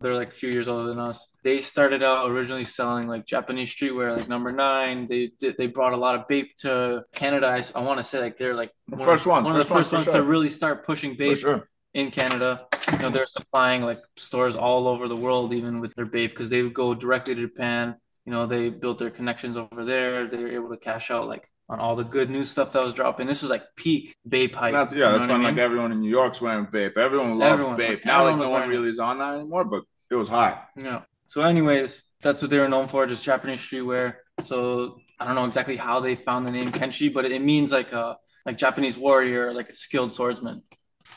They're 0.00 0.14
like 0.14 0.30
a 0.30 0.34
few 0.34 0.50
years 0.50 0.66
older 0.66 0.88
than 0.88 0.98
us. 0.98 1.26
They 1.44 1.60
started 1.60 2.02
out 2.02 2.30
originally 2.30 2.64
selling 2.64 3.06
like 3.06 3.26
Japanese 3.26 3.68
streetwear, 3.74 4.16
like 4.16 4.28
number 4.28 4.50
nine. 4.50 5.06
They 5.08 5.32
did. 5.38 5.58
They 5.58 5.66
brought 5.66 5.92
a 5.92 5.96
lot 5.96 6.14
of 6.14 6.26
Bape 6.26 6.56
to 6.58 7.04
Canada. 7.14 7.62
I 7.74 7.80
want 7.80 7.98
to 7.98 8.04
say 8.04 8.18
like 8.20 8.38
they're 8.38 8.54
like 8.54 8.72
one 8.86 9.00
first 9.00 9.26
of, 9.26 9.32
one, 9.32 9.44
one 9.44 9.56
of 9.56 9.58
the 9.58 9.64
first 9.64 9.72
one 9.74 9.82
first 9.82 9.92
ones 9.92 10.04
sure. 10.04 10.14
to 10.14 10.22
really 10.22 10.48
start 10.48 10.86
pushing 10.86 11.12
For 11.12 11.18
Bape 11.18 11.38
sure. 11.38 11.68
in 11.92 12.10
Canada. 12.10 12.66
you 12.92 12.98
know 12.98 13.10
they're 13.10 13.26
supplying 13.26 13.82
like 13.82 13.98
stores 14.16 14.56
all 14.56 14.88
over 14.88 15.06
the 15.06 15.16
world, 15.16 15.52
even 15.52 15.80
with 15.80 15.94
their 15.94 16.06
Bape, 16.06 16.30
because 16.30 16.48
they 16.48 16.62
would 16.62 16.74
go 16.74 16.94
directly 16.94 17.34
to 17.34 17.42
Japan. 17.42 17.96
You 18.30 18.36
know, 18.36 18.46
they 18.46 18.68
built 18.68 19.00
their 19.00 19.10
connections 19.10 19.56
over 19.56 19.84
there. 19.84 20.28
They 20.28 20.36
were 20.36 20.52
able 20.52 20.68
to 20.70 20.76
cash 20.76 21.10
out 21.10 21.26
like 21.26 21.50
on 21.68 21.80
all 21.80 21.96
the 21.96 22.04
good 22.04 22.30
new 22.30 22.44
stuff 22.44 22.70
that 22.70 22.84
was 22.84 22.94
dropping. 22.94 23.26
This 23.26 23.42
was 23.42 23.50
like 23.50 23.64
peak 23.74 24.14
Bape 24.28 24.54
hype. 24.54 24.72
That's, 24.72 24.94
you 24.94 25.00
yeah, 25.00 25.06
know 25.06 25.12
that's 25.18 25.26
what 25.26 25.34
I 25.34 25.38
mean? 25.38 25.46
like 25.48 25.58
everyone 25.58 25.90
in 25.90 26.00
New 26.00 26.08
York's 26.08 26.40
wearing 26.40 26.68
Bape. 26.70 26.96
Everyone 26.96 27.36
loved 27.36 27.54
Everyone, 27.54 27.76
Bape. 27.76 27.88
like, 27.88 28.04
now 28.04 28.22
like 28.22 28.36
no 28.36 28.48
one 28.50 28.68
really 28.68 28.88
is 28.88 29.00
on 29.00 29.18
that 29.18 29.34
anymore, 29.34 29.64
but 29.64 29.82
it 30.12 30.14
was 30.14 30.28
hot. 30.28 30.68
Yeah. 30.76 31.02
So, 31.26 31.42
anyways, 31.42 32.04
that's 32.22 32.40
what 32.40 32.52
they 32.52 32.58
were 32.58 32.68
known 32.68 32.86
for, 32.86 33.04
just 33.04 33.24
Japanese 33.24 33.58
streetwear. 33.58 34.14
So 34.44 34.98
I 35.18 35.24
don't 35.24 35.34
know 35.34 35.46
exactly 35.46 35.74
how 35.74 35.98
they 35.98 36.14
found 36.14 36.46
the 36.46 36.52
name 36.52 36.70
Kenshi, 36.70 37.12
but 37.12 37.24
it 37.24 37.42
means 37.42 37.72
like 37.72 37.90
a 37.90 38.16
like 38.46 38.58
Japanese 38.58 38.96
warrior, 38.96 39.52
like 39.52 39.70
a 39.70 39.74
skilled 39.74 40.12
swordsman. 40.12 40.62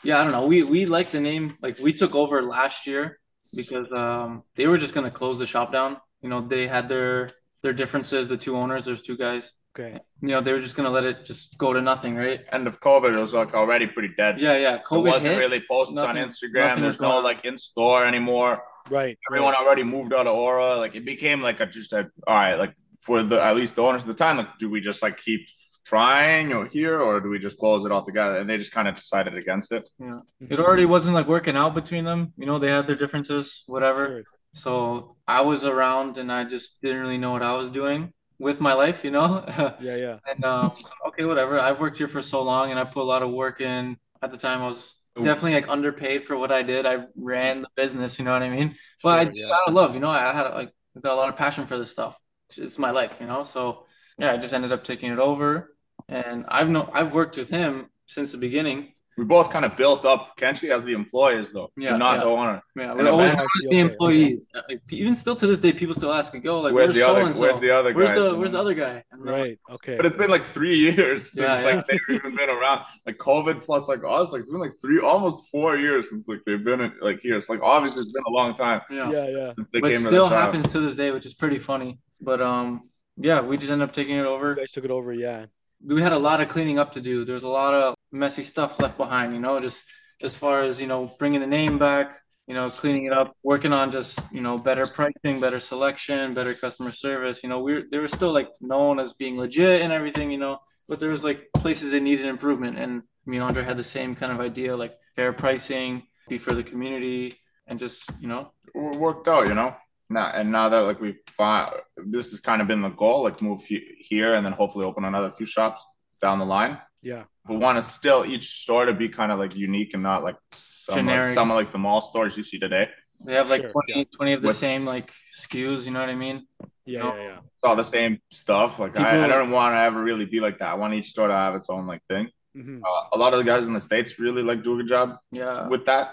Yeah, 0.02 0.20
I 0.20 0.24
don't 0.24 0.32
know. 0.32 0.46
We 0.48 0.64
we 0.64 0.86
like 0.86 1.12
the 1.12 1.20
name. 1.20 1.56
Like 1.62 1.78
we 1.78 1.92
took 1.92 2.16
over 2.16 2.42
last 2.42 2.88
year 2.88 3.20
because 3.56 3.86
um 3.92 4.42
they 4.56 4.66
were 4.66 4.78
just 4.78 4.94
gonna 4.94 5.12
close 5.12 5.38
the 5.38 5.46
shop 5.46 5.72
down. 5.72 5.98
You 6.24 6.30
know, 6.30 6.40
they 6.40 6.66
had 6.66 6.88
their 6.88 7.28
their 7.62 7.74
differences. 7.74 8.28
The 8.28 8.38
two 8.38 8.56
owners, 8.56 8.86
there's 8.86 9.02
two 9.02 9.18
guys. 9.18 9.52
Okay. 9.78 10.00
You 10.22 10.28
know, 10.28 10.40
they 10.40 10.52
were 10.52 10.60
just 10.60 10.74
gonna 10.74 10.88
let 10.88 11.04
it 11.04 11.26
just 11.26 11.58
go 11.58 11.74
to 11.74 11.82
nothing, 11.82 12.16
right? 12.16 12.40
End 12.50 12.66
of 12.66 12.80
COVID, 12.80 13.14
it 13.14 13.20
was 13.20 13.34
like 13.34 13.52
already 13.52 13.86
pretty 13.86 14.14
dead. 14.16 14.40
Yeah, 14.40 14.56
yeah. 14.56 14.76
It 14.76 14.84
COVID 14.84 15.10
wasn't 15.10 15.34
hit. 15.34 15.40
really 15.40 15.62
posted 15.70 15.98
on 15.98 16.16
Instagram. 16.16 16.80
There's 16.80 16.98
no 16.98 17.18
on. 17.18 17.24
like 17.24 17.44
in 17.44 17.58
store 17.58 18.06
anymore. 18.06 18.64
Right. 18.88 19.18
Everyone 19.30 19.54
already 19.54 19.82
moved 19.82 20.14
out 20.14 20.26
of 20.26 20.34
Aura. 20.34 20.78
Like 20.78 20.94
it 20.94 21.04
became 21.04 21.42
like 21.42 21.60
a 21.60 21.66
just 21.66 21.92
a 21.92 22.10
all 22.26 22.34
right, 22.34 22.54
like 22.54 22.74
for 23.02 23.22
the 23.22 23.38
at 23.44 23.54
least 23.54 23.76
the 23.76 23.82
owners 23.82 24.00
at 24.00 24.08
the 24.08 24.14
time, 24.14 24.38
like 24.38 24.58
do 24.58 24.70
we 24.70 24.80
just 24.80 25.02
like 25.02 25.20
keep 25.20 25.46
trying 25.84 26.52
or 26.52 26.66
here 26.66 27.00
or 27.00 27.20
do 27.20 27.28
we 27.28 27.38
just 27.38 27.58
close 27.58 27.84
it 27.84 27.92
all 27.92 28.04
together? 28.04 28.36
And 28.38 28.48
they 28.48 28.56
just 28.56 28.72
kind 28.72 28.88
of 28.88 28.94
decided 28.94 29.36
against 29.36 29.72
it. 29.72 29.88
Yeah. 29.98 30.18
It 30.40 30.58
already 30.58 30.86
wasn't 30.86 31.14
like 31.14 31.28
working 31.28 31.56
out 31.56 31.74
between 31.74 32.04
them. 32.04 32.32
You 32.36 32.46
know, 32.46 32.58
they 32.58 32.70
had 32.70 32.86
their 32.86 32.96
differences, 32.96 33.62
whatever. 33.66 34.06
Sure. 34.06 34.22
So 34.54 35.16
I 35.26 35.42
was 35.42 35.64
around 35.64 36.18
and 36.18 36.30
I 36.32 36.44
just 36.44 36.80
didn't 36.82 37.00
really 37.00 37.18
know 37.18 37.32
what 37.32 37.42
I 37.42 37.54
was 37.54 37.70
doing 37.70 38.12
with 38.38 38.60
my 38.60 38.72
life, 38.74 39.04
you 39.04 39.10
know? 39.10 39.44
Yeah, 39.80 39.96
yeah. 39.96 40.18
and 40.26 40.44
um, 40.44 40.72
okay, 41.08 41.24
whatever. 41.24 41.58
I've 41.58 41.80
worked 41.80 41.98
here 41.98 42.08
for 42.08 42.22
so 42.22 42.42
long 42.42 42.70
and 42.70 42.78
I 42.78 42.84
put 42.84 43.02
a 43.02 43.04
lot 43.04 43.22
of 43.22 43.30
work 43.30 43.60
in. 43.60 43.96
At 44.22 44.30
the 44.30 44.38
time, 44.38 44.62
I 44.62 44.66
was 44.68 44.94
definitely 45.22 45.54
like 45.54 45.68
underpaid 45.68 46.24
for 46.24 46.36
what 46.36 46.50
I 46.50 46.62
did. 46.62 46.86
I 46.86 47.04
ran 47.16 47.62
the 47.62 47.68
business, 47.76 48.18
you 48.18 48.24
know 48.24 48.32
what 48.32 48.42
I 48.42 48.48
mean? 48.50 48.74
But 49.02 49.18
I 49.18 49.24
Sure, 49.24 49.32
did 49.32 49.36
yeah. 49.36 49.52
out 49.54 49.68
of 49.68 49.74
love, 49.74 49.94
you 49.94 50.00
know? 50.00 50.08
I 50.10 50.32
had 50.32 50.48
like 50.54 50.70
I 50.96 51.00
got 51.00 51.12
a 51.12 51.16
lot 51.16 51.28
of 51.28 51.36
passion 51.36 51.66
for 51.66 51.76
this 51.78 51.90
stuff. 51.90 52.16
It's 52.56 52.78
my 52.78 52.90
life, 52.90 53.18
you 53.20 53.26
know? 53.26 53.44
So 53.44 53.86
yeah, 54.18 54.32
I 54.32 54.36
just 54.36 54.54
ended 54.54 54.72
up 54.72 54.84
taking 54.84 55.12
it 55.12 55.18
over. 55.18 55.73
And 56.08 56.44
I've 56.48 56.68
no 56.68 56.88
I've 56.92 57.14
worked 57.14 57.36
with 57.36 57.50
him 57.50 57.86
since 58.06 58.32
the 58.32 58.38
beginning. 58.38 58.90
We 59.16 59.22
both 59.24 59.48
kind 59.48 59.64
of 59.64 59.76
built 59.76 60.04
up 60.04 60.36
Kenshi 60.36 60.70
as 60.76 60.84
the 60.84 60.92
employees 60.92 61.52
though. 61.52 61.70
Yeah, 61.76 61.96
not 61.96 62.14
yeah. 62.14 62.24
the 62.24 62.30
owner. 62.30 62.62
Yeah, 62.76 62.90
And 62.90 62.98
we 63.02 63.08
always 63.08 63.32
eventually- 63.32 63.44
ask 63.44 63.66
Okay, 63.66 63.76
the 63.76 63.78
employees. 63.92 64.48
Uh, 64.52 64.62
like, 64.68 64.80
even 64.90 65.14
still 65.14 65.36
to 65.36 65.46
this 65.46 65.60
day, 65.60 65.72
people 65.72 65.94
still 65.94 66.12
ask, 66.12 66.34
me, 66.34 66.40
"Go, 66.40 66.60
like, 66.60 66.74
where's 66.74 66.88
where's, 66.88 66.94
the 66.94 67.00
so 67.02 67.10
other 67.12 67.22
and 67.22 67.34
so? 67.34 67.40
where's 67.42 67.60
the 67.60 67.70
other 67.70 67.94
Where's 67.94 68.12
the 68.12 68.34
Where's 68.34 68.50
the 68.50 68.58
other 68.58 68.74
guy?" 68.74 69.04
And 69.12 69.20
I'm 69.20 69.24
like, 69.24 69.34
Right. 69.34 69.58
Okay. 69.70 69.96
But 69.96 70.06
it's 70.06 70.16
been 70.16 70.30
like 70.30 70.42
three 70.42 70.76
years 70.76 71.30
since 71.30 71.46
Yeah, 71.46 71.60
yeah. 71.68 71.74
like 71.76 71.86
they've 71.86 72.00
even 72.10 72.34
been 72.34 72.50
around. 72.50 72.86
Like 73.06 73.16
COVID 73.18 73.62
plus 73.62 73.88
like 73.88 74.00
us, 74.06 74.32
like 74.32 74.40
it's 74.40 74.50
been 74.50 74.58
like 74.60 74.74
three, 74.80 74.98
almost 74.98 75.46
four 75.48 75.76
years 75.76 76.10
since 76.10 76.26
like 76.26 76.40
they've 76.44 76.64
been 76.64 76.80
in, 76.80 76.92
like 77.00 77.20
here. 77.20 77.36
It's 77.36 77.48
like 77.48 77.60
obviously 77.62 78.00
it's 78.00 78.12
been 78.12 78.24
a 78.26 78.30
long 78.30 78.56
time 78.56 78.80
yeah. 78.90 79.10
Yeah, 79.12 79.28
yeah. 79.28 79.50
since 79.54 79.70
they 79.70 79.80
But 79.80 79.92
came 79.92 80.00
still 80.00 80.24
to 80.28 80.34
the 80.34 80.40
happens 80.40 80.72
to 80.72 80.80
this 80.80 80.96
day, 80.96 81.12
which 81.12 81.24
is 81.24 81.34
pretty 81.34 81.60
funny. 81.60 82.00
But 82.20 82.42
um, 82.42 82.90
yeah, 83.16 83.42
we 83.42 83.56
just 83.58 83.70
ended 83.70 83.88
up 83.88 83.94
taking 83.94 84.16
it 84.16 84.22
You 84.22 84.26
over. 84.26 84.56
guys 84.56 84.72
took 84.72 84.84
it 84.84 84.90
over. 84.90 85.12
Yeah. 85.12 85.46
We 85.86 86.02
had 86.02 86.12
a 86.12 86.18
lot 86.18 86.40
of 86.40 86.48
cleaning 86.48 86.78
up 86.78 86.92
to 86.92 87.00
do. 87.00 87.24
There's 87.24 87.42
a 87.42 87.48
lot 87.48 87.74
of 87.74 87.94
messy 88.10 88.42
stuff 88.42 88.80
left 88.80 88.96
behind, 88.96 89.34
you 89.34 89.40
know, 89.40 89.58
just 89.60 89.82
as 90.22 90.34
far 90.34 90.60
as 90.60 90.80
you 90.80 90.86
know, 90.86 91.10
bringing 91.18 91.40
the 91.40 91.46
name 91.46 91.78
back, 91.78 92.16
you 92.46 92.54
know, 92.54 92.70
cleaning 92.70 93.06
it 93.06 93.12
up, 93.12 93.36
working 93.42 93.72
on 93.72 93.90
just 93.92 94.18
you 94.32 94.40
know 94.40 94.58
better 94.58 94.86
pricing, 94.86 95.40
better 95.40 95.60
selection, 95.60 96.34
better 96.34 96.54
customer 96.54 96.92
service. 96.92 97.42
You 97.42 97.48
know, 97.48 97.60
we 97.60 97.74
were, 97.74 97.82
they 97.90 97.98
were 97.98 98.08
still 98.08 98.32
like 98.32 98.50
known 98.60 98.98
as 98.98 99.12
being 99.12 99.36
legit 99.36 99.82
and 99.82 99.92
everything, 99.92 100.30
you 100.30 100.38
know, 100.38 100.58
but 100.88 101.00
there 101.00 101.10
was 101.10 101.24
like 101.24 101.48
places 101.54 101.92
that 101.92 102.02
needed 102.02 102.26
improvement. 102.26 102.78
And 102.78 103.02
me 103.26 103.36
and 103.36 103.44
Andre 103.44 103.64
had 103.64 103.76
the 103.76 103.84
same 103.84 104.14
kind 104.14 104.32
of 104.32 104.40
idea, 104.40 104.76
like 104.76 104.96
fair 105.16 105.32
pricing, 105.32 106.02
be 106.28 106.38
for 106.38 106.54
the 106.54 106.62
community, 106.62 107.32
and 107.66 107.78
just 107.78 108.10
you 108.20 108.28
know, 108.28 108.52
worked 108.74 109.28
out, 109.28 109.48
you 109.48 109.54
know. 109.54 109.74
Now 110.14 110.26
and 110.38 110.46
now 110.58 110.66
that 110.72 110.80
like 110.90 111.00
we've 111.04 111.18
found 111.40 111.72
this 112.14 112.30
has 112.32 112.40
kind 112.40 112.60
of 112.62 112.66
been 112.68 112.82
the 112.88 112.94
goal, 113.02 113.18
like 113.26 113.38
move 113.48 113.60
he- 113.70 113.96
here 114.10 114.30
and 114.34 114.42
then 114.46 114.52
hopefully 114.60 114.84
open 114.90 115.04
another 115.04 115.30
few 115.38 115.46
shops 115.56 115.80
down 116.24 116.36
the 116.38 116.44
line. 116.56 116.78
Yeah. 117.02 117.24
We 117.48 117.56
want 117.56 117.76
to 117.78 117.84
still 117.98 118.20
each 118.24 118.46
store 118.62 118.84
to 118.90 118.94
be 118.94 119.08
kind 119.20 119.30
of 119.32 119.38
like 119.42 119.54
unique 119.68 119.92
and 119.94 120.02
not 120.10 120.22
like 120.28 120.36
some, 120.52 121.06
like, 121.06 121.34
some 121.38 121.50
of 121.50 121.56
like 121.56 121.72
the 121.72 121.78
mall 121.86 122.00
stores 122.00 122.36
you 122.38 122.44
see 122.50 122.58
today. 122.66 122.86
they 123.26 123.34
have 123.40 123.50
like 123.54 123.62
Sure, 123.62 123.72
20, 123.72 123.92
yeah. 123.96 124.04
20 124.16 124.32
of 124.36 124.40
the 124.42 124.48
With- 124.48 124.56
same 124.68 124.82
like 124.94 125.10
SKUs 125.40 125.84
You 125.84 125.90
know 125.92 126.00
what 126.00 126.08
I 126.08 126.14
mean? 126.14 126.46
Yeah, 126.86 127.00
No. 127.02 127.14
yeah, 127.16 127.22
yeah. 127.22 127.38
It's 127.54 127.64
all 127.64 127.76
the 127.76 127.90
same 127.98 128.12
stuff. 128.30 128.78
Like 128.78 128.94
I, 128.98 129.24
I 129.24 129.26
don't 129.26 129.50
want 129.50 129.74
to 129.74 129.80
ever 129.88 130.00
really 130.10 130.26
be 130.34 130.40
like 130.46 130.56
that. 130.60 130.68
I 130.68 130.74
want 130.74 130.94
each 130.94 131.08
store 131.14 131.28
to 131.28 131.34
have 131.44 131.54
its 131.60 131.68
own 131.74 131.84
like 131.92 132.02
thing. 132.12 132.28
hmm 132.54 132.78
Uh, 132.88 133.02
a 133.16 133.18
lot 133.22 133.32
of 133.34 133.38
the 133.40 133.44
guys 133.52 133.66
in 133.66 133.74
the 133.78 133.80
states 133.90 134.10
really 134.24 134.42
like 134.50 134.62
do 134.62 134.74
a 134.74 134.76
good 134.78 134.88
job 134.96 135.06
Yeah. 135.32 135.66
with 135.68 135.84
that, 135.90 136.04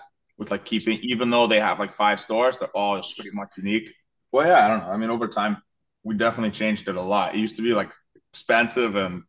with 0.41 0.49
like 0.49 0.65
keeping, 0.65 0.97
even 1.03 1.29
though 1.29 1.45
they 1.45 1.59
have 1.59 1.77
like 1.77 1.93
five 1.93 2.19
stores, 2.19 2.57
they're 2.57 2.67
all 2.69 2.99
pretty 3.15 3.29
much 3.31 3.49
unique. 3.59 3.93
Well, 4.31 4.47
yeah, 4.47 4.65
I 4.65 4.67
don't 4.69 4.79
know. 4.79 4.91
I 4.91 4.97
mean, 4.97 5.11
over 5.11 5.27
time, 5.27 5.61
we 6.03 6.15
definitely 6.17 6.49
changed 6.49 6.87
it 6.89 6.95
a 6.95 7.01
lot. 7.01 7.35
It 7.35 7.37
used 7.37 7.57
to 7.57 7.61
be 7.61 7.73
like 7.75 7.91
expensive 8.33 8.95
and 8.95 9.21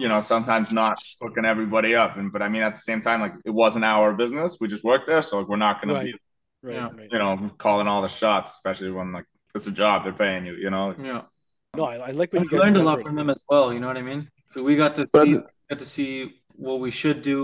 you 0.00 0.08
know 0.08 0.20
sometimes 0.20 0.72
not 0.72 0.96
hooking 1.20 1.44
everybody 1.44 1.94
up, 1.94 2.16
and 2.16 2.32
but 2.32 2.40
I 2.40 2.48
mean 2.48 2.62
at 2.62 2.74
the 2.76 2.80
same 2.80 3.02
time, 3.02 3.20
like 3.20 3.34
it 3.44 3.50
wasn't 3.50 3.84
our 3.84 4.14
business. 4.14 4.56
We 4.58 4.66
just 4.68 4.84
worked 4.84 5.06
there, 5.06 5.20
so 5.20 5.40
like, 5.40 5.48
we're 5.48 5.56
not 5.68 5.82
going 5.82 5.94
Right. 5.94 6.12
to 6.12 6.18
Right, 6.66 6.76
Yeah. 6.76 6.88
right. 6.96 7.08
you 7.12 7.18
know 7.18 7.50
calling 7.58 7.86
all 7.86 8.00
the 8.00 8.08
shots, 8.08 8.52
especially 8.52 8.90
when 8.90 9.12
like 9.12 9.26
it's 9.54 9.66
a 9.66 9.70
job 9.82 10.04
they're 10.04 10.14
paying 10.14 10.46
you. 10.46 10.54
You 10.54 10.70
know, 10.70 10.94
Yeah. 10.98 11.22
No, 11.76 11.84
I, 11.84 11.96
I 11.96 12.10
like 12.12 12.32
what 12.32 12.40
We 12.40 12.46
you 12.46 12.50
guys 12.52 12.60
learned 12.60 12.78
a 12.78 12.82
lot 12.82 13.02
from 13.02 13.16
them 13.16 13.28
as 13.28 13.44
well. 13.50 13.70
You 13.74 13.80
know 13.80 13.88
what 13.88 13.98
I 13.98 14.02
mean? 14.02 14.30
So 14.52 14.62
we 14.62 14.76
got 14.76 14.94
to 14.94 15.06
see 15.06 15.36
got 15.68 15.78
to 15.84 15.88
see 15.96 16.40
what 16.56 16.80
we 16.80 16.90
should 16.90 17.20
do, 17.20 17.38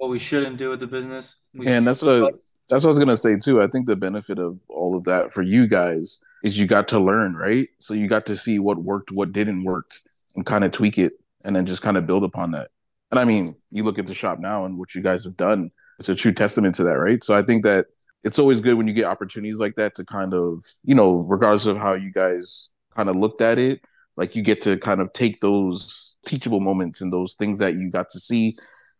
what 0.00 0.08
we 0.08 0.18
shouldn't 0.18 0.56
do 0.56 0.70
with 0.70 0.80
the 0.80 0.86
business. 0.86 1.36
We 1.52 1.66
And 1.66 1.86
that's 1.86 2.00
what 2.00 2.32
that's 2.70 2.84
what 2.84 2.88
I 2.88 2.88
was 2.88 2.98
gonna 2.98 3.16
say 3.16 3.36
too. 3.36 3.60
I 3.60 3.66
think 3.66 3.86
the 3.86 3.96
benefit 3.96 4.38
of 4.38 4.58
all 4.70 4.96
of 4.96 5.04
that 5.04 5.30
for 5.30 5.42
you 5.42 5.68
guys 5.68 6.20
is 6.42 6.58
you 6.58 6.66
got 6.66 6.88
to 6.88 6.98
learn, 6.98 7.34
right? 7.34 7.68
So 7.80 7.92
you 7.92 8.08
got 8.08 8.24
to 8.26 8.36
see 8.36 8.58
what 8.58 8.78
worked, 8.78 9.12
what 9.12 9.34
didn't 9.34 9.62
work, 9.62 9.90
and 10.36 10.46
kind 10.46 10.64
of 10.64 10.72
tweak 10.72 10.96
it, 10.96 11.12
and 11.44 11.54
then 11.54 11.66
just 11.66 11.82
kind 11.82 11.98
of 11.98 12.06
build 12.06 12.24
upon 12.24 12.52
that. 12.52 12.70
And 13.10 13.20
I 13.20 13.26
mean, 13.26 13.56
you 13.70 13.84
look 13.84 13.98
at 13.98 14.06
the 14.06 14.14
shop 14.14 14.38
now 14.38 14.64
and 14.64 14.78
what 14.78 14.94
you 14.94 15.02
guys 15.02 15.22
have 15.24 15.36
done. 15.36 15.70
It's 15.98 16.08
a 16.08 16.14
true 16.14 16.32
testament 16.32 16.76
to 16.76 16.84
that, 16.84 16.98
right? 16.98 17.22
So 17.22 17.34
I 17.34 17.42
think 17.42 17.62
that 17.64 17.86
it's 18.24 18.38
always 18.38 18.62
good 18.62 18.74
when 18.74 18.88
you 18.88 18.94
get 18.94 19.04
opportunities 19.04 19.58
like 19.58 19.74
that 19.74 19.94
to 19.96 20.04
kind 20.06 20.32
of, 20.32 20.64
you 20.82 20.94
know, 20.94 21.16
regardless 21.16 21.66
of 21.66 21.76
how 21.76 21.92
you 21.92 22.10
guys 22.10 22.70
kind 22.96 23.10
of 23.10 23.16
looked 23.16 23.42
at 23.42 23.58
it, 23.58 23.82
like 24.16 24.34
you 24.34 24.42
get 24.42 24.62
to 24.62 24.78
kind 24.78 25.02
of 25.02 25.12
take 25.12 25.40
those 25.40 26.16
teachable 26.24 26.60
moments 26.60 27.02
and 27.02 27.12
those 27.12 27.34
things 27.34 27.58
that 27.58 27.74
you 27.74 27.90
got 27.90 28.08
to 28.10 28.18
see, 28.18 28.54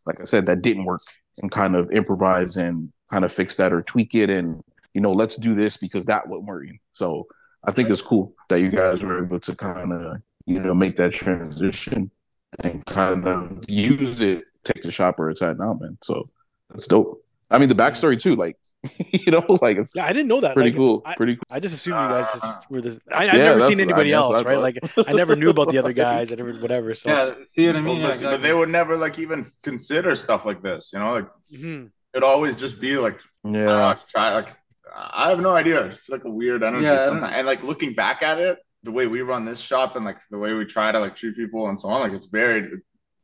like 0.07 0.21
I 0.21 0.25
said, 0.25 0.47
that 0.47 0.63
didn't 0.63 0.85
work 0.85 1.01
and 1.43 1.51
kind 1.51 1.77
of 1.77 1.91
improvise 1.91 2.57
and 2.57 2.91
kind 3.11 3.25
of 3.25 3.33
fix 3.33 3.57
that 3.57 3.73
or 3.73 3.83
tweak 3.83 4.15
it 4.15 4.31
and 4.31 4.63
you 4.95 5.01
know 5.01 5.13
let's 5.13 5.37
do 5.37 5.55
this 5.55 5.77
because 5.77 6.07
that 6.07 6.29
wasn't 6.29 6.47
working 6.47 6.79
so 6.93 7.27
i 7.65 7.73
think 7.73 7.89
it's 7.91 8.01
cool 8.01 8.35
that 8.49 8.61
you 8.61 8.71
guys 8.71 9.01
were 9.01 9.25
able 9.25 9.39
to 9.39 9.55
kind 9.55 9.93
of 9.93 10.17
you 10.47 10.61
know 10.61 10.75
make 10.75 10.97
that 10.97 11.13
transition 11.13 12.11
and 12.61 12.85
kind 12.87 13.27
of 13.27 13.65
use 13.69 14.21
it 14.21 14.45
take 14.65 14.83
the 14.83 14.91
shop 14.91 15.19
where 15.19 15.31
it's 15.31 15.41
now 15.41 15.77
man. 15.81 15.97
So 16.03 16.25
that's 16.69 16.87
dope 16.87 17.25
i 17.51 17.59
mean 17.59 17.69
the 17.69 17.75
backstory 17.75 18.21
too 18.21 18.37
like 18.37 18.57
you 19.13 19.31
know 19.33 19.45
like 19.61 19.77
it's 19.77 19.95
Yeah, 19.95 20.07
I 20.07 20.13
didn't 20.13 20.29
know 20.29 20.41
that. 20.41 20.55
pretty 20.55 20.71
Like, 20.71 20.77
cool 20.79 21.03
I- 21.05 21.15
pretty 21.15 21.35
cool 21.37 21.43
I 21.53 21.61
just 21.61 21.75
assumed 21.75 22.01
you 22.01 22.09
guys 22.09 22.33
just 22.33 22.45
Uh, 22.45 22.61
were 22.71 22.81
the. 22.81 23.01
I, 23.13 23.29
I've 23.29 23.35
Yeah, 23.39 23.45
never 23.51 23.61
seen 23.63 23.81
anybody 23.81 24.15
I 24.15 24.19
mean, 24.19 24.33
that's 24.33 24.39
else, 24.39 24.45
right? 24.47 24.55
thought. 24.55 25.03
Like 25.05 25.09
I 25.11 25.13
never 25.13 25.35
knew 25.37 25.51
about 25.51 25.69
the 25.71 25.79
other 25.79 25.93
guys. 25.93 26.33
I 26.33 26.37
never 26.37 26.53
whatever. 26.55 26.95
So 26.95 27.11
yeah, 27.11 27.35
see 27.45 27.67
what 27.67 27.77
I 27.77 27.81
mean? 27.81 27.87
Well, 27.87 28.01
Yeah, 28.01 28.07
listen, 28.07 28.31
but 28.31 28.41
they 28.43 28.55
would 28.55 28.69
never 28.69 28.97
like 28.97 29.19
even 29.19 29.45
consider 29.63 30.15
stuff 30.15 30.45
like 30.47 30.63
this. 30.63 30.93
You 30.93 31.01
know, 31.01 31.13
like 31.19 31.29
Mhm. 31.55 31.91
it'd 32.15 32.23
always 32.25 32.57
just 32.57 32.81
be 32.81 32.97
like 32.97 33.19
yeah 33.45 33.53
yeah, 33.67 33.87
let's 33.89 34.07
try. 34.07 34.33
Like 34.33 34.51
I 34.95 35.29
have 35.31 35.41
no 35.41 35.51
idea. 35.63 35.79
It's 35.87 36.01
like 36.09 36.25
a 36.25 36.35
weird 36.41 36.63
energy 36.63 36.85
Yeah, 36.87 37.05
sometimes. 37.11 37.35
And 37.37 37.47
like 37.47 37.63
looking 37.63 37.93
back 37.95 38.23
at 38.23 38.39
it, 38.39 38.59
the 38.83 38.93
way 38.99 39.07
we 39.07 39.21
run 39.33 39.45
this 39.45 39.61
shop 39.61 39.95
and 39.97 40.05
like 40.05 40.19
the 40.31 40.39
way 40.39 40.53
we 40.55 40.65
try 40.65 40.91
to 40.93 40.99
like 41.05 41.15
treat 41.21 41.37
people 41.37 41.69
and 41.69 41.79
so 41.79 41.89
on, 41.89 42.01
like 42.01 42.13
it's 42.19 42.27
very 42.41 42.61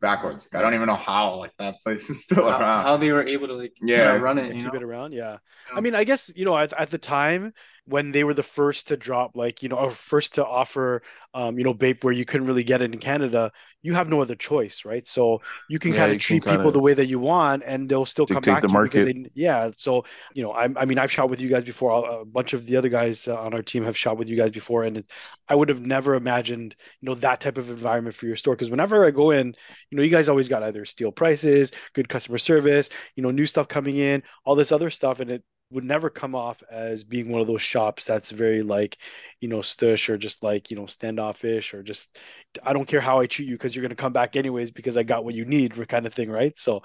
backwards. 0.01 0.49
Like, 0.53 0.59
I 0.61 0.62
don't 0.62 0.74
even 0.74 0.86
know 0.86 0.97
how 0.97 1.36
like 1.36 1.53
that 1.59 1.76
place 1.84 2.11
is 2.11 2.22
still 2.24 2.49
how, 2.49 2.59
around. 2.59 2.82
how 2.82 2.97
they 2.97 3.11
were 3.11 3.26
able 3.26 3.49
to 3.49 3.55
like 3.55 3.74
Yeah, 3.80 4.12
yeah, 4.12 4.16
run 4.16 4.38
it, 4.38 4.47
and 4.51 4.55
you 4.55 4.61
keep 4.61 4.72
know? 4.72 4.74
it 4.74 4.82
around. 4.82 5.12
Yeah. 5.12 5.38
Yeah. 5.70 5.74
I 5.74 5.80
mean, 5.80 5.94
I 5.94 6.05
guess 6.05 6.30
you 6.34 6.44
know 6.44 6.57
at, 6.57 6.72
at 6.72 6.90
the 6.90 6.99
time 6.99 7.53
when 7.87 8.12
they 8.12 8.24
were 8.24 8.34
the 8.34 8.43
first 8.43 8.89
to 8.89 8.97
drop, 8.97 9.37
like 9.37 9.62
you 9.62 9.68
know, 9.68 9.76
or 9.76 9.91
first 9.91 10.34
to 10.37 10.45
offer, 10.47 11.03
um, 11.34 11.59
you 11.59 11.64
know, 11.64 11.74
Bape 11.74 12.03
where 12.05 12.12
you 12.12 12.24
couldn't 12.24 12.47
really 12.47 12.64
get 12.64 12.82
it 12.82 12.93
in 12.93 12.99
Canada, 12.99 13.53
you 13.82 13.95
have 13.95 14.09
no 14.09 14.20
other 14.20 14.34
choice, 14.34 14.84
right? 14.84 15.07
So 15.07 15.41
you 15.68 15.78
can 15.78 15.93
Yeah, 15.93 15.95
kind 15.95 16.12
of 16.12 16.18
treat 16.18 16.45
people 16.45 16.72
the 16.72 16.80
way 16.80 16.95
that 16.95 17.07
you 17.07 17.18
want, 17.20 17.62
and 17.64 17.89
they'll 17.89 18.05
still 18.05 18.26
come 18.26 18.45
back 18.45 18.66
the 18.66 18.68
to 18.68 18.76
you 18.76 18.82
because 18.82 19.05
market. 19.05 19.05
they, 19.05 19.26
yeah. 19.34 19.70
So 19.76 20.05
you 20.34 20.43
know, 20.43 20.53
I, 20.53 20.68
I 20.76 20.84
mean, 20.84 20.99
I've 20.99 21.12
shot 21.12 21.30
with 21.30 21.41
you 21.41 21.49
guys 21.49 21.64
before. 21.64 22.20
A 22.20 22.24
bunch 22.24 22.53
of 22.53 22.66
the 22.66 22.76
other 22.76 22.89
guys 22.89 23.28
uh, 23.28 23.37
on 23.41 23.55
our 23.55 23.62
team 23.62 23.84
have 23.84 23.97
shot 23.97 24.18
with 24.18 24.28
you 24.28 24.37
guys 24.37 24.51
before, 24.51 24.84
and 24.84 24.99
it, 24.99 25.07
I 25.49 25.55
would 25.55 25.68
have 25.68 25.84
never 25.84 26.14
imagined, 26.14 26.74
you 27.01 27.07
know, 27.09 27.14
that 27.16 27.41
type 27.41 27.59
of 27.59 27.70
environment 27.70 28.14
for 28.16 28.26
your 28.26 28.37
store. 28.37 28.55
Because 28.55 28.70
whenever 28.70 29.05
I 29.07 29.11
go 29.11 29.30
in, 29.30 29.55
you 29.91 29.97
know, 29.97 30.03
you 30.03 30.11
guys 30.11 30.28
always 30.28 30.49
got 30.49 30.62
either 30.62 30.84
steal 30.84 31.12
prices, 31.12 31.72
good 31.95 32.09
customer 32.09 32.39
service, 32.39 32.91
you 33.14 33.22
know, 33.22 33.30
new 33.30 33.47
stuff 33.47 33.68
coming 33.68 33.97
in, 33.97 34.22
all 34.45 34.55
this 34.55 34.72
other 34.72 34.91
stuff, 34.91 35.20
and 35.20 35.30
it 35.30 35.45
would 35.70 35.84
never 35.84 36.10
come 36.10 36.34
off 36.34 36.62
as 36.70 37.02
being 37.04 37.30
one 37.30 37.40
of 37.40 37.46
those 37.48 37.62
shops 37.62 38.04
that's 38.06 38.30
very 38.30 38.62
like, 38.62 38.98
you 39.40 39.48
know, 39.48 39.58
stush 39.58 40.08
or 40.08 40.16
just 40.16 40.42
like, 40.42 40.70
you 40.70 40.76
know, 40.76 40.86
standoffish 40.86 41.74
or 41.74 41.82
just 41.82 42.16
I 42.62 42.72
don't 42.72 42.86
care 42.86 43.00
how 43.00 43.18
I 43.20 43.26
treat 43.26 43.48
you 43.48 43.54
because 43.54 43.74
you're 43.74 43.82
gonna 43.82 43.94
come 43.96 44.12
back 44.12 44.36
anyways 44.36 44.70
because 44.70 44.96
I 44.96 45.02
got 45.02 45.24
what 45.24 45.34
you 45.34 45.44
need, 45.44 45.74
kind 45.88 46.06
of 46.06 46.14
thing, 46.14 46.30
right? 46.30 46.56
So, 46.58 46.82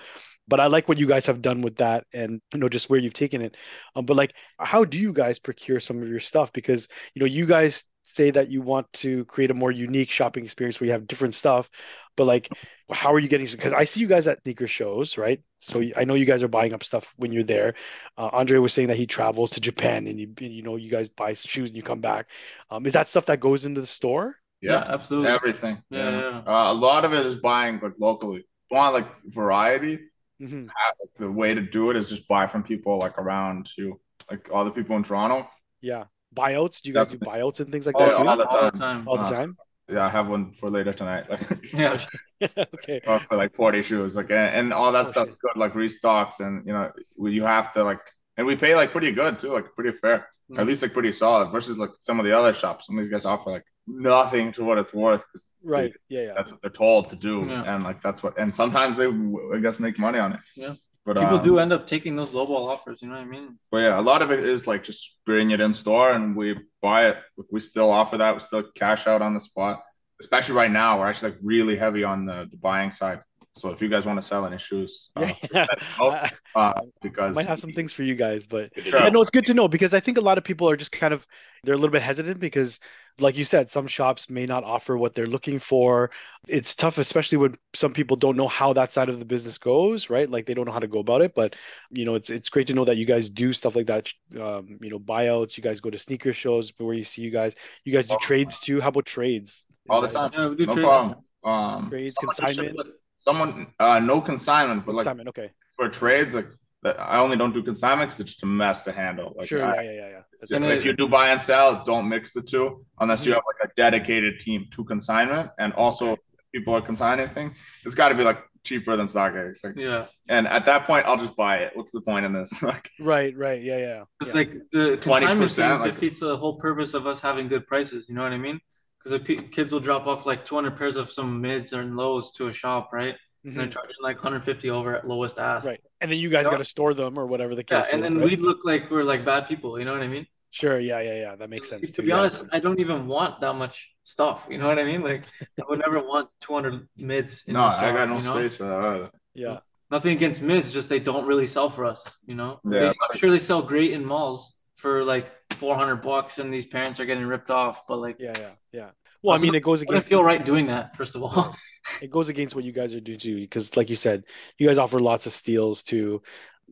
but 0.51 0.59
I 0.59 0.67
like 0.67 0.89
what 0.89 0.99
you 0.99 1.07
guys 1.07 1.25
have 1.27 1.41
done 1.41 1.61
with 1.61 1.77
that 1.77 2.05
and 2.13 2.41
you 2.53 2.59
know 2.59 2.69
just 2.69 2.89
where 2.89 2.99
you've 2.99 3.13
taken 3.13 3.41
it. 3.41 3.55
Um, 3.95 4.05
but 4.05 4.17
like, 4.17 4.33
how 4.59 4.83
do 4.83 4.99
you 4.99 5.13
guys 5.13 5.39
procure 5.39 5.79
some 5.79 6.03
of 6.03 6.09
your 6.09 6.19
stuff? 6.19 6.51
Because 6.53 6.89
you 7.15 7.21
know, 7.21 7.25
you 7.25 7.45
guys 7.45 7.85
say 8.03 8.31
that 8.31 8.51
you 8.51 8.61
want 8.61 8.91
to 8.93 9.23
create 9.25 9.51
a 9.51 9.53
more 9.53 9.71
unique 9.71 10.11
shopping 10.11 10.43
experience 10.43 10.79
where 10.81 10.87
you 10.87 10.91
have 10.91 11.07
different 11.07 11.35
stuff, 11.35 11.69
but 12.17 12.25
like 12.25 12.49
how 12.91 13.13
are 13.13 13.19
you 13.19 13.29
getting 13.29 13.47
because 13.47 13.71
i 13.71 13.85
see 13.85 14.01
you 14.01 14.07
guys 14.07 14.27
at 14.27 14.41
sneaker 14.43 14.67
shows 14.67 15.17
right 15.17 15.41
so 15.59 15.81
i 15.95 16.03
know 16.03 16.13
you 16.13 16.25
guys 16.25 16.43
are 16.43 16.49
buying 16.49 16.73
up 16.73 16.83
stuff 16.83 17.13
when 17.15 17.31
you're 17.31 17.41
there 17.43 17.73
uh, 18.17 18.29
andre 18.33 18.57
was 18.59 18.73
saying 18.73 18.89
that 18.89 18.97
he 18.97 19.05
travels 19.05 19.49
to 19.51 19.61
japan 19.61 20.07
and 20.07 20.19
you, 20.19 20.27
you 20.41 20.61
know 20.61 20.75
you 20.75 20.91
guys 20.91 21.07
buy 21.07 21.33
shoes 21.33 21.69
and 21.69 21.77
you 21.77 21.83
come 21.83 22.01
back 22.01 22.27
um, 22.69 22.85
is 22.85 22.93
that 22.93 23.07
stuff 23.07 23.25
that 23.25 23.39
goes 23.39 23.65
into 23.65 23.79
the 23.79 23.87
store 23.87 24.35
Yeah, 24.61 24.83
Yeah, 24.85 24.93
absolutely. 24.93 25.29
Everything. 25.29 25.81
Yeah, 25.89 26.11
yeah. 26.11 26.41
Uh, 26.45 26.71
a 26.71 26.73
lot 26.73 27.05
of 27.05 27.13
it 27.13 27.25
is 27.25 27.37
buying 27.37 27.79
like 27.81 27.93
locally. 27.99 28.43
You 28.69 28.77
want 28.77 28.93
like 28.93 29.07
variety, 29.25 29.99
Mhm. 30.41 30.67
uh, 30.67 31.05
the 31.19 31.31
way 31.31 31.49
to 31.53 31.61
do 31.61 31.89
it 31.91 31.95
is 31.95 32.09
just 32.09 32.27
buy 32.27 32.47
from 32.47 32.63
people 32.63 32.97
like 32.99 33.17
around 33.19 33.69
you, 33.77 33.99
like 34.29 34.49
all 34.51 34.65
the 34.65 34.71
people 34.71 34.95
in 34.97 35.03
Toronto. 35.03 35.47
yeah 35.81 36.05
buyouts 36.35 36.81
do 36.81 36.89
you 36.89 36.93
guys 36.93 37.09
do 37.09 37.17
buyouts 37.17 37.59
and 37.59 37.71
things 37.71 37.85
like 37.85 37.95
Oh, 37.99 38.05
that 38.05 38.13
too 38.15 38.27
all 38.27 38.37
the 38.37 38.45
all 38.47 38.63
the 38.63 38.71
time. 38.71 38.97
time. 38.97 39.07
all 39.07 39.17
the 39.17 39.23
uh, 39.23 39.29
time 39.39 39.57
Yeah, 39.89 40.05
I 40.05 40.09
have 40.09 40.29
one 40.29 40.53
for 40.53 40.69
later 40.69 40.93
tonight. 40.93 41.29
Like 41.29 41.41
yeah. 41.73 41.99
okay 42.75 43.01
uh, 43.07 43.19
for 43.19 43.35
like 43.37 43.53
40 43.53 43.81
shoes 43.81 44.15
like 44.15 44.31
and, 44.31 44.49
and 44.57 44.73
all 44.73 44.91
that 44.93 45.07
Oh, 45.07 45.11
stuff's 45.11 45.31
shit. 45.33 45.39
good 45.41 45.57
like 45.63 45.73
restocks 45.73 46.39
and 46.39 46.65
you 46.67 46.73
know 46.73 46.91
we- 47.17 47.33
you 47.33 47.43
have 47.43 47.73
to 47.73 47.83
like 47.83 47.99
and 48.37 48.47
we 48.47 48.55
pay 48.55 48.73
like 48.75 48.91
pretty 48.93 49.11
good 49.11 49.37
too 49.39 49.51
like 49.57 49.67
pretty 49.75 49.91
fair 50.03 50.27
Mm. 50.49 50.57
or 50.57 50.61
at 50.61 50.67
least 50.67 50.81
like 50.81 50.93
pretty 50.93 51.11
solid 51.13 51.51
versus 51.51 51.77
like 51.77 51.91
some 51.99 52.19
of 52.19 52.25
the 52.25 52.33
other 52.39 52.53
shops 52.53 52.87
some 52.87 52.97
of 52.97 53.03
these 53.03 53.11
guys 53.11 53.25
offer 53.25 53.51
like 53.51 53.65
nothing 53.87 54.51
to 54.53 54.63
what 54.63 54.77
it's 54.77 54.93
worth 54.93 55.25
because 55.27 55.57
right 55.63 55.93
yeah 56.09 56.21
yeah 56.27 56.33
that's 56.35 56.51
what 56.51 56.61
they're 56.61 56.69
told 56.71 57.09
to 57.09 57.15
do 57.15 57.45
Yeah. 57.47 57.73
and 57.75 57.83
like 57.83 57.99
that's 58.01 58.21
what 58.23 58.37
and 58.37 58.51
sometimes 58.51 58.97
they 58.97 59.07
i 59.07 59.59
guess 59.61 59.79
make 59.79 59.97
money 59.99 60.19
on 60.19 60.33
it 60.33 60.39
Yeah. 60.55 60.75
but 61.05 61.15
People 61.17 61.37
um, 61.37 61.43
do 61.43 61.59
end 61.59 61.73
up 61.73 61.87
taking 61.87 62.15
those 62.15 62.29
lowball 62.31 62.69
offers. 62.69 63.01
You 63.01 63.07
know 63.09 63.15
what 63.15 63.21
I 63.21 63.25
mean? 63.25 63.57
but 63.71 63.79
yeah 63.79 63.99
a 63.99 64.01
lot 64.11 64.21
of 64.21 64.31
it 64.31 64.39
is 64.41 64.67
like 64.67 64.83
just 64.83 65.19
bring 65.25 65.51
it 65.51 65.59
in 65.59 65.73
store 65.73 66.11
and 66.11 66.35
we 66.35 66.57
buy 66.81 67.07
it 67.09 67.17
we 67.51 67.59
still 67.59 67.89
offer 67.89 68.17
that 68.17 68.33
we 68.35 68.39
still 68.39 68.63
cash 68.75 69.07
out 69.07 69.21
on 69.21 69.33
the 69.33 69.39
spot 69.39 69.81
especially 70.21 70.55
right 70.55 70.71
now 70.71 70.99
we're 70.99 71.07
actually 71.09 71.31
like 71.31 71.39
really 71.41 71.75
heavy 71.75 72.03
on 72.03 72.25
the, 72.25 72.47
the 72.51 72.57
buying 72.57 72.91
side 72.91 73.19
so 73.53 73.69
if 73.69 73.81
you 73.81 73.89
guys 73.89 74.05
want 74.05 74.17
to 74.19 74.25
sell 74.25 74.45
any 74.45 74.57
shoes 74.57 75.09
uh, 75.15 75.27
yeah 75.53 75.65
I, 75.99 76.05
uh, 76.05 76.29
I 76.55 76.73
because 77.01 77.35
might 77.35 77.45
have 77.47 77.59
some 77.59 77.71
things 77.71 77.93
for 77.93 78.03
you 78.03 78.15
guys 78.15 78.45
but 78.45 78.73
Good 78.73 78.85
to 78.85 78.89
Sure. 78.91 78.99
know. 78.99 79.05
Yeah, 79.05 79.11
no, 79.11 79.21
it's 79.21 79.31
good 79.31 79.45
to 79.47 79.53
know 79.53 79.67
because 79.67 79.93
I 79.93 79.99
think 79.99 80.17
a 80.17 80.21
lot 80.21 80.37
of 80.37 80.43
people 80.43 80.69
are 80.69 80.77
just 80.77 80.91
kind 80.91 81.13
of 81.13 81.27
they're 81.63 81.75
a 81.75 81.77
little 81.77 81.91
bit 81.91 82.01
hesitant 82.01 82.39
because, 82.39 82.79
like 83.19 83.37
you 83.37 83.45
said, 83.45 83.69
some 83.69 83.85
shops 83.85 84.31
may 84.31 84.47
not 84.47 84.63
offer 84.63 84.97
what 84.97 85.13
they're 85.13 85.27
looking 85.27 85.59
for. 85.59 86.09
It's 86.47 86.73
tough, 86.73 86.97
especially 86.97 87.37
when 87.37 87.55
some 87.73 87.93
people 87.93 88.17
don't 88.17 88.35
know 88.35 88.47
how 88.47 88.73
that 88.73 88.91
side 88.91 89.09
of 89.09 89.19
the 89.19 89.25
business 89.25 89.59
goes, 89.59 90.09
right? 90.09 90.27
Like 90.27 90.47
they 90.47 90.55
don't 90.55 90.65
know 90.65 90.71
how 90.71 90.79
to 90.79 90.87
go 90.87 90.99
about 90.99 91.21
it. 91.21 91.35
But 91.35 91.55
you 91.91 92.03
know, 92.03 92.15
it's 92.15 92.29
it's 92.31 92.49
great 92.49 92.65
to 92.67 92.73
know 92.73 92.85
that 92.85 92.97
you 92.97 93.05
guys 93.05 93.29
do 93.29 93.53
stuff 93.53 93.75
like 93.75 93.85
that. 93.87 94.11
Um, 94.39 94.79
you 94.81 94.89
know, 94.89 94.97
buyouts. 94.99 95.55
You 95.55 95.61
guys 95.63 95.81
go 95.81 95.91
to 95.91 95.99
sneaker 95.99 96.33
shows 96.33 96.73
where 96.79 96.95
you 96.95 97.03
see 97.03 97.21
you 97.21 97.31
guys. 97.31 97.55
You 97.85 97.93
guys 97.93 98.07
do 98.07 98.13
All 98.13 98.19
the 98.19 98.25
trades 98.25 98.59
too. 98.59 98.81
How 98.81 98.89
about 98.89 99.05
trades? 99.05 99.67
Is 99.69 99.75
all 99.89 100.01
the 100.01 100.07
that- 100.07 100.25
is 100.25 100.33
time 100.33 100.43
Yeah, 100.43 100.49
we 100.49 100.55
do 100.55 100.65
no 100.65 100.73
trades. 100.73 100.87
problem 100.87 101.15
um 101.43 101.89
Trades, 101.89 102.15
consignment, 102.15 102.77
someone 103.21 103.67
uh 103.79 103.99
no 103.99 104.19
consignment 104.19 104.85
but 104.85 104.93
like 104.95 105.03
consignment. 105.05 105.29
Okay, 105.29 105.49
for 105.75 105.87
trades 105.89 106.33
like 106.35 106.47
I 106.83 107.19
only 107.19 107.37
don't 107.37 107.53
do 107.53 107.61
consignment 107.61 108.09
because 108.09 108.19
it's 108.21 108.31
just 108.31 108.43
a 108.43 108.47
mess 108.47 108.81
to 108.87 108.91
handle. 108.91 109.33
Like, 109.37 109.47
sure. 109.47 109.63
I- 109.63 109.75
Yeah, 109.75 109.81
yeah, 109.81 109.91
yeah, 109.91 110.09
yeah. 110.15 110.21
That's 110.39 110.51
And 110.51 110.65
like 110.67 110.83
you 110.83 110.93
do 110.93 111.07
buy 111.07 111.29
and 111.29 111.39
sell, 111.39 111.83
don't 111.83 112.09
mix 112.09 112.33
the 112.33 112.41
two 112.41 112.83
unless 112.99 113.21
Mm-hmm. 113.21 113.29
you 113.29 113.33
have 113.35 113.43
like 113.51 113.69
a 113.69 113.73
dedicated 113.75 114.39
team 114.39 114.65
to 114.71 114.83
consignment. 114.83 115.51
And 115.59 115.73
also, 115.73 116.13
if 116.13 116.19
people 116.51 116.73
are 116.73 116.81
consigning 116.81 117.29
thing, 117.29 117.53
it's 117.85 117.93
got 117.93 118.09
to 118.09 118.15
be 118.15 118.23
like 118.23 118.39
cheaper 118.63 118.95
than 118.97 119.05
StockX. 119.05 119.63
Like, 119.63 119.75
Yeah. 119.77 120.05
and 120.27 120.47
at 120.47 120.65
that 120.65 120.87
point, 120.87 121.05
I'll 121.05 121.17
just 121.25 121.35
buy 121.35 121.57
it. 121.57 121.69
What's 121.75 121.91
the 121.91 122.01
point 122.01 122.25
in 122.25 122.33
this? 122.33 122.51
Like, 122.71 122.89
right, 122.99 123.37
right. 123.37 123.61
Yeah, 123.61 123.77
yeah. 123.77 124.03
It's 124.21 124.29
yeah. 124.29 124.35
like 124.41 124.51
the 124.71 124.97
20%, 124.97 125.01
consignment 125.01 125.51
thing 125.51 125.69
like- 125.81 125.83
defeats 125.93 126.19
the 126.19 126.35
whole 126.35 126.55
purpose 126.55 126.95
of 126.95 127.05
us 127.05 127.19
having 127.21 127.47
good 127.47 127.67
prices. 127.67 128.09
You 128.09 128.15
know 128.15 128.23
what 128.23 128.33
I 128.33 128.37
mean? 128.39 128.59
Because 129.03 129.19
the 129.19 129.25
pe- 129.25 129.47
kids 129.47 129.71
will 129.73 129.79
drop 129.79 130.05
off 130.07 130.25
like 130.25 130.45
200 130.45 130.77
pairs 130.77 130.95
of 130.95 131.11
some 131.11 131.41
mids 131.41 131.73
and 131.73 131.95
lows 131.97 132.31
to 132.33 132.47
a 132.47 132.53
shop, 132.53 132.89
right? 132.93 133.15
And 133.43 133.57
they're 133.57 133.65
Mhm. 133.65 133.73
charging 133.73 133.95
like 134.01 134.17
150 134.17 134.69
over 134.69 134.95
at 134.95 135.07
lowest 135.07 135.39
ask. 135.39 135.67
Right, 135.67 135.81
and 136.01 136.11
then 136.11 136.19
you 136.19 136.29
guys 136.29 136.45
Yeah. 136.45 136.51
got 136.51 136.57
to 136.57 136.63
store 136.65 136.93
them 136.93 137.17
or 137.17 137.25
whatever 137.25 137.55
the 137.55 137.63
case 137.63 137.75
Yeah, 137.75 137.81
case 137.81 137.93
and 137.93 138.03
is. 138.03 138.09
then 138.09 138.17
right? 138.19 138.25
we 138.29 138.35
look 138.35 138.59
like 138.63 138.91
we're 138.91 139.03
like 139.03 139.25
bad 139.25 139.47
people. 139.47 139.79
You 139.79 139.85
know 139.85 139.93
what 139.93 140.03
I 140.03 140.07
mean? 140.07 140.27
Sure. 140.51 140.79
Yeah, 140.79 140.99
yeah, 140.99 141.15
yeah. 141.15 141.35
That 141.35 141.49
makes 141.49 141.69
sense 141.69 141.87
to 141.91 141.93
too. 141.97 142.01
be 142.03 142.09
yeah. 142.09 142.19
honest, 142.19 142.45
I 142.51 142.59
don't 142.59 142.79
even 142.79 143.07
want 143.07 143.39
that 143.41 143.53
much 143.55 143.89
stuff. 144.03 144.45
You 144.49 144.57
know 144.59 144.67
what 144.67 144.77
I 144.77 144.83
mean? 144.83 145.01
Like 145.01 145.23
I 145.41 145.63
would 145.69 145.79
never 145.79 145.99
want 146.05 146.29
200 146.41 146.87
mids. 146.97 147.43
In 147.47 147.53
no, 147.53 147.61
the 147.61 147.75
I 147.77 147.91
got 147.93 148.09
no 148.09 148.17
you 148.17 148.23
know? 148.23 148.33
space 148.35 148.55
for 148.57 148.65
that 148.65 148.83
either. 148.83 149.11
Yeah. 149.33 149.59
Nothing 149.89 150.13
against 150.15 150.41
mids, 150.41 150.71
just 150.71 150.89
they 150.89 150.99
don't 150.99 151.25
really 151.25 151.47
sell 151.47 151.69
for 151.69 151.85
us. 151.85 152.17
You 152.27 152.35
know, 152.35 152.59
Yeah. 152.65 152.79
They- 152.81 152.87
I'm 152.87 153.17
sure 153.17 153.31
they 153.31 153.39
sell 153.39 153.61
great 153.63 153.91
in 153.93 154.05
malls 154.05 154.55
for 154.81 155.03
like 155.03 155.31
400 155.53 155.97
bucks, 155.97 156.39
and 156.39 156.53
these 156.53 156.65
parents 156.65 156.99
are 156.99 157.05
getting 157.05 157.25
ripped 157.25 157.51
off. 157.51 157.87
But 157.87 157.97
like, 157.97 158.17
Yeah, 158.19 158.33
yeah, 158.37 158.49
yeah. 158.71 158.89
Well, 159.23 159.37
I 159.37 159.39
mean, 159.39 159.53
it 159.53 159.61
goes 159.61 159.81
I 159.81 159.83
against 159.83 160.09
feel 160.09 160.23
right 160.23 160.43
doing 160.43 160.65
that. 160.67 160.97
First 160.97 161.15
of 161.15 161.21
all, 161.23 161.55
it 162.01 162.09
goes 162.09 162.29
against 162.29 162.55
what 162.55 162.63
you 162.63 162.71
guys 162.71 162.95
are 162.95 162.99
doing 162.99 163.19
too, 163.19 163.35
because 163.35 163.77
like 163.77 163.89
you 163.89 163.95
said, 163.95 164.23
you 164.57 164.67
guys 164.67 164.79
offer 164.79 164.99
lots 164.99 165.27
of 165.27 165.31
steals 165.31 165.83
to 165.83 166.21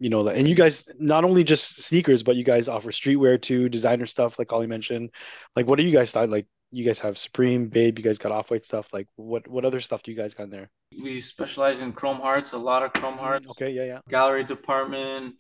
you 0.01 0.10
know, 0.10 0.26
and 0.30 0.47
you 0.47 0.55
guys 0.55 0.88
not 0.97 1.26
only 1.26 1.43
just 1.43 1.84
sneakers, 1.84 2.24
but 2.24 2.38
you 2.38 2.43
guys 2.45 2.70
offer 2.70 2.89
streetwear 2.89 3.39
too, 3.39 3.68
designer 3.68 4.05
stuff, 4.05 4.39
like 4.39 4.47
Collie 4.47 4.66
mentioned. 4.66 5.10
Like, 5.57 5.68
what 5.68 5.76
do 5.76 5.84
you 5.84 5.91
guys? 5.91 6.16
Like, 6.16 6.47
you 6.72 6.86
guys 6.86 6.99
have 6.99 7.18
Supreme, 7.18 7.68
Bape, 7.68 7.97
you 7.97 8.03
guys 8.03 8.18
got 8.18 8.32
Off 8.32 8.49
White 8.49 8.64
stuff. 8.64 8.93
Like, 8.93 9.07
what 9.18 9.47
what 9.47 9.66
other 9.66 9.82
stuff 9.82 10.01
do 10.01 10.12
you 10.12 10.18
guys 10.18 10.34
got 10.34 10.43
in 10.43 10.51
there? 10.51 10.70
we 11.01 11.22
specialize 11.22 11.82
in 11.82 11.93
chrome 11.93 12.20
hearts, 12.20 12.53
a 12.53 12.57
lot 12.57 12.84
of 12.84 12.93
chrome 12.93 13.16
mm, 13.16 13.20
hearts. 13.20 13.45
Okay, 13.51 13.72
yeah, 13.72 13.86
yeah. 13.86 13.99
Gallery 14.10 14.43
department, 14.43 15.36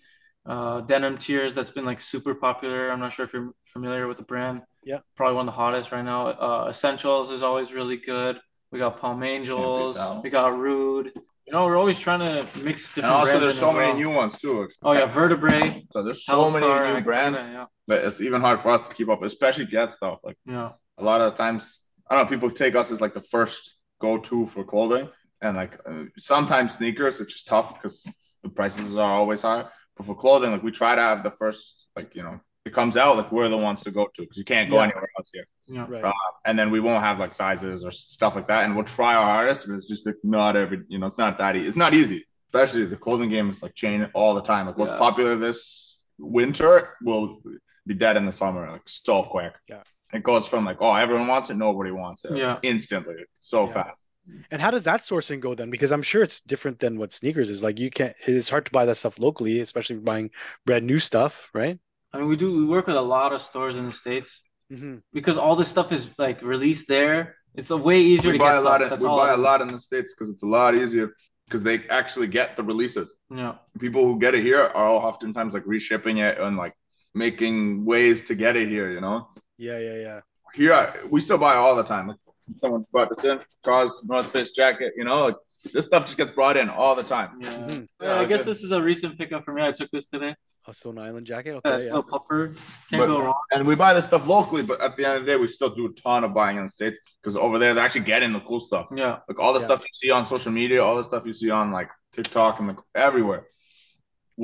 uh, 0.45 0.81
denim 0.81 1.17
tears 1.17 1.53
that's 1.53 1.71
been 1.71 1.85
like 1.85 1.99
super 1.99 2.33
popular. 2.35 2.91
I'm 2.91 2.99
not 2.99 3.13
sure 3.13 3.25
if 3.25 3.33
you're 3.33 3.51
familiar 3.65 4.07
with 4.07 4.17
the 4.17 4.23
brand. 4.23 4.61
Yeah. 4.83 4.99
probably 5.15 5.35
one 5.35 5.47
of 5.47 5.53
the 5.53 5.57
hottest 5.57 5.91
right 5.91 6.03
now. 6.03 6.27
Uh, 6.27 6.67
Essentials 6.69 7.29
is 7.29 7.43
always 7.43 7.73
really 7.73 7.97
good. 7.97 8.39
We 8.71 8.79
got 8.79 8.99
Palm 8.99 9.23
Angels. 9.23 9.97
We 10.23 10.29
got 10.29 10.57
Rhude. 10.57 11.11
You 11.47 11.53
know, 11.53 11.65
we're 11.65 11.77
always 11.77 11.99
trying 11.99 12.19
to 12.19 12.45
mix 12.59 12.87
different. 12.87 13.05
And 13.05 13.13
also, 13.13 13.25
brands 13.31 13.41
there's 13.43 13.59
so 13.59 13.69
as 13.71 13.75
many 13.75 13.87
well. 13.87 13.97
new 13.97 14.09
ones 14.11 14.37
too. 14.37 14.69
Oh 14.83 14.91
yeah, 14.91 15.07
Vertabrae, 15.07 15.83
So 15.91 16.03
there's 16.03 16.23
so 16.23 16.45
Hellstar, 16.45 16.83
many 16.83 16.99
new 16.99 17.03
brands 17.03 17.39
Yeah, 17.39 17.65
that 17.87 18.05
it's 18.05 18.21
even 18.21 18.41
hard 18.41 18.59
for 18.59 18.69
us 18.69 18.87
to 18.87 18.93
keep 18.93 19.09
up, 19.09 19.23
especially 19.23 19.65
get 19.65 19.89
stuff. 19.89 20.19
Like 20.23 20.37
yeah. 20.45 20.73
a 20.99 21.03
lot 21.03 21.21
of 21.21 21.35
times, 21.35 21.81
I 22.07 22.15
don't 22.15 22.25
know, 22.25 22.29
people 22.29 22.51
take 22.51 22.75
us 22.75 22.91
as 22.91 23.01
like 23.01 23.15
the 23.15 23.21
first 23.21 23.77
go-to 23.99 24.45
for 24.45 24.63
clothing, 24.63 25.09
and 25.41 25.57
like 25.57 25.79
uh, 25.89 26.03
sometimes 26.19 26.77
sneakers, 26.77 27.19
it's 27.19 27.33
just 27.33 27.47
tough 27.47 27.73
because 27.73 28.37
the 28.43 28.49
prices 28.49 28.95
are 28.95 29.13
always 29.13 29.41
high. 29.41 29.65
But 29.99 30.05
for 30.07 30.15
clothing, 30.15 30.51
like 30.51 30.63
we 30.63 30.71
try 30.71 30.95
to 30.95 31.01
have 31.01 31.23
the 31.23 31.31
first, 31.31 31.89
like 31.93 32.15
you 32.15 32.23
know, 32.23 32.39
it 32.63 32.73
comes 32.73 32.95
out 32.95 33.17
like 33.17 33.33
we're 33.33 33.49
the 33.49 33.57
ones 33.57 33.81
to 33.81 33.91
go 33.91 34.07
to 34.15 34.21
because 34.21 34.37
you 34.37 34.45
can't 34.45 34.69
go 34.69 34.77
Yeah. 34.77 34.83
anywhere 34.85 35.09
else 35.17 35.29
here. 35.33 35.45
yeah. 35.67 35.85
Right. 35.89 36.03
Uh, 36.05 36.13
and 36.45 36.57
then 36.57 36.71
we 36.71 36.79
won't 36.79 37.03
have 37.03 37.19
like 37.19 37.33
sizes 37.33 37.83
or 37.83 37.91
stuff 37.91 38.33
like 38.37 38.47
that, 38.47 38.63
and 38.63 38.75
we'll 38.77 38.85
try 38.85 39.13
our 39.15 39.25
hardest, 39.25 39.67
but 39.67 39.73
it's 39.75 39.85
just 39.85 40.05
like 40.05 40.15
not 40.23 40.55
every, 40.55 40.79
you 40.87 40.99
know, 40.99 41.05
it's 41.05 41.17
not 41.17 41.37
that 41.39 41.57
easy. 41.57 41.67
It's 41.67 41.75
not 41.85 41.93
easy, 41.93 42.25
especially 42.47 42.85
the 42.85 42.95
clothing 42.95 43.29
game 43.29 43.49
is 43.49 43.61
like 43.61 43.75
changing 43.75 44.09
all 44.13 44.33
the 44.35 44.41
time. 44.41 44.67
Like 44.67 44.77
what's 44.77 44.91
Yeah. 44.93 44.97
popular 44.99 45.35
this 45.35 46.07
winter 46.17 46.95
will 47.03 47.41
be 47.85 47.93
dead 47.93 48.15
in 48.15 48.25
the 48.25 48.31
summer, 48.31 48.71
like 48.71 48.87
so 48.87 49.23
quick. 49.23 49.53
Yeah. 49.67 49.83
It 50.13 50.23
goes 50.23 50.47
from 50.47 50.63
like, 50.63 50.77
oh, 50.79 50.93
everyone 50.93 51.27
wants 51.27 51.49
it, 51.49 51.57
nobody 51.57 51.91
wants 51.91 52.23
it. 52.23 52.37
Yeah. 52.37 52.57
Instantly. 52.63 53.15
So 53.39 53.67
Yeah. 53.67 53.73
fast. 53.73 54.05
And 54.51 54.61
how 54.61 54.71
does 54.71 54.83
that 54.85 55.01
sourcing 55.01 55.39
go 55.39 55.53
then? 55.55 55.69
Because 55.69 55.91
I'm 55.91 56.01
sure 56.01 56.23
it's 56.23 56.41
different 56.41 56.79
than 56.79 56.97
what 56.97 57.13
sneakers 57.13 57.49
is. 57.49 57.61
Like, 57.63 57.79
you 57.79 57.89
can't. 57.89 58.15
It's 58.25 58.49
hard 58.49 58.65
to 58.65 58.71
buy 58.71 58.85
that 58.85 58.95
stuff 58.95 59.19
locally, 59.19 59.59
especially 59.61 59.95
if 59.95 59.99
you're 59.99 60.05
buying 60.05 60.31
brand 60.65 60.85
new 60.85 60.99
stuff, 60.99 61.49
right? 61.53 61.77
I 62.13 62.17
mean, 62.19 62.27
we 62.27 62.35
do. 62.35 62.55
We 62.57 62.65
work 62.65 62.87
with 62.87 62.95
a 62.95 63.01
lot 63.01 63.33
of 63.33 63.41
stores 63.41 63.77
in 63.77 63.85
the 63.85 63.91
states 63.91 64.41
hmm 64.71 64.97
because 65.13 65.37
all 65.37 65.55
this 65.55 65.67
stuff 65.67 65.91
is 65.91 66.09
like 66.19 66.41
released 66.43 66.87
there. 66.87 67.35
It's 67.55 67.71
a 67.71 67.77
way 67.77 67.99
easier 68.01 68.31
We 68.31 68.37
to 68.37 68.43
buy 68.43 68.53
get 68.53 68.61
a 68.61 68.61
lot 68.61 68.81
stuff. 68.81 68.83
of, 68.83 68.89
That's 68.91 69.03
we 69.03 69.07
buy 69.09 69.33
a 69.33 69.37
lot 69.37 69.61
in 69.61 69.67
the 69.69 69.79
States 69.79 70.13
because 70.13 70.29
it's 70.29 70.43
a 70.43 70.47
lot 70.47 70.75
easier 70.75 71.15
because 71.45 71.63
they 71.63 71.87
actually 71.89 72.27
get 72.27 72.55
the 72.55 72.63
releases. 72.63 73.09
Yeah. 73.31 73.55
People 73.79 74.05
who 74.05 74.19
get 74.19 74.35
it 74.35 74.43
here 74.43 74.61
are 74.61 74.85
all 74.85 74.97
oftentimes 74.99 75.53
like 75.55 75.63
reshipping 75.65 76.19
it 76.19 76.37
and 76.39 76.55
like 76.57 76.73
making 77.15 77.85
ways 77.85 78.23
to 78.25 78.35
get 78.35 78.55
it 78.55 78.67
here, 78.69 78.91
you 78.91 79.01
know? 79.01 79.29
Yeah, 79.57 79.79
yeah, 79.79 79.95
yeah. 79.95 80.19
here 80.53 80.93
we 81.09 81.21
still 81.21 81.37
buy 81.39 81.55
all 81.55 81.75
the 81.75 81.83
time. 81.83 82.07
Like 82.07 82.17
someone's 82.57 82.89
brought 82.89 83.09
this 83.09 83.23
in, 83.23 83.39
Charles 83.63 83.97
North 84.05 84.31
Face 84.31 84.51
jacket, 84.51 84.93
you 84.97 85.03
know, 85.03 85.23
like 85.25 85.35
this 85.73 85.85
stuff 85.85 86.05
just 86.05 86.17
gets 86.17 86.31
brought 86.31 86.57
in 86.57 86.69
all 86.69 86.95
the 86.95 87.03
time. 87.03 87.31
Yeah. 87.41 87.49
Mhm. 87.49 87.87
Yeah, 88.01 88.19
I 88.19 88.25
guess 88.25 88.39
good. 88.45 88.51
this 88.51 88.63
is 88.63 88.71
a 88.71 88.81
recent 88.81 89.17
pickup 89.17 89.43
for 89.45 89.53
me. 89.53 89.61
I 89.61 89.71
took 89.71 89.89
this 89.91 90.07
today. 90.07 90.35
A 90.67 90.73
Stone 90.73 90.97
Island 90.99 91.25
jacket. 91.25 91.51
Yeah, 91.51 91.71
Okay, 91.71 91.79
it's 91.79 91.87
yeah. 91.87 91.93
no 91.93 92.03
puffer. 92.03 92.47
Can't 92.47 93.01
But- 93.01 93.07
go 93.07 93.21
wrong. 93.21 93.41
And 93.51 93.65
we 93.65 93.75
buy 93.75 93.93
this 93.93 94.05
stuff 94.05 94.27
locally, 94.27 94.61
but 94.61 94.79
at 94.81 94.95
the 94.97 95.05
end 95.05 95.15
of 95.17 95.25
the 95.25 95.31
day, 95.31 95.35
we 95.37 95.47
still 95.47 95.73
do 95.73 95.87
a 95.87 95.93
ton 96.01 96.23
of 96.23 96.33
buying 96.33 96.57
in 96.57 96.63
the 96.63 96.69
States 96.69 96.99
because 97.21 97.35
over 97.35 97.57
there 97.59 97.73
they're 97.73 97.83
actually 97.83 98.01
getting 98.05 98.33
the 98.33 98.39
cool 98.41 98.59
stuff. 98.59 98.87
Yeah. 98.95 99.19
Like 99.27 99.39
all 99.39 99.51
the 99.53 99.59
Yeah. 99.59 99.65
stuff 99.65 99.81
you 99.81 99.87
see 99.93 100.11
on 100.11 100.25
social 100.25 100.51
media, 100.51 100.83
all 100.83 100.95
the 100.97 101.03
stuff 101.03 101.25
you 101.25 101.33
see 101.33 101.49
on 101.49 101.71
like 101.71 101.89
TikTok 102.13 102.59
and 102.59 102.67
like 102.69 102.77
everywhere. 102.95 103.47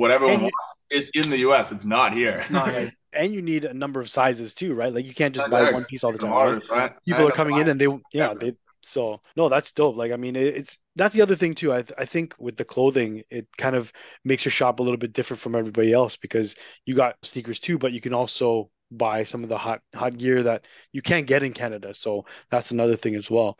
Whatever 0.02 0.24
And 0.26 0.34
one 0.34 0.40
you- 0.44 0.50
wants 0.58 0.78
is 0.90 1.10
in 1.20 1.30
the 1.30 1.38
US. 1.48 1.72
It's 1.72 1.84
not 1.84 2.12
here. 2.12 2.36
It's 2.38 2.50
not 2.50 2.68
Right. 2.68 2.92
And 3.12 3.32
you 3.34 3.40
need 3.40 3.64
a 3.64 3.72
number 3.72 3.98
of 3.98 4.10
sizes 4.10 4.52
too, 4.52 4.74
right? 4.74 4.92
Like 4.92 5.06
you 5.06 5.14
can't 5.14 5.34
just 5.34 5.48
buy 5.48 5.72
one 5.72 5.86
piece 5.86 6.04
all 6.04 6.12
the 6.12 6.18
time. 6.18 6.32
right? 6.32 6.62
right? 6.70 6.92
People 7.06 7.26
are 7.26 7.32
coming 7.40 7.56
in 7.56 7.66
and 7.68 7.80
they 7.80 7.86
yeah, 7.86 7.98
Yeah. 8.12 8.34
they 8.38 8.52
so 8.82 9.22
no, 9.36 9.48
that's 9.48 9.72
dope. 9.72 9.96
Like 9.96 10.12
I 10.12 10.16
mean, 10.16 10.36
it's 10.36 10.78
that's 10.96 11.14
the 11.14 11.22
other 11.22 11.34
thing 11.34 11.54
too. 11.54 11.72
I 11.72 11.82
I 11.96 12.04
think 12.04 12.34
with 12.38 12.56
the 12.58 12.64
clothing, 12.66 13.22
it 13.30 13.46
kind 13.56 13.74
of 13.74 13.90
makes 14.24 14.44
your 14.44 14.52
shop 14.52 14.80
a 14.80 14.82
little 14.82 14.98
bit 14.98 15.14
different 15.14 15.40
from 15.40 15.54
everybody 15.56 15.92
else 15.94 16.14
because 16.16 16.56
you 16.84 16.94
got 16.94 17.16
sneakers 17.22 17.58
too, 17.58 17.78
but 17.78 17.92
you 17.94 18.02
can 18.02 18.12
also 18.12 18.68
buy 18.90 19.24
some 19.24 19.42
of 19.42 19.48
the 19.48 19.58
hot 19.58 19.80
hot 19.94 20.16
gear 20.18 20.42
that 20.42 20.66
you 20.92 21.00
can't 21.00 21.26
get 21.26 21.42
in 21.42 21.54
Canada. 21.54 21.94
So 21.94 22.26
that's 22.50 22.70
another 22.70 22.96
thing 22.96 23.14
as 23.16 23.30
well. 23.30 23.56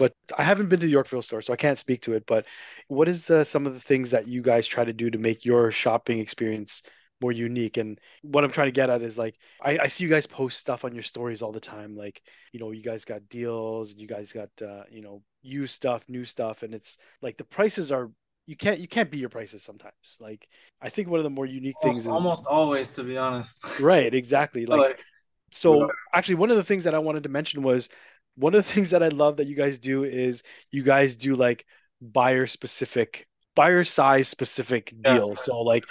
But 0.00 0.14
I 0.38 0.44
haven't 0.44 0.70
been 0.70 0.80
to 0.80 0.86
the 0.86 0.92
Yorkville 0.92 1.20
store, 1.20 1.42
so 1.42 1.52
I 1.52 1.56
can't 1.56 1.78
speak 1.78 2.00
to 2.02 2.14
it. 2.14 2.24
But 2.26 2.46
what 2.88 3.06
is 3.06 3.28
uh, 3.28 3.44
some 3.44 3.66
of 3.66 3.74
the 3.74 3.80
things 3.80 4.08
that 4.12 4.26
you 4.26 4.40
guys 4.40 4.66
try 4.66 4.82
to 4.82 4.94
do 4.94 5.10
to 5.10 5.18
make 5.18 5.44
your 5.44 5.70
shopping 5.70 6.20
experience 6.20 6.84
more 7.20 7.32
unique? 7.32 7.76
And 7.76 8.00
what 8.22 8.42
I'm 8.42 8.50
trying 8.50 8.68
to 8.68 8.72
get 8.72 8.88
at 8.88 9.02
is 9.02 9.18
like 9.18 9.36
I, 9.62 9.76
I 9.76 9.86
see 9.88 10.04
you 10.04 10.08
guys 10.08 10.26
post 10.26 10.58
stuff 10.58 10.86
on 10.86 10.94
your 10.94 11.02
stories 11.02 11.42
all 11.42 11.52
the 11.52 11.60
time, 11.60 11.94
like 11.94 12.22
you 12.50 12.60
know 12.60 12.70
you 12.70 12.82
guys 12.82 13.04
got 13.04 13.28
deals, 13.28 13.92
and 13.92 14.00
you 14.00 14.08
guys 14.08 14.32
got 14.32 14.48
uh, 14.66 14.84
you 14.90 15.02
know 15.02 15.20
used 15.42 15.74
stuff, 15.74 16.02
new 16.08 16.24
stuff, 16.24 16.62
and 16.62 16.72
it's 16.72 16.96
like 17.20 17.36
the 17.36 17.44
prices 17.44 17.92
are 17.92 18.10
you 18.46 18.56
can't 18.56 18.80
you 18.80 18.88
can't 18.88 19.10
beat 19.10 19.20
your 19.20 19.28
prices 19.28 19.62
sometimes. 19.62 20.16
Like 20.18 20.48
I 20.80 20.88
think 20.88 21.10
one 21.10 21.20
of 21.20 21.24
the 21.24 21.30
more 21.30 21.44
unique 21.44 21.76
things 21.82 22.04
is 22.04 22.08
almost 22.08 22.46
always, 22.46 22.88
to 22.92 23.02
be 23.02 23.18
honest. 23.18 23.62
right, 23.80 24.14
exactly. 24.14 24.64
Like 24.64 24.80
Like, 25.50 25.56
so 25.56 25.90
actually 26.14 26.36
one 26.36 26.50
of 26.50 26.56
the 26.56 26.64
things 26.64 26.84
that 26.84 26.94
I 26.94 27.00
wanted 27.00 27.24
to 27.24 27.28
mention 27.28 27.62
was 27.62 27.88
one 28.40 28.54
of 28.54 28.64
the 28.66 28.72
things 28.72 28.90
that 28.90 29.02
I 29.02 29.08
love 29.08 29.36
that 29.38 29.46
you 29.46 29.56
guys 29.56 29.78
do 29.78 30.04
is 30.04 30.42
you 30.70 30.82
guys 30.82 31.16
do 31.16 31.34
like 31.34 31.64
buyer 32.00 32.46
specific 32.46 33.26
buyer 33.56 33.84
size 33.84 34.28
specific 34.28 34.92
Yeah. 34.92 35.02
deals. 35.02 35.40
So 35.40 35.60
like 35.60 35.84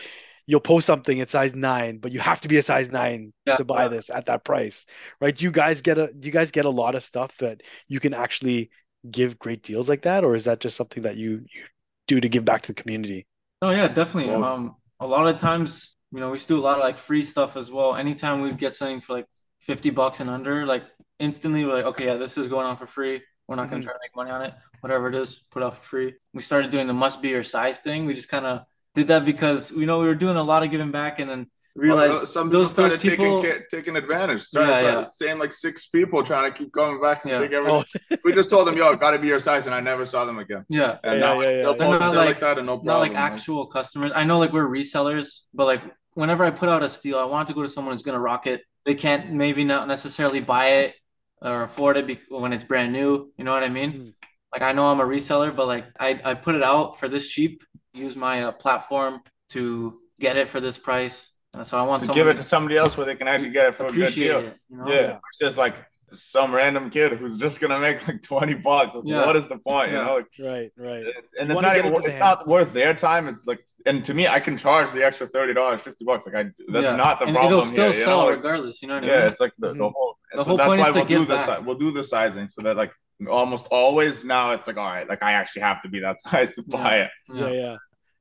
you'll 0.48 0.60
post 0.60 0.88
something 0.88 1.22
at 1.22 1.30
size 1.30 1.56
nine, 1.56 2.00
but 2.00 2.12
you 2.12 2.20
have 2.20 2.42
to 2.42 2.48
be 2.48 2.58
a 2.58 2.62
size 2.64 2.90
nine 2.92 3.34
Yeah. 3.46 3.58
to 3.58 3.64
buy 3.64 3.88
this 3.88 4.10
at 4.10 4.26
that 4.28 4.44
price. 4.44 4.86
Right? 5.22 5.36
Do 5.36 5.44
you 5.46 5.52
guys 5.52 5.82
get 5.82 5.98
a 5.98 6.12
do 6.12 6.28
you 6.28 6.32
guys 6.32 6.52
get 6.52 6.66
a 6.66 6.70
lot 6.70 6.96
of 6.96 7.04
stuff 7.04 7.38
that 7.38 7.62
you 7.88 8.00
can 8.00 8.14
actually 8.14 8.72
give 9.10 9.40
great 9.40 9.64
deals 9.64 9.90
like 9.90 10.04
that? 10.04 10.24
Or 10.24 10.36
is 10.36 10.46
that 10.46 10.60
just 10.60 10.76
something 10.76 11.04
that 11.04 11.18
you, 11.18 11.46
you 11.54 11.64
do 12.08 12.20
to 12.20 12.30
give 12.30 12.46
back 12.46 12.64
to 12.64 12.74
the 12.74 12.82
community? 12.82 13.28
Oh 13.62 13.70
yeah, 13.70 13.88
definitely. 13.88 14.34
Both. 14.34 14.46
Um, 14.46 14.76
a 15.00 15.08
lot 15.08 15.28
of 15.28 15.40
times, 15.40 15.96
you 16.12 16.20
know, 16.20 16.28
we 16.28 16.34
used 16.36 16.48
to 16.48 16.56
do 16.56 16.60
a 16.60 16.64
lot 16.64 16.78
of 16.78 16.84
like 16.84 16.98
free 16.98 17.22
stuff 17.22 17.56
as 17.58 17.72
well. 17.72 17.96
Anytime 17.96 18.42
we 18.42 18.52
get 18.54 18.76
something 18.76 19.02
for 19.02 19.14
like 19.14 19.26
50 19.60 19.90
bucks 19.92 20.20
and 20.20 20.30
under, 20.30 20.66
like 20.66 20.84
instantly 21.20 21.66
we're 21.66 21.74
like, 21.76 21.86
okay, 21.86 22.06
yeah, 22.06 22.16
this 22.16 22.38
is 22.38 22.48
going 22.48 22.66
on 22.66 22.78
for 22.78 22.86
free. 22.86 23.22
We're 23.48 23.56
not 23.56 23.70
gonna 23.70 23.82
Mhm. 23.82 23.86
try 23.86 23.94
to 23.94 24.00
make 24.02 24.16
money 24.16 24.32
on 24.32 24.42
it. 24.44 24.54
Whatever 24.82 25.08
it 25.10 25.16
is, 25.16 25.36
put 25.52 25.64
out 25.64 25.76
for 25.78 25.84
free. 25.84 26.16
We 26.34 26.42
started 26.42 26.72
doing 26.72 26.88
the 26.88 26.94
must 26.94 27.22
be 27.22 27.30
your 27.30 27.44
size 27.44 27.80
thing. 27.80 28.06
We 28.06 28.14
just 28.14 28.30
kind 28.30 28.46
of 28.46 28.62
did 28.96 29.08
that 29.08 29.26
because 29.26 29.72
you 29.72 29.86
know 29.86 30.00
we 30.00 30.06
were 30.06 30.16
doing 30.16 30.38
a 30.38 30.44
lot 30.44 30.64
of 30.64 30.72
giving 30.72 30.92
back 30.92 31.20
and 31.20 31.30
then 31.30 31.48
realized 31.76 32.14
Well, 32.14 32.26
some 32.26 32.48
people 32.50 32.62
those 32.62 32.74
those 32.74 32.92
started 32.94 33.02
people 33.02 33.42
taking 33.42 33.60
ca- 33.62 33.66
taking 33.72 33.96
advantage. 33.96 34.42
Started 34.42 34.70
Yeah, 34.72 34.76
like, 34.76 34.84
yeah. 34.94 35.04
same 35.04 35.40
like 35.40 35.54
six 35.54 35.88
people 35.88 36.24
trying 36.24 36.52
to 36.52 36.58
keep 36.58 36.72
coming 36.74 37.02
back 37.02 37.24
and 37.24 37.32
Yeah. 37.32 37.40
take 37.40 37.52
everything. 37.54 37.84
Oh, 38.12 38.18
We 38.24 38.32
just 38.34 38.50
told 38.50 38.68
them, 38.68 38.76
"Yo, 38.78 38.96
got 38.96 39.12
to 39.12 39.20
be 39.20 39.28
your 39.28 39.40
size," 39.40 39.66
and 39.66 39.74
I 39.76 39.80
never 39.80 40.06
saw 40.06 40.26
them 40.26 40.40
again. 40.40 40.66
yeah. 40.70 40.98
And 41.04 41.20
Yeah, 41.20 41.26
now 41.26 41.42
yeah, 41.42 41.50
still, 41.50 41.72
yeah, 41.72 41.78
They're 41.78 41.88
oh, 41.88 41.92
not 41.92 42.02
still 42.12 42.14
like, 42.16 42.28
like- 42.30 42.40
that, 42.42 42.58
and 42.58 42.66
no 42.68 42.78
problem. 42.78 42.88
not 42.94 43.00
like 43.00 43.16
actual 43.16 43.66
customers. 43.68 44.12
I 44.16 44.24
know 44.26 44.40
like 44.40 44.52
we're 44.54 44.68
resellers, 44.70 45.42
but 45.54 45.66
like 45.66 45.82
whenever 46.14 46.44
I 46.44 46.52
put 46.52 46.70
out 46.70 46.84
a 46.84 46.90
steal, 46.90 47.18
I 47.20 47.26
want 47.26 47.48
to 47.50 47.54
go 47.54 47.62
to 47.64 47.70
someone 47.70 47.94
who's 47.94 48.04
gonna 48.04 48.20
rock 48.20 48.46
it. 48.48 48.62
They 48.86 48.96
can't 48.96 49.32
maybe 49.32 49.64
not 49.64 49.88
necessarily 49.88 50.40
buy 50.42 50.68
it 50.82 50.96
or 51.42 51.64
afford 51.64 51.98
it 51.98 52.20
when 52.30 52.54
it's 52.54 52.64
brand 52.64 52.94
new. 52.94 53.32
You 53.38 53.44
know 53.44 53.54
what 53.54 53.64
I 53.64 53.70
mean? 53.70 53.92
Mhm. 53.92 54.14
Like 54.54 54.62
I 54.62 54.72
know 54.74 54.92
I'm 54.92 55.00
a 55.00 55.06
reseller, 55.06 55.56
but 55.56 55.68
like 55.68 55.86
I 56.00 56.20
I 56.24 56.34
put 56.34 56.56
it 56.56 56.64
out 56.64 57.00
for 57.00 57.08
this 57.08 57.28
cheap. 57.28 57.64
Use 57.94 58.16
my 58.16 58.44
uh, 58.44 58.52
platform 58.52 59.22
to 59.50 60.00
get 60.20 60.38
it 60.38 60.50
for 60.50 60.60
this 60.60 60.78
price. 60.78 61.32
Uh, 61.54 61.64
so 61.64 61.78
I 61.78 61.82
want 61.82 62.04
to 62.04 62.14
give 62.14 62.28
it 62.28 62.38
to 62.38 62.44
somebody 62.44 62.78
else 62.78 62.96
where 62.98 63.06
they 63.06 63.16
can 63.16 63.28
actually 63.28 63.52
get 63.52 63.68
it 63.68 63.76
for 63.76 63.88
a 63.88 63.92
good 63.92 64.14
deal. 64.14 64.40
it. 64.40 64.58
You 64.70 64.78
know? 64.78 64.92
Yeah, 64.92 65.20
it's 65.30 65.40
just 65.40 65.58
like 65.58 65.76
some 66.12 66.54
random 66.54 66.90
kid 66.90 67.14
who's 67.14 67.38
just 67.38 67.60
gonna 67.60 67.80
make 67.80 68.08
like 68.08 68.22
twenty 68.24 68.54
bucks. 68.54 68.96
Like, 68.96 69.04
Yeah. 69.08 69.26
What 69.26 69.36
is 69.36 69.48
the 69.48 69.58
point? 69.58 69.92
Yeah. 69.92 70.00
You 70.00 70.06
know, 70.06 70.16
like, 70.16 70.28
right, 70.40 70.72
right. 70.78 71.04
it's, 71.06 71.34
and 71.40 71.50
You 71.50 71.56
it's 71.56 71.62
not 71.62 71.78
even, 71.78 71.88
into 71.94 72.00
it's 72.02 72.10
hand. 72.12 72.20
not 72.20 72.48
worth 72.48 72.74
their 72.74 72.94
time. 72.94 73.28
It's 73.28 73.46
like, 73.46 73.60
and 73.86 74.04
to 74.06 74.14
me, 74.14 74.28
I 74.28 74.40
can 74.40 74.58
charge 74.58 74.92
the 74.92 75.04
extra 75.06 75.28
thirty 75.28 75.54
dollars, 75.54 75.82
fifty 75.82 76.06
bucks. 76.06 76.26
Like 76.26 76.36
I, 76.36 76.44
that's 76.72 76.86
Yeah. 76.92 76.96
not 76.96 77.20
the 77.20 77.26
and 77.26 77.34
problem 77.36 77.54
it'll 77.60 77.66
still 77.66 77.92
here. 77.92 78.00
You 78.00 78.06
sell 78.06 78.20
know, 78.22 78.26
like, 78.28 78.36
regardless. 78.38 78.82
You 78.82 78.88
know 78.90 78.96
what 78.96 79.04
I 79.04 79.08
yeah, 79.08 79.18
mean? 79.20 79.28
it's 79.28 79.40
like 79.40 79.54
the, 79.60 79.68
the 79.70 79.74
Mhm. 79.76 79.92
whole. 79.94 80.18
The 80.34 80.38
so 80.38 80.44
whole 80.44 80.58
that's 80.58 80.68
point 80.68 80.82
why 80.82 80.90
is 80.90 80.96
we'll 80.96 81.06
do 81.06 81.20
give 81.20 81.28
this. 81.28 81.50
We'll 81.66 81.76
do 81.78 81.92
the 81.92 82.04
sizing 82.04 82.48
so 82.50 82.62
that 82.64 82.76
like 82.78 82.92
almost 83.30 83.68
always 83.72 84.24
now 84.24 84.52
it's 84.52 84.66
like 84.68 84.78
all 84.78 84.86
right, 84.86 85.08
like 85.10 85.22
I 85.24 85.34
actually 85.34 85.64
have 85.64 85.82
to 85.82 85.90
be 85.90 86.00
that 86.00 86.20
size 86.26 86.54
to 86.54 86.64
buy 86.64 87.00
it. 87.00 87.12
yeah 87.34 87.50
yeah 87.52 87.76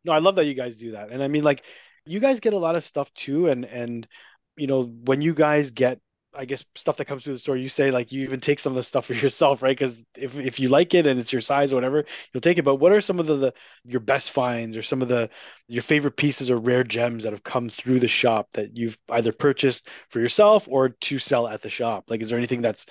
no 0.04 0.10
i 0.12 0.18
love 0.18 0.34
that 0.36 0.46
you 0.46 0.54
guys 0.54 0.76
do 0.76 0.92
that 0.92 1.10
and 1.10 1.22
i 1.22 1.28
mean 1.28 1.44
like 1.44 1.64
you 2.06 2.18
guys 2.18 2.40
get 2.40 2.52
a 2.52 2.58
lot 2.58 2.74
of 2.76 2.82
stuff 2.82 3.12
too 3.12 3.46
and 3.48 3.64
and 3.64 4.06
you 4.56 4.66
know 4.66 4.82
when 5.04 5.20
you 5.20 5.34
guys 5.34 5.70
get 5.72 6.00
i 6.34 6.44
guess 6.44 6.64
stuff 6.74 6.96
that 6.96 7.06
comes 7.06 7.24
through 7.24 7.32
the 7.32 7.38
store 7.38 7.56
you 7.56 7.68
say 7.68 7.90
like 7.90 8.12
you 8.12 8.22
even 8.22 8.38
take 8.40 8.58
some 8.58 8.72
of 8.72 8.76
the 8.76 8.82
stuff 8.82 9.06
for 9.06 9.14
yourself 9.14 9.62
right 9.62 9.76
because 9.76 10.06
if, 10.16 10.36
if 10.38 10.60
you 10.60 10.68
like 10.68 10.94
it 10.94 11.06
and 11.06 11.18
it's 11.18 11.32
your 11.32 11.40
size 11.40 11.72
or 11.72 11.76
whatever 11.76 12.04
you'll 12.32 12.40
take 12.40 12.58
it 12.58 12.64
but 12.64 12.76
what 12.76 12.92
are 12.92 13.00
some 13.00 13.18
of 13.18 13.26
the, 13.26 13.36
the 13.36 13.54
your 13.84 14.00
best 14.00 14.30
finds 14.30 14.76
or 14.76 14.82
some 14.82 15.02
of 15.02 15.08
the 15.08 15.28
your 15.68 15.82
favorite 15.82 16.16
pieces 16.16 16.50
or 16.50 16.58
rare 16.58 16.84
gems 16.84 17.24
that 17.24 17.32
have 17.32 17.42
come 17.42 17.68
through 17.68 17.98
the 17.98 18.08
shop 18.08 18.48
that 18.52 18.76
you've 18.76 18.98
either 19.10 19.32
purchased 19.32 19.88
for 20.10 20.20
yourself 20.20 20.68
or 20.70 20.90
to 20.90 21.18
sell 21.18 21.48
at 21.48 21.62
the 21.62 21.70
shop 21.70 22.04
like 22.08 22.20
is 22.20 22.28
there 22.30 22.38
anything 22.38 22.62
that's 22.62 22.86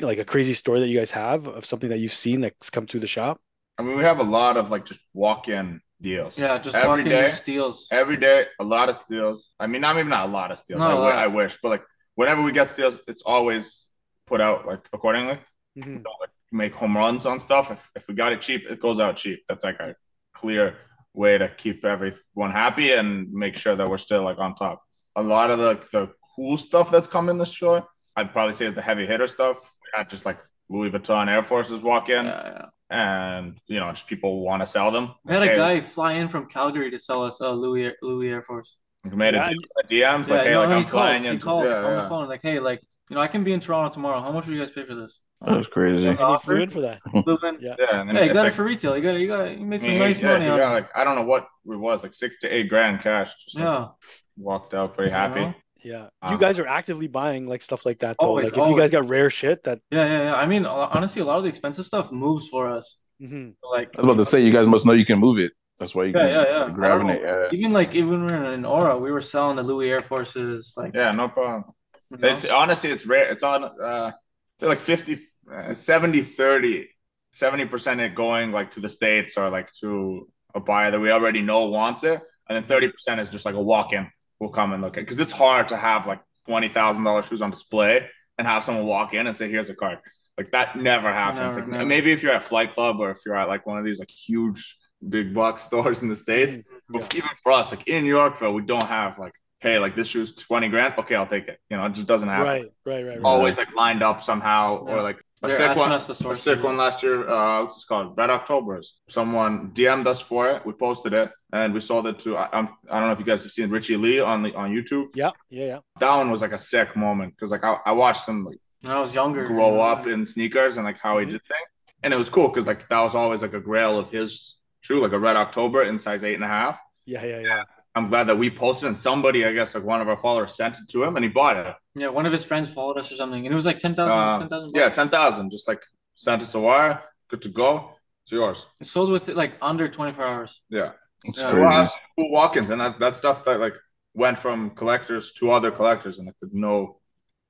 like 0.00 0.18
a 0.18 0.24
crazy 0.24 0.52
story 0.52 0.80
that 0.80 0.88
you 0.88 0.96
guys 0.96 1.10
have 1.10 1.46
of 1.48 1.64
something 1.64 1.90
that 1.90 1.98
you've 1.98 2.12
seen 2.12 2.40
that's 2.40 2.70
come 2.70 2.86
through 2.86 3.00
the 3.00 3.06
shop 3.06 3.40
I 3.78 3.82
mean, 3.82 3.96
we 3.96 4.04
have 4.04 4.18
a 4.18 4.22
lot 4.24 4.56
of 4.56 4.70
like 4.70 4.84
just 4.84 5.00
walk-in 5.14 5.80
deals. 6.00 6.36
Yeah, 6.38 6.58
just 6.58 6.76
Every 6.76 6.88
walking 6.88 7.04
day. 7.06 7.22
just 7.22 7.42
steals. 7.42 7.88
every 7.90 8.16
day 8.16 8.46
a 8.60 8.64
lot 8.64 8.88
of 8.88 8.96
steals 8.96 9.48
i 9.60 9.66
mean 9.66 9.80
not 9.80 9.96
maybe 9.96 10.08
not 10.08 10.28
a 10.28 10.32
lot 10.32 10.50
of 10.50 10.58
steals 10.58 10.78
Not 10.80 10.90
I 10.90 10.94
a 10.94 10.98
lot. 10.98 11.14
I 11.14 11.26
wish 11.28 11.58
but 11.62 11.68
like 11.70 11.82
whenever 12.14 12.42
we 12.42 12.52
get 12.52 12.68
steals 12.68 13.00
it's 13.08 13.22
always 13.22 13.88
put 14.26 14.40
out 14.40 14.66
like 14.66 14.80
accordingly. 14.92 15.38
Mhm. 15.78 16.02
don't 16.04 16.20
like 16.20 16.30
make 16.50 16.74
home 16.74 16.96
runs 16.96 17.24
on 17.26 17.40
stuff. 17.40 17.70
If, 17.70 17.90
if 17.96 18.08
we 18.08 18.14
got 18.14 18.32
it 18.32 18.42
cheap 18.42 18.66
it 18.70 18.80
goes 18.80 19.00
out 19.00 19.16
cheap. 19.16 19.40
That's 19.48 19.64
like 19.64 19.80
a 19.80 19.94
clear 20.34 20.76
way 21.14 21.38
to 21.38 21.48
keep 21.48 21.84
everyone 21.84 22.50
happy 22.52 22.92
and 22.92 23.32
make 23.32 23.56
sure 23.56 23.74
that 23.76 23.88
we're 23.88 23.98
still 23.98 24.22
like 24.22 24.38
on 24.38 24.54
top. 24.54 24.82
A 25.16 25.22
lot 25.22 25.50
of 25.50 25.58
the, 25.58 25.74
the 25.92 26.10
cool 26.36 26.56
stuff 26.56 26.90
that's 26.90 27.08
come 27.08 27.28
in 27.28 27.36
the 27.38 27.44
store 27.46 27.86
i'd 28.16 28.32
probably 28.32 28.54
say 28.54 28.66
is 28.66 28.74
the 28.74 28.82
heavy 28.82 29.06
hitter 29.06 29.26
stuff. 29.26 29.56
We 29.82 29.98
had 29.98 30.08
just 30.10 30.24
like 30.26 30.38
louis 30.68 30.90
vuitton 30.90 31.28
air 31.28 31.42
forces 31.42 31.82
walk 31.82 32.08
in 32.08 32.24
Yeah, 32.26 32.66
yeah. 32.90 33.36
and 33.36 33.58
you 33.66 33.78
know 33.80 33.90
just 33.90 34.06
people 34.06 34.40
want 34.40 34.60
to 34.62 34.66
sell 34.66 34.90
them. 34.90 35.14
We 35.24 35.32
had 35.34 35.42
a 35.42 35.56
guy 35.56 35.80
fly 35.80 36.12
in 36.14 36.28
from 36.28 36.46
Calgary 36.46 36.90
to 36.90 36.98
sell 36.98 37.22
us 37.24 37.40
a 37.40 37.50
Louis 37.50 37.92
Louis 38.02 38.28
Air 38.28 38.42
Force. 38.42 38.76
We 39.04 39.16
made 39.16 39.34
Yeah, 39.34 39.46
a 39.48 39.50
deal 39.50 39.58
with 39.76 39.86
DMs 39.90 40.28
like 40.28 40.28
Yeah, 40.28 40.44
hey 40.44 40.52
no, 40.52 40.60
like 40.60 40.68
no, 40.68 40.74
i'm 40.76 40.82
he 40.84 40.88
flying 40.88 41.22
called. 41.24 41.34
He 41.34 41.38
called 41.40 41.64
yeah, 41.64 41.76
on 41.84 41.96
yeah. 41.96 42.02
the 42.02 42.08
phone 42.08 42.28
like, 42.28 42.42
hey, 42.42 42.58
like 42.60 42.80
you 43.10 43.16
know, 43.16 43.20
I 43.22 43.26
can 43.26 43.44
be 43.44 43.52
in 43.52 43.60
Toronto 43.60 43.92
tomorrow. 43.92 44.20
How 44.20 44.32
much 44.32 44.46
will 44.46 44.54
you 44.54 44.60
guys 44.60 44.70
pay 44.70 44.86
for 44.86 44.94
this? 44.94 45.20
That 45.42 45.56
was 45.56 45.66
crazy. 45.66 46.06
and 46.06 46.18
you 46.18 46.38
flew 46.38 46.62
in 46.62 46.70
for 46.70 46.80
that 46.82 47.00
in. 47.14 47.24
Yeah. 47.60 47.74
Yeah, 47.78 48.00
and 48.00 48.08
then 48.08 48.16
Yeah, 48.16 48.24
you 48.24 48.32
got 48.32 48.44
like, 48.44 48.52
it 48.52 48.56
for 48.56 48.64
retail. 48.64 48.96
You 48.96 49.02
got 49.02 49.16
it. 49.16 49.20
You 49.20 49.26
got 49.28 49.48
it. 49.48 49.58
You 49.58 49.66
made 49.66 49.82
some 49.82 49.92
yeah, 49.92 49.98
nice 49.98 50.20
yeah, 50.20 50.32
money 50.32 50.44
you 50.46 50.56
got 50.56 50.72
like 50.72 50.88
I 50.94 51.04
don't 51.04 51.16
know 51.16 51.24
what 51.24 51.42
it 51.66 51.76
was, 51.76 52.02
like 52.04 52.14
six 52.14 52.38
to 52.40 52.48
eight 52.48 52.68
grand 52.68 53.00
cash. 53.02 53.34
Just 53.44 53.56
like, 53.56 53.64
Yeah. 53.64 53.88
walked 54.36 54.72
out 54.72 54.94
pretty 54.94 55.10
You 55.10 55.16
happy. 55.16 55.40
know? 55.40 55.54
Yeah, 55.84 56.06
Uh, 56.22 56.30
you 56.30 56.38
guys 56.38 56.60
are 56.60 56.66
actively 56.68 57.08
buying 57.08 57.48
like 57.48 57.60
stuff 57.60 57.84
like 57.84 57.98
that 57.98 58.16
though. 58.20 58.28
Always, 58.28 58.44
like 58.44 58.56
if 58.56 58.68
you 58.70 58.78
guys 58.78 58.92
got 58.92 59.08
rare 59.08 59.30
shit 59.30 59.64
that, 59.64 59.80
Yeah, 59.90 60.06
yeah, 60.06 60.22
yeah. 60.26 60.34
I 60.36 60.46
mean, 60.46 60.64
honestly, 60.64 61.20
a 61.22 61.24
lot 61.24 61.38
of 61.38 61.42
the 61.42 61.48
expensive 61.48 61.84
stuff 61.84 62.12
moves 62.12 62.46
for 62.48 62.68
us. 62.70 62.98
Mhm. 63.20 63.54
Like, 63.68 63.88
I 63.98 64.00
was 64.02 64.04
about 64.12 64.18
to 64.22 64.24
say, 64.24 64.40
you 64.42 64.52
guys 64.52 64.68
must 64.68 64.86
know 64.86 64.92
you 64.92 65.04
can 65.04 65.18
move 65.18 65.38
it. 65.40 65.52
That's 65.82 65.94
why 65.96 66.04
you 66.04 66.12
Yeah, 66.14 66.22
can 66.26 66.30
yeah, 66.30 66.66
yeah. 66.66 66.70
grabbing 66.72 67.10
it. 67.10 67.22
don't 67.22 67.52
Yeah. 67.52 67.58
even 67.58 67.72
like 67.72 67.94
even 67.94 68.24
when 68.24 68.26
we 68.26 68.32
were 68.32 68.52
in 68.54 68.64
Aura, 68.64 68.96
we 68.98 69.10
were 69.10 69.20
selling 69.20 69.56
the 69.56 69.62
Louis 69.64 69.90
Air 69.90 70.00
Forces. 70.02 70.74
Like, 70.76 70.94
Yeah, 70.94 71.10
no 71.10 71.28
problem. 71.28 71.64
you 72.10 72.18
know? 72.18 72.28
It's 72.28 72.44
honestly 72.44 72.90
it's 72.90 73.04
rare. 73.06 73.26
It's 73.32 73.42
on 73.42 73.64
uh 73.64 74.12
it's 74.54 74.62
like 74.62 74.80
50 74.80 75.18
uh, 75.52 75.74
70 75.74 76.22
30 76.22 76.88
70% 77.34 77.98
it 78.00 78.14
going 78.14 78.52
like 78.52 78.70
to 78.72 78.80
the 78.80 78.88
states 78.90 79.36
or 79.38 79.48
like 79.50 79.72
to 79.80 80.28
a 80.54 80.60
buyer 80.60 80.90
that 80.90 81.00
we 81.00 81.10
already 81.10 81.40
know 81.42 81.64
wants 81.66 82.04
it 82.04 82.20
and 82.48 82.54
then 82.54 82.64
30% 82.64 83.18
is 83.20 83.30
just 83.30 83.46
like 83.46 83.54
a 83.54 83.60
walk-in 83.62 84.06
We'll 84.38 84.50
come 84.50 84.72
and 84.74 84.82
look 84.82 84.96
at 84.98 85.02
because 85.06 85.18
it's 85.20 85.32
hard 85.32 85.68
to 85.70 85.76
have 85.76 86.06
like 86.06 86.20
$20,000 86.48 87.28
shoes 87.28 87.40
on 87.42 87.50
display 87.50 88.06
and 88.38 88.46
have 88.46 88.62
someone 88.64 88.86
walk 88.86 89.14
in 89.14 89.26
and 89.26 89.34
say 89.36 89.48
here's 89.48 89.70
a 89.70 89.74
card 89.74 89.98
like 90.38 90.50
that 90.52 90.76
never 90.76 91.10
happens 91.12 91.56
Never, 91.56 91.60
like 91.60 91.70
never. 91.78 91.86
maybe 91.86 92.12
if 92.12 92.22
you're 92.22 92.34
at 92.34 92.42
flight 92.42 92.74
club 92.74 92.96
or 93.00 93.10
if 93.10 93.20
you're 93.24 93.36
at 93.36 93.48
like 93.48 93.66
one 93.66 93.78
of 93.78 93.84
these 93.84 93.98
like 93.98 94.10
huge 94.10 94.76
big 95.08 95.34
box 95.34 95.62
stores 95.68 96.02
in 96.02 96.08
the 96.08 96.16
states. 96.16 96.56
Mhm. 96.56 96.64
but 96.88 97.14
even 97.14 97.30
for 97.42 97.52
us 97.52 97.72
like 97.72 97.88
in 97.88 98.04
yorkville 98.04 98.52
we 98.52 98.62
don't 98.62 98.82
have 98.98 99.18
like 99.18 99.32
hey 99.60 99.78
like 99.78 99.94
this 99.96 100.08
shoe's 100.08 100.34
20 100.34 100.68
grand. 100.68 100.94
Okay 100.98 101.14
i'll 101.14 101.26
take 101.26 101.48
it. 101.48 101.58
You 101.70 101.76
know 101.76 101.86
it 101.86 101.92
just 101.94 102.08
doesn't 102.08 102.28
happen. 102.28 102.46
Right, 102.46 102.62
right, 102.84 103.04
right, 103.04 103.16
right. 103.18 103.24
always 103.24 103.56
like 103.56 103.74
lined 103.74 104.02
up 104.02 104.22
somehow. 104.22 104.84
Yeah. 104.86 104.92
or 104.92 105.02
like 105.02 105.18
a 105.44 105.48
They're 105.48 105.56
sick 105.56 105.76
one 105.76 105.92
us 105.92 106.06
to 106.06 106.30
a 106.30 106.36
sick 106.36 106.62
one 106.62 106.76
last 106.76 107.02
year 107.02 107.28
uh 107.28 107.62
what's 107.62 107.82
it 107.82 107.86
called? 107.88 108.16
Red 108.16 108.30
octobers. 108.30 108.86
Someone 109.08 109.70
dm'd 109.72 110.06
us 110.06 110.20
for 110.20 110.48
it. 110.50 110.64
We 110.66 110.72
posted 110.72 111.12
it 111.14 111.30
and 111.52 111.72
we 111.74 111.80
sold 111.80 112.06
it 112.06 112.18
to 112.20 112.36
I, 112.36 112.48
I'm, 112.56 112.68
I 112.90 112.98
don't 112.98 113.08
know 113.08 113.12
if 113.12 113.18
you 113.18 113.24
guys 113.24 113.42
have 113.44 113.52
seen 113.52 113.68
Richie 113.70 113.96
Le 113.96 114.24
on 114.24 114.42
the 114.44 114.54
on 114.54 114.70
youtube. 114.76 115.06
Yeah, 115.14 115.30
yeah, 115.50 115.66
yeah. 115.72 115.78
that 116.00 116.14
one 116.16 116.30
was 116.30 116.42
like 116.42 116.52
a 116.52 116.58
sick 116.58 116.94
moment 116.96 117.34
because 117.34 117.50
like 117.50 117.64
I, 117.64 117.78
I 117.86 117.92
watched 117.92 118.26
him 118.28 118.44
like 118.44 118.56
when 118.82 118.92
I 118.92 119.00
was 119.00 119.14
younger, 119.14 119.44
grow 119.46 119.74
you 119.76 119.80
up 119.80 120.06
in 120.08 120.26
sneakers 120.26 120.76
and 120.76 120.84
like 120.84 120.98
how 120.98 121.18
he 121.18 121.24
Mhm. 121.26 121.30
did 121.32 121.42
things. 121.44 121.68
And 122.02 122.12
it 122.12 122.16
was 122.16 122.28
cool 122.28 122.48
because 122.48 122.66
like 122.66 122.88
that 122.88 123.00
was 123.00 123.14
always 123.14 123.42
like 123.42 123.54
a 123.54 123.60
grail 123.60 123.96
of 123.98 124.10
his 124.10 124.56
shoe 124.82 124.98
like 125.00 125.12
a 125.12 125.18
red 125.18 125.36
october 125.36 125.82
in 125.82 125.98
size 125.98 126.22
eight 126.24 126.34
and 126.34 126.44
a 126.44 126.48
half 126.48 126.78
Yeah, 127.06 127.24
yeah, 127.24 127.40
yeah. 127.40 127.62
I'm 127.94 128.08
glad 128.08 128.24
that 128.28 128.38
we 128.38 128.48
posted 128.50 128.86
and 128.88 128.96
somebody, 128.96 129.44
I 129.44 129.52
guess, 129.52 129.74
like 129.74 129.84
one 129.84 130.00
of 130.00 130.08
our 130.08 130.16
followers 130.16 130.54
sent 130.56 130.78
it 130.78 130.88
to 130.92 131.04
him 131.04 131.16
and 131.16 131.22
he 131.26 131.28
bought 131.30 131.56
it. 131.58 131.74
Yeah, 131.94 132.08
one 132.08 132.24
of 132.24 132.32
his 132.32 132.42
friends 132.42 132.72
followed 132.72 132.96
us 133.00 133.12
or 133.12 133.16
something, 133.16 133.44
and 133.44 133.52
it 133.52 133.54
was 133.54 133.66
like 133.66 133.78
10,000. 133.80 134.00
Uh, 134.10 134.38
10,000 134.38 134.72
yeah, 134.74 134.84
bucks. 134.84 134.96
ten 134.96 135.08
thousand. 135.10 135.50
Just 135.50 135.68
like 135.68 135.82
sent 136.14 136.40
us 136.40 136.54
a 136.54 136.60
wire. 136.68 137.02
Good 137.28 137.42
to 137.42 137.50
go. 137.50 137.90
It's 138.22 138.32
yours. 138.32 138.58
It 138.80 138.86
sold 138.86 139.10
with 139.10 139.28
like 139.42 139.52
under 139.60 139.86
24 139.90 140.24
hours. 140.24 140.62
Yeah. 140.70 140.92
It's 141.26 141.38
Yeah. 141.38 141.50
crazy. 141.50 141.66
Well, 141.66 141.92
cool 142.16 142.30
walk-ins 142.38 142.70
and 142.70 142.80
that, 142.80 142.98
that 142.98 143.14
stuff 143.14 143.44
that 143.44 143.58
like 143.60 143.74
went 144.14 144.38
from 144.38 144.70
collectors 144.70 145.24
to 145.38 145.50
other 145.50 145.70
collectors 145.70 146.14
and 146.18 146.24
like 146.28 146.36
there's 146.40 146.54
no 146.68 146.74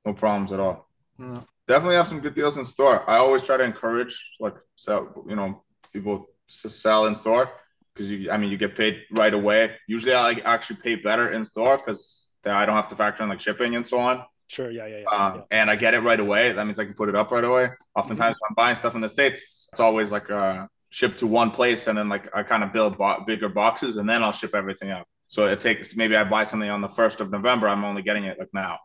no 0.05 0.13
problems 0.13 0.51
at 0.53 0.59
all. 0.59 0.89
Yeah. 1.21 1.43
Definitely 1.69 1.99
have 2.01 2.09
some 2.09 2.19
good 2.19 2.35
deals 2.35 2.57
in 2.59 2.65
store. 2.65 2.97
I 3.09 3.17
always 3.25 3.43
try 3.45 3.57
to 3.59 3.67
encourage 3.73 4.15
like 4.41 4.57
sell 4.75 5.01
you 5.31 5.37
know 5.37 5.63
people 5.93 6.17
to 6.19 6.25
sell 6.49 7.07
in 7.07 7.17
store 7.17 7.51
because 7.95 8.11
you 8.11 8.31
I 8.31 8.37
mean 8.37 8.51
you 8.51 8.57
get 8.57 8.77
paid 8.77 9.03
right 9.11 9.33
away. 9.33 9.77
Usually 9.87 10.15
I 10.15 10.23
like, 10.23 10.45
actually 10.45 10.77
pay 10.77 10.95
better 10.97 11.31
in 11.31 11.45
store 11.45 11.77
because 11.77 12.31
I 12.45 12.67
don't 12.67 12.77
have 12.77 12.89
to 12.89 12.97
factor 12.97 13.23
in 13.23 13.29
like 13.29 13.41
shipping 13.41 13.77
and 13.77 13.87
so 13.87 13.99
on. 13.99 14.25
Sure. 14.49 14.71
Yeah. 14.71 14.87
Yeah. 14.87 14.99
Yeah. 14.99 15.17
Um, 15.17 15.35
yeah. 15.37 15.43
and 15.51 15.71
I 15.71 15.77
get 15.77 15.95
it 15.95 16.01
right 16.01 16.21
away. 16.21 16.53
That 16.53 16.67
means 16.67 16.79
I 16.79 16.85
can 16.85 16.95
put 16.95 17.09
it 17.09 17.15
up 17.15 17.31
right 17.31 17.45
away. 17.45 17.71
Oftentimes, 17.97 18.37
when 18.39 18.49
I'm 18.51 18.55
buying 18.55 18.77
stuff 18.77 18.95
in 18.95 19.01
the 19.01 19.09
states, 19.09 19.69
it's 19.73 19.81
always 19.81 20.13
like 20.13 20.31
uh, 20.31 20.67
shipped 20.91 21.21
to 21.21 21.27
one 21.27 21.51
place, 21.51 21.87
and 21.87 21.97
then 21.97 22.11
like 22.11 22.29
I 22.35 22.43
kind 22.43 22.63
of 22.63 22.73
build 22.73 22.99
bo- 22.99 23.25
bigger 23.27 23.49
boxes, 23.49 23.97
and 23.97 24.09
then 24.09 24.23
I'll 24.23 24.33
ship 24.33 24.55
everything 24.55 24.91
out. 24.91 25.07
So 25.29 25.47
it 25.47 25.63
takes 25.63 25.97
maybe 25.97 26.17
I 26.17 26.25
buy 26.25 26.45
something 26.45 26.69
on 26.69 26.83
the 26.83 26.89
first 26.89 27.21
of 27.23 27.31
November. 27.31 27.67
I'm 27.67 27.85
only 27.85 28.03
getting 28.03 28.25
it 28.25 28.39
like 28.39 28.51
now, 28.53 28.79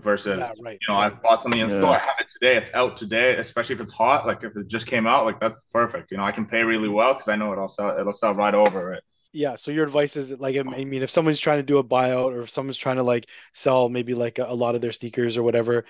versus 0.00 0.38
Yeah, 0.38 0.50
right. 0.62 0.78
you 0.80 0.92
know 0.92 0.98
I 0.98 1.08
bought 1.10 1.42
something 1.42 1.60
in 1.60 1.68
Yeah. 1.68 1.78
store, 1.80 1.96
I 1.96 1.98
have 1.98 2.16
it 2.20 2.28
today, 2.28 2.56
it's 2.56 2.72
out 2.74 2.96
today. 2.96 3.36
Especially 3.36 3.74
if 3.74 3.80
it's 3.80 3.92
hot, 3.92 4.26
like 4.26 4.42
if 4.42 4.56
it 4.56 4.66
just 4.68 4.86
came 4.86 5.06
out, 5.06 5.24
like 5.24 5.40
that's 5.40 5.64
perfect. 5.72 6.10
You 6.10 6.16
know 6.16 6.24
I 6.24 6.32
can 6.32 6.46
pay 6.46 6.62
really 6.62 6.88
well 6.88 7.14
because 7.14 7.28
I 7.28 7.36
know 7.36 7.52
it'll 7.52 7.68
sell. 7.68 7.96
It'll 7.98 8.12
sell 8.12 8.34
right 8.34 8.54
over 8.54 8.94
it. 8.94 9.04
Yeah. 9.32 9.56
So 9.56 9.72
your 9.72 9.84
advice 9.84 10.16
is 10.16 10.32
like, 10.38 10.56
I 10.56 10.62
mean, 10.62 11.02
if 11.02 11.10
someone's 11.10 11.40
trying 11.40 11.58
to 11.58 11.64
do 11.64 11.78
a 11.78 11.84
buyout 11.84 12.26
or 12.32 12.42
if 12.42 12.50
someone's 12.50 12.76
trying 12.78 12.96
to 12.98 13.02
like 13.02 13.28
sell 13.52 13.88
maybe 13.88 14.14
like 14.14 14.38
a, 14.38 14.44
a 14.44 14.54
lot 14.54 14.76
of 14.76 14.80
their 14.80 14.92
sneakers 14.92 15.36
or 15.36 15.42
whatever, 15.42 15.84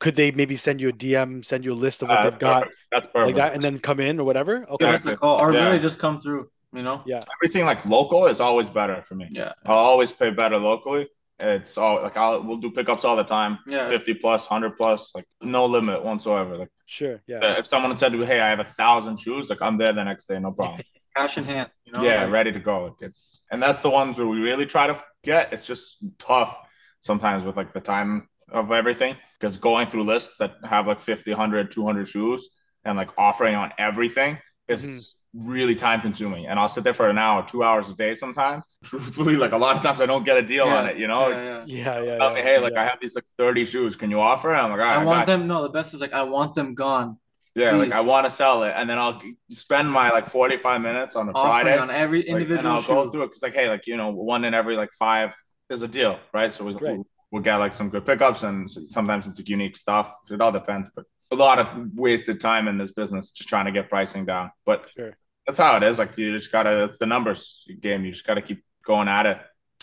could 0.00 0.16
they 0.16 0.30
maybe 0.32 0.56
send 0.56 0.80
you 0.80 0.88
a 0.88 0.92
DM, 0.92 1.44
send 1.44 1.64
you 1.64 1.72
a 1.72 1.74
list 1.74 2.02
of 2.02 2.08
what 2.08 2.18
Uh, 2.18 2.22
they've 2.24 2.32
that's 2.32 2.40
got. 2.40 2.68
That's 2.90 3.06
perfect. 3.06 3.26
like 3.26 3.36
that, 3.36 3.54
and 3.54 3.62
then 3.62 3.78
come 3.78 4.00
in 4.00 4.18
or 4.18 4.24
whatever? 4.24 4.64
Okay. 4.68 4.84
Yeah, 4.86 4.92
that's 4.92 5.06
a 5.06 5.16
call. 5.16 5.40
Or 5.40 5.52
Yeah. 5.52 5.66
really 5.66 5.78
just 5.78 5.98
come 6.00 6.20
through, 6.20 6.50
you 6.72 6.82
know? 6.82 7.02
Yeah. 7.06 7.20
Everything 7.40 7.64
like 7.64 7.84
local 7.86 8.26
is 8.26 8.40
always 8.40 8.68
better 8.70 9.02
for 9.02 9.14
me. 9.14 9.28
Yeah. 9.30 9.52
I'll 9.66 9.76
always 9.76 10.10
pay 10.10 10.30
better 10.30 10.58
locally. 10.58 11.08
It's 11.42 11.78
all 11.78 12.02
like 12.02 12.16
I'll 12.16 12.42
we'll 12.42 12.58
do 12.58 12.70
pickups 12.70 13.04
all 13.04 13.16
the 13.16 13.24
time. 13.24 13.58
Yeah. 13.66 13.88
50 13.88 14.14
plus, 14.14 14.48
100 14.50 14.76
plus, 14.76 15.14
like 15.14 15.26
no 15.42 15.66
limit 15.66 16.04
whatsoever. 16.04 16.56
Like 16.56 16.70
Sure. 16.86 17.20
Yeah. 17.26 17.38
uh, 17.38 17.54
if 17.58 17.66
someone 17.66 17.96
said, 17.96 18.12
to 18.12 18.18
me, 18.18 18.26
"Hey, 18.26 18.40
I 18.40 18.48
have 18.50 18.58
a 18.60 18.64
thousand 18.64 19.18
shoes," 19.18 19.48
like 19.50 19.62
I'm 19.62 19.78
there 19.78 19.92
the 19.92 20.04
next 20.04 20.26
day, 20.26 20.38
no 20.38 20.52
problem. 20.52 20.80
Cash 21.16 21.38
in 21.38 21.44
hand, 21.44 21.70
you 21.84 21.92
know? 21.92 22.02
yeah, 22.02 22.22
Like, 22.24 22.32
ready 22.32 22.52
to 22.52 22.60
go. 22.60 22.84
Like 22.84 23.00
it's 23.00 23.40
and 23.50 23.62
that's 23.62 23.80
the 23.80 23.90
ones 23.90 24.18
where 24.18 24.26
we 24.28 24.38
really 24.40 24.66
try 24.66 24.86
to 24.86 25.02
get. 25.24 25.52
It's 25.52 25.66
just 25.66 25.96
tough 26.18 26.56
sometimes 27.00 27.44
with 27.44 27.56
like 27.56 27.72
the 27.72 27.80
time 27.80 28.28
of 28.52 28.70
everything 28.72 29.16
because 29.38 29.58
going 29.58 29.86
through 29.88 30.04
lists 30.04 30.36
that 30.38 30.52
have 30.64 30.86
like 30.86 31.00
50, 31.00 31.30
100, 31.30 31.70
200 31.70 32.06
shoes 32.08 32.48
and 32.84 32.96
like 32.96 33.10
offering 33.16 33.54
on 33.54 33.72
everything 33.78 34.38
is 34.68 34.86
Mhm. 34.86 35.12
Really 35.34 35.74
time 35.76 36.00
consuming. 36.00 36.46
And 36.46 36.58
I'll 36.58 36.68
sit 36.68 36.82
there 36.84 36.94
for 36.94 37.08
an 37.08 37.18
hour, 37.18 37.46
two 37.46 37.62
hours 37.62 37.88
a 37.88 37.94
day 37.94 38.14
sometimes. 38.14 38.64
Truthfully, 38.84 39.36
like 39.36 39.52
a 39.52 39.56
lot 39.56 39.76
of 39.76 39.82
times 39.82 40.00
I 40.00 40.06
don't 40.06 40.24
get 40.24 40.36
a 40.36 40.42
deal 40.42 40.64
on 40.64 40.86
it, 40.88 40.96
you 40.96 41.06
know? 41.06 41.28
yeah, 41.28 41.62
yeah. 41.64 41.64
Yeah. 41.66 42.02
Yeah. 42.02 42.16
Tell 42.18 42.30
me, 42.32 42.40
yeah, 42.40 42.44
hey, 42.46 42.58
like. 42.58 42.74
I 42.74 42.84
have 42.84 42.98
these 43.00 43.14
like 43.14 43.26
30 43.38 43.64
shoes. 43.64 43.96
Can 43.96 44.10
you 44.10 44.20
offer? 44.20 44.54
I'm 44.54 44.70
like, 44.70 44.80
all 44.80 44.86
right, 44.86 44.96
I 44.96 45.02
I 45.02 45.04
want 45.04 45.20
you." 45.20 45.26
them. 45.36 45.46
No, 45.46 45.62
the 45.62 45.68
best 45.68 45.94
is 45.94 46.00
like 46.00 46.12
I 46.12 46.22
want 46.24 46.54
them 46.54 46.74
gone. 46.74 47.18
Yeah, 47.54 47.72
like. 47.72 47.92
I 47.92 48.00
want 48.00 48.26
to 48.26 48.30
sell 48.30 48.62
it, 48.64 48.72
and 48.76 48.88
then 48.88 48.98
I'll 48.98 49.20
spend 49.50 49.90
my 49.90 50.10
like 50.10 50.28
45 50.28 50.80
minutes 50.80 51.16
on 51.16 51.28
a 51.28 51.32
Offering 51.32 51.64
Friday. 51.64 51.78
on 51.78 51.90
every 51.90 52.20
like, 52.20 52.28
individual 52.28 52.58
and 52.58 52.68
I'll 52.68 52.82
go 52.82 53.10
through 53.10 53.24
it 53.24 53.26
because 53.28 53.42
like 53.42 53.54
hey 53.54 53.68
like 53.68 53.86
you 53.86 53.96
know 53.96 54.10
one 54.10 54.44
in 54.44 54.54
every 54.54 54.76
like 54.76 54.90
five 54.98 55.34
is 55.68 55.82
a 55.82 55.88
deal 55.88 56.18
right 56.32 56.52
so 56.52 56.64
we, 56.64 56.72
Right. 56.74 56.96
we'll, 56.96 57.06
we'll 57.30 57.42
get 57.42 57.56
like 57.56 57.72
some 57.72 57.90
good 57.90 58.06
pickups 58.06 58.42
and 58.44 58.70
sometimes 58.70 59.26
it's 59.26 59.38
like 59.40 59.48
unique 59.48 59.76
stuff 59.76 60.12
it 60.30 60.40
all 60.40 60.52
depends 60.52 60.88
but 60.94 61.04
a 61.30 61.36
lot 61.36 61.58
of 61.58 61.66
wasted 61.94 62.40
time 62.40 62.68
in 62.68 62.78
this 62.78 62.92
business 62.92 63.30
just 63.30 63.48
trying 63.48 63.66
to 63.66 63.72
get 63.72 63.88
pricing 63.88 64.24
down. 64.24 64.50
But 64.66 64.90
Sure. 64.96 65.16
that's 65.46 65.58
how 65.58 65.76
it 65.76 65.82
is. 65.82 65.98
Like 65.98 66.16
you 66.18 66.36
just 66.36 66.50
gotta 66.52 66.84
it's 66.84 66.98
the 66.98 67.06
numbers 67.06 67.64
game. 67.80 68.04
You 68.04 68.12
just 68.12 68.26
gotta 68.26 68.42
keep 68.42 68.64
going 68.84 69.08
at 69.08 69.26
it. 69.26 69.38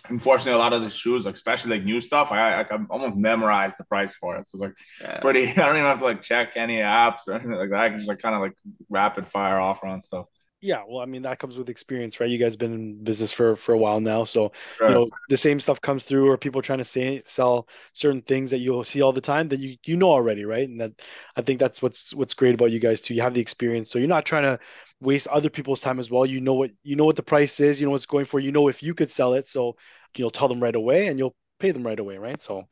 Unfortunately 0.10 0.54
a 0.54 0.58
lot 0.58 0.74
of 0.74 0.84
the 0.84 0.90
shoes 0.90 1.26
like 1.26 1.36
especially 1.36 1.72
like 1.78 1.84
new 1.86 2.00
stuff 2.00 2.32
i 2.32 2.60
i 2.60 2.64
can 2.64 2.86
almost 2.90 3.16
memorize 3.16 3.76
the 3.76 3.84
price 3.86 4.16
for 4.16 4.36
it. 4.38 4.48
So 4.48 4.58
it's 4.58 4.62
like 4.62 4.74
Yeah. 5.02 5.20
pretty 5.20 5.48
i 5.52 5.54
don't 5.54 5.76
even 5.76 5.84
have 5.84 6.00
to 6.00 6.06
like 6.06 6.22
check 6.22 6.54
any 6.56 6.78
apps 6.78 7.28
or 7.28 7.34
anything 7.34 7.52
like 7.54 7.70
that. 7.72 7.80
I 7.82 7.90
can 7.90 7.98
just 7.98 8.08
like 8.10 8.20
kind 8.20 8.36
of 8.36 8.42
like 8.42 8.54
rapid 8.90 9.28
fire 9.28 9.60
offer 9.60 9.88
on 9.88 10.02
stuff 10.02 10.28
Yeah, 10.60 10.84
well, 10.88 11.02
I 11.02 11.06
mean 11.06 11.22
that 11.22 11.38
comes 11.38 11.56
with 11.56 11.70
experience, 11.70 12.20
right? 12.20 12.30
You 12.30 12.40
guys 12.40 12.56
been 12.56 12.74
in 12.74 13.04
business 13.04 13.32
for 13.32 13.56
for 13.56 13.74
a 13.74 13.78
while 13.78 14.00
now, 14.00 14.24
so 14.24 14.52
you 14.88 14.96
know 14.96 15.08
the 15.30 15.38
same 15.38 15.60
stuff 15.60 15.80
comes 15.80 16.04
through, 16.04 16.28
or 16.30 16.38
people 16.38 16.64
trying 16.64 16.80
to 16.80 16.84
say 16.84 17.22
sell 17.28 17.68
certain 17.94 18.24
things 18.24 18.50
that 18.52 18.58
you'll 18.58 18.84
see 18.84 19.04
all 19.04 19.14
the 19.14 19.22
time 19.22 19.50
that 19.50 19.60
you 19.60 19.78
you 19.86 19.96
know 19.98 20.10
already, 20.10 20.46
right? 20.46 20.68
And 20.68 20.82
that 20.82 20.94
I 21.36 21.44
think 21.44 21.60
that's 21.60 21.84
what's 21.84 22.12
what's 22.16 22.34
great 22.34 22.56
about 22.56 22.72
you 22.72 22.80
guys 22.80 23.02
too. 23.04 23.14
You 23.14 23.22
have 23.22 23.36
the 23.36 23.42
experience, 23.42 23.92
so 23.92 24.00
you're 24.00 24.08
not 24.08 24.26
trying 24.26 24.44
to 24.44 24.60
waste 25.00 25.28
other 25.28 25.52
people's 25.52 25.82
time 25.82 26.00
as 26.00 26.10
well. 26.10 26.26
You 26.26 26.42
know 26.42 26.56
what 26.56 26.72
you 26.82 26.96
know 26.96 27.06
what 27.06 27.18
the 27.18 27.24
price 27.24 27.60
is, 27.60 27.80
you 27.80 27.86
know 27.86 27.92
what's 27.92 28.08
going 28.08 28.26
for. 28.26 28.40
You 28.40 28.52
know 28.52 28.68
if 28.68 28.82
you 28.82 28.96
could 28.96 29.12
sell 29.12 29.36
it, 29.36 29.48
so 29.48 29.76
you'll 30.16 30.32
tell 30.32 30.48
them 30.48 30.62
right 30.62 30.76
away, 30.76 31.06
and 31.06 31.20
you'll 31.20 31.36
pay 31.60 31.70
them 31.70 31.86
right 31.86 32.00
away, 32.00 32.18
right? 32.18 32.42
So 32.42 32.64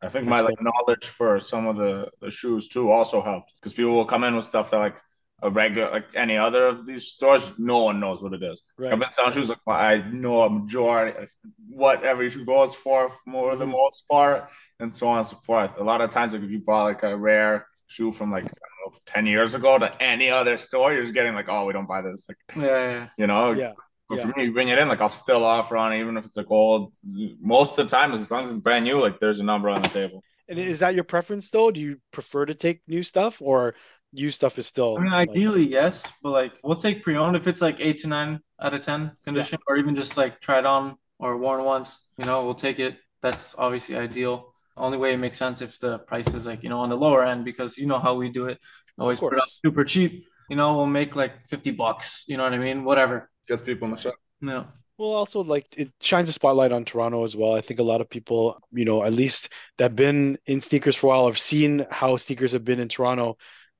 I 0.00 0.08
think 0.08 0.26
my 0.26 0.40
like 0.40 0.60
knowledge 0.60 1.06
for 1.06 1.40
some 1.40 1.66
of 1.66 1.76
the 1.76 2.08
the 2.20 2.30
shoes 2.30 2.68
too 2.68 2.92
also 2.92 3.20
helped 3.20 3.52
because 3.56 3.72
people 3.72 3.92
will 3.94 4.04
come 4.04 4.22
in 4.22 4.36
with 4.36 4.44
stuff 4.44 4.70
that 4.70 4.78
like 4.78 4.98
a 5.42 5.50
regular 5.50 5.90
like 5.90 6.06
any 6.14 6.36
other 6.36 6.66
of 6.66 6.86
these 6.86 7.08
stores, 7.08 7.52
no 7.58 7.78
one 7.84 8.00
knows 8.00 8.22
what 8.22 8.32
it 8.32 8.42
is. 8.42 8.62
right, 8.78 8.92
I've 8.92 8.98
been 8.98 9.12
selling 9.12 9.32
shoes 9.32 9.48
like 9.50 9.58
I 9.66 9.98
know 10.10 10.42
a 10.42 10.50
majority 10.50 11.18
like, 11.20 11.30
what 11.68 12.04
every 12.04 12.30
shoe 12.30 12.44
goes 12.44 12.74
for 12.74 13.12
for 13.24 13.54
the 13.56 13.66
Mhm. 13.66 13.72
most 13.72 14.08
part, 14.08 14.48
and 14.80 14.94
so 14.94 15.08
on 15.08 15.18
and 15.18 15.26
so 15.26 15.36
forth. 15.36 15.76
A 15.78 15.84
lot 15.84 16.00
of 16.00 16.10
times, 16.10 16.32
like 16.32 16.42
if 16.42 16.50
you 16.50 16.60
bought 16.60 16.84
like 16.84 17.02
a 17.02 17.16
rare 17.16 17.66
shoe 17.86 18.12
from 18.12 18.30
like 18.30 18.44
I 18.44 18.48
don't 18.48 18.92
know 18.94 18.98
ten 19.04 19.26
years 19.26 19.54
ago 19.54 19.78
to 19.78 20.02
any 20.02 20.30
other 20.30 20.56
store, 20.56 20.92
you're 20.92 21.02
just 21.02 21.14
getting 21.14 21.34
like, 21.34 21.48
oh, 21.50 21.66
we 21.66 21.72
don't 21.74 21.86
buy 21.86 22.00
this, 22.02 22.26
like 22.28 22.38
Yeah, 22.56 22.64
yeah. 22.90 23.08
you 23.18 23.26
know. 23.26 23.52
yeah, 23.52 23.72
But 24.08 24.18
Yeah. 24.18 24.22
for 24.32 24.38
me, 24.38 24.44
you 24.46 24.52
bring 24.52 24.68
it 24.68 24.78
in, 24.78 24.88
like 24.88 25.00
I'll 25.02 25.08
still 25.10 25.44
offer 25.44 25.76
on 25.76 25.92
it, 25.92 26.00
even 26.00 26.16
if 26.16 26.24
it's 26.24 26.36
like 26.38 26.50
old. 26.50 26.92
Most 27.40 27.78
of 27.78 27.88
the 27.88 27.90
time, 27.96 28.12
as 28.12 28.30
long 28.30 28.44
as 28.44 28.50
it's 28.52 28.60
brand 28.60 28.84
new, 28.84 28.98
like 29.00 29.20
there's 29.20 29.40
a 29.40 29.44
number 29.44 29.68
on 29.68 29.82
the 29.82 29.88
table. 29.88 30.24
and 30.48 30.58
is 30.60 30.78
that 30.78 30.94
your 30.94 31.04
preference 31.04 31.50
though? 31.50 31.70
Do 31.72 31.80
you 31.80 32.00
prefer 32.12 32.46
to 32.46 32.54
take 32.54 32.80
new 32.86 33.02
stuff 33.02 33.42
or 33.42 33.74
used 34.16 34.36
stuff 34.36 34.58
is 34.58 34.66
still? 34.66 34.96
I 34.96 35.00
mean, 35.00 35.12
like- 35.12 35.30
ideally, 35.30 35.64
yes, 35.64 36.02
but 36.22 36.30
like 36.30 36.52
we'll 36.62 36.76
take 36.76 37.02
pre-owned 37.02 37.36
if 37.36 37.46
it's 37.46 37.60
like 37.62 37.76
eight 37.80 37.98
to 37.98 38.08
nine 38.08 38.40
out 38.60 38.74
of 38.74 38.84
ten 38.84 39.12
condition, 39.24 39.58
or 39.66 39.76
even 39.76 39.94
just 39.94 40.16
like 40.16 40.40
tried 40.40 40.64
on 40.64 40.96
or 41.18 41.36
worn 41.36 41.64
once. 41.64 41.98
You 42.18 42.24
know, 42.24 42.44
we'll 42.44 42.54
take 42.54 42.78
it. 42.78 42.96
That's 43.22 43.54
obviously 43.56 43.96
ideal. 43.96 44.52
Only 44.76 44.98
way 44.98 45.14
it 45.14 45.18
makes 45.18 45.38
sense 45.38 45.62
if 45.62 45.78
the 45.78 45.98
price 45.98 46.34
is 46.34 46.46
like 46.46 46.62
you 46.62 46.68
know 46.68 46.80
on 46.80 46.90
the 46.90 46.96
lower 46.96 47.24
end 47.24 47.44
because 47.44 47.78
you 47.78 47.86
know 47.86 47.98
how 47.98 48.14
we 48.14 48.28
do 48.30 48.46
it. 48.46 48.58
Always 48.98 49.20
put 49.20 49.34
it 49.34 49.40
up 49.40 49.48
super 49.48 49.84
cheap. 49.84 50.26
You 50.48 50.56
know, 50.56 50.76
we'll 50.76 50.86
make 50.86 51.16
like 51.16 51.46
fifty 51.48 51.70
bucks. 51.70 52.24
You 52.26 52.36
know 52.36 52.44
what 52.44 52.54
I 52.54 52.58
mean? 52.58 52.84
Whatever. 52.84 53.30
Gets 53.48 53.62
people 53.62 53.86
in 53.86 53.92
the 53.92 54.00
shop. 54.00 54.14
No. 54.40 54.66
Well, 54.98 55.10
also 55.10 55.42
like 55.42 55.66
it 55.76 55.92
shines 56.00 56.30
a 56.30 56.32
spotlight 56.32 56.72
on 56.72 56.84
Toronto 56.84 57.24
as 57.24 57.36
well. 57.36 57.54
I 57.54 57.60
think 57.60 57.80
a 57.80 57.82
lot 57.82 58.00
of 58.00 58.08
people, 58.08 58.58
you 58.72 58.86
know, 58.86 59.04
at 59.04 59.12
least 59.12 59.52
that 59.76 59.84
have 59.84 59.96
been 59.96 60.38
in 60.46 60.60
sneakers 60.62 60.96
for 60.96 61.06
a 61.06 61.08
while 61.10 61.26
have 61.26 61.38
seen 61.38 61.86
how 61.90 62.16
sneakers 62.16 62.52
have 62.52 62.64
been 62.64 62.80
in 62.80 62.88
Toronto. 62.88 63.36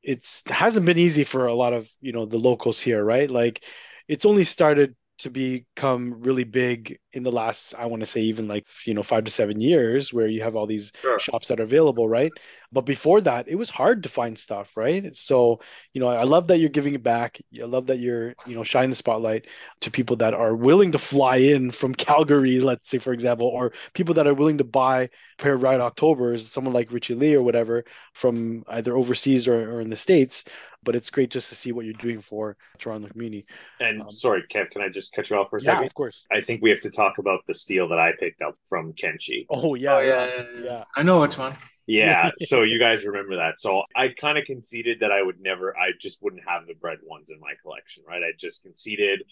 It's 0.07 0.49
hasn't 0.51 0.87
been 0.87 0.99
easy 0.99 1.25
for 1.25 1.47
a 1.47 1.55
lot 1.55 1.75
of, 1.75 1.91
you 2.01 2.13
know, 2.13 2.27
the 2.27 2.39
locals 2.39 2.81
here, 2.81 3.05
right? 3.05 3.31
Like 3.31 3.65
it's 4.09 4.27
only 4.27 4.45
started 4.45 4.97
to 5.19 5.31
become 5.31 6.21
really 6.21 6.45
big 6.45 6.99
in 7.13 7.23
the 7.23 7.33
last, 7.33 7.75
I 7.79 7.87
want 7.87 8.01
to 8.01 8.07
say 8.07 8.21
even 8.23 8.49
like, 8.49 8.67
you 8.85 8.95
know, 8.95 9.03
five 9.03 9.25
to 9.25 9.31
seven 9.31 9.61
years 9.61 10.13
where 10.13 10.27
you 10.27 10.43
have 10.43 10.57
all 10.57 10.67
these 10.67 10.93
Sure. 11.03 11.19
shops 11.19 11.49
that 11.49 11.61
are 11.61 11.63
available, 11.65 12.09
right? 12.09 12.37
But 12.73 12.83
before 12.83 13.21
that, 13.23 13.49
it 13.49 13.55
was 13.55 13.71
hard 13.71 14.03
to 14.03 14.09
find 14.09 14.39
stuff, 14.39 14.77
right? 14.77 15.15
So, 15.17 15.61
you 15.95 16.01
know, 16.01 16.09
I 16.09 16.25
love 16.25 16.49
that 16.49 16.59
you're 16.59 16.69
giving 16.69 16.95
it 16.95 17.03
back. 17.03 17.41
I 17.59 17.65
love 17.65 17.87
that 17.87 17.99
you're, 17.99 18.35
you 18.45 18.55
know, 18.55 18.63
shining 18.65 18.91
the 18.91 18.97
spotlight 18.97 19.47
to 19.81 19.91
people 19.91 20.17
that 20.17 20.35
are 20.35 20.55
willing 20.55 20.93
to 20.93 20.99
fly 20.99 21.37
in 21.37 21.71
from 21.71 21.95
Calgary, 21.95 22.61
let's 22.61 22.91
say, 22.91 22.99
for 22.99 23.13
example, 23.13 23.47
or 23.47 23.73
people 23.95 24.15
that 24.15 24.27
are 24.27 24.35
willing 24.35 24.59
to 24.59 24.65
buy 24.65 25.03
a 25.03 25.09
pair 25.39 25.55
of 25.55 25.63
Red 25.63 25.81
Octobers, 25.81 26.49
someone 26.51 26.75
like 26.75 26.93
Richie 26.93 27.15
Le 27.15 27.37
or 27.39 27.43
whatever, 27.43 27.85
from 28.13 28.65
either 28.69 28.97
overseas 28.97 29.49
or, 29.49 29.77
or 29.77 29.81
in 29.81 29.89
the 29.91 29.97
States. 29.97 30.45
But 30.87 30.97
it's 30.97 31.11
great 31.11 31.31
just 31.31 31.51
to 31.51 31.55
see 31.57 31.73
what 31.73 31.85
you're 31.85 31.95
doing 31.95 32.21
for 32.23 32.57
Toronto 32.79 33.09
community. 33.11 33.47
And 33.81 34.05
Um, 34.05 34.11
sorry, 34.11 34.43
Kev, 34.45 34.71
can 34.71 34.83
I 34.83 34.89
just 34.89 35.13
cut 35.13 35.29
you 35.31 35.37
off 35.37 35.51
for 35.51 35.57
a 35.59 35.61
Yeah, 35.61 35.83
second? 35.83 35.85
of 35.85 35.95
course. 35.95 36.27
I 36.31 36.41
think 36.41 36.63
we 36.63 36.71
have 36.71 36.81
to 36.83 36.91
talk 36.91 37.19
about 37.19 37.41
the 37.47 37.55
steal 37.55 37.89
that 37.89 37.99
I 37.99 38.13
picked 38.19 38.43
up 38.43 38.57
from 38.69 38.95
Kenshi. 38.95 39.49
Oh 39.49 39.75
yeah, 39.75 39.99
Oh 39.99 40.01
yeah, 40.01 40.27
yeah, 40.27 40.27
yeah, 40.27 40.43
yeah. 40.55 40.65
yeah. 40.65 40.85
I 40.97 41.03
know 41.03 41.21
which 41.21 41.39
one. 41.39 41.57
Yeah, 41.87 42.31
so 42.37 42.63
you 42.63 42.79
guys 42.81 43.05
remember 43.07 43.37
that. 43.37 43.61
So 43.61 43.85
I 43.95 44.09
kind 44.09 44.39
of 44.39 44.45
conceded 44.45 45.01
that 45.01 45.13
I 45.13 45.23
would 45.23 45.41
never, 45.41 45.77
I 45.79 45.91
just 46.01 46.19
wouldn't 46.21 46.43
have 46.47 46.67
the 46.67 46.75
bread 46.75 46.99
ones 47.05 47.31
in 47.31 47.39
my 47.39 47.55
collection, 47.63 48.03
right? 48.09 48.23
I 48.23 48.33
just 48.37 48.65
conceded. 48.65 49.23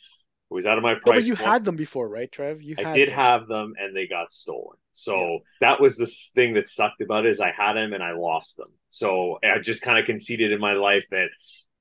It 0.51 0.55
was 0.55 0.67
out 0.67 0.79
of 0.79 0.85
my 0.85 0.95
No, 1.05 1.13
price. 1.13 1.15
but 1.15 1.25
you 1.25 1.37
point. 1.37 1.55
had 1.55 1.65
them 1.65 1.77
before, 1.77 2.09
right, 2.09 2.31
Trev? 2.31 2.63
You 2.63 2.77
I 2.77 2.85
did 2.85 3.09
them. 3.09 3.15
have 3.15 3.47
them 3.49 3.75
and 3.79 3.97
they 3.97 4.07
got 4.07 4.33
stolen. 4.33 4.77
So 4.93 5.41
that 5.61 5.81
was 5.81 5.97
the 5.97 6.07
thing 6.35 6.55
that 6.55 6.69
sucked 6.69 7.01
about 7.01 7.27
it 7.27 7.31
is 7.31 7.41
I 7.41 7.51
had 7.53 7.75
them 7.75 7.93
and 7.93 8.03
I 8.03 8.13
lost 8.13 8.57
them. 8.57 8.71
So 8.89 9.39
I 9.43 9.59
just 9.59 9.83
kind 9.83 9.99
of 9.99 10.05
conceded 10.07 10.53
in 10.53 10.61
my 10.61 10.75
life 10.75 11.07
that 11.11 11.29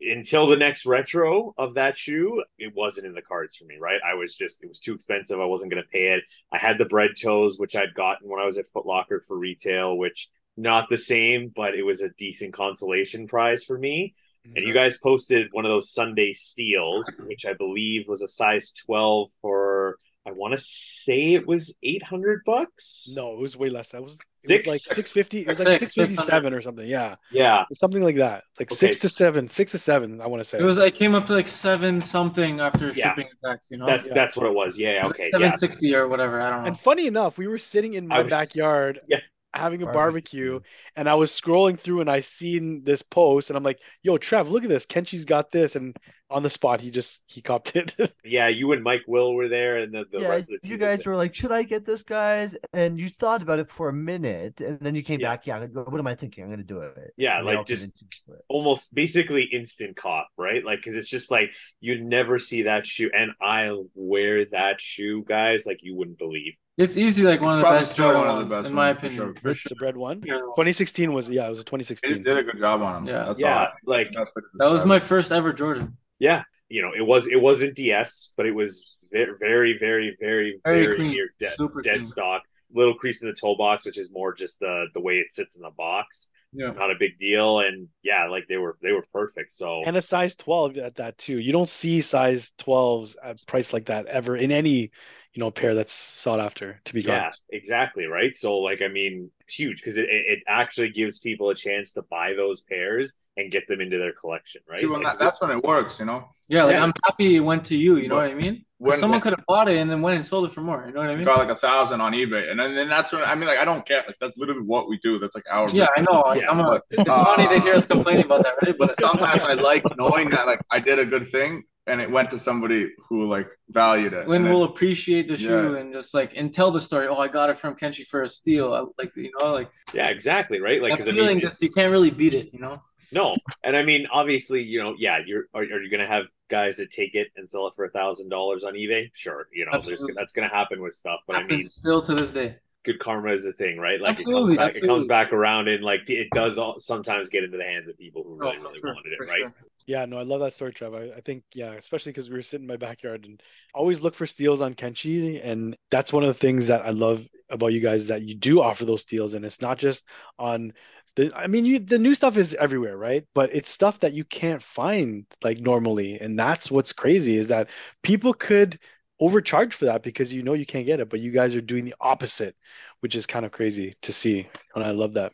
until 0.02 0.48
the 0.48 0.58
next 0.58 0.86
retro 0.86 1.54
of 1.58 1.76
that 1.76 1.98
shoe, 1.98 2.44
it 2.58 2.74
wasn't 2.76 3.08
in 3.08 3.14
the 3.14 3.22
cards 3.22 3.56
for 3.56 3.66
me, 3.66 3.76
right? 3.80 4.02
I 4.06 4.16
was 4.16 4.36
just, 4.36 4.64
it 4.64 4.68
was 4.68 4.80
too 4.80 4.94
expensive. 4.94 5.40
I 5.40 5.46
wasn't 5.46 5.72
going 5.72 5.84
to 5.84 5.90
pay 5.90 6.08
it. 6.16 6.24
I 6.52 6.58
had 6.58 6.78
the 6.78 6.86
bread 6.86 7.12
toes, 7.22 7.58
which 7.60 7.76
I'd 7.76 7.94
gotten 7.94 8.30
when 8.30 8.42
I 8.42 8.46
was 8.46 8.58
at 8.58 8.68
Foot 8.74 8.86
Locker 8.86 9.24
for 9.28 9.38
retail, 9.38 9.98
which 9.98 10.30
not 10.58 10.90
the 10.90 10.98
same, 10.98 11.52
but 11.56 11.76
it 11.76 11.84
was 11.84 12.02
a 12.02 12.10
decent 12.18 12.54
consolation 12.54 13.28
prize 13.28 13.64
for 13.64 13.78
me. 13.78 14.16
And 14.46 14.58
you 14.58 14.64
mm-hmm. 14.66 14.74
guys 14.74 14.98
posted 14.98 15.48
one 15.52 15.66
of 15.66 15.70
those 15.70 15.92
Sunday 15.92 16.34
steals, 16.34 17.20
which 17.26 17.46
I 17.46 17.54
believe 17.54 18.08
was 18.08 18.22
a 18.22 18.28
size 18.28 18.72
12 18.72 19.30
for, 19.42 19.98
I 20.28 20.32
want 20.32 20.54
to 20.54 20.58
say 20.58 21.34
it 21.34 21.48
was 21.48 21.74
800 21.82 22.42
bucks. 22.46 23.14
No, 23.16 23.34
it 23.34 23.40
was 23.40 23.56
way 23.58 23.70
less. 23.70 23.90
That 23.90 24.04
was 24.04 24.18
it 24.44 24.48
Six? 24.48 24.66
was 24.66 24.74
like 24.74 24.96
six 24.96 25.12
fifty. 25.12 25.40
It 25.42 25.48
was 25.48 25.60
like 25.60 25.80
Six, 25.80 25.80
six 25.80 25.96
fifty 25.96 26.16
seven 26.16 26.54
or 26.54 26.60
something. 26.62 26.86
Yeah, 26.86 27.16
Yeah. 27.32 27.64
something 27.72 28.04
like 28.04 28.18
that. 28.18 28.44
Like 28.60 28.72
Okay. 28.72 28.76
six 28.76 29.00
to 29.00 29.10
seven, 29.10 29.48
six 29.48 29.72
to 29.72 29.78
seven. 29.78 30.20
I 30.20 30.28
want 30.28 30.42
to 30.42 30.44
say. 30.44 30.60
It 30.60 30.64
was. 30.64 30.78
I 30.78 30.92
came 30.92 31.16
up 31.16 31.28
to 31.28 31.34
like 31.34 31.48
seven 31.48 32.02
something 32.02 32.60
after 32.60 32.90
Yeah. 32.90 33.10
shipping 33.10 33.30
and 33.30 33.52
tax. 33.52 33.72
You 33.72 33.78
know, 33.78 33.86
That's 33.86 34.08
Yeah. 34.08 34.14
that's 34.14 34.36
what 34.36 34.46
it 34.46 34.54
was. 34.54 34.78
Yeah. 34.78 35.08
Okay. 35.08 35.24
seven 35.26 35.54
Yeah. 35.80 35.98
or 35.98 36.08
whatever. 36.10 36.42
I 36.42 36.50
don't 36.50 36.62
know. 36.62 36.68
And 36.68 36.78
funny 36.78 37.08
enough, 37.08 37.38
we 37.38 37.48
were 37.48 37.58
sitting 37.58 37.94
in 37.94 38.06
my 38.08 38.22
was- 38.22 38.30
backyard 38.30 39.00
Yeah. 39.08 39.20
Having 39.56 39.84
a 39.84 39.86
Barbecue. 39.86 40.60
barbecue, 40.60 40.60
and 40.96 41.08
I 41.08 41.14
was 41.16 41.32
scrolling 41.32 41.78
through 41.80 42.02
and 42.02 42.10
I 42.10 42.22
seen 42.22 42.84
this 42.84 43.04
post, 43.04 43.50
and 43.50 43.58
I'm 43.58 43.64
like, 43.64 43.80
"Yo, 44.02 44.18
Trev, 44.18 44.50
look 44.50 44.64
at 44.64 44.70
this. 44.70 44.86
Kenshi's 44.88 45.26
got 45.26 45.52
this." 45.52 45.76
And 45.76 45.96
on 46.32 46.42
the 46.42 46.50
spot, 46.50 46.82
he 46.82 46.90
just 46.90 47.22
he 47.28 47.40
copped 47.42 47.76
it. 47.76 47.96
Yeah. 48.26 48.48
You 48.48 48.72
and 48.72 48.82
Mike 48.84 49.04
Will 49.08 49.36
were 49.36 49.48
there, 49.48 49.78
and 49.78 49.94
the, 49.94 50.06
the 50.10 50.22
yeah, 50.22 50.30
rest 50.30 50.50
of 50.50 50.60
the 50.60 50.68
team. 50.68 50.72
you 50.72 50.78
guys 50.80 51.06
were 51.06 51.16
like, 51.16 51.36
"Should 51.36 51.52
I 51.52 51.62
get 51.62 51.86
this, 51.86 52.02
guys?" 52.02 52.56
And 52.74 53.00
you 53.00 53.10
thought 53.10 53.44
about 53.44 53.60
it 53.60 53.70
for 53.70 53.90
a 53.90 53.94
minute, 53.94 54.60
and 54.60 54.80
then 54.80 54.96
you 54.96 55.04
came 55.04 55.20
Yeah. 55.20 55.34
back. 55.36 55.46
Yeah, 55.46 55.64
what 55.68 56.00
am 56.00 56.08
I 56.08 56.16
thinking? 56.16 56.44
I'm 56.44 56.50
gonna 56.50 56.64
do 56.64 56.80
it. 56.80 57.14
Yeah, 57.16 57.38
And 57.38 57.46
like, 57.46 57.68
just- 57.68 57.84
convinced 57.84 58.02
you 58.02 58.08
to 58.10 58.18
do 58.28 58.34
it. 58.34 58.46
almost 58.50 58.96
basically 58.96 59.44
instant 59.44 59.96
cop, 59.96 60.30
right? 60.38 60.66
Like, 60.66 60.80
because 60.80 60.96
it's 60.96 61.10
just 61.10 61.30
like 61.30 61.54
you'd 61.80 62.04
never 62.04 62.40
see 62.40 62.64
that 62.64 62.88
shoe, 62.88 63.12
and 63.16 63.34
I 63.40 63.72
wear 63.94 64.46
that 64.46 64.82
shoe, 64.82 65.24
guys, 65.28 65.68
like 65.68 65.84
you 65.84 65.96
wouldn't 65.96 66.18
believe. 66.18 66.54
It's 66.78 66.98
easy, 66.98 67.24
like 67.24 67.42
one 67.42 67.54
of 67.54 67.60
the 67.60 67.64
probably 67.64 67.80
best 67.80 67.92
still 67.92 68.14
one 68.14 68.28
of 68.28 68.28
the 68.28 68.34
ones, 68.34 68.50
best 68.50 68.68
in 68.68 68.74
my 68.74 68.88
ones, 68.88 69.00
for 69.00 69.06
opinion. 69.06 69.34
sure. 69.36 69.36
For 69.36 69.54
sure. 69.54 69.70
the 69.70 69.76
bread 69.76 69.96
one. 69.96 70.24
Yeah. 70.26 70.40
2016 70.56 71.14
was 71.14 71.30
yeah, 71.30 71.46
it 71.46 71.50
was 71.50 71.60
a 71.60 71.62
He 71.62 71.66
2016. 71.66 72.24
did 72.24 72.38
a 72.38 72.44
good 72.44 72.60
job 72.60 72.82
on 72.82 73.04
him. 73.04 73.08
Yeah. 73.08 73.26
That's 73.26 73.40
Yeah, 73.42 73.60
all. 73.60 73.68
like 73.86 74.12
That's 74.12 74.32
what 74.34 74.44
it 74.46 74.50
That 74.56 74.72
was 74.72 74.84
my 74.86 75.00
first 75.00 75.32
ever 75.32 75.54
Jordan. 75.54 75.98
yeah, 76.20 76.44
you 76.70 76.82
know, 76.82 76.92
it 76.98 77.06
was 77.06 77.28
it 77.28 77.40
wasn't 77.40 77.76
DS, 77.76 78.34
but 78.36 78.46
it 78.48 78.52
was 78.56 78.98
very, 79.12 79.34
very, 79.40 79.78
very, 79.80 80.18
very, 80.20 80.60
Very 80.66 80.86
very 80.86 80.96
clean. 80.96 81.12
near 81.12 81.30
dead, 81.40 81.54
Super 81.58 81.82
dead 81.84 81.94
clean. 81.94 82.06
stock. 82.06 82.42
Little 82.76 82.96
crease 82.96 83.22
in 83.22 83.28
the 83.30 83.36
toe 83.36 83.56
box, 83.56 83.86
which 83.86 84.00
is 84.00 84.12
more 84.12 84.34
just 84.34 84.60
the 84.60 84.88
the 84.96 85.00
way 85.02 85.18
it 85.20 85.32
sits 85.32 85.56
in 85.56 85.62
the 85.62 85.70
box. 85.70 86.30
Yeah. 86.56 86.72
Not 86.72 86.90
a 86.90 86.96
big 87.00 87.20
deal, 87.20 87.60
and 87.60 87.88
yeah, 88.02 88.26
like 88.26 88.48
they 88.48 88.58
were 88.58 88.78
they 88.82 88.92
were 88.94 89.06
perfect. 89.14 89.52
So 89.52 89.84
and 89.86 89.96
a 89.96 90.02
size 90.02 90.36
12 90.36 90.78
at 90.78 90.96
that 90.96 91.20
too. 91.20 91.38
You 91.38 91.52
don't 91.52 91.70
see 91.70 92.02
size 92.02 92.52
12s 92.60 93.16
at 93.24 93.46
price 93.48 93.74
like 93.74 93.86
that 93.86 94.08
ever 94.08 94.36
in 94.36 94.52
any, 94.52 94.90
you 95.34 95.40
know, 95.42 95.48
a 95.48 95.52
pair 95.52 95.74
that's 95.76 95.94
sought 95.94 96.40
after. 96.40 96.80
To 96.86 96.94
be 96.94 97.02
Yeah, 97.02 97.24
honest, 97.26 97.44
exactly. 97.52 98.06
Right. 98.06 98.36
So, 98.36 98.58
like, 98.60 98.82
I 98.82 98.88
mean, 98.88 99.32
it's 99.42 99.54
huge 99.56 99.78
because 99.78 99.98
it, 99.98 100.06
it, 100.06 100.26
it 100.28 100.40
actually 100.48 100.90
gives 100.90 101.20
people 101.20 101.50
a 101.50 101.56
chance 101.56 101.92
to 101.94 102.04
buy 102.04 102.34
those 102.34 102.62
pairs 102.62 103.14
and 103.36 103.52
get 103.52 103.68
them 103.68 103.82
into 103.82 103.98
their 103.98 104.14
collection. 104.14 104.62
Right. 104.70 104.82
See, 104.82 104.86
when 104.86 105.02
Like, 105.04 105.14
that, 105.18 105.26
that's 105.26 105.42
when 105.42 105.52
it 105.52 105.64
works, 105.64 106.00
you 106.00 106.06
know. 106.06 106.26
Yeah, 106.50 106.66
like 106.66 106.76
Yeah. 106.76 106.84
I'm 106.84 106.94
happy 107.04 107.36
it 107.36 107.40
went 107.40 107.66
to 107.66 107.78
you. 107.78 107.98
You 107.98 108.10
know 108.10 108.16
But 108.16 108.30
what 108.30 108.32
I 108.32 108.36
mean? 108.36 108.66
when- 108.78 109.00
someone 109.00 109.22
could 109.22 109.34
have 109.34 109.46
bought 109.48 109.70
it 109.70 109.78
and 109.78 109.90
then 109.90 110.02
went 110.02 110.18
and 110.18 110.26
sold 110.26 110.46
it 110.46 110.54
for 110.54 110.62
more. 110.62 110.84
You 110.86 110.94
know 110.94 111.00
what 111.00 111.10
I 111.10 111.16
mean? 111.16 111.26
got 111.26 111.40
like 111.40 111.50
a 111.50 111.56
thousand 111.56 112.02
on 112.02 112.12
eBay, 112.14 112.52
and 112.52 112.60
then, 112.60 112.76
then 112.76 112.90
that's 112.90 113.12
when 113.12 113.24
I 113.24 113.34
mean, 113.34 113.48
like, 113.48 113.58
I 113.60 113.66
don't 113.66 113.86
get 113.86 114.06
like 114.08 114.18
that's 114.20 114.38
literally 114.38 114.62
what 114.62 114.88
we 114.90 114.98
do. 115.00 115.20
That's 115.20 115.36
like 115.36 115.46
our 115.50 115.70
Yeah, 115.70 115.88
I 115.96 116.02
know. 116.02 116.22
I, 116.22 116.36
Yeah, 116.36 116.50
I'm 116.52 116.60
a, 116.60 116.64
but, 116.64 116.84
it's 116.92 117.10
uh, 117.10 117.24
funny 117.24 117.48
to 117.48 117.60
hear 117.62 117.76
us 117.76 117.88
complaining 117.88 118.26
about 118.26 118.44
that, 118.44 118.56
right? 118.62 118.76
But 118.78 118.90
But 118.90 118.96
sometimes 118.96 119.42
I 119.42 119.54
like 119.54 119.84
knowing 119.98 120.30
that 120.32 120.46
like 120.46 120.60
I 120.70 120.80
did 120.80 121.00
a 121.00 121.06
good 121.06 121.30
thing 121.30 121.64
and 121.88 122.00
it 122.00 122.10
went 122.10 122.30
to 122.32 122.40
somebody 122.40 122.90
who 123.10 123.26
like 123.26 123.50
valued 123.70 124.14
it. 124.14 124.28
when 124.28 124.44
and 124.46 124.54
we'll 124.54 124.64
appreciate 124.64 125.28
the 125.28 125.36
shoe 125.38 125.74
Yeah. 125.74 125.80
and 125.80 125.94
just 125.94 126.14
like 126.14 126.34
and 126.36 126.54
tell 126.54 126.72
the 126.72 126.80
story. 126.80 127.08
Oh, 127.08 127.18
I 127.18 127.28
got 127.28 127.50
it 127.50 127.60
from 127.60 127.76
Kenshi 127.76 128.06
for 128.06 128.22
a 128.24 128.28
steal. 128.28 128.74
I, 128.74 128.86
like 128.98 129.12
you 129.16 129.32
know, 129.40 129.52
like 129.54 129.70
yeah, 129.94 130.08
exactly. 130.10 130.62
Right. 130.62 130.82
Like, 130.82 130.92
that 130.92 130.98
because 131.00 131.08
I 131.14 131.16
feeling, 131.16 131.38
mean, 131.38 131.42
just 131.42 131.62
you 131.62 131.70
can't 131.70 131.92
really 131.92 132.10
beat 132.12 132.36
it. 132.36 132.54
You 132.54 132.60
know? 132.60 132.82
no. 133.12 133.36
And 133.64 133.76
I 133.76 133.84
mean, 133.84 134.08
obviously, 134.12 134.62
you 134.64 134.82
know, 134.82 134.96
yeah, 134.98 135.20
you're, 135.26 135.46
are, 135.54 135.62
are 135.62 135.82
you 135.84 135.90
going 135.90 136.02
to 136.02 136.08
have 136.08 136.26
guys 136.50 136.78
that 136.78 136.90
take 136.92 137.16
it 137.16 137.28
and 137.36 137.50
sell 137.50 137.68
it 137.68 137.74
for 137.76 137.86
a 137.86 137.90
thousand 137.92 138.30
dollars 138.30 138.64
on 138.64 138.74
eBay? 138.74 139.10
Sure. 139.14 139.48
You 139.54 139.66
know, 139.66 139.82
there's, 139.86 140.06
that's 140.16 140.34
going 140.34 140.48
to 140.50 140.56
happen 140.56 140.82
with 140.82 140.94
stuff. 140.94 141.20
But 141.28 141.36
I 141.38 141.44
mean, 141.44 141.66
still 141.66 142.02
to 142.04 142.14
this 142.16 142.32
day. 142.32 142.56
good 142.84 143.00
karma 143.00 143.32
is 143.32 143.46
a 143.46 143.54
thing, 143.54 143.78
right? 143.78 144.00
Like, 144.02 144.18
Absolutely, 144.18 144.56
it 144.56 144.58
comes 144.58 144.74
back, 144.74 144.76
it 144.84 144.88
comes 144.88 145.06
back 145.06 145.34
around 145.34 145.68
and 145.68 145.84
like 145.84 146.10
it 146.10 146.28
does 146.34 146.58
all, 146.58 146.80
sometimes 146.80 147.30
get 147.30 147.44
into 147.44 147.58
the 147.58 147.64
hands 147.64 147.88
of 147.88 147.98
people 147.98 148.24
who 148.24 148.34
oh, 148.34 148.38
really, 148.52 148.58
Oh, 148.60 148.64
really 148.64 148.80
sure, 148.80 148.94
wanted 148.94 149.14
it, 149.14 149.20
right? 149.20 149.38
sure. 149.40 149.54
Yeah, 149.86 150.06
no, 150.06 150.18
I 150.18 150.24
love 150.24 150.40
that 150.40 150.54
story, 150.54 150.72
Trev. 150.72 150.94
I, 150.94 151.12
I 151.18 151.20
think, 151.20 151.44
yeah, 151.54 151.74
especially 151.74 152.14
because 152.14 152.30
we 152.30 152.36
were 152.38 152.42
sitting 152.42 152.64
in 152.64 152.68
my 152.70 152.78
backyard 152.78 153.26
and 153.26 153.42
always 153.74 154.00
look 154.00 154.16
for 154.16 154.26
steals 154.26 154.62
on 154.62 154.76
Kenshi. 154.76 155.42
And 155.44 155.76
that's 155.92 156.14
one 156.14 156.24
of 156.24 156.28
the 156.28 156.34
things 156.34 156.68
that 156.68 156.86
I 156.86 156.92
love 156.92 157.28
about 157.50 157.74
you 157.74 157.82
guys 157.82 158.08
that 158.08 158.22
you 158.22 158.34
do 158.34 158.62
offer 158.62 158.86
those 158.86 159.02
steals. 159.02 159.34
And 159.34 159.44
it's 159.44 159.62
not 159.62 159.78
just 159.78 160.08
on 160.40 160.72
the, 161.18 161.32
I 161.36 161.48
mean, 161.48 161.66
you, 161.66 161.80
the 161.80 162.00
new 162.00 162.16
stuff 162.16 162.38
is 162.38 162.54
everywhere, 162.54 162.98
right? 162.98 163.26
But 163.36 163.54
it's 163.54 163.70
stuff 163.70 164.00
that 164.00 164.14
you 164.14 164.24
can't 164.24 164.64
find 164.64 165.26
like 165.44 165.60
normally. 165.60 166.18
And 166.20 166.40
that's 166.40 166.72
what's 166.72 166.94
crazy 166.94 167.36
is 167.36 167.48
that 167.48 167.70
people 168.04 168.34
could 168.34 168.80
overcharge 169.20 169.74
for 169.74 169.86
that 169.86 170.02
because 170.02 170.32
you 170.32 170.44
know 170.44 170.54
you 170.54 170.66
can't 170.66 170.86
get 170.86 171.02
it, 171.02 171.10
but 171.10 171.20
you 171.20 171.32
guys 171.32 171.58
are 171.58 171.62
doing 171.62 171.84
the 171.84 171.96
opposite, 172.00 172.56
which 173.02 173.16
is 173.16 173.26
kind 173.26 173.46
of 173.46 173.52
crazy 173.52 173.94
to 174.04 174.14
see. 174.14 174.48
And 174.76 174.84
I 174.84 174.92
love 174.92 175.14
that. 175.14 175.34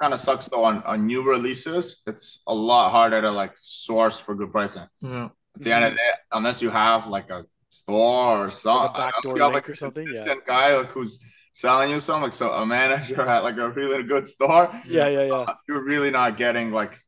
Kind 0.00 0.14
of 0.14 0.20
sucks 0.20 0.48
though 0.48 0.64
on, 0.64 0.82
on 0.84 1.06
new 1.06 1.22
releases. 1.22 2.02
It's 2.06 2.42
a 2.46 2.54
lot 2.54 2.90
harder 2.90 3.20
to 3.22 3.30
like 3.30 3.52
source 3.56 4.18
for 4.18 4.34
good 4.34 4.50
pricing. 4.52 4.86
Yeah. 5.00 5.28
At 5.56 5.62
the 5.62 5.72
end 5.74 5.84
of 5.84 5.90
the 5.92 5.96
day, 5.96 6.10
unless 6.32 6.62
you 6.62 6.70
have 6.70 7.06
like 7.06 7.30
a 7.30 7.44
store 7.68 8.46
or 8.46 8.50
some 8.50 8.76
Like 8.78 8.90
a 8.90 8.98
backdoor 8.98 9.32
link 9.34 9.54
like 9.54 9.70
or 9.70 9.74
something, 9.74 10.06
yeah. 10.12 10.34
guy 10.46 10.76
like 10.76 10.90
who's 10.92 11.18
selling 11.52 11.90
you 11.90 12.00
some 12.00 12.22
like 12.22 12.32
so 12.32 12.50
a 12.50 12.64
manager 12.64 13.20
at 13.28 13.42
like 13.42 13.56
a 13.58 13.68
really 13.70 14.02
good 14.02 14.26
store. 14.26 14.70
Yeah, 14.86 15.08
yeah, 15.08 15.24
yeah. 15.24 15.34
uh, 15.34 15.54
you're 15.68 15.82
really 15.84 16.10
not 16.10 16.36
getting 16.36 16.70
like 16.72 16.98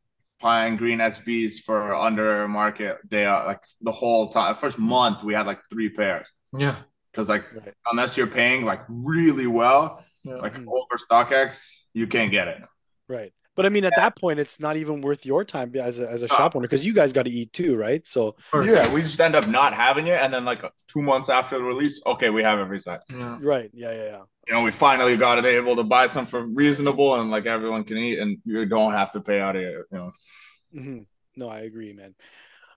pine 0.40 0.76
green 0.76 0.98
SBs 0.98 1.60
for 1.60 1.94
under 1.94 2.48
market 2.48 2.98
day 3.08 3.24
out 3.24 3.46
like 3.46 3.62
the 3.80 3.92
whole 3.92 4.30
time. 4.32 4.54
First 4.56 4.78
month 4.78 5.22
we 5.22 5.34
had 5.34 5.46
like 5.46 5.60
three 5.70 5.88
pairs 5.88 6.28
Yeah. 6.56 6.74
because 7.12 7.28
like 7.28 7.44
Right. 7.54 7.74
unless 7.90 8.16
you're 8.16 8.26
paying 8.26 8.64
like 8.64 8.82
really 8.88 9.46
well, 9.46 10.04
Yeah. 10.24 10.34
like 10.36 10.56
Mhm. 10.58 10.66
over 10.66 10.96
StockX, 10.98 11.84
you 11.94 12.06
can't 12.08 12.32
get 12.32 12.48
it. 12.48 12.58
Right. 13.12 13.32
But 13.54 13.66
I 13.66 13.68
mean, 13.68 13.84
at 13.84 13.94
that 13.96 14.16
point, 14.16 14.40
it's 14.40 14.58
not 14.58 14.76
even 14.78 15.02
worth 15.02 15.26
your 15.26 15.44
time 15.44 15.76
as 15.76 16.00
a, 16.00 16.08
as 16.08 16.22
a 16.22 16.28
Ah. 16.30 16.36
shop 16.36 16.56
owner 16.56 16.62
because 16.62 16.86
you 16.86 16.94
guys 16.94 17.12
got 17.12 17.24
to 17.24 17.30
eat 17.30 17.52
too, 17.52 17.76
right? 17.76 18.06
So, 18.06 18.34
Yeah, 18.54 18.92
we 18.94 19.02
just 19.02 19.20
end 19.20 19.34
up 19.36 19.46
not 19.46 19.74
having 19.74 20.06
it, 20.06 20.18
and 20.22 20.32
then 20.32 20.44
like 20.46 20.62
two 20.88 21.02
months 21.02 21.28
after 21.28 21.58
the 21.58 21.64
release, 21.64 22.00
okay, 22.06 22.30
we 22.30 22.42
have 22.42 22.58
every 22.58 22.80
size. 22.80 23.00
Yeah. 23.10 23.38
right. 23.42 23.70
Yeah, 23.74 23.92
yeah, 23.92 24.04
yeah. 24.04 24.22
You 24.48 24.54
know, 24.54 24.62
we 24.62 24.70
finally 24.72 25.16
got 25.16 25.38
it 25.38 25.44
able 25.44 25.76
to 25.76 25.84
buy 25.84 26.06
some 26.06 26.26
for 26.26 26.40
reasonable, 26.46 27.20
and 27.20 27.30
like 27.30 27.46
everyone 27.46 27.84
can 27.84 27.98
eat, 27.98 28.18
and 28.18 28.38
you 28.44 28.64
don't 28.64 28.92
have 28.92 29.10
to 29.12 29.20
pay 29.20 29.38
out 29.40 29.56
of 29.56 29.62
it. 29.62 29.74
You 29.92 29.98
know, 29.98 30.10
hmm 30.72 30.98
No, 31.36 31.48
I 31.48 31.60
agree, 31.60 31.92
man. 31.92 32.14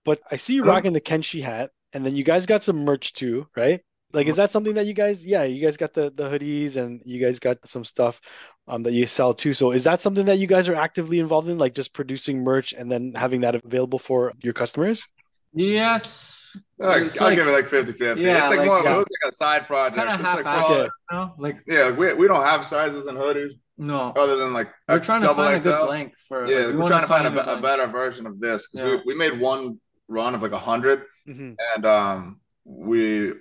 But 0.04 0.20
I 0.30 0.36
see 0.36 0.54
you 0.54 0.62
rocking 0.62 0.92
the 0.92 1.00
Kenshi 1.00 1.42
hat, 1.42 1.70
and 1.94 2.04
then 2.04 2.14
you 2.14 2.22
guys 2.24 2.44
got 2.46 2.62
some 2.62 2.84
merch 2.84 3.14
too, 3.14 3.48
right? 3.56 3.80
Like, 4.12 4.28
is 4.28 4.36
that 4.36 4.50
something 4.50 4.74
that 4.74 4.86
you 4.86 4.94
guys, 4.94 5.26
yeah, 5.26 5.42
you 5.44 5.60
guys 5.64 5.76
got 5.76 5.92
the 5.92 6.10
the 6.14 6.28
hoodies 6.30 6.76
and 6.76 7.02
you 7.04 7.20
guys 7.20 7.38
got 7.38 7.58
some 7.66 7.84
stuff 7.84 8.20
um 8.68 8.82
that 8.84 8.92
you 8.92 9.06
sell 9.06 9.34
too. 9.34 9.52
So, 9.52 9.72
is 9.72 9.84
that 9.84 10.00
something 10.00 10.26
that 10.26 10.38
you 10.38 10.46
guys 10.46 10.68
are 10.68 10.74
actively 10.76 11.18
involved 11.18 11.48
in, 11.48 11.58
like 11.58 11.74
just 11.74 11.92
producing 11.92 12.42
merch 12.44 12.72
and 12.72 12.90
then 12.90 13.12
having 13.14 13.40
that 13.42 13.54
available 13.56 13.98
for 13.98 14.32
your 14.42 14.52
customers? 14.52 15.08
Yes. 15.52 16.56
like, 16.78 17.02
I'll 17.20 17.28
like- 17.28 17.36
give 17.36 17.46
it 17.48 17.50
like 17.52 17.68
50 17.68 17.92
50. 17.92 18.22
Yeah, 18.22 18.42
it's 18.42 18.50
like, 18.50 18.58
like, 18.60 18.66
more, 18.66 18.82
yeah. 18.82 18.94
it 18.94 18.98
was 18.98 19.06
like 19.22 19.32
a 19.32 19.34
side 19.34 19.66
project. 19.66 19.96
Kind 19.96 20.08
of 20.10 20.20
It's 20.20 20.28
half 20.28 20.36
like, 20.44 20.46
assed, 20.46 20.68
well, 20.68 20.82
you 20.82 20.88
know? 21.12 21.34
Like 21.38 21.56
yeah, 21.66 21.90
we, 21.90 22.12
we 22.14 22.28
don't 22.28 22.42
have 22.44 22.64
sizes 22.64 23.06
and 23.06 23.18
hoodies 23.18 23.52
no. 23.78 24.12
other 24.16 24.36
than 24.36 24.52
like 24.52 24.68
We're 24.88 24.96
a 24.96 25.00
trying 25.00 25.20
to 25.22 25.26
double 25.28 25.42
find 25.44 25.60
a 25.60 25.60
good 25.60 25.86
blank 25.86 26.12
for 26.28 26.46
Yeah, 26.46 26.58
like, 26.58 26.66
we 26.68 26.76
we're 26.76 26.86
trying 26.86 27.02
to 27.02 27.08
find, 27.08 27.26
a, 27.26 27.58
a 27.58 27.60
better 27.60 27.86
version 27.86 28.26
of 28.26 28.38
this 28.40 28.68
because 28.68 28.86
Yeah. 28.86 28.96
we, 29.04 29.14
we 29.14 29.18
made 29.18 29.38
one 29.40 29.80
run 30.08 30.34
of 30.34 30.42
like 30.42 30.52
a 30.52 30.58
hundred, 30.58 31.02
hmm 31.26 31.52
and 31.74 31.84
um, 31.86 32.40
we 32.64 33.32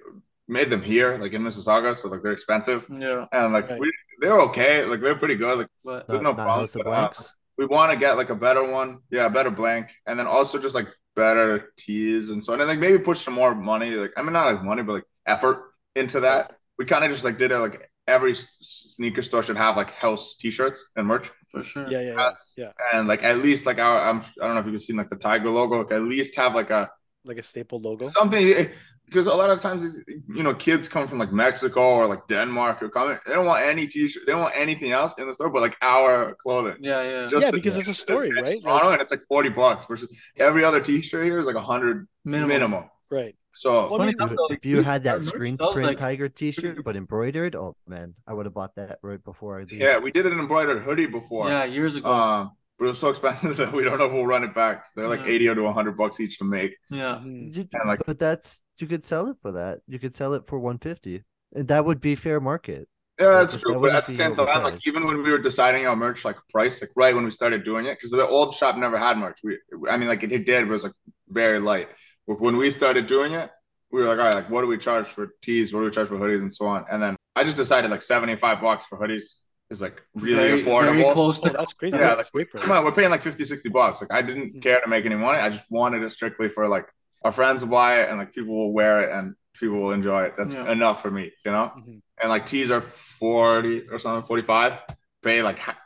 made 0.47 0.69
them 0.69 0.81
here, 0.81 1.17
like 1.17 1.33
in 1.33 1.41
Mississauga, 1.41 1.95
so 1.95 2.07
like 2.09 2.21
they're 2.21 2.31
expensive, 2.33 2.85
Yeah. 2.89 3.25
and 3.31 3.53
like 3.53 3.69
Right. 3.69 3.79
we 3.79 3.91
they're 4.21 4.39
okay, 4.41 4.83
like 4.85 5.01
they're 5.01 5.15
pretty 5.15 5.35
good. 5.35 5.57
Like 5.59 5.67
But 5.83 6.07
There's 6.07 6.21
no 6.21 6.33
not 6.33 6.35
problem, 6.45 6.63
of 6.65 6.73
but, 6.73 6.87
uh, 6.87 7.09
we 7.57 7.65
want 7.65 7.91
to 7.91 7.97
get 7.97 8.17
like 8.17 8.29
a 8.29 8.35
better 8.35 8.63
one, 8.63 8.99
yeah, 9.09 9.25
a 9.25 9.29
better 9.29 9.51
blank, 9.51 9.91
and 10.05 10.17
then 10.19 10.27
also 10.27 10.59
just 10.59 10.75
like 10.75 10.87
better 11.15 11.71
tees 11.77 12.29
and 12.29 12.43
so 12.43 12.53
on, 12.53 12.59
and 12.61 12.69
like 12.69 12.79
maybe 12.79 12.99
push 12.99 13.19
some 13.21 13.33
more 13.33 13.55
money, 13.55 13.91
like 13.91 14.13
I 14.17 14.21
mean 14.21 14.33
not 14.33 14.53
like 14.53 14.63
money, 14.63 14.83
but 14.83 14.93
like 14.93 15.05
effort 15.25 15.57
into 15.95 16.19
that. 16.21 16.55
We 16.77 16.85
kind 16.85 17.03
of 17.05 17.11
just 17.11 17.23
like 17.23 17.37
did 17.37 17.51
it 17.51 17.57
like 17.57 17.89
every 18.07 18.35
sneaker 18.61 19.21
store 19.23 19.41
should 19.41 19.57
have 19.57 19.75
like 19.77 19.89
house 19.91 20.35
t-shirts 20.35 20.91
and 20.95 21.07
merch, 21.07 21.31
for 21.49 21.63
sure. 21.63 21.87
Yeah, 21.89 22.01
yeah, 22.01 22.07
yeah, 22.09 22.15
That's- 22.17 22.55
yeah. 22.57 22.71
and 22.93 23.07
like 23.07 23.23
at 23.23 23.39
least 23.39 23.65
like 23.65 23.79
our 23.79 23.99
I'm 24.09 24.19
I 24.19 24.45
don't 24.45 24.55
know 24.55 24.61
if 24.61 24.67
you've 24.67 24.81
seen 24.83 24.97
like 24.97 25.09
the 25.09 25.15
tiger 25.15 25.49
logo, 25.49 25.79
like 25.79 25.91
at 25.91 26.01
least 26.03 26.35
have 26.35 26.53
like 26.53 26.69
a 26.69 26.91
Like 27.23 27.39
a 27.39 27.43
staple 27.43 27.79
logo. 27.79 28.05
something 28.05 28.69
because 29.05 29.27
a 29.27 29.33
lot 29.33 29.49
of 29.49 29.61
times 29.61 29.95
you 30.37 30.43
know 30.43 30.53
kids 30.53 30.87
come 30.87 31.07
from 31.07 31.19
like 31.19 31.31
Mexico 31.31 31.81
or 31.81 32.07
like 32.07 32.27
Denmark 32.27 32.81
or 32.83 32.89
coming. 32.89 33.17
They 33.25 33.33
don't 33.33 33.45
want 33.45 33.63
any 33.63 33.87
t-shirt. 33.87 34.23
They 34.25 34.31
don't 34.31 34.41
want 34.41 34.55
anything 34.57 34.91
else 34.91 35.13
in 35.19 35.27
the 35.27 35.33
store 35.33 35.49
but 35.49 35.61
like 35.61 35.77
our 35.81 36.35
clothing. 36.43 36.77
Yeah, 36.81 37.01
yeah. 37.03 37.27
Just 37.27 37.43
yeah, 37.43 37.51
to- 37.51 37.57
because 37.57 37.77
it's 37.77 37.87
a 37.87 37.93
story, 37.93 38.31
right? 38.41 38.63
Like, 38.63 38.83
and 38.83 39.01
it's 39.01 39.11
like 39.11 39.23
forty 39.27 39.49
bucks 39.49 39.85
versus 39.85 40.09
every 40.37 40.63
other 40.63 40.79
t-shirt 40.81 41.25
here 41.25 41.39
is 41.39 41.45
like 41.47 41.55
a 41.55 41.61
hundred 41.73 42.07
Minimum. 42.25 42.49
minimum. 42.49 42.83
right. 43.11 43.35
So 43.53 43.71
Well, 43.89 44.01
I 44.01 44.07
mean, 44.07 44.15
If 44.19 44.29
though, 44.35 44.47
if 44.49 44.65
you 44.65 44.81
had 44.83 45.03
that 45.05 45.23
screen 45.23 45.55
print 45.57 45.87
like- 45.87 45.97
tiger 45.97 46.27
T-shirt 46.27 46.83
but 46.83 46.97
embroidered, 46.97 47.55
oh 47.55 47.77
man, 47.87 48.15
I 48.27 48.33
would 48.33 48.45
have 48.47 48.53
bought 48.53 48.75
that 48.75 48.99
right 49.01 49.23
before 49.23 49.59
I 49.59 49.63
leave. 49.63 49.79
yeah, 49.79 49.97
we 49.97 50.11
did 50.11 50.25
an 50.25 50.37
embroidered 50.37 50.83
hoodie 50.83 51.05
before. 51.05 51.47
Yeah, 51.47 51.63
years 51.63 51.95
ago. 51.95 52.11
Um, 52.11 52.51
but 52.77 52.85
it 52.85 52.87
was 52.89 52.99
so 52.99 53.09
expensive 53.11 53.55
that 53.61 53.71
we 53.71 53.85
don't 53.85 53.97
know 53.99 54.07
if 54.07 54.11
we'll 54.11 54.25
run 54.27 54.43
it 54.43 54.53
back. 54.53 54.85
So 54.85 54.91
they're 54.95 55.07
like 55.07 55.21
Yeah. 55.23 55.31
eighty 55.31 55.45
to 55.47 55.71
hundred 55.71 55.95
bucks 55.95 56.19
each 56.19 56.37
to 56.39 56.43
make. 56.43 56.75
yeah. 56.91 57.21
Mhm. 57.23 57.55
And, 57.55 57.87
like- 57.87 58.03
but 58.05 58.19
that's 58.19 58.61
you 58.81 58.87
could 58.87 59.03
sell 59.03 59.27
it 59.27 59.37
for 59.41 59.51
that. 59.53 59.79
You 59.87 59.99
could 59.99 60.15
sell 60.15 60.33
it 60.33 60.45
for 60.45 60.59
one 60.59 60.77
fifty, 60.77 61.23
and 61.53 61.67
that 61.67 61.85
would 61.85 62.01
be 62.01 62.15
fair 62.15 62.39
market. 62.39 62.87
Yeah, 63.19 63.31
that's 63.39 63.53
That 63.53 63.61
true. 63.61 63.79
But 63.79 63.95
at 63.95 64.05
the 64.05 64.13
same 64.13 64.35
time, 64.35 64.63
like 64.63 64.85
even 64.85 65.07
when 65.07 65.23
we 65.23 65.31
were 65.31 65.37
deciding 65.37 65.87
our 65.87 65.95
merch, 65.95 66.25
like 66.25 66.35
price, 66.51 66.81
like 66.81 66.91
right 66.97 67.15
when 67.15 67.23
we 67.23 67.31
started 67.31 67.63
doing 67.63 67.85
it, 67.85 67.97
because 67.97 68.11
the 68.11 68.27
old 68.27 68.53
shop 68.53 68.75
never 68.77 68.97
had 68.97 69.17
merch. 69.17 69.39
We, 69.43 69.57
I 69.89 69.97
mean, 69.97 70.09
like 70.09 70.23
it, 70.23 70.31
it 70.31 70.45
did, 70.45 70.65
but 70.65 70.69
it 70.69 70.73
was 70.73 70.83
like 70.83 70.93
very 71.29 71.59
light. 71.59 71.89
But 72.27 72.41
when 72.41 72.57
we 72.57 72.71
started 72.71 73.07
doing 73.07 73.33
it, 73.33 73.49
we 73.91 74.01
were 74.01 74.07
like, 74.07 74.19
all 74.19 74.25
right, 74.25 74.35
like 74.35 74.49
what 74.49 74.61
do 74.61 74.67
we 74.67 74.77
charge 74.77 75.07
for 75.07 75.29
tees? 75.41 75.73
What 75.73 75.79
do 75.79 75.85
we 75.85 75.91
charge 75.91 76.09
for 76.09 76.17
hoodies 76.17 76.41
and 76.41 76.53
so 76.53 76.65
on? 76.65 76.85
And 76.91 77.01
then 77.01 77.15
I 77.35 77.45
just 77.45 77.55
decided 77.55 77.89
like 77.89 78.01
seventy 78.01 78.35
five 78.35 78.59
bucks 78.59 78.85
for 78.85 78.97
hoodies 78.97 79.43
is 79.69 79.81
like 79.81 80.01
really 80.13 80.35
very, 80.35 80.61
affordable. 80.61 81.01
Very 81.01 81.13
close 81.13 81.39
Oh, 81.43 81.47
to. 81.47 81.53
that's 81.57 81.73
crazy. 81.73 81.97
Yeah, 81.97 82.15
that's 82.15 82.29
great 82.29 82.49
price. 82.51 82.65
Come 82.65 82.77
on, 82.77 82.83
we're 82.83 82.91
paying 82.91 83.09
like 83.09 83.21
50, 83.21 83.45
60 83.45 83.69
bucks. 83.69 84.01
Like 84.01 84.11
I 84.11 84.21
didn't 84.21 84.57
mm. 84.57 84.61
care 84.61 84.79
to 84.81 84.87
make 84.87 85.05
any 85.05 85.15
money. 85.15 85.39
I 85.39 85.49
just 85.49 85.65
wanted 85.69 86.03
it 86.03 86.09
strictly 86.11 86.49
for 86.49 86.67
like 86.67 86.85
our 87.23 87.31
friends 87.31 87.61
will 87.63 87.69
buy 87.71 88.01
it 88.01 88.09
and 88.09 88.17
like 88.19 88.33
people 88.33 88.55
will 88.55 88.73
wear 88.73 89.01
it 89.01 89.11
and 89.17 89.35
people 89.59 89.77
will 89.79 89.91
enjoy 89.91 90.23
it. 90.23 90.33
That's 90.37 90.53
Yeah. 90.55 90.71
enough 90.71 91.01
for 91.01 91.09
me, 91.11 91.31
you 91.45 91.51
know? 91.51 91.71
Mhm. 91.77 92.01
And 92.21 92.29
like 92.29 92.45
tees 92.45 92.71
are 92.71 92.81
40 92.81 93.87
or 93.89 93.99
something, 93.99 94.25
45. 94.27 94.77
Pay 95.23 95.41
like 95.41 95.57
ha- 95.59 95.79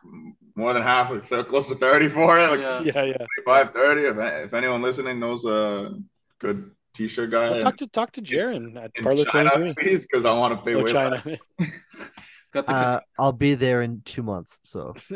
more 0.56 0.74
than 0.74 0.82
half, 0.84 1.10
like 1.12 1.28
they're 1.30 1.44
close 1.44 1.68
to 1.70 1.76
30 1.76 2.10
for 2.10 2.38
it. 2.40 2.50
Like 2.50 2.60
Yeah. 2.60 2.82
Yeah, 2.82 3.04
yeah. 3.04 3.26
25, 3.46 3.72
30. 3.74 4.02
If, 4.04 4.18
if 4.48 4.54
anyone 4.54 4.82
listening 4.82 5.20
knows 5.20 5.46
a 5.46 5.94
good 6.40 6.72
t-shirt 6.94 7.30
guy 7.32 7.52
Well, 7.52 7.62
talk 7.62 7.78
to 7.78 7.88
talk 7.88 8.12
to 8.14 8.22
Jaron 8.22 8.76
at 8.76 8.92
in 8.96 9.04
Parlor 9.04 9.24
China, 9.26 9.50
Twenty 9.52 9.74
Three. 9.74 9.84
please, 9.84 10.08
because 10.08 10.26
I 10.26 10.34
want 10.34 10.58
to 10.60 10.66
pay 10.66 10.76
Oh, 10.76 10.84
way 10.84 10.92
China. 10.92 11.24
Got 12.52 12.66
the. 12.66 12.74
Uh, 12.74 13.00
I'll 13.20 13.32
be 13.32 13.54
there 13.54 13.84
in 13.84 14.02
two 14.04 14.24
months, 14.24 14.60
so 14.64 14.96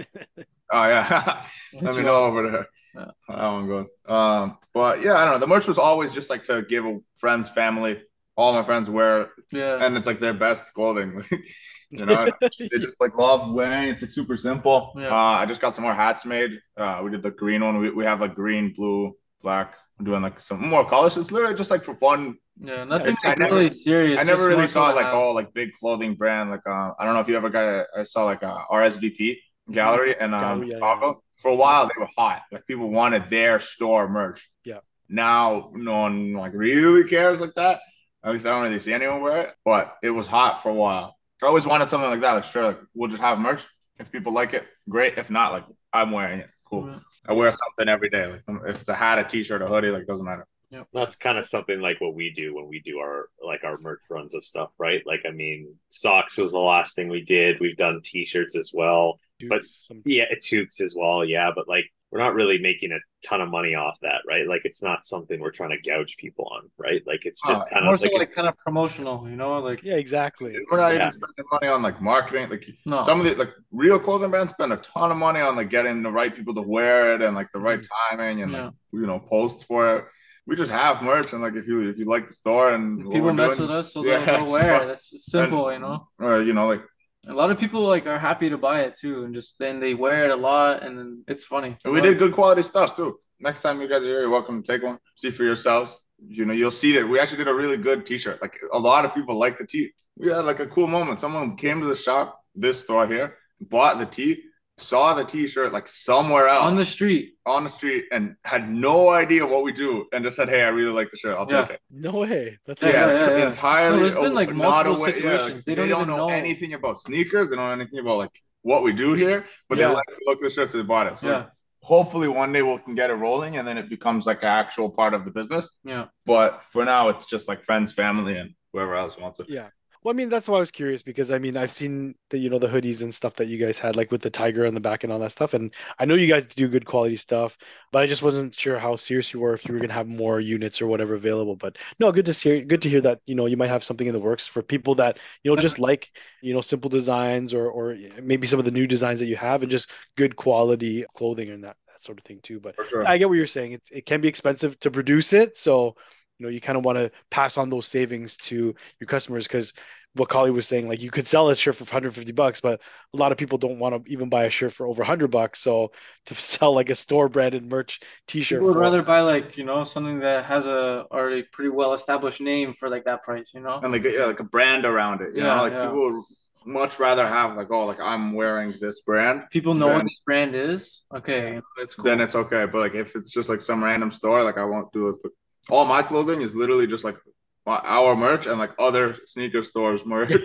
Oh 0.72 0.88
yeah, 0.88 1.44
let 1.82 1.96
me 1.96 2.04
know 2.04 2.24
over 2.24 2.50
there. 2.50 2.68
Yeah. 2.96 3.12
That 3.28 3.48
one 3.50 3.68
goes. 3.68 3.90
Um, 4.06 4.58
but 4.74 5.02
yeah, 5.02 5.16
I 5.16 5.26
don't 5.26 5.36
know. 5.36 5.40
The 5.40 5.48
merch 5.48 5.68
was 5.68 5.78
always 5.78 6.14
just 6.14 6.30
like 6.30 6.44
to 6.46 6.64
give 6.64 6.86
friends, 7.18 7.50
family, 7.50 8.02
all 8.36 8.54
my 8.54 8.64
friends 8.64 8.90
wear, 8.90 9.30
yeah. 9.52 9.84
and 9.84 9.98
it's 9.98 10.08
like 10.08 10.20
their 10.20 10.34
best 10.34 10.74
clothing. 10.74 11.24
you 11.90 12.06
know, 12.06 12.28
they 12.42 12.68
just 12.70 13.00
like 13.00 13.18
love 13.18 13.54
wearing. 13.54 13.90
It's 13.90 14.02
like 14.02 14.12
super 14.12 14.38
simple. 14.38 14.94
Yeah. 14.98 15.10
Uh, 15.10 15.40
I 15.42 15.46
just 15.46 15.62
got 15.62 15.74
some 15.76 15.84
more 15.84 15.94
hats 15.94 16.26
made. 16.26 16.52
Uh, 16.78 17.02
we 17.04 17.12
did 17.12 17.24
the 17.24 17.32
green 17.32 17.64
one. 17.64 17.78
We, 17.80 17.92
we 17.92 18.06
have 18.06 18.22
like 18.22 18.36
green, 18.36 18.74
blue, 18.74 19.16
black. 19.42 19.76
I'm 20.00 20.06
doing 20.06 20.22
like 20.22 20.40
some 20.40 20.68
more 20.68 20.88
colors. 20.88 21.18
It's 21.18 21.32
literally 21.32 21.56
just 21.56 21.72
like 21.72 21.84
for 21.84 21.96
fun. 21.96 22.38
Yeah. 22.60 22.84
Nothing 22.84 23.16
I 23.24 23.30
like 23.30 23.40
never- 23.40 23.56
really 23.56 23.70
serious. 23.70 24.20
I 24.20 24.24
never 24.24 24.48
really 24.48 24.62
more 24.62 24.68
so 24.68 24.74
thought 24.74 24.96
like 24.96 25.06
have. 25.06 25.16
oh 25.16 25.32
like 25.32 25.54
big 25.54 25.74
clothing 25.74 26.16
brand. 26.16 26.50
Like 26.50 26.66
uh, 26.68 26.92
I 27.00 27.06
don't 27.06 27.14
know 27.14 27.20
if 27.20 27.28
you 27.28 27.38
ever 27.38 27.50
got. 27.50 27.86
I 27.98 28.04
saw 28.04 28.26
like 28.26 28.42
a 28.44 28.66
RSVP 28.72 29.38
gallery 29.72 30.16
in 30.20 30.34
um, 30.34 30.40
Gallery, 30.40 30.70
yeah, 30.70 30.76
Chicago. 30.76 31.24
For 31.36 31.50
a 31.50 31.56
while, 31.56 31.88
they 31.88 32.00
were 32.00 32.10
hot. 32.18 32.44
Like 32.52 32.66
people 32.68 32.90
wanted 32.90 33.30
their 33.30 33.60
store 33.60 34.08
merch. 34.08 34.50
Yeah. 34.64 34.80
Now 35.10 35.72
no 35.74 36.00
one 36.00 36.34
like 36.34 36.54
really 36.54 37.08
cares 37.08 37.42
like 37.42 37.54
that. 37.56 37.82
At 38.24 38.32
least 38.32 38.46
I 38.46 38.50
don't 38.52 38.64
really 38.64 38.80
see 38.80 38.94
anyone 38.94 39.22
wear 39.22 39.42
it. 39.42 39.56
But 39.66 39.96
it 40.02 40.12
was 40.12 40.28
hot 40.28 40.64
for 40.64 40.70
a 40.70 40.74
while. 40.74 41.18
I 41.42 41.48
always 41.48 41.66
wanted 41.66 41.90
something 41.90 42.10
like 42.10 42.22
that. 42.22 42.34
Like 42.34 42.44
sure, 42.46 42.68
like 42.68 42.80
we'll 42.94 43.10
just 43.10 43.22
have 43.22 43.40
merch. 43.40 43.66
If 44.00 44.12
people 44.12 44.34
like 44.34 44.54
it, 44.54 44.66
great. 44.90 45.18
If 45.18 45.30
not, 45.30 45.52
like 45.52 45.66
I'm 45.92 46.12
wearing 46.12 46.40
it. 46.40 46.50
Cool. 46.66 46.88
Yeah. 46.88 47.00
I 47.26 47.34
wear 47.34 47.52
something 47.52 47.90
every 47.90 48.10
day. 48.10 48.28
Like 48.28 48.44
um, 48.48 48.62
if 48.66 48.82
it's 48.82 48.90
a 48.90 48.96
hat, 48.96 49.20
a 49.20 49.24
t-shirt, 49.24 49.62
a 49.62 49.68
hoodie, 49.68 49.90
like 49.90 50.08
doesn't 50.08 50.26
matter. 50.26 50.48
That's 50.92 51.16
kind 51.16 51.38
of 51.38 51.46
something 51.46 51.80
like 51.80 52.02
what 52.02 52.16
we 52.16 52.32
do 52.32 52.56
when 52.56 52.68
we 52.68 52.80
do 52.80 52.98
our 52.98 53.30
like 53.46 53.64
our 53.64 53.78
merch 53.78 54.02
runs 54.10 54.34
of 54.34 54.44
stuff, 54.44 54.72
right? 54.80 55.06
Like 55.06 55.22
I 55.28 55.32
mean, 55.32 55.76
socks 55.90 56.38
was 56.38 56.52
the 56.52 56.60
last 56.60 56.96
thing 56.96 57.10
we 57.10 57.22
did. 57.22 57.60
We've 57.60 57.78
done 57.78 58.02
t-shirts 58.04 58.56
as 58.56 58.72
well. 58.74 59.20
But- 59.50 59.66
Some- 59.66 60.02
Yeah, 60.06 60.26
toques 60.42 60.82
as 60.82 60.96
well. 60.96 61.26
Yeah, 61.26 61.52
but 61.56 61.68
like 61.68 61.86
we're 62.14 62.20
not 62.20 62.36
really 62.36 62.60
making 62.60 62.92
a 62.92 63.00
ton 63.28 63.42
of 63.42 63.50
money 63.50 63.74
off 63.74 63.98
that, 64.04 64.22
right? 64.28 64.46
Like 64.48 64.62
it's 64.66 64.84
not 64.84 65.04
something 65.04 65.40
we're 65.40 65.50
trying 65.50 65.72
to 65.72 65.82
gouge 65.82 66.16
people 66.18 66.48
on, 66.52 66.70
right? 66.78 67.02
Like 67.08 67.26
it's 67.26 67.42
just 67.42 67.66
Oh, 67.66 67.70
kind 67.74 67.86
more 67.86 67.96
of 67.96 68.02
so 68.02 68.06
like, 68.06 68.14
like 68.20 68.32
kind 68.32 68.48
of 68.48 68.56
promotional, 68.56 69.28
you 69.28 69.36
know, 69.36 69.60
like 69.60 69.82
yeah, 69.82 69.96
exactly. 69.96 70.56
We're 70.70 70.78
not 70.78 70.94
Yeah. 70.94 71.08
even 71.08 71.14
spending 71.14 71.46
money 71.52 71.68
on 71.70 71.82
like 71.82 72.00
marketing. 72.04 72.52
Like 72.52 72.68
no. 72.86 73.02
some 73.02 73.20
of 73.20 73.26
the 73.26 73.34
like 73.34 73.52
real 73.72 73.98
clothing 73.98 74.30
brands 74.30 74.54
spend 74.54 74.72
a 74.72 74.78
ton 74.78 75.10
of 75.10 75.18
money 75.18 75.40
on 75.40 75.56
like 75.56 75.72
getting 75.72 76.04
the 76.04 76.12
right 76.12 76.34
people 76.36 76.54
to 76.54 76.62
wear 76.62 77.16
it 77.16 77.24
and 77.24 77.36
like 77.36 77.52
the 77.52 77.60
right 77.60 77.80
mm. 77.82 77.88
timing 78.12 78.44
and 78.44 78.52
Yeah. 78.52 78.66
like 78.66 78.74
you 78.92 79.08
know 79.08 79.18
posts 79.20 79.64
for 79.64 79.98
it. 79.98 80.06
We 80.46 80.56
just 80.56 80.72
have 80.72 81.02
merch 81.02 81.34
and 81.34 81.42
like 81.42 81.56
if 81.56 81.68
you 81.68 81.90
if 81.90 81.98
you 81.98 82.06
like 82.06 82.28
the 82.28 82.34
store 82.34 82.76
and 82.76 83.10
people 83.12 83.34
mess 83.34 83.58
doing, 83.58 83.70
with 83.70 83.72
us, 83.72 83.92
so 83.92 84.06
yeah, 84.06 84.24
they'll, 84.24 84.38
they'll 84.44 84.52
wear 84.52 84.76
it's 84.76 84.84
it. 84.84 84.88
That's 84.88 85.14
it's 85.14 85.26
simple, 85.26 85.74
you 85.74 85.80
know. 85.80 86.10
or 86.20 86.44
you 86.44 86.54
know 86.54 86.68
like 86.68 86.84
A 87.28 87.34
lot 87.34 87.52
of 87.52 87.60
people 87.60 87.82
like 87.82 88.06
are 88.06 88.20
happy 88.20 88.50
to 88.50 88.58
buy 88.58 88.82
it 88.82 88.98
too, 88.98 89.24
and 89.24 89.34
just 89.34 89.58
then 89.60 89.80
they 89.80 89.94
wear 89.94 90.26
it 90.26 90.32
a 90.32 90.36
lot, 90.36 90.84
and 90.84 90.98
then 90.98 91.24
it's 91.28 91.46
funny. 91.46 91.78
and 91.86 91.94
we 91.94 92.02
did 92.02 92.18
good 92.18 92.34
quality 92.34 92.64
stuff 92.64 92.96
too. 92.96 93.20
Next 93.40 93.62
time 93.62 93.82
you 93.82 93.88
guys 93.88 94.04
are 94.04 94.08
here, 94.08 94.22
you're 94.22 94.30
welcome 94.30 94.62
to 94.62 94.72
take 94.72 94.84
one, 94.84 95.00
see 95.16 95.32
for 95.32 95.44
yourselves. 95.44 95.98
You 96.28 96.46
know, 96.46 96.54
you'll 96.54 96.72
see 96.72 96.94
that 96.94 97.08
we 97.08 97.20
actually 97.20 97.40
did 97.40 97.48
a 97.48 97.54
really 97.54 97.78
good 97.78 98.06
T-shirt. 98.06 98.42
Like 98.42 98.58
a 98.72 98.80
lot 98.80 99.06
of 99.06 99.14
people 99.14 99.38
like 99.38 99.58
the 99.58 99.66
tee. 99.66 99.92
We 100.18 100.30
had 100.32 100.46
like 100.46 100.60
a 100.60 100.68
cool 100.68 100.88
moment. 100.88 101.20
Someone 101.20 101.58
came 101.58 101.82
to 101.82 101.88
the 101.88 101.96
shop, 101.96 102.40
this 102.56 102.82
store 102.82 103.08
here, 103.08 103.38
bought 103.60 104.00
the 104.00 104.06
tee, 104.06 104.44
saw 104.84 105.14
the 105.14 105.24
T-shirt 105.24 105.72
like 105.74 105.88
somewhere 105.88 106.48
else 106.48 106.64
on 106.66 106.76
the 106.76 106.86
street. 106.86 107.34
on 107.46 107.64
the 107.64 107.70
street 107.70 108.06
and 108.12 108.36
had 108.46 108.70
no 108.70 109.10
idea 109.10 109.46
what 109.46 109.64
we 109.64 109.72
do 109.72 110.06
and 110.14 110.24
just 110.24 110.38
said, 110.38 110.50
Hey, 110.50 110.64
I 110.64 110.70
really 110.70 110.92
like 110.94 111.10
the 111.12 111.18
shirt. 111.18 111.38
I'll 111.38 111.50
Yeah. 111.50 111.62
take 111.62 111.72
it. 111.76 111.82
No 111.92 112.12
way. 112.12 112.58
That's 112.66 112.82
Yeah, 112.84 112.90
Yeah, 112.92 113.08
yeah, 113.30 113.38
yeah. 113.38 113.46
entirely. 113.48 113.98
No, 113.98 114.02
there's 114.04 114.16
been, 114.16 114.34
like, 114.34 114.50
not 114.50 114.86
multiple 114.86 114.96
aware- 114.98 115.10
yeah, 115.10 115.16
situations. 115.16 115.54
like, 115.54 115.66
They 115.66 115.76
don't 115.76 115.90
even 116.02 116.08
know. 116.08 116.30
anything 116.30 116.74
about 116.74 116.98
sneakers. 117.00 117.50
They 117.50 117.56
don't 117.56 117.66
know 117.68 117.72
anything 117.74 118.00
about 118.00 118.18
like 118.18 118.42
what 118.62 118.84
we 118.84 118.94
do 118.94 119.14
here, 119.14 119.46
but 119.70 119.78
Yeah. 119.78 119.90
they 119.90 119.94
like 119.96 120.08
the 120.08 120.20
look 120.28 120.38
of 120.38 120.44
the 120.44 120.50
shirt, 120.50 120.70
so 120.70 120.78
they 120.78 120.84
bought 120.84 121.08
it. 121.08 121.18
So 121.18 121.28
Yeah, 121.30 121.46
hopefully 121.82 122.28
one 122.30 122.54
day 122.54 122.62
we 122.62 122.78
can 122.80 122.96
get 122.96 123.10
it 123.10 123.14
rolling 123.16 123.58
and 123.58 123.68
then 123.68 123.78
it 123.78 123.90
becomes 123.90 124.26
like 124.26 124.42
an 124.44 124.50
actual 124.50 124.90
part 124.90 125.14
of 125.14 125.26
the 125.26 125.32
business. 125.32 125.78
yeah. 125.84 126.06
But 126.26 126.62
for 126.64 126.86
now, 126.86 127.10
it's 127.10 127.26
just 127.26 127.48
like 127.50 127.62
friends, 127.64 127.92
family, 127.92 128.38
and 128.38 128.56
whoever 128.72 128.96
else 128.96 129.18
wants 129.18 129.40
it. 129.42 129.48
Yeah. 129.50 129.68
Well, 130.04 130.14
I 130.14 130.18
mean, 130.18 130.30
that's 130.30 130.50
why 130.50 130.58
I 130.58 130.60
was 130.60 130.72
curious 130.72 131.02
because 131.02 131.32
I 131.32 131.40
mean, 131.40 131.56
I've 131.56 131.72
seen 131.72 132.16
the, 132.30 132.38
you 132.38 132.50
know, 132.50 132.60
the 132.60 132.68
hoodies 132.68 133.02
and 133.02 133.14
stuff 133.14 133.36
that 133.36 133.48
you 133.48 133.58
guys 133.58 133.80
had, 133.80 133.96
like 133.96 134.12
with 134.12 134.22
the 134.22 134.30
tiger 134.30 134.66
on 134.68 134.74
the 134.74 134.82
back 134.82 135.04
and 135.04 135.14
all 135.14 135.20
that 135.20 135.32
stuff. 135.32 135.54
And 135.54 135.74
I 135.98 136.06
know 136.06 136.16
you 136.16 136.28
guys 136.28 136.46
do 136.46 136.68
good 136.68 136.86
quality 136.86 137.16
stuff, 137.16 137.58
but 137.92 138.04
I 138.04 138.08
just 138.08 138.22
wasn't 138.22 138.54
sure 138.54 138.78
how 138.78 138.98
serious 138.98 139.34
you 139.34 139.40
were 139.40 139.54
if 139.54 139.66
you 139.66 139.74
were 139.74 139.80
gonna 139.80 139.94
have 139.94 140.08
more 140.08 140.42
units 140.42 140.82
or 140.82 140.88
whatever 140.88 141.14
available. 141.14 141.56
But 141.56 141.78
no, 142.00 142.12
good 142.12 142.26
to 142.26 142.34
hear. 142.34 142.62
Good 142.62 142.82
to 142.82 142.90
hear 142.90 143.02
that 143.02 143.22
you 143.26 143.36
know 143.36 143.46
you 143.46 143.56
might 143.58 143.70
have 143.70 143.84
something 143.84 144.08
in 144.08 144.14
the 144.14 144.20
works 144.20 144.46
for 144.46 144.62
people 144.62 144.96
that 144.96 145.20
you 145.44 145.52
know 145.52 145.60
just 145.60 145.80
like 145.80 146.12
you 146.42 146.54
know 146.54 146.62
simple 146.62 146.90
designs 146.90 147.54
or 147.54 147.70
or 147.70 147.98
maybe 148.22 148.46
some 148.46 148.60
of 148.60 148.66
the 148.66 148.72
new 148.72 148.88
designs 148.88 149.22
that 149.22 149.28
you 149.28 149.38
have 149.38 149.62
and 149.62 149.72
just 149.72 149.90
good 150.18 150.36
quality 150.36 151.06
clothing 151.16 151.50
and 151.50 151.64
that 151.64 151.78
that 151.88 152.04
sort 152.04 152.18
of 152.18 152.26
thing 152.26 152.40
too. 152.44 152.60
But 152.60 152.76
sure. 152.90 153.08
I 153.08 153.18
get 153.18 153.30
what 153.30 153.36
you're 153.36 153.48
saying. 153.48 153.74
It's, 153.74 153.92
it 153.92 154.06
can 154.06 154.22
be 154.22 154.28
expensive 154.28 154.78
to 154.80 154.92
produce 154.92 155.34
it. 155.34 155.58
So, 155.58 155.96
you 156.40 156.46
know, 156.46 156.50
you 156.50 156.62
kind 156.62 156.78
of 156.78 156.86
want 156.86 156.98
to 156.98 157.12
pass 157.30 157.58
on 157.58 157.70
those 157.70 157.88
savings 157.88 158.38
to 158.38 158.76
your 159.00 159.08
customers 159.08 159.48
because 159.48 159.74
what 160.16 160.30
Collie 160.30 160.52
was 160.52 160.68
saying, 160.68 160.88
like 160.88 161.02
you 161.02 161.10
could 161.12 161.28
sell 161.28 161.50
a 161.50 161.56
shirt 161.56 161.76
for 161.76 161.84
150 161.86 162.32
bucks, 162.34 162.62
but 162.62 162.82
a 163.14 163.18
lot 163.18 163.32
of 163.32 163.38
people 163.38 163.58
don't 163.58 163.80
want 163.80 164.06
to 164.06 164.12
even 164.12 164.30
buy 164.30 164.46
a 164.46 164.50
shirt 164.50 164.72
for 164.74 164.86
over 164.88 165.02
100 165.02 165.30
bucks. 165.32 165.60
So 165.60 165.92
to 166.28 166.36
sell 166.36 166.74
like 166.74 166.90
a 166.90 166.96
store 166.96 167.30
branded 167.30 167.66
merch 167.70 168.00
t-shirt 168.28 168.60
People 168.60 168.68
would 168.68 168.74
for, 168.74 168.80
rather 168.80 169.02
buy 169.02 169.22
like 169.22 169.58
you 169.58 169.64
know 169.64 169.84
something 169.84 170.20
that 170.20 170.46
has 170.46 170.66
a 170.68 171.06
already 171.12 171.44
pretty 171.44 171.72
well 171.72 171.94
established 171.94 172.42
name 172.42 172.74
for 172.74 172.90
like 172.90 173.06
that 173.06 173.24
price, 173.24 173.54
you 173.54 173.62
know. 173.62 173.78
and 173.82 173.92
like 173.92 174.04
yeah, 174.04 174.26
like 174.26 174.40
a 174.40 174.44
brand 174.44 174.86
around 174.86 175.22
it. 175.22 175.36
You 175.36 175.42
Yeah, 175.42 175.56
know, 175.56 175.62
like 175.64 175.74
yeah. 175.74 175.86
people 175.88 176.12
would 176.14 176.24
much 176.66 177.00
rather 177.00 177.28
have 177.28 177.56
like 177.56 177.70
oh 177.72 177.86
like 177.86 178.00
I'm 178.00 178.34
wearing 178.34 178.76
this 178.80 179.02
brand. 179.02 179.44
People 179.50 179.74
know 179.76 179.88
what 179.90 180.04
this 180.04 180.22
brand 180.26 180.56
is. 180.56 181.02
Okay, 181.14 181.62
it's 181.78 181.96
cool. 181.96 182.06
Then 182.06 182.22
it's 182.22 182.36
okay. 182.36 182.66
But 182.66 182.80
like 182.80 182.96
if 182.96 183.16
it's 183.16 183.32
just 183.32 183.50
like 183.50 183.62
some 183.62 183.84
random 183.84 184.12
store, 184.12 184.44
like 184.44 184.58
I 184.58 184.66
won't 184.66 184.92
do 184.94 185.10
it. 185.10 185.18
But 185.22 185.32
all 185.70 185.86
my 185.86 186.04
clothing 186.04 186.42
is 186.42 186.56
literally 186.56 186.88
just 186.88 187.04
like 187.04 187.18
my- 187.66 187.80
our 187.84 188.16
merch 188.16 188.46
and 188.48 188.60
like 188.60 188.72
other 188.80 189.16
sneaker 189.26 189.64
stores 189.64 190.06
merch. 190.06 190.34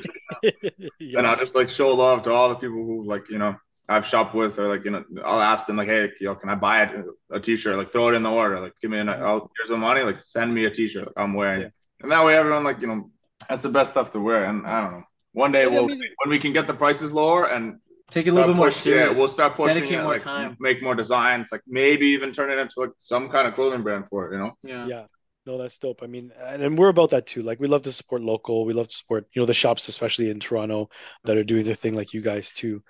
Yeah. 1.01 1.19
and 1.19 1.27
I'll 1.27 1.37
just 1.37 1.55
like 1.57 1.69
show 1.71 1.93
love 1.95 2.23
to 2.25 2.31
all 2.33 2.51
the 2.51 2.55
people 2.55 2.85
who 2.85 3.03
like 3.05 3.29
you 3.29 3.39
know 3.39 3.57
I've 3.89 4.07
shopped 4.07 4.35
with 4.35 4.59
or 4.59 4.69
like 4.69 4.85
you 4.85 4.91
know 4.93 5.05
I'll 5.25 5.41
ask 5.41 5.67
them 5.67 5.77
like 5.77 5.89
hey 5.89 6.13
yo 6.21 6.35
can 6.37 6.49
I 6.51 6.55
buy 6.55 6.83
it, 6.85 7.05
a 7.33 7.41
t-shirt? 7.41 7.77
Like 7.77 7.89
throw 7.91 8.09
it 8.11 8.15
in 8.15 8.23
the 8.23 8.31
order. 8.31 8.61
Like 8.61 8.75
give 8.81 8.91
me 8.93 8.99
an 8.99 9.09
I'll, 9.09 9.25
oh, 9.25 9.51
here's 9.57 9.71
the 9.71 9.77
money. 9.77 10.03
Like 10.03 10.19
send 10.21 10.55
me 10.55 10.67
a 10.67 10.71
t-shirt 10.71 11.07
like 11.07 11.15
I'm 11.19 11.35
wearing. 11.35 11.63
It 11.63 11.73
and 12.03 12.13
that 12.13 12.25
way 12.25 12.37
everyone 12.37 12.63
like 12.63 12.81
you 12.81 12.87
know 12.87 13.11
that's 13.49 13.63
the 13.63 13.69
best 13.71 13.93
stuff 13.93 14.13
to 14.13 14.21
wear. 14.21 14.45
And 14.45 14.65
I 14.67 14.81
don't 14.83 14.93
know. 14.99 15.05
One 15.33 15.51
day 15.51 15.63
Yeah, 15.65 15.71
we'll 15.71 15.87
mean- 15.89 16.03
when 16.23 16.31
we 16.31 16.39
can 16.39 16.53
get 16.53 16.67
the 16.69 16.75
prices 16.75 17.13
lower 17.13 17.49
and 17.49 17.81
Take 18.11 18.27
it 18.27 18.31
a 18.31 18.33
little 18.33 18.55
start 18.55 18.55
bit 18.55 18.59
more 18.59 18.67
push- 18.69 18.87
yeah 18.87 19.11
we'll 19.11 19.29
start 19.29 19.55
pushing 19.55 19.81
Dedicate 19.81 19.99
it 19.99 20.03
more 20.03 20.13
like 20.13 20.23
time. 20.23 20.57
make 20.61 20.83
more 20.83 20.95
designs 20.95 21.51
like 21.53 21.61
maybe 21.67 22.07
even 22.07 22.33
turn 22.33 22.51
it 22.51 22.59
into 22.59 22.81
like 22.81 22.91
some 22.99 23.29
kind 23.29 23.47
of 23.47 23.55
clothing 23.55 23.83
brand 23.83 24.09
for 24.09 24.29
it 24.29 24.33
you 24.33 24.39
know 24.39 24.53
yeah. 24.63 24.87
yeah. 24.87 25.05
No, 25.47 25.57
that's 25.57 25.79
dope. 25.79 26.03
I 26.03 26.07
mean, 26.07 26.31
and, 26.39 26.63
and 26.63 26.79
we're 26.79 26.91
about 26.91 27.09
that 27.11 27.27
too. 27.27 27.41
Like, 27.41 27.59
we 27.59 27.69
love 27.69 27.81
to 27.85 27.93
support 27.93 28.21
local. 28.21 28.67
We 28.67 28.75
love 28.75 28.89
to 28.89 28.95
support, 28.95 29.27
you 29.33 29.41
know, 29.41 29.47
the 29.47 29.55
shops, 29.55 29.89
especially 29.89 30.29
in 30.29 30.41
Toronto, 30.41 30.91
that 31.25 31.39
are 31.39 31.45
doing 31.45 31.65
their 31.65 31.75
thing, 31.75 31.95
like 31.97 32.13
you 32.13 32.21
guys 32.21 32.53
too. 32.53 32.83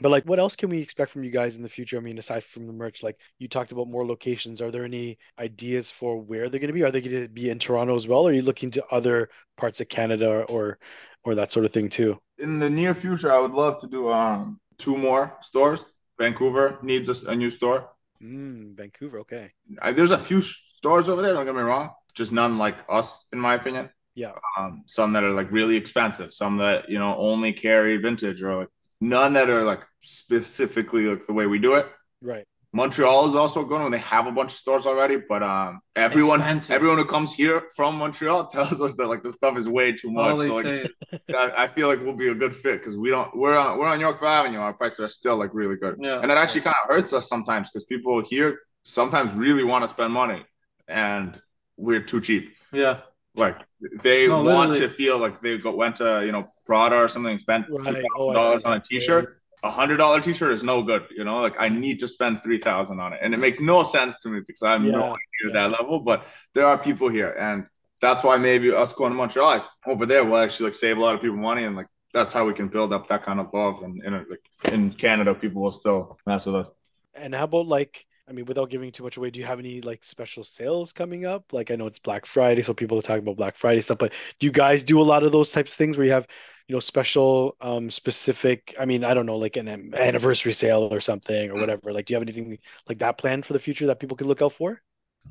But 0.00 0.10
like, 0.10 0.24
what 0.24 0.38
else 0.38 0.56
can 0.56 0.70
we 0.70 0.78
expect 0.80 1.10
from 1.10 1.24
you 1.24 1.30
guys 1.30 1.56
in 1.56 1.62
the 1.62 1.68
future? 1.68 1.98
I 1.98 2.00
mean, 2.00 2.16
aside 2.16 2.42
from 2.42 2.66
the 2.66 2.72
merch, 2.72 3.02
like 3.02 3.18
you 3.38 3.48
talked 3.48 3.70
about 3.72 3.88
more 3.88 4.06
locations. 4.06 4.62
Are 4.62 4.70
there 4.70 4.84
any 4.84 5.18
ideas 5.38 5.90
for 5.90 6.18
where 6.18 6.48
they're 6.48 6.60
going 6.60 6.68
to 6.68 6.74
be? 6.74 6.84
Are 6.84 6.90
they 6.90 7.02
going 7.02 7.22
to 7.22 7.28
be 7.28 7.50
in 7.50 7.58
Toronto 7.58 7.94
as 7.94 8.08
well? 8.08 8.26
Or 8.26 8.30
are 8.30 8.34
you 8.34 8.42
looking 8.42 8.70
to 8.72 8.84
other 8.90 9.28
parts 9.58 9.82
of 9.82 9.88
Canada 9.88 10.46
or 10.48 10.78
or 11.24 11.34
that 11.34 11.52
sort 11.52 11.66
of 11.66 11.72
thing 11.72 11.90
too? 11.90 12.18
In 12.38 12.58
the 12.58 12.70
near 12.70 12.94
future, 12.94 13.30
I 13.30 13.38
would 13.38 13.52
love 13.52 13.78
to 13.80 13.86
do 13.86 14.10
um 14.10 14.58
two 14.78 14.96
more 14.96 15.36
stores. 15.42 15.84
Vancouver 16.18 16.78
needs 16.82 17.08
a, 17.08 17.30
a 17.30 17.36
new 17.36 17.50
store. 17.50 17.90
Mm, 18.22 18.74
Vancouver, 18.74 19.20
okay. 19.20 19.52
I, 19.80 19.92
there's 19.92 20.10
a 20.10 20.18
few 20.18 20.42
stores 20.42 21.08
over 21.08 21.22
there. 21.22 21.34
Don't 21.34 21.44
get 21.44 21.54
me 21.54 21.60
wrong, 21.60 21.90
just 22.14 22.32
none 22.32 22.58
like 22.58 22.78
us, 22.88 23.26
in 23.32 23.38
my 23.38 23.54
opinion. 23.54 23.90
Yeah. 24.14 24.32
Um, 24.58 24.84
some 24.86 25.12
that 25.12 25.24
are 25.24 25.32
like 25.32 25.52
really 25.52 25.76
expensive, 25.76 26.32
some 26.32 26.56
that 26.58 26.88
you 26.88 26.98
know 26.98 27.14
only 27.16 27.52
carry 27.52 27.98
vintage, 27.98 28.42
or 28.42 28.56
like 28.56 28.68
none 29.00 29.34
that 29.34 29.50
are 29.50 29.62
like 29.62 29.80
specifically 30.00 31.02
like 31.02 31.26
the 31.26 31.34
way 31.34 31.46
we 31.46 31.58
do 31.58 31.74
it. 31.74 31.86
Right. 32.22 32.46
Montreal 32.76 33.28
is 33.28 33.34
also 33.34 33.64
going 33.64 33.82
when 33.84 33.92
they 33.92 33.98
have 34.14 34.26
a 34.26 34.32
bunch 34.38 34.52
of 34.52 34.58
stores 34.58 34.86
already, 34.86 35.16
but 35.32 35.42
um, 35.42 35.80
everyone 35.96 36.40
expensive. 36.40 36.72
everyone 36.76 36.98
who 36.98 37.06
comes 37.06 37.34
here 37.34 37.58
from 37.74 37.96
Montreal 37.96 38.46
tells 38.56 38.80
us 38.86 38.94
that 38.96 39.06
like 39.12 39.22
the 39.22 39.32
stuff 39.32 39.56
is 39.56 39.66
way 39.78 39.92
too 39.92 40.10
much. 40.10 40.38
So 40.40 40.56
like, 40.56 40.90
I, 41.34 41.64
I 41.64 41.68
feel 41.68 41.88
like 41.88 42.00
we'll 42.04 42.16
be 42.26 42.28
a 42.28 42.34
good 42.34 42.54
fit 42.54 42.76
because 42.80 42.96
we 42.96 43.08
don't 43.10 43.34
we're 43.34 43.56
on 43.56 43.78
we're 43.78 43.88
on 43.88 43.98
Yorkville 43.98 44.28
Avenue. 44.28 44.58
Our 44.58 44.74
prices 44.74 45.00
are 45.00 45.08
still 45.08 45.36
like 45.42 45.52
really 45.54 45.76
good, 45.76 45.96
yeah. 45.98 46.20
and 46.20 46.30
it 46.30 46.36
actually 46.36 46.60
kind 46.62 46.76
of 46.84 46.90
hurts 46.94 47.12
us 47.14 47.28
sometimes 47.28 47.70
because 47.70 47.84
people 47.84 48.22
here 48.22 48.60
sometimes 48.82 49.32
really 49.34 49.64
want 49.64 49.82
to 49.84 49.88
spend 49.88 50.12
money, 50.12 50.44
and 50.86 51.40
we're 51.78 52.02
too 52.02 52.20
cheap. 52.20 52.54
Yeah. 52.72 53.00
Like 53.36 53.58
they 54.02 54.28
No, 54.28 54.42
want 54.42 54.70
literally. 54.72 54.80
to 54.80 54.88
feel 54.88 55.18
like 55.18 55.40
they 55.42 55.56
go, 55.58 55.74
went 55.74 55.96
to 55.96 56.22
you 56.26 56.32
know 56.32 56.48
Prada 56.66 56.96
or 56.96 57.08
something, 57.08 57.32
and 57.32 57.40
spent 57.40 57.66
two 57.66 57.74
Right. 57.76 57.84
thousand 57.86 58.06
Oh, 58.18 58.32
dollars 58.32 58.62
on 58.64 58.72
a 58.74 58.80
t-shirt. 58.80 59.40
A 59.62 59.70
hundred 59.70 59.96
dollar 59.96 60.20
t-shirt 60.20 60.52
is 60.52 60.62
no 60.62 60.82
good, 60.82 61.06
you 61.10 61.24
know. 61.24 61.38
Like 61.40 61.56
I 61.58 61.68
need 61.68 61.98
to 62.00 62.08
spend 62.08 62.42
three 62.42 62.58
thousand 62.60 63.00
on 63.00 63.12
it, 63.14 63.20
and 63.22 63.34
it 63.34 63.38
makes 63.38 63.60
no 63.60 63.82
sense 63.82 64.20
to 64.22 64.28
me 64.28 64.40
because 64.46 64.62
I'm 64.62 64.84
Yeah, 64.84 64.92
nowhere 64.92 65.18
near 65.42 65.52
that 65.54 65.70
level. 65.70 66.00
But 66.00 66.26
there 66.54 66.66
are 66.66 66.78
people 66.78 67.08
here, 67.08 67.32
and 67.32 67.66
that's 68.00 68.22
why 68.22 68.36
maybe 68.36 68.70
us 68.72 68.92
going 68.92 69.12
to 69.12 69.16
Montreal 69.16 69.54
is- 69.54 69.68
over 69.86 70.06
there 70.06 70.24
will 70.24 70.36
actually 70.36 70.66
like 70.66 70.74
save 70.74 70.98
a 70.98 71.00
lot 71.00 71.14
of 71.14 71.20
people 71.20 71.36
money, 71.36 71.64
and 71.64 71.74
like 71.74 71.88
that's 72.12 72.32
how 72.32 72.46
we 72.46 72.52
can 72.54 72.68
build 72.68 72.92
up 72.92 73.08
that 73.08 73.22
kind 73.24 73.40
of 73.40 73.52
love. 73.52 73.82
And 73.82 74.02
in 74.04 74.12
like 74.14 74.72
in 74.72 74.92
Canada, 74.92 75.34
people 75.34 75.62
will 75.62 75.72
still 75.72 76.18
mess 76.26 76.46
with 76.46 76.56
us. 76.56 76.68
And 77.14 77.34
how 77.34 77.44
about 77.44 77.66
like, 77.66 78.06
I 78.28 78.32
mean, 78.32 78.44
without 78.44 78.70
giving 78.70 78.92
too 78.92 79.02
much 79.04 79.16
away, 79.16 79.30
do 79.30 79.40
you 79.40 79.46
have 79.46 79.58
any 79.58 79.80
like 79.80 80.04
special 80.04 80.44
sales 80.44 80.92
coming 80.92 81.24
up? 81.24 81.52
Like, 81.52 81.70
I 81.70 81.76
know 81.76 81.86
it's 81.86 81.98
Black 81.98 82.26
Friday, 82.26 82.62
so 82.62 82.74
people 82.74 82.98
are 82.98 83.02
talking 83.02 83.22
about 83.22 83.36
Black 83.36 83.56
Friday 83.56 83.80
stuff, 83.80 83.98
but 83.98 84.12
do 84.38 84.46
you 84.46 84.52
guys 84.52 84.84
do 84.84 85.00
a 85.00 85.02
lot 85.02 85.22
of 85.22 85.32
those 85.32 85.50
types 85.52 85.72
of 85.72 85.78
things 85.78 85.96
where 85.96 86.06
you 86.06 86.12
have, 86.12 86.26
you 86.68 86.74
know, 86.74 86.80
special, 86.80 87.56
um, 87.60 87.90
specific, 87.90 88.74
I 88.78 88.84
mean, 88.86 89.04
I 89.04 89.14
don't 89.14 89.26
know, 89.26 89.36
like 89.36 89.56
an 89.56 89.68
an 89.68 89.94
anniversary 89.94 90.52
sale 90.52 90.88
or 90.90 91.00
something 91.00 91.50
or 91.50 91.54
Mm. 91.54 91.60
whatever. 91.60 91.92
Like, 91.92 92.06
do 92.06 92.12
you 92.12 92.16
have 92.16 92.22
anything 92.22 92.58
like 92.88 92.98
that 92.98 93.18
planned 93.18 93.46
for 93.46 93.52
the 93.52 93.58
future 93.58 93.86
that 93.86 94.00
people 94.00 94.16
can 94.16 94.26
look 94.26 94.42
out 94.42 94.52
for? 94.52 94.82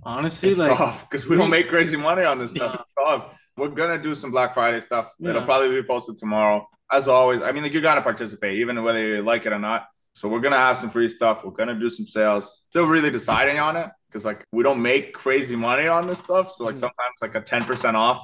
Honestly, 0.04 0.50
It's 0.52 0.60
like 0.60 0.78
because 1.10 1.28
we 1.28 1.36
don't 1.38 1.50
make 1.50 1.70
crazy 1.70 1.98
money 1.98 2.24
on 2.24 2.40
this 2.40 2.52
stuff. 2.52 2.84
Tough. 3.00 3.34
We're 3.58 3.70
gonna 3.70 4.02
do 4.02 4.16
some 4.16 4.32
Black 4.32 4.54
Friday 4.54 4.82
stuff. 4.82 5.12
It'll 5.24 5.44
probably 5.44 5.70
be 5.82 5.88
posted 5.88 6.18
tomorrow. 6.18 6.68
As 6.92 7.08
always, 7.08 7.42
I 7.42 7.52
mean, 7.52 7.64
like 7.64 7.74
you 7.74 7.82
gotta 7.82 8.02
participate, 8.02 8.60
even 8.60 8.84
whether 8.84 9.00
you 9.00 9.22
like 9.24 9.46
it 9.46 9.54
or 9.54 9.60
not. 9.60 9.88
So 10.14 10.28
we're 10.30 10.42
gonna 10.42 10.58
have 10.58 10.78
some 10.78 10.90
free 10.90 11.10
stuff. 11.10 11.44
We're 11.44 11.52
gonna 11.52 11.80
do 11.80 11.90
some 11.90 12.08
sales. 12.08 12.66
Still 12.70 12.86
really 12.86 13.10
deciding 13.10 13.60
on 13.60 13.76
it 13.76 13.90
because 14.08 14.26
like 14.26 14.46
we 14.52 14.64
don't 14.64 14.82
make 14.82 15.14
crazy 15.14 15.56
money 15.56 15.88
on 15.88 16.08
this 16.08 16.20
stuff. 16.20 16.52
So 16.52 16.66
like 16.66 16.76
Mhm. 16.76 16.80
sometimes 16.80 17.16
like 17.22 17.36
a 17.36 17.42
ten 17.42 17.64
percent 17.64 17.98
off 17.98 18.20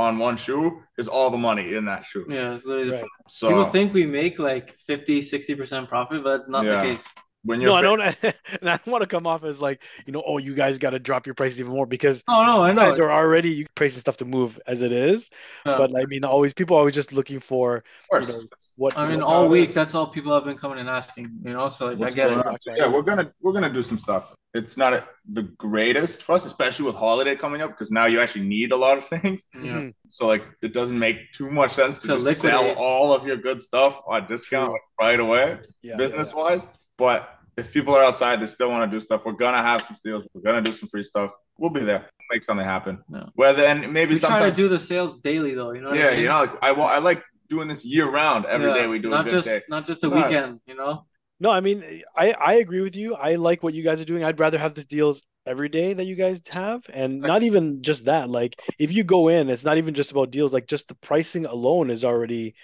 on 0.00 0.18
one 0.18 0.36
shoe 0.36 0.82
is 0.98 1.08
all 1.08 1.30
the 1.30 1.36
money 1.36 1.74
in 1.74 1.84
that 1.84 2.04
shoe. 2.04 2.24
yeah, 2.28 2.54
it's 2.54 2.64
literally 2.66 2.92
Right. 2.92 3.04
So 3.28 3.48
people 3.48 3.64
think 3.64 3.92
we 3.94 4.06
make 4.06 4.38
like 4.38 4.76
50, 4.86 5.20
60% 5.20 5.88
profit, 5.88 6.24
but 6.24 6.30
that's 6.36 6.48
not 6.48 6.64
Yeah. 6.64 6.80
the 6.80 6.86
case. 6.88 7.04
When 7.44 7.60
you're 7.60 7.70
No, 7.70 7.76
I 7.76 7.82
don't, 7.82 8.00
and 8.60 8.68
I 8.70 8.76
don't 8.76 8.86
want 8.88 9.02
to 9.02 9.06
come 9.06 9.26
off 9.26 9.44
as 9.44 9.60
like, 9.60 9.82
you 10.06 10.12
know, 10.12 10.22
oh, 10.26 10.38
you 10.38 10.54
guys 10.54 10.78
got 10.78 10.90
to 10.90 10.98
drop 10.98 11.26
your 11.26 11.34
prices 11.34 11.60
even 11.60 11.72
more 11.72 11.86
because 11.86 12.22
Oh 12.28 12.44
no, 12.44 12.62
I 12.62 12.72
know. 12.72 12.82
guys 12.82 12.98
are 12.98 13.10
already 13.10 13.50
you 13.50 13.66
pricing 13.74 14.00
stuff 14.00 14.16
to 14.18 14.24
move 14.24 14.60
as 14.66 14.82
it 14.82 14.92
is. 14.92 15.30
Yeah. 15.64 15.76
But 15.76 15.96
I 15.96 16.04
mean, 16.06 16.24
always 16.24 16.52
people 16.52 16.76
are 16.76 16.80
always 16.80 16.94
just 16.94 17.12
looking 17.12 17.40
for 17.40 17.82
you 18.12 18.20
know, 18.20 18.42
what 18.76 18.96
I 18.98 19.08
mean, 19.08 19.22
all 19.22 19.48
week, 19.48 19.72
that's 19.74 19.94
all 19.94 20.06
people 20.08 20.34
have 20.34 20.44
been 20.44 20.58
coming 20.58 20.78
and 20.78 20.88
asking, 20.88 21.30
you 21.42 21.52
know. 21.52 21.68
So 21.68 21.86
like, 21.88 21.98
What's 21.98 22.12
I 22.12 22.16
get 22.16 22.30
it. 22.30 22.36
on? 22.36 22.42
Black 22.42 22.58
So, 22.62 22.70
Friday. 22.70 22.80
yeah, 22.82 22.92
we're 22.92 23.02
gonna 23.02 23.32
we're 23.40 23.52
gonna 23.52 23.72
do 23.72 23.82
some 23.82 23.98
stuff. 23.98 24.34
It's 24.52 24.76
not 24.76 24.92
a, 24.92 25.06
the 25.28 25.42
greatest 25.42 26.24
for 26.24 26.32
us, 26.32 26.44
especially 26.44 26.84
with 26.86 26.96
holiday 26.96 27.36
coming 27.36 27.62
up, 27.62 27.70
because 27.70 27.92
now 27.92 28.06
you 28.06 28.20
actually 28.20 28.46
need 28.48 28.72
a 28.72 28.76
lot 28.76 28.98
of 28.98 29.06
things. 29.14 29.46
Yeah. 29.54 29.60
Mhm. 29.60 29.94
So 30.08 30.26
like, 30.26 30.42
it 30.60 30.74
doesn't 30.74 30.98
make 30.98 31.18
too 31.32 31.50
much 31.50 31.70
sense 31.72 32.00
to 32.00 32.08
To 32.08 32.18
just 32.18 32.40
sell 32.40 32.72
all 32.76 33.12
of 33.12 33.24
your 33.26 33.36
good 33.36 33.62
stuff 33.62 34.00
on 34.08 34.26
discount 34.26 34.72
like, 34.72 34.80
right 35.00 35.20
away, 35.20 35.60
yeah, 35.82 35.96
business 35.96 36.34
wise. 36.34 36.66
But 37.00 37.18
if 37.56 37.72
people 37.72 37.96
are 37.96 38.04
outside, 38.04 38.40
they 38.40 38.46
still 38.46 38.70
want 38.70 38.82
to 38.90 38.96
do 38.96 39.00
stuff. 39.00 39.24
We're 39.26 39.32
gonna 39.32 39.62
have 39.70 39.80
some 39.82 39.96
steals. 39.96 40.22
We're 40.32 40.42
gonna 40.42 40.62
do 40.62 40.72
some 40.72 40.88
free 40.88 41.02
stuff. 41.02 41.30
We'll 41.58 41.70
be 41.80 41.84
there. 41.90 42.02
Make 42.32 42.44
something 42.44 42.64
happen. 42.76 42.94
Yeah. 43.12 43.26
Whether 43.34 43.64
and 43.64 43.92
maybe 43.92 44.14
We 44.14 44.20
try 44.20 44.48
to 44.48 44.54
do 44.54 44.68
the 44.68 44.78
sales 44.78 45.18
daily 45.20 45.54
though, 45.54 45.72
you 45.72 45.80
know. 45.82 45.90
What 45.90 45.98
yeah, 45.98 46.08
I 46.08 46.10
mean? 46.12 46.20
you 46.20 46.28
know, 46.28 46.40
like 46.44 46.62
I 46.62 46.72
wa- 46.72 46.86
I 46.86 46.98
like 46.98 47.22
doing 47.48 47.66
this 47.66 47.84
year 47.84 48.08
round. 48.08 48.44
Every 48.46 48.72
day 48.72 48.82
Yeah, 48.82 48.88
we 48.94 48.98
do 49.00 49.10
not 49.10 49.22
a 49.26 49.30
good 49.30 49.36
just 49.38 49.48
day. 49.48 49.62
not 49.68 49.84
just 49.90 50.04
a 50.04 50.08
Right. 50.08 50.26
weekend, 50.26 50.60
you 50.66 50.76
know. 50.76 51.06
No, 51.40 51.50
I 51.50 51.60
mean, 51.60 52.02
I 52.16 52.32
I 52.32 52.54
agree 52.64 52.82
with 52.82 52.94
you. 52.94 53.14
I 53.14 53.34
like 53.48 53.62
what 53.64 53.74
you 53.74 53.82
guys 53.82 54.00
are 54.00 54.04
doing. 54.12 54.22
I'd 54.22 54.38
rather 54.38 54.58
have 54.58 54.74
the 54.74 54.84
deals 54.84 55.22
every 55.46 55.70
day 55.70 55.94
that 55.94 56.04
you 56.04 56.14
guys 56.14 56.40
have, 56.52 56.82
and 56.92 57.20
not 57.32 57.42
even 57.42 57.82
just 57.82 58.04
that. 58.04 58.28
Like, 58.30 58.60
if 58.78 58.92
you 58.92 59.02
go 59.04 59.28
in, 59.28 59.48
it's 59.48 59.64
not 59.64 59.78
even 59.78 59.94
just 59.94 60.12
about 60.12 60.30
deals. 60.30 60.52
Like, 60.52 60.66
just 60.66 60.86
the 60.88 60.94
pricing 60.96 61.46
alone 61.46 61.90
is 61.90 62.04
already 62.04 62.54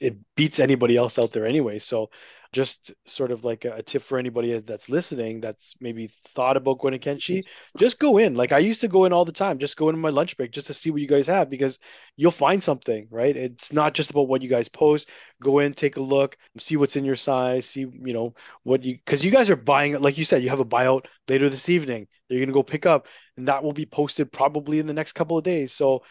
it 0.00 0.16
beats 0.36 0.60
anybody 0.60 0.96
else 0.96 1.18
out 1.18 1.32
there 1.32 1.44
anyway. 1.44 1.78
So, 1.78 2.10
just 2.52 2.92
sort 3.06 3.30
of 3.30 3.44
like 3.44 3.64
a, 3.64 3.76
a 3.76 3.82
tip 3.82 4.02
for 4.02 4.18
anybody 4.18 4.58
that's 4.58 4.88
listening 4.88 5.40
that's 5.40 5.76
maybe 5.80 6.10
thought 6.28 6.56
about 6.56 6.78
going 6.78 6.98
to 6.98 6.98
Kenshi, 6.98 7.44
just 7.78 8.00
go 8.00 8.18
in. 8.18 8.34
Like 8.34 8.50
I 8.50 8.58
used 8.58 8.80
to 8.80 8.88
go 8.88 9.04
in 9.04 9.12
all 9.12 9.24
the 9.24 9.32
time, 9.32 9.58
just 9.58 9.76
go 9.76 9.88
in 9.88 9.98
my 9.98 10.10
lunch 10.10 10.36
break 10.36 10.50
just 10.50 10.66
to 10.66 10.74
see 10.74 10.90
what 10.90 11.00
you 11.00 11.06
guys 11.06 11.28
have 11.28 11.48
because 11.48 11.78
you'll 12.16 12.32
find 12.32 12.62
something, 12.62 13.06
right? 13.10 13.36
It's 13.36 13.72
not 13.72 13.94
just 13.94 14.10
about 14.10 14.28
what 14.28 14.42
you 14.42 14.48
guys 14.48 14.68
post. 14.68 15.08
Go 15.40 15.60
in, 15.60 15.74
take 15.74 15.96
a 15.96 16.02
look, 16.02 16.36
see 16.58 16.76
what's 16.76 16.96
in 16.96 17.04
your 17.04 17.16
size, 17.16 17.66
see, 17.66 17.80
you 17.80 18.12
know, 18.12 18.34
what 18.64 18.84
you 18.84 18.94
because 18.94 19.24
you 19.24 19.30
guys 19.30 19.48
are 19.48 19.56
buying, 19.56 19.98
like 20.00 20.18
you 20.18 20.24
said, 20.24 20.42
you 20.42 20.48
have 20.48 20.60
a 20.60 20.64
buyout 20.64 21.06
later 21.28 21.48
this 21.48 21.68
evening. 21.68 22.08
that 22.28 22.34
You're 22.34 22.44
gonna 22.44 22.52
go 22.52 22.64
pick 22.64 22.84
up, 22.84 23.06
and 23.36 23.46
that 23.48 23.62
will 23.62 23.72
be 23.72 23.86
posted 23.86 24.32
probably 24.32 24.80
in 24.80 24.86
the 24.86 24.92
next 24.92 25.12
couple 25.12 25.38
of 25.38 25.44
days. 25.44 25.72
So 25.72 26.02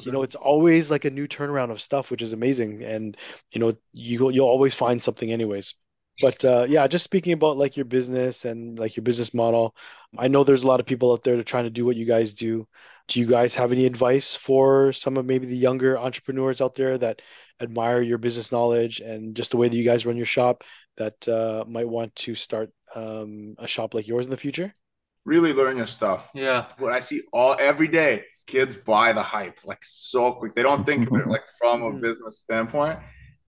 you 0.00 0.12
know 0.12 0.18
mm-hmm. 0.18 0.24
it's 0.24 0.34
always 0.34 0.90
like 0.90 1.06
a 1.06 1.10
new 1.10 1.26
turnaround 1.26 1.70
of 1.70 1.80
stuff 1.80 2.10
which 2.10 2.22
is 2.22 2.32
amazing 2.32 2.84
and 2.84 3.16
you 3.52 3.58
know 3.58 3.72
you 3.92 4.30
you'll 4.30 4.46
always 4.46 4.74
find 4.74 5.02
something 5.02 5.32
anyways 5.32 5.74
but 6.20 6.44
uh, 6.44 6.66
yeah 6.68 6.86
just 6.86 7.04
speaking 7.04 7.32
about 7.32 7.56
like 7.56 7.76
your 7.76 7.84
business 7.84 8.44
and 8.44 8.78
like 8.78 8.96
your 8.96 9.02
business 9.04 9.32
model 9.34 9.74
i 10.18 10.28
know 10.28 10.42
there's 10.44 10.64
a 10.64 10.66
lot 10.66 10.80
of 10.80 10.86
people 10.86 11.12
out 11.12 11.22
there 11.22 11.36
that 11.36 11.40
are 11.40 11.44
trying 11.44 11.64
to 11.64 11.70
do 11.70 11.84
what 11.84 11.96
you 11.96 12.04
guys 12.04 12.34
do 12.34 12.66
do 13.08 13.20
you 13.20 13.26
guys 13.26 13.54
have 13.54 13.72
any 13.72 13.86
advice 13.86 14.34
for 14.34 14.92
some 14.92 15.16
of 15.16 15.24
maybe 15.24 15.46
the 15.46 15.56
younger 15.56 15.98
entrepreneurs 15.98 16.60
out 16.60 16.74
there 16.74 16.98
that 16.98 17.22
admire 17.60 18.02
your 18.02 18.18
business 18.18 18.52
knowledge 18.52 19.00
and 19.00 19.34
just 19.34 19.50
the 19.50 19.56
way 19.56 19.68
that 19.68 19.76
you 19.76 19.84
guys 19.84 20.04
run 20.06 20.16
your 20.16 20.26
shop 20.26 20.62
that 20.96 21.26
uh, 21.28 21.64
might 21.68 21.88
want 21.88 22.14
to 22.16 22.34
start 22.34 22.70
um, 22.94 23.54
a 23.58 23.66
shop 23.66 23.94
like 23.94 24.06
yours 24.08 24.26
in 24.26 24.30
the 24.30 24.36
future 24.36 24.72
Really 25.24 25.52
learn 25.52 25.76
your 25.76 25.84
stuff. 25.86 26.30
Yeah. 26.34 26.66
what 26.78 26.92
I 26.92 27.00
see 27.00 27.20
all 27.34 27.54
every 27.60 27.88
day, 27.88 28.24
kids 28.46 28.74
buy 28.74 29.12
the 29.12 29.22
hype 29.22 29.58
like 29.62 29.80
so 29.82 30.32
quick. 30.32 30.54
They 30.54 30.62
don't 30.62 30.86
think 30.86 31.06
of 31.06 31.14
it 31.20 31.26
like 31.26 31.42
from 31.58 31.82
a 31.82 31.90
Mhm. 31.92 32.00
business 32.00 32.38
standpoint, 32.38 32.98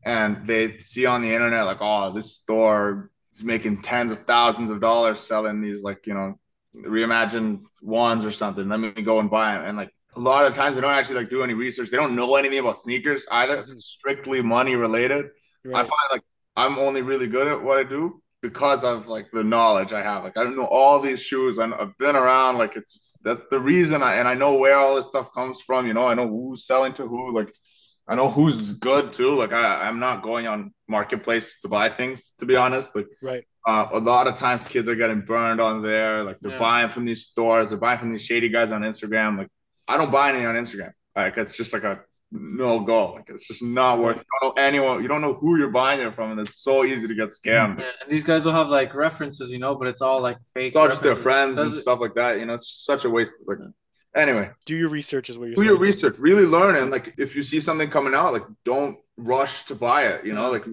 and 0.05 0.47
they 0.47 0.78
see 0.78 1.06
on 1.06 1.22
the 1.22 1.32
internet 1.32 1.66
like, 1.66 1.78
oh, 1.81 2.12
this 2.12 2.35
store 2.36 3.10
is 3.32 3.44
making 3.44 3.82
tens 3.82 4.12
of 4.12 4.20
thousands 4.20 4.70
of 4.70 4.81
dollars 4.81 5.20
selling 5.20 5.60
these 5.60 5.82
like 5.82 6.06
you 6.06 6.14
know 6.14 6.39
reimagined 6.74 7.60
ones 7.82 8.24
or 8.24 8.32
something. 8.32 8.68
Let 8.68 8.81
me 8.81 8.90
go 9.02 9.20
and 9.20 9.31
buy 9.31 9.55
them. 9.55 9.64
And 9.66 9.77
like 9.77 9.90
a 10.16 10.20
lot 10.20 10.44
of 10.47 10.55
times, 10.55 10.74
they 10.77 10.81
don't 10.82 10.93
actually 10.93 11.16
like 11.16 11.31
do 11.31 11.43
any 11.43 11.55
research. 11.55 11.90
They 11.90 11.97
don't 11.97 12.16
know 12.16 12.36
anything 12.36 12.59
about 12.59 12.78
sneakers 12.78 13.27
either. 13.31 13.59
It's 13.59 13.85
strictly 13.85 14.43
money 14.43 14.74
related. 14.74 15.27
I 15.72 15.81
find 15.82 15.90
like 16.12 16.22
I'm 16.56 16.78
only 16.78 17.02
really 17.02 17.27
good 17.28 17.47
at 17.47 17.62
what 17.62 17.78
I 17.78 17.85
do 17.85 18.22
because 18.43 18.85
of 18.85 19.06
like 19.06 19.31
the 19.32 19.44
knowledge 19.44 19.93
I 19.93 20.02
have. 20.02 20.24
Like 20.24 20.36
I 20.36 20.43
don't 20.44 20.56
know 20.56 20.64
all 20.66 21.01
these 21.01 21.22
shoes. 21.22 21.59
I- 21.59 21.70
I've 21.70 21.97
been 21.98 22.16
around. 22.16 22.59
Like 22.59 22.77
it's 22.77 23.18
that's 23.22 23.47
the 23.48 23.60
reason. 23.60 24.02
I 24.02 24.14
and 24.16 24.27
I 24.27 24.35
know 24.35 24.55
where 24.55 24.77
all 24.77 24.97
this 24.97 25.06
stuff 25.09 25.32
comes 25.32 25.60
from. 25.60 25.86
You 25.86 25.94
know, 25.94 26.06
I 26.06 26.14
know 26.14 26.27
who's 26.28 26.64
selling 26.66 26.93
to 26.94 27.06
who. 27.06 27.32
Like 27.32 27.52
I 28.09 28.14
know 28.16 28.28
who's 28.31 28.72
good 28.72 29.12
too. 29.12 29.31
Like 29.31 29.52
I, 29.52 29.86
I'm 29.89 30.01
not 30.01 30.22
going 30.22 30.47
on 30.47 30.74
marketplace 30.89 31.60
to 31.60 31.68
buy 31.68 31.89
things. 31.89 32.32
To 32.39 32.47
be 32.47 32.56
honest, 32.56 32.94
like 32.94 33.06
right 33.22 33.44
uh, 33.66 33.86
a 33.93 33.98
lot 34.01 34.27
of 34.27 34.35
times 34.36 34.66
kids 34.66 34.89
are 34.89 34.94
getting 34.97 35.20
burned 35.20 35.60
on 35.60 35.82
there. 35.82 36.24
Like 36.24 36.39
they're 36.40 36.52
Yeah. 36.52 36.59
buying 36.59 36.89
from 36.89 37.05
these 37.05 37.27
stores. 37.27 37.70
They're 37.70 37.78
buying 37.78 37.98
from 37.98 38.10
these 38.12 38.24
shady 38.24 38.48
guys 38.48 38.72
on 38.72 38.82
Instagram. 38.82 39.39
Like 39.39 39.48
I 39.86 39.97
don't 39.97 40.10
buy 40.10 40.31
anything 40.31 40.47
on 40.47 40.55
Instagram. 40.56 40.93
Like 41.14 41.36
it's 41.36 41.56
just 41.56 41.72
like 41.72 41.85
a 41.85 42.01
no 42.32 42.81
go. 42.81 43.12
Like 43.12 43.24
it's 43.28 43.47
just 43.47 43.62
not 43.62 43.98
worth. 43.98 44.16
You 44.16 44.22
don't 44.40 44.56
know 44.56 44.62
anyone. 44.62 45.02
You 45.02 45.09
don't 45.09 45.20
know 45.20 45.35
who 45.35 45.59
you're 45.59 45.70
buying 45.70 46.01
it 46.01 46.14
from, 46.14 46.31
and 46.32 46.40
it's 46.40 46.56
so 46.62 46.85
easy 46.85 47.06
to 47.09 47.14
get 47.14 47.28
scammed. 47.31 47.81
Yeah, 47.81 47.90
and 48.02 48.10
these 48.10 48.24
guys 48.24 48.44
will 48.44 48.52
have 48.52 48.68
like 48.68 48.94
references, 48.94 49.51
you 49.52 49.59
know, 49.59 49.74
but 49.74 49.89
it's 49.89 50.01
all 50.01 50.20
like 50.20 50.39
fake. 50.55 50.68
It's 50.68 50.77
all 50.77 50.89
just 50.89 51.02
their 51.02 51.16
friends 51.16 51.59
and 51.59 51.72
stuff 51.74 52.01
like 52.01 52.14
that. 52.14 52.39
You 52.39 52.47
know, 52.47 52.55
it's 52.55 52.66
just 52.68 52.85
such 52.86 53.05
a 53.05 53.10
waste. 53.10 53.35
Like 53.47 53.59
Anyway, 54.15 54.51
Do 54.66 54.74
your 54.74 54.89
research 54.89 55.31
is 55.31 55.39
what 55.39 55.47
you're 55.47 55.55
do 55.55 55.62
saying. 55.62 55.70
your 55.74 55.78
research. 55.78 56.19
Really 56.19 56.45
learn, 56.45 56.77
and 56.77 56.91
like 56.91 57.15
if 57.19 57.37
you 57.37 57.43
see 57.43 57.61
something 57.61 57.89
coming 57.91 58.15
out, 58.15 58.32
like 58.32 58.43
don't 58.65 58.99
rush 59.16 59.65
to 59.65 59.74
buy 59.74 60.07
it. 60.07 60.24
You 60.24 60.32
know, 60.32 60.51
like 60.51 60.65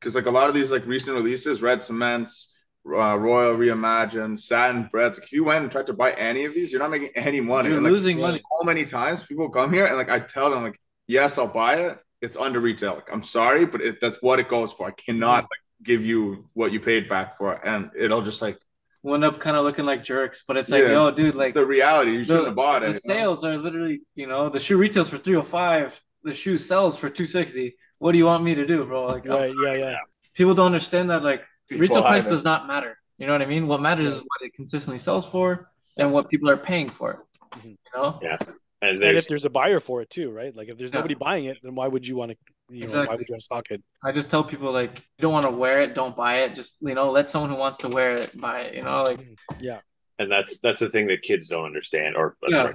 because 0.00 0.14
like 0.14 0.26
a 0.26 0.30
lot 0.30 0.48
of 0.48 0.54
these 0.54 0.70
like 0.70 0.86
recent 0.86 1.16
releases, 1.16 1.60
Red 1.60 1.82
Cements, 1.82 2.54
uh, 2.86 3.16
Royal 3.18 3.56
Reimagined, 3.56 4.38
Satin 4.38 4.88
Breads. 4.92 5.18
Like, 5.18 5.26
if 5.26 5.32
you 5.32 5.42
went 5.44 5.62
and 5.64 5.72
tried 5.72 5.86
to 5.88 5.92
buy 5.92 6.12
any 6.12 6.44
of 6.44 6.54
these, 6.54 6.70
you're 6.70 6.80
not 6.80 6.90
making 6.92 7.10
any 7.16 7.40
money. 7.40 7.68
You're 7.70 7.78
And, 7.78 7.84
like, 7.84 7.92
losing 7.92 8.20
money. 8.20 8.38
So 8.38 8.64
many 8.64 8.84
times 8.84 9.24
people 9.24 9.48
come 9.50 9.72
here 9.72 9.86
and 9.86 9.96
like 9.96 10.10
I 10.10 10.20
tell 10.20 10.50
them 10.50 10.62
like, 10.62 10.78
yes, 11.08 11.36
I'll 11.38 11.48
buy 11.48 11.74
it. 11.76 11.98
It's 12.20 12.36
under 12.36 12.60
retail. 12.60 12.94
Like, 12.94 13.12
I'm 13.12 13.22
sorry, 13.24 13.66
but 13.66 13.80
it, 13.80 14.00
that's 14.00 14.22
what 14.22 14.38
it 14.38 14.48
goes 14.48 14.72
for. 14.72 14.86
I 14.86 14.92
cannot 14.92 15.44
like 15.44 15.60
give 15.82 16.04
you 16.04 16.48
what 16.54 16.72
you 16.72 16.80
paid 16.80 17.08
back 17.08 17.36
for, 17.38 17.52
and 17.66 17.90
it'll 17.98 18.22
just 18.22 18.40
like 18.40 18.58
We'll 19.04 19.16
end 19.16 19.24
up 19.24 19.38
kind 19.38 19.54
of 19.54 19.64
looking 19.64 19.84
like 19.84 20.02
jerks, 20.02 20.44
but 20.48 20.56
it's 20.56 20.70
like, 20.70 20.82
Yeah. 20.82 20.92
yo, 20.92 21.10
dude, 21.10 21.26
it's 21.28 21.36
like 21.36 21.52
the 21.52 21.66
reality. 21.66 22.12
You 22.12 22.24
shouldn't 22.24 22.44
the, 22.44 22.48
have 22.48 22.56
bought 22.56 22.80
the 22.80 22.86
it. 22.86 22.88
you 22.88 22.94
know? 22.94 22.98
sales 23.14 23.44
are 23.44 23.58
literally, 23.58 24.00
you 24.14 24.26
know, 24.26 24.48
the 24.48 24.58
shoe 24.58 24.78
retails 24.78 25.10
for 25.10 25.18
305, 25.18 26.00
the 26.22 26.32
shoe 26.32 26.56
sells 26.56 26.96
for 26.96 27.10
260. 27.10 27.76
What 27.98 28.12
do 28.12 28.18
you 28.18 28.24
want 28.24 28.42
me 28.42 28.54
to 28.54 28.66
do, 28.66 28.82
bro? 28.84 29.04
Like, 29.06 29.26
I'm 29.26 29.32
Right, 29.32 29.54
yeah, 29.62 29.74
yeah. 29.74 29.96
people 30.32 30.54
don't 30.54 30.66
understand 30.66 31.10
that 31.10 31.22
like 31.22 31.42
retail 31.70 32.00
price 32.02 32.24
it. 32.24 32.30
does 32.30 32.44
not 32.44 32.66
matter. 32.66 32.96
You 33.18 33.26
know 33.26 33.34
what 33.34 33.42
I 33.42 33.46
mean? 33.46 33.66
What 33.68 33.82
matters 33.82 34.14
is 34.14 34.20
what 34.20 34.40
it 34.40 34.54
consistently 34.54 34.98
sells 34.98 35.28
for 35.28 35.70
and 35.98 36.10
what 36.10 36.30
people 36.30 36.48
are 36.48 36.56
paying 36.56 36.88
for 36.88 37.10
it. 37.12 37.18
Mhm. 37.58 37.64
You 37.70 37.76
know? 37.94 38.18
And 38.22 38.40
And 38.82 38.94
if 38.96 39.00
there's 39.02 39.28
there's 39.28 39.44
a 39.44 39.50
buyer 39.50 39.80
for 39.80 40.00
it 40.02 40.08
too, 40.10 40.30
right? 40.30 40.54
Like 40.56 40.68
if 40.70 40.78
there's 40.78 40.92
Yeah. 40.92 40.98
nobody 41.00 41.14
buying 41.14 41.44
it, 41.44 41.58
then 41.62 41.74
why 41.74 41.88
would 41.88 42.06
you 42.06 42.16
want 42.16 42.32
to? 42.32 42.36
You 42.70 42.80
know, 42.80 42.86
why 42.86 43.02
Exactly. 43.02 43.16
would 43.18 43.28
you 43.28 43.40
stock 43.40 43.70
it? 43.70 43.82
I 44.02 44.12
just 44.12 44.30
tell 44.30 44.44
people 44.44 44.72
like 44.72 44.98
you 45.18 45.22
don't 45.22 45.32
want 45.32 45.44
to 45.46 45.52
wear 45.52 45.82
it, 45.82 45.94
don't 45.94 46.16
buy 46.16 46.40
it. 46.42 46.54
Just 46.54 46.76
you 46.80 46.94
know, 46.94 47.10
let 47.10 47.28
someone 47.28 47.50
who 47.50 47.56
wants 47.56 47.78
to 47.78 47.88
wear 47.88 48.16
it 48.16 48.38
buy 48.40 48.60
it. 48.60 48.74
You 48.74 48.82
know, 48.82 49.02
like 49.02 49.20
mm, 49.20 49.36
Yeah, 49.60 49.80
and 50.18 50.30
that's 50.30 50.60
that's 50.60 50.80
the 50.80 50.88
thing 50.88 51.06
that 51.08 51.22
kids 51.22 51.48
don't 51.48 51.66
understand 51.66 52.16
or 52.16 52.36
Yeah. 52.48 52.62
sorry, 52.62 52.74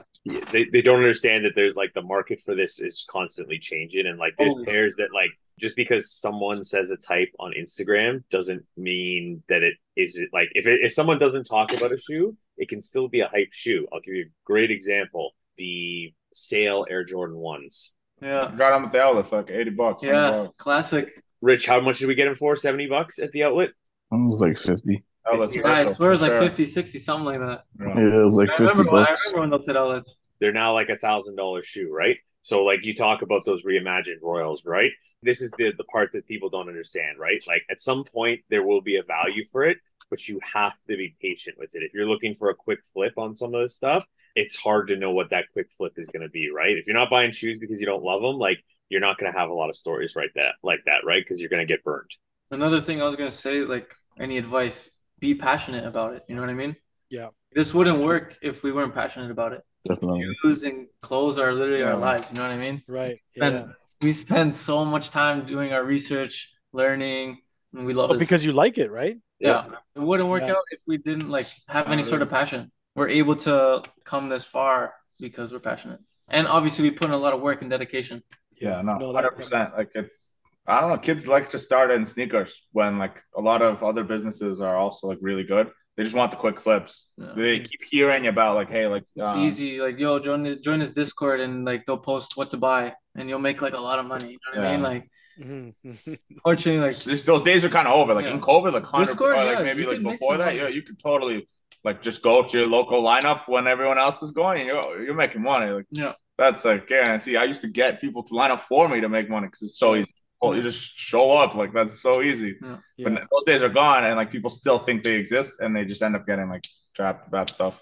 they, 0.51 0.65
they 0.65 0.81
don't 0.81 0.97
understand 0.97 1.45
that 1.45 1.53
there's 1.55 1.75
like 1.75 1.93
the 1.93 2.01
market 2.01 2.39
for 2.41 2.55
this 2.55 2.79
is 2.79 3.05
constantly 3.09 3.57
changing 3.59 4.05
and 4.07 4.19
like 4.19 4.33
there's 4.37 4.53
oh, 4.53 4.57
Totally. 4.57 4.65
pairs 4.65 4.95
that 4.97 5.09
like 5.13 5.31
just 5.59 5.75
because 5.75 6.11
someone 6.11 6.63
says 6.63 6.91
a 6.91 6.97
type 6.97 7.29
on 7.39 7.53
instagram 7.59 8.23
doesn't 8.29 8.65
mean 8.77 9.43
that 9.49 9.63
it 9.63 9.75
is 9.95 10.17
it 10.17 10.29
like 10.33 10.49
if 10.53 10.67
it, 10.67 10.79
if 10.83 10.93
someone 10.93 11.17
doesn't 11.17 11.45
talk 11.45 11.73
about 11.73 11.91
a 11.93 11.97
shoe 11.97 12.35
it 12.57 12.67
can 12.69 12.81
still 12.81 13.07
be 13.07 13.21
a 13.21 13.27
hype 13.27 13.51
shoe 13.51 13.87
i'll 13.93 14.01
give 14.01 14.13
you 14.13 14.23
a 14.25 14.31
great 14.45 14.71
example 14.71 15.31
the 15.57 16.13
sale 16.33 16.85
air 16.89 17.03
jordan 17.03 17.37
ones 17.37 17.93
yeah, 18.21 18.51
Got 18.57 18.77
him 18.77 18.85
at 18.85 18.91
the 18.91 19.01
outlet 19.01 19.27
for 19.27 19.37
like 19.37 19.49
80 19.51 19.69
bucks. 19.71 20.03
yeah, 20.03 20.31
bucks. 20.31 20.53
classic. 20.57 21.23
rich 21.41 21.65
how 21.65 21.79
much 21.79 21.99
did 21.99 22.07
we 22.07 22.15
get 22.15 22.27
him 22.27 22.35
for 22.35 22.55
70 22.55 22.87
bucks 22.87 23.19
at 23.19 23.31
the 23.31 23.43
outlet 23.43 23.69
It 23.69 24.29
was 24.29 24.41
like 24.41 24.57
50. 24.57 25.03
Outlets 25.31 25.55
Yeah, 25.55 25.61
Yeah, 25.65 25.73
I 25.73 25.85
swear 25.85 26.09
it 26.09 26.13
was 26.13 26.21
like 26.21 26.31
sure. 26.31 26.41
50, 26.41 26.65
60, 26.65 26.99
something 26.99 27.25
like 27.25 27.39
that. 27.39 27.63
Yeah. 27.79 27.87
Yeah, 27.95 28.21
it 28.21 28.25
was 28.25 28.35
like 28.37 28.49
I 28.51 28.57
50 28.57 28.63
remember, 28.65 28.91
when, 28.91 29.03
I 29.05 29.15
remember 29.25 29.39
when 29.41 29.49
those 29.51 29.65
hit 29.67 29.77
outlets. 29.77 30.15
they're 30.39 30.51
now 30.53 30.73
like 30.73 30.89
a 30.89 30.95
thousand 30.95 31.35
dollar 31.35 31.63
shoe, 31.63 31.91
right? 31.93 32.17
So 32.41 32.63
like 32.63 32.85
you 32.85 32.95
talk 32.95 33.21
about 33.21 33.45
those 33.45 33.63
reimagined 33.63 34.21
royals, 34.21 34.65
right? 34.65 34.91
This 35.21 35.41
is 35.41 35.51
the 35.57 35.73
the 35.77 35.83
part 35.85 36.11
that 36.13 36.25
people 36.25 36.49
don't 36.49 36.69
understand, 36.69 37.19
right? 37.19 37.43
Like 37.47 37.63
at 37.69 37.81
some 37.81 38.03
point 38.05 38.39
there 38.49 38.63
will 38.63 38.81
be 38.81 38.95
a 38.97 39.03
value 39.03 39.43
for 39.51 39.63
it, 39.65 39.77
but 40.09 40.27
you 40.27 40.39
have 40.53 40.73
to 40.89 40.97
be 40.97 41.15
patient 41.21 41.57
with 41.59 41.75
it. 41.75 41.83
If 41.83 41.93
you're 41.93 42.07
looking 42.07 42.35
for 42.35 42.49
a 42.49 42.55
quick 42.55 42.79
flip 42.93 43.13
on 43.17 43.33
some 43.35 43.53
of 43.53 43.61
this 43.61 43.75
stuff, 43.75 44.03
it's 44.35 44.55
hard 44.55 44.87
to 44.87 44.95
know 44.95 45.11
what 45.11 45.29
that 45.31 45.45
quick 45.53 45.67
flip 45.77 45.93
is 45.97 46.09
going 46.09 46.23
to 46.23 46.29
be, 46.29 46.49
right? 46.49 46.77
If 46.77 46.85
you're 46.87 46.95
not 46.97 47.09
buying 47.09 47.31
shoes 47.31 47.57
because 47.59 47.79
you 47.79 47.85
don't 47.85 48.03
love 48.03 48.21
them, 48.21 48.37
like 48.37 48.63
you're 48.89 49.01
not 49.01 49.17
going 49.17 49.31
to 49.31 49.37
have 49.37 49.49
a 49.49 49.53
lot 49.53 49.69
of 49.69 49.75
stories 49.75 50.15
right 50.15 50.29
that 50.35 50.53
like 50.63 50.79
that, 50.85 51.05
right? 51.05 51.21
Because 51.23 51.39
you're 51.39 51.49
going 51.49 51.65
to 51.65 51.71
get 51.71 51.83
burned. 51.83 52.09
Another 52.51 52.81
thing 52.81 53.01
I 53.01 53.05
was 53.05 53.15
gonna 53.15 53.29
say, 53.29 53.61
like 53.61 53.93
any 54.19 54.39
advice, 54.39 54.89
be 55.19 55.35
passionate 55.35 55.85
about 55.85 56.15
it. 56.15 56.23
You 56.27 56.35
know 56.35 56.41
what 56.41 56.49
I 56.49 56.55
mean? 56.55 56.75
Yeah. 57.09 57.27
This 57.53 57.73
wouldn't 57.75 57.99
work 58.03 58.37
if 58.41 58.63
we 58.63 58.71
weren't 58.71 58.93
passionate 58.95 59.29
about 59.29 59.53
it. 59.53 59.61
Definitely. 59.87 60.25
Shoes 60.43 60.63
and 60.63 60.87
clothes 61.01 61.37
are 61.37 61.53
literally 61.53 61.83
our 61.83 61.95
lives. 61.95 62.27
You 62.31 62.37
know 62.37 62.43
what 62.43 62.51
I 62.51 62.57
mean? 62.57 62.81
right. 62.87 63.19
And 63.39 63.55
Yeah. 63.55 63.65
we 64.01 64.13
spend 64.13 64.55
so 64.55 64.83
much 64.83 65.11
time 65.11 65.45
doing 65.45 65.73
our 65.73 65.83
research, 65.83 66.49
learning, 66.73 67.39
and 67.73 67.85
we 67.85 67.93
love 67.93 68.09
But 68.09 68.15
it. 68.17 68.19
because 68.19 68.43
you 68.45 68.53
like 68.53 68.77
it, 68.77 68.91
right? 68.91 69.17
yeah, 69.39 69.65
it 69.95 69.99
wouldn't 69.99 70.29
work 70.29 70.43
Yeah. 70.43 70.51
out 70.53 70.63
if 70.71 70.81
we 70.87 70.97
didn't 70.97 71.29
like 71.29 71.47
have 71.67 71.87
any 71.87 72.03
sort 72.03 72.21
of 72.21 72.29
passion. 72.29 72.71
We're 72.95 73.09
able 73.09 73.35
to 73.47 73.83
come 74.03 74.29
this 74.29 74.43
far 74.45 74.93
because 75.19 75.51
we're 75.51 75.59
passionate, 75.59 75.99
and 76.27 76.47
obviously 76.47 76.89
we 76.89 76.91
put 76.95 77.07
in 77.07 77.13
a 77.13 77.17
lot 77.17 77.33
of 77.33 77.41
work 77.41 77.61
and 77.61 77.69
dedication. 77.69 78.23
Yeah, 78.59 78.81
no, 78.81 78.97
No, 78.97 79.07
that- 79.13 79.23
hundred 79.23 79.37
percent. 79.37 79.77
Like 79.77 79.91
it's, 79.95 80.35
I 80.67 80.81
don't 80.81 80.89
know. 80.89 80.97
Kids 80.97 81.27
like 81.27 81.49
to 81.51 81.59
start 81.59 81.91
in 81.91 82.05
sneakers 82.05 82.67
when 82.73 82.97
like 82.99 83.21
a 83.35 83.41
lot 83.41 83.61
of 83.61 83.83
other 83.83 84.03
businesses 84.03 84.59
are 84.61 84.75
also 84.75 85.07
like 85.07 85.19
really 85.21 85.43
good. 85.43 85.71
They 85.95 86.03
just 86.03 86.15
want 86.15 86.31
the 86.31 86.37
quick 86.37 86.59
flips. 86.61 87.11
Yeah. 87.17 87.33
They 87.35 87.59
keep 87.59 87.81
hearing 87.89 88.27
about 88.27 88.55
like, 88.55 88.69
hey, 88.69 88.87
like 88.87 89.03
It's 89.15 89.27
um, 89.27 89.39
easy, 89.41 89.81
like 89.81 89.97
yo, 89.99 90.19
join 90.19 90.43
this, 90.43 90.57
join 90.59 90.79
this 90.79 90.91
Discord, 90.91 91.39
and 91.41 91.65
like 91.65 91.85
they'll 91.85 91.97
post 91.97 92.35
what 92.37 92.49
to 92.51 92.57
buy, 92.57 92.95
and 93.15 93.27
you'll 93.29 93.39
make 93.49 93.61
like 93.61 93.73
a 93.73 93.81
lot 93.81 93.99
of 93.99 94.05
money. 94.05 94.31
You 94.31 94.39
know 94.55 94.61
what 94.61 94.67
I 94.69 94.71
mean? 94.73 94.81
Like, 94.83 95.09
Mhm. 95.39 95.73
fortunately, 96.43 96.81
like 96.87 96.99
This, 96.99 97.23
those 97.23 97.43
days 97.43 97.63
are 97.65 97.69
kind 97.69 97.87
of 97.87 97.93
over. 97.93 98.13
Like 98.13 98.25
Yeah. 98.25 98.33
in 98.33 98.41
COVID, 98.41 98.73
like 98.73 98.83
hundred, 98.85 99.05
Discord, 99.07 99.33
or 99.37 99.43
like 99.45 99.57
yeah, 99.59 99.63
maybe 99.63 99.85
like 99.85 100.03
before 100.03 100.37
that, 100.37 100.55
yeah, 100.55 100.67
you 100.67 100.81
could 100.81 100.99
totally 100.99 101.47
like 101.83 102.01
just 102.01 102.21
go 102.21 102.43
to 102.43 102.57
your 102.57 102.67
local 102.67 103.01
lineup 103.01 103.47
when 103.47 103.65
everyone 103.67 103.97
else 103.97 104.21
is 104.21 104.31
going, 104.31 104.65
you're 104.67 105.03
you're 105.03 105.13
making 105.15 105.41
money. 105.41 105.71
Like 105.71 105.85
yeah, 105.91 106.13
that's 106.37 106.65
a 106.65 106.77
guarantee. 106.79 107.37
I 107.37 107.45
used 107.45 107.61
to 107.61 107.67
get 107.69 108.01
people 108.01 108.23
to 108.23 108.35
line 108.35 108.51
up 108.51 108.61
for 108.61 108.87
me 108.89 108.99
to 109.01 109.09
make 109.09 109.29
money 109.29 109.47
because 109.47 109.61
it's 109.61 109.77
so 109.79 109.95
easy. 109.95 110.13
Oh, 110.41 110.53
you 110.53 110.61
just 110.61 110.97
show 110.97 111.31
up, 111.31 111.55
like 111.55 111.73
that's 111.73 112.01
so 112.01 112.21
easy. 112.21 112.55
But 112.61 112.79
Yeah. 112.97 113.23
those 113.31 113.45
days 113.45 113.61
are 113.61 113.69
gone, 113.69 114.03
and 114.05 114.15
like 114.15 114.31
people 114.31 114.49
still 114.49 114.79
think 114.79 115.03
they 115.03 115.15
exist, 115.15 115.59
and 115.61 115.75
they 115.75 115.85
just 115.85 116.01
end 116.01 116.15
up 116.15 116.25
getting 116.25 116.49
like 116.49 116.65
trapped 116.95 117.25
in 117.25 117.31
bad 117.31 117.49
stuff. 117.49 117.81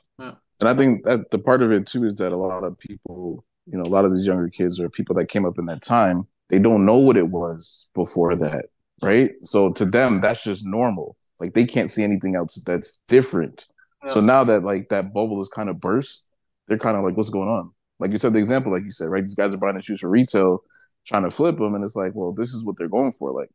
And 0.59 0.67
I 0.67 0.73
think 0.73 1.03
that 1.05 1.29
the 1.29 1.37
part 1.37 1.61
of 1.61 1.71
it 1.71 1.85
too 1.85 2.03
is 2.05 2.15
that 2.17 2.31
a 2.31 2.35
lot 2.35 2.63
of 2.63 2.79
people, 2.79 3.45
you 3.67 3.77
know, 3.77 3.83
a 3.83 3.93
lot 3.97 4.05
of 4.05 4.11
these 4.13 4.25
younger 4.25 4.49
kids 4.49 4.79
or 4.79 4.89
people 4.89 5.13
that 5.17 5.27
came 5.27 5.45
up 5.45 5.59
in 5.59 5.67
that 5.67 5.83
time, 5.83 6.27
they 6.49 6.59
don't 6.59 6.85
know 6.85 6.97
what 6.97 7.17
it 7.17 7.27
was 7.27 7.87
before 7.93 8.35
that, 8.37 8.65
right? 9.01 9.31
So 9.41 9.71
to 9.73 9.85
them, 9.85 10.21
that's 10.21 10.43
just 10.43 10.65
normal. 10.65 11.15
Like 11.39 11.53
they 11.53 11.65
can't 11.65 11.89
see 11.89 12.03
anything 12.03 12.35
else 12.35 12.55
that's 12.65 13.01
different. 13.07 13.65
So 14.07 14.21
now 14.21 14.43
that 14.45 14.63
like 14.63 14.89
that 14.89 15.13
bubble 15.13 15.41
is 15.41 15.49
kind 15.49 15.67
of 15.69 15.81
burst, 15.81 16.25
they're 16.67 16.77
kind 16.77 16.95
of 16.95 17.03
like, 17.03 17.17
what's 17.17 17.29
going 17.29 17.49
on? 17.49 17.71
Like 17.99 18.11
you 18.11 18.17
said, 18.17 18.31
the 18.33 18.39
example, 18.39 18.71
like 18.71 18.83
you 18.85 18.91
said, 18.91 19.09
right? 19.09 19.21
These 19.21 19.35
guys 19.35 19.53
are 19.53 19.57
buying 19.57 19.75
the 19.75 19.81
shoes 19.81 19.99
for 20.01 20.09
retail, 20.09 20.63
trying 21.05 21.23
to 21.23 21.31
flip 21.31 21.57
them, 21.57 21.75
and 21.75 21.83
it's 21.83 21.95
like, 21.95 22.11
well, 22.15 22.31
this 22.31 22.53
is 22.53 22.63
what 22.63 22.75
they're 22.77 22.87
going 22.87 23.13
for. 23.19 23.31
Like 23.31 23.49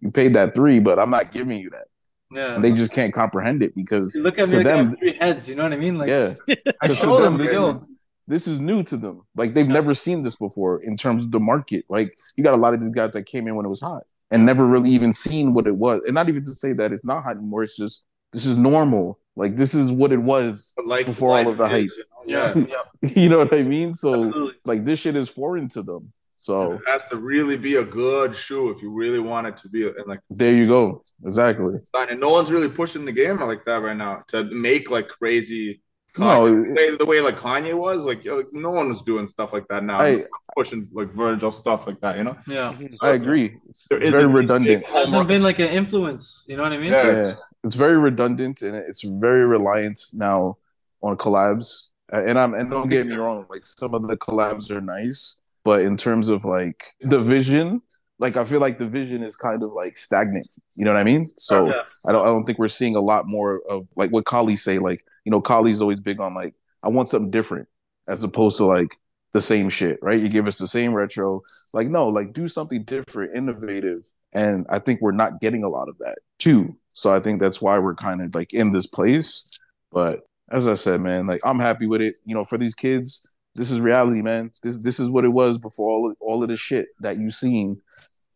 you 0.00 0.10
paid 0.10 0.34
that 0.34 0.54
three, 0.54 0.80
but 0.80 0.98
I'm 0.98 1.08
not 1.10 1.32
giving 1.32 1.58
you 1.58 1.70
that. 1.70 1.86
yeah. 2.30 2.56
And 2.56 2.64
they 2.64 2.72
just 2.72 2.92
can't 2.92 3.14
comprehend 3.14 3.62
it 3.62 3.74
because 3.74 4.14
You 4.14 4.22
look 4.22 4.38
at 4.38 4.50
me 4.50 4.50
to 4.50 4.56
like 4.58 4.64
them- 4.66 4.96
three 4.96 5.14
heads. 5.16 5.48
You 5.48 5.54
know 5.54 5.62
what 5.62 5.72
I 5.72 5.76
mean? 5.76 5.96
Like, 5.96 6.08
yeah, 6.10 6.34
I 6.82 6.92
show 6.92 7.20
them 7.22 7.38
them, 7.38 7.46
this 7.46 7.52
is, 7.52 7.88
this 8.26 8.46
is 8.46 8.60
new 8.60 8.82
to 8.84 8.96
them. 8.96 9.22
Like 9.36 9.54
they've 9.54 9.68
never 9.68 9.94
seen 9.94 10.20
this 10.22 10.36
before 10.36 10.82
in 10.82 10.96
terms 10.96 11.24
of 11.24 11.30
the 11.30 11.40
market. 11.40 11.84
Like 11.88 12.16
you 12.36 12.44
got 12.44 12.54
a 12.54 12.56
lot 12.56 12.74
of 12.74 12.80
these 12.80 12.90
guys 12.90 13.12
that 13.12 13.24
came 13.24 13.46
in 13.46 13.54
when 13.56 13.66
it 13.66 13.68
was 13.68 13.80
hot 13.80 14.02
and 14.30 14.44
never 14.44 14.66
really 14.66 14.90
even 14.90 15.12
seen 15.12 15.54
what 15.54 15.66
it 15.66 15.76
was. 15.76 16.02
And 16.04 16.14
not 16.14 16.28
even 16.28 16.44
to 16.44 16.52
say 16.52 16.72
that 16.74 16.92
it's 16.92 17.04
not 17.04 17.22
hot 17.22 17.36
anymore. 17.36 17.62
It's 17.62 17.76
just 17.76 18.04
this 18.32 18.46
is 18.46 18.56
normal. 18.58 19.18
Like 19.36 19.56
this 19.56 19.74
is 19.74 19.92
what 19.92 20.12
it 20.12 20.18
was. 20.18 20.72
But 20.76 20.86
like 20.86 21.06
Before 21.06 21.38
all 21.38 21.48
of 21.48 21.58
the 21.58 21.68
hype. 21.68 21.88
you 22.26 22.34
know, 22.34 22.52
yeah, 22.54 22.54
yeah, 22.56 22.64
yeah, 23.02 23.10
You 23.14 23.28
know 23.28 23.38
what 23.38 23.52
I 23.52 23.62
mean? 23.62 23.94
So 23.94 24.26
absolutely. 24.26 24.54
like 24.64 24.84
this 24.84 24.98
shit 24.98 25.16
is 25.16 25.28
foreign 25.28 25.68
to 25.70 25.82
them. 25.82 26.12
So 26.38 26.72
it 26.74 26.82
has 26.86 27.04
to 27.12 27.18
really 27.18 27.56
be 27.56 27.76
a 27.76 27.84
good 27.84 28.36
shoe 28.36 28.70
if 28.70 28.80
you 28.80 28.90
really 28.90 29.18
want 29.18 29.48
it 29.48 29.56
to 29.58 29.68
be. 29.68 29.84
And 29.86 30.06
like, 30.06 30.20
there 30.30 30.54
you 30.54 30.68
go. 30.68 31.02
Exactly. 31.24 31.74
and 31.94 32.20
no 32.20 32.30
one's 32.30 32.52
really 32.52 32.68
pushing 32.68 33.04
the 33.04 33.10
game 33.12 33.40
like 33.40 33.64
that 33.64 33.82
right 33.82 33.96
now 33.96 34.22
to 34.28 34.44
make 34.44 34.88
like 34.90 35.08
crazy. 35.08 35.80
No, 36.18 36.48
the 36.48 36.72
way, 36.72 36.96
the 36.96 37.06
way 37.06 37.20
like 37.20 37.36
Kanye 37.36 37.74
was, 37.74 38.04
like, 38.04 38.24
yo, 38.24 38.42
no 38.52 38.70
one 38.70 38.88
was 38.88 39.02
doing 39.02 39.28
stuff 39.28 39.52
like 39.52 39.68
that 39.68 39.84
now. 39.84 40.00
I 40.00 40.24
pushing 40.56 40.88
like 40.92 41.12
Virgil 41.12 41.50
stuff 41.50 41.86
like 41.86 42.00
that, 42.00 42.16
you 42.16 42.24
know. 42.24 42.36
yeah. 42.46 42.76
I 43.02 43.10
agree. 43.10 43.58
It's, 43.68 43.86
There 43.88 43.98
it's 43.98 44.10
very 44.10 44.26
redundant. 44.26 44.84
It 44.84 44.88
hasn't 44.88 45.28
been 45.28 45.42
like 45.42 45.58
an 45.58 45.68
influence. 45.68 46.44
You 46.48 46.56
know 46.56 46.62
what 46.62 46.72
I 46.72 46.78
mean? 46.78 46.92
Yeah. 46.92 47.12
yeah, 47.12 47.34
it's 47.62 47.74
very 47.74 47.98
redundant 47.98 48.62
and 48.62 48.74
it's 48.74 49.02
very 49.02 49.44
reliant 49.44 50.00
now 50.14 50.56
on 51.02 51.16
collabs. 51.16 51.88
And 52.10 52.38
I'm 52.38 52.54
and 52.54 52.70
don't 52.70 52.88
get 52.88 53.06
me 53.06 53.16
wrong, 53.16 53.44
like 53.50 53.66
some 53.66 53.92
of 53.92 54.06
the 54.06 54.16
collabs 54.16 54.70
are 54.70 54.80
nice, 54.80 55.40
but 55.64 55.80
in 55.80 55.96
terms 55.96 56.28
of 56.28 56.44
like 56.44 56.84
the 57.00 57.18
vision, 57.18 57.82
like 58.18 58.36
I 58.36 58.44
feel 58.44 58.60
like 58.60 58.78
the 58.78 58.86
vision 58.86 59.22
is 59.22 59.36
kind 59.36 59.62
of 59.62 59.72
like 59.72 59.96
stagnant. 59.98 60.48
You 60.74 60.84
know 60.84 60.92
what 60.92 61.00
I 61.00 61.04
mean? 61.04 61.26
So 61.38 61.66
Yeah. 61.66 61.82
I 62.06 62.12
don't 62.12 62.22
I 62.22 62.26
don't 62.26 62.44
think 62.44 62.58
we're 62.58 62.68
seeing 62.68 62.96
a 62.96 63.00
lot 63.00 63.26
more 63.26 63.60
of 63.68 63.86
like 63.96 64.10
what 64.10 64.24
Collie 64.24 64.56
say. 64.56 64.78
Like 64.78 65.04
you 65.24 65.30
know, 65.30 65.40
Collie's 65.40 65.82
always 65.82 66.00
big 66.00 66.20
on 66.20 66.34
like 66.34 66.54
I 66.82 66.88
want 66.88 67.08
something 67.08 67.30
different 67.30 67.68
as 68.08 68.22
opposed 68.22 68.56
to 68.58 68.64
like 68.66 68.96
the 69.32 69.42
same 69.42 69.68
shit, 69.68 69.98
right? 70.02 70.20
You 70.20 70.28
give 70.28 70.46
us 70.46 70.58
the 70.58 70.66
same 70.66 70.94
retro, 70.94 71.42
like 71.74 71.88
no, 71.88 72.08
like 72.08 72.32
do 72.32 72.48
something 72.48 72.84
different, 72.84 73.36
innovative, 73.36 74.04
and 74.32 74.66
I 74.70 74.78
think 74.78 75.00
we're 75.02 75.12
not 75.12 75.40
getting 75.40 75.62
a 75.64 75.68
lot 75.68 75.88
of 75.88 75.98
that 75.98 76.18
too. 76.38 76.76
So 76.90 77.12
I 77.14 77.20
think 77.20 77.40
that's 77.40 77.60
why 77.60 77.78
we're 77.78 77.94
kind 77.94 78.22
of 78.22 78.34
like 78.34 78.54
in 78.54 78.72
this 78.72 78.86
place. 78.86 79.50
But 79.92 80.20
as 80.50 80.66
I 80.66 80.74
said, 80.74 81.00
man, 81.00 81.26
like 81.26 81.40
I'm 81.44 81.58
happy 81.58 81.86
with 81.86 82.00
it. 82.00 82.14
You 82.24 82.34
know, 82.34 82.44
for 82.44 82.56
these 82.56 82.74
kids, 82.74 83.28
this 83.56 83.70
is 83.70 83.80
reality, 83.80 84.22
man. 84.22 84.50
This 84.62 84.76
this 84.76 85.00
is 85.00 85.08
what 85.08 85.24
it 85.24 85.28
was 85.28 85.58
before 85.58 85.90
all 85.90 86.10
of, 86.10 86.16
all 86.20 86.42
of 86.42 86.48
the 86.48 86.56
shit 86.56 86.86
that 87.00 87.18
you 87.18 87.30
seen. 87.30 87.80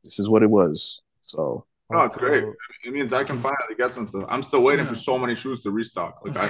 This 0.05 0.19
is 0.19 0.29
what 0.29 0.43
it 0.43 0.51
was. 0.51 1.01
So 1.21 1.67
Oh, 1.93 2.03
it's 2.03 2.17
great. 2.17 2.45
It 2.85 2.93
means 2.93 3.13
I 3.13 3.25
can 3.25 3.39
finally 3.39 3.75
get 3.77 3.95
some 3.95 4.07
stuff. 4.09 4.25
I'm 4.29 4.45
still 4.45 4.63
waiting 4.63 4.87
for 4.87 4.95
so 4.95 5.19
many 5.19 5.35
shoes 5.35 5.61
to 5.63 5.73
restock. 5.73 6.21
Like 6.25 6.37
I, 6.37 6.49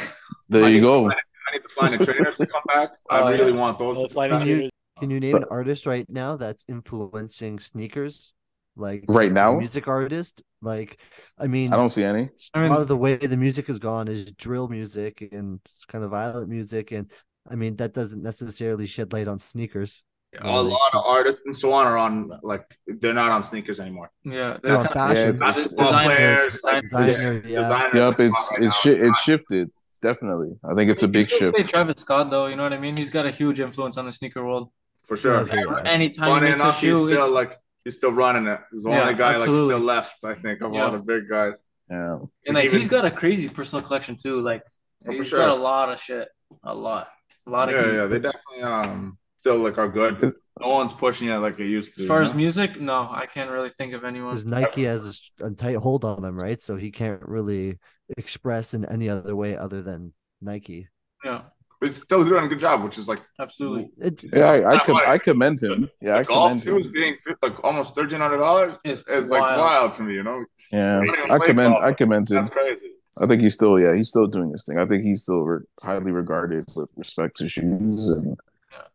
there 0.50 0.64
I 0.64 0.68
you 0.68 0.82
go. 0.82 1.08
find 1.08 1.14
I 1.48 1.52
need 1.56 1.62
to 1.62 1.68
find 1.70 1.94
the 1.94 2.04
trainers 2.04 2.36
to 2.36 2.46
come 2.46 2.62
back. 2.68 2.88
Oh, 3.10 3.16
I 3.16 3.20
Oh, 3.22 3.28
really 3.30 3.52
yeah. 3.52 3.58
want 3.58 3.78
those. 3.78 3.96
To 4.06 4.08
flying 4.12 4.30
come 4.32 4.40
back. 4.40 4.46
trainers. 4.46 4.70
Can 5.00 5.10
you 5.10 5.18
name 5.18 5.36
an 5.36 5.44
artist 5.50 5.86
right 5.86 6.08
now 6.10 6.36
that's 6.36 6.62
influencing 6.68 7.58
sneakers? 7.58 8.34
Like 8.76 9.04
Right 9.08 9.32
now? 9.32 9.58
music 9.58 9.88
artist. 9.88 10.42
Like, 10.62 11.00
I 11.38 11.46
mean, 11.46 11.72
I 11.72 11.76
don't 11.76 11.88
see 11.88 12.04
any. 12.04 12.28
I 12.52 12.58
a 12.58 12.62
mean, 12.62 12.70
lot 12.72 12.82
of 12.82 12.88
the 12.88 12.96
way 12.96 13.16
the 13.16 13.36
music 13.36 13.66
has 13.68 13.78
gone 13.78 14.08
is 14.08 14.30
drill 14.32 14.68
music 14.68 15.26
and 15.32 15.58
kind 15.88 16.04
of 16.04 16.10
violent 16.10 16.50
music, 16.50 16.92
and 16.92 17.10
I 17.48 17.54
mean 17.54 17.76
that 17.76 17.94
doesn't 17.94 18.22
necessarily 18.22 18.86
shed 18.86 19.12
light 19.12 19.28
on 19.28 19.38
sneakers. 19.38 20.04
A 20.40 20.62
lot 20.62 20.94
of 20.94 21.04
artists 21.06 21.42
and 21.44 21.56
so 21.56 21.72
on 21.72 21.86
are 21.86 21.98
on 21.98 22.30
like 22.42 22.64
they're 22.86 23.12
not 23.14 23.30
on 23.32 23.42
sneakers 23.42 23.80
anymore. 23.80 24.10
yeah, 24.24 24.58
They're 24.62 24.76
on 24.76 24.82
that's 24.84 24.94
fashion. 24.94 25.28
it's- 25.34 25.40
it's- 25.42 25.74
Basketball 25.74 25.84
designer- 25.86 26.14
players, 26.14 26.52
designer- 26.52 26.82
designer, 26.82 27.48
yeah. 27.48 27.60
designers 27.62 27.94
Yep, 27.94 28.20
it's 28.20 28.50
right 28.52 28.62
it's 28.62 28.84
now. 28.86 28.92
shi 28.92 28.92
it's 28.92 29.20
shifted. 29.22 29.70
Definitely. 30.02 30.52
I 30.64 30.74
think 30.74 30.90
it's 30.90 31.02
a 31.02 31.08
big 31.08 31.28
shift. 31.28 31.54
Say 31.56 31.62
Travis 31.62 32.00
Scott, 32.00 32.30
though, 32.30 32.46
you 32.46 32.56
know 32.56 32.62
what 32.62 32.72
I 32.72 32.78
mean. 32.78 32.96
He's 32.96 33.10
got 33.10 33.26
a 33.26 33.30
huge 33.30 33.60
influence 33.60 33.96
on 33.98 34.06
the 34.06 34.12
sneaker 34.12 34.44
world. 34.44 34.70
for 35.04 35.16
sure. 35.16 35.38
Okay, 35.38 35.58
yeah. 35.58 35.82
Anytime 35.84 36.28
Funny 36.28 36.46
he 36.46 36.52
makes 36.52 36.62
a 36.62 36.64
enough, 36.64 36.80
he's 36.80 36.96
still 36.96 37.08
it's, 37.24 37.30
like 37.32 37.58
he's 37.84 37.96
still 37.96 38.12
running 38.12 38.46
it. 38.46 38.60
He's 38.70 38.84
the 38.84 38.90
Yeah, 38.90 39.02
only 39.02 39.14
guy 39.14 39.32
like 39.38 39.42
still 39.42 39.78
left, 39.80 40.24
I 40.24 40.34
think, 40.36 40.60
of 40.62 40.72
Yeah. 40.72 40.84
all 40.84 40.92
the 40.92 41.00
big 41.00 41.28
guys. 41.28 41.56
Yeah. 41.90 42.18
and 42.46 42.54
like 42.54 42.66
even- 42.66 42.78
he's 42.78 42.88
got 42.88 43.04
a 43.04 43.10
crazy 43.10 43.48
personal 43.48 43.84
collection 43.84 44.16
too. 44.16 44.40
Like 44.40 44.62
Oh, 45.04 45.06
for 45.06 45.12
he's 45.14 45.26
sure. 45.26 45.40
got 45.40 45.48
a 45.48 45.54
lot 45.60 45.88
of 45.92 46.00
shit, 46.00 46.28
a 46.62 46.72
lot, 46.72 47.08
a 47.50 47.52
lot 47.56 47.68
of. 47.68 47.74
yeah, 47.74 47.84
heat. 47.90 47.96
yeah, 47.96 48.06
they 48.06 48.18
definitely 48.18 48.62
um 48.62 49.18
still 49.36 49.58
like 49.58 49.78
are 49.78 49.88
good. 49.88 50.34
No 50.60 50.68
one's 50.68 50.92
pushing 50.92 51.28
it 51.28 51.36
like 51.38 51.58
it 51.58 51.66
used 51.68 51.96
to. 51.96 52.02
As 52.02 52.06
far 52.08 52.18
you 52.22 52.28
as 52.28 52.34
music, 52.34 52.80
no, 52.80 53.08
I 53.10 53.26
can't 53.32 53.50
really 53.50 53.70
think 53.70 53.94
of 53.94 54.04
anyone. 54.04 54.30
Because 54.32 54.44
Nike 54.46 54.84
has 54.84 55.20
a 55.40 55.50
tight 55.52 55.76
hold 55.76 56.04
on 56.04 56.20
them, 56.22 56.36
right? 56.38 56.60
So 56.60 56.76
he 56.76 56.90
can't 56.90 57.22
really 57.22 57.78
express 58.18 58.74
in 58.74 58.84
any 58.84 59.08
other 59.08 59.34
way 59.34 59.56
other 59.56 59.80
than 59.82 60.12
Nike. 60.42 60.88
Yeah, 61.24 61.42
he's 61.82 61.96
still 61.96 62.24
doing 62.24 62.44
a 62.44 62.48
good 62.48 62.60
job, 62.60 62.82
which 62.84 62.98
is 62.98 63.08
like 63.08 63.20
absolutely. 63.38 63.90
It, 63.98 64.22
Yeah, 64.22 64.44
I, 64.50 64.74
I, 64.74 64.84
com- 64.84 64.94
much. 64.96 65.08
I 65.08 65.16
commend 65.18 65.62
him. 65.62 65.88
Yeah, 66.02 66.16
I 66.16 66.22
the 66.22 66.28
golf 66.28 66.50
commend 66.50 66.62
shoes 66.64 66.86
him. 66.86 66.92
being 66.92 67.16
like 67.42 67.64
almost 67.64 67.94
thirteen 67.94 68.20
hundred 68.20 68.38
dollars 68.38 68.74
It's 68.84 69.00
is 69.08 69.30
like 69.30 69.40
wild. 69.40 69.60
wild 69.60 69.94
to 69.94 70.02
me. 70.02 70.14
You 70.14 70.22
know, 70.24 70.44
Yeah, 70.70 71.00
I 71.30 71.38
commend. 71.38 71.72
golf. 71.74 71.82
I 71.82 71.92
commend 71.94 72.30
him. 72.30 72.36
that's 72.44 72.50
crazy. 72.50 72.90
I 73.20 73.26
think 73.26 73.42
he's 73.42 73.54
still, 73.54 73.80
yeah, 73.80 73.94
he's 73.94 74.08
still 74.10 74.26
doing 74.26 74.52
this 74.52 74.66
thing. 74.66 74.78
I 74.78 74.86
think 74.86 75.02
he's 75.04 75.22
still 75.22 75.40
re- 75.42 75.64
highly 75.82 76.12
regarded 76.12 76.64
with 76.76 76.88
respect 76.96 77.36
to 77.38 77.48
shoes, 77.48 78.08
and 78.08 78.38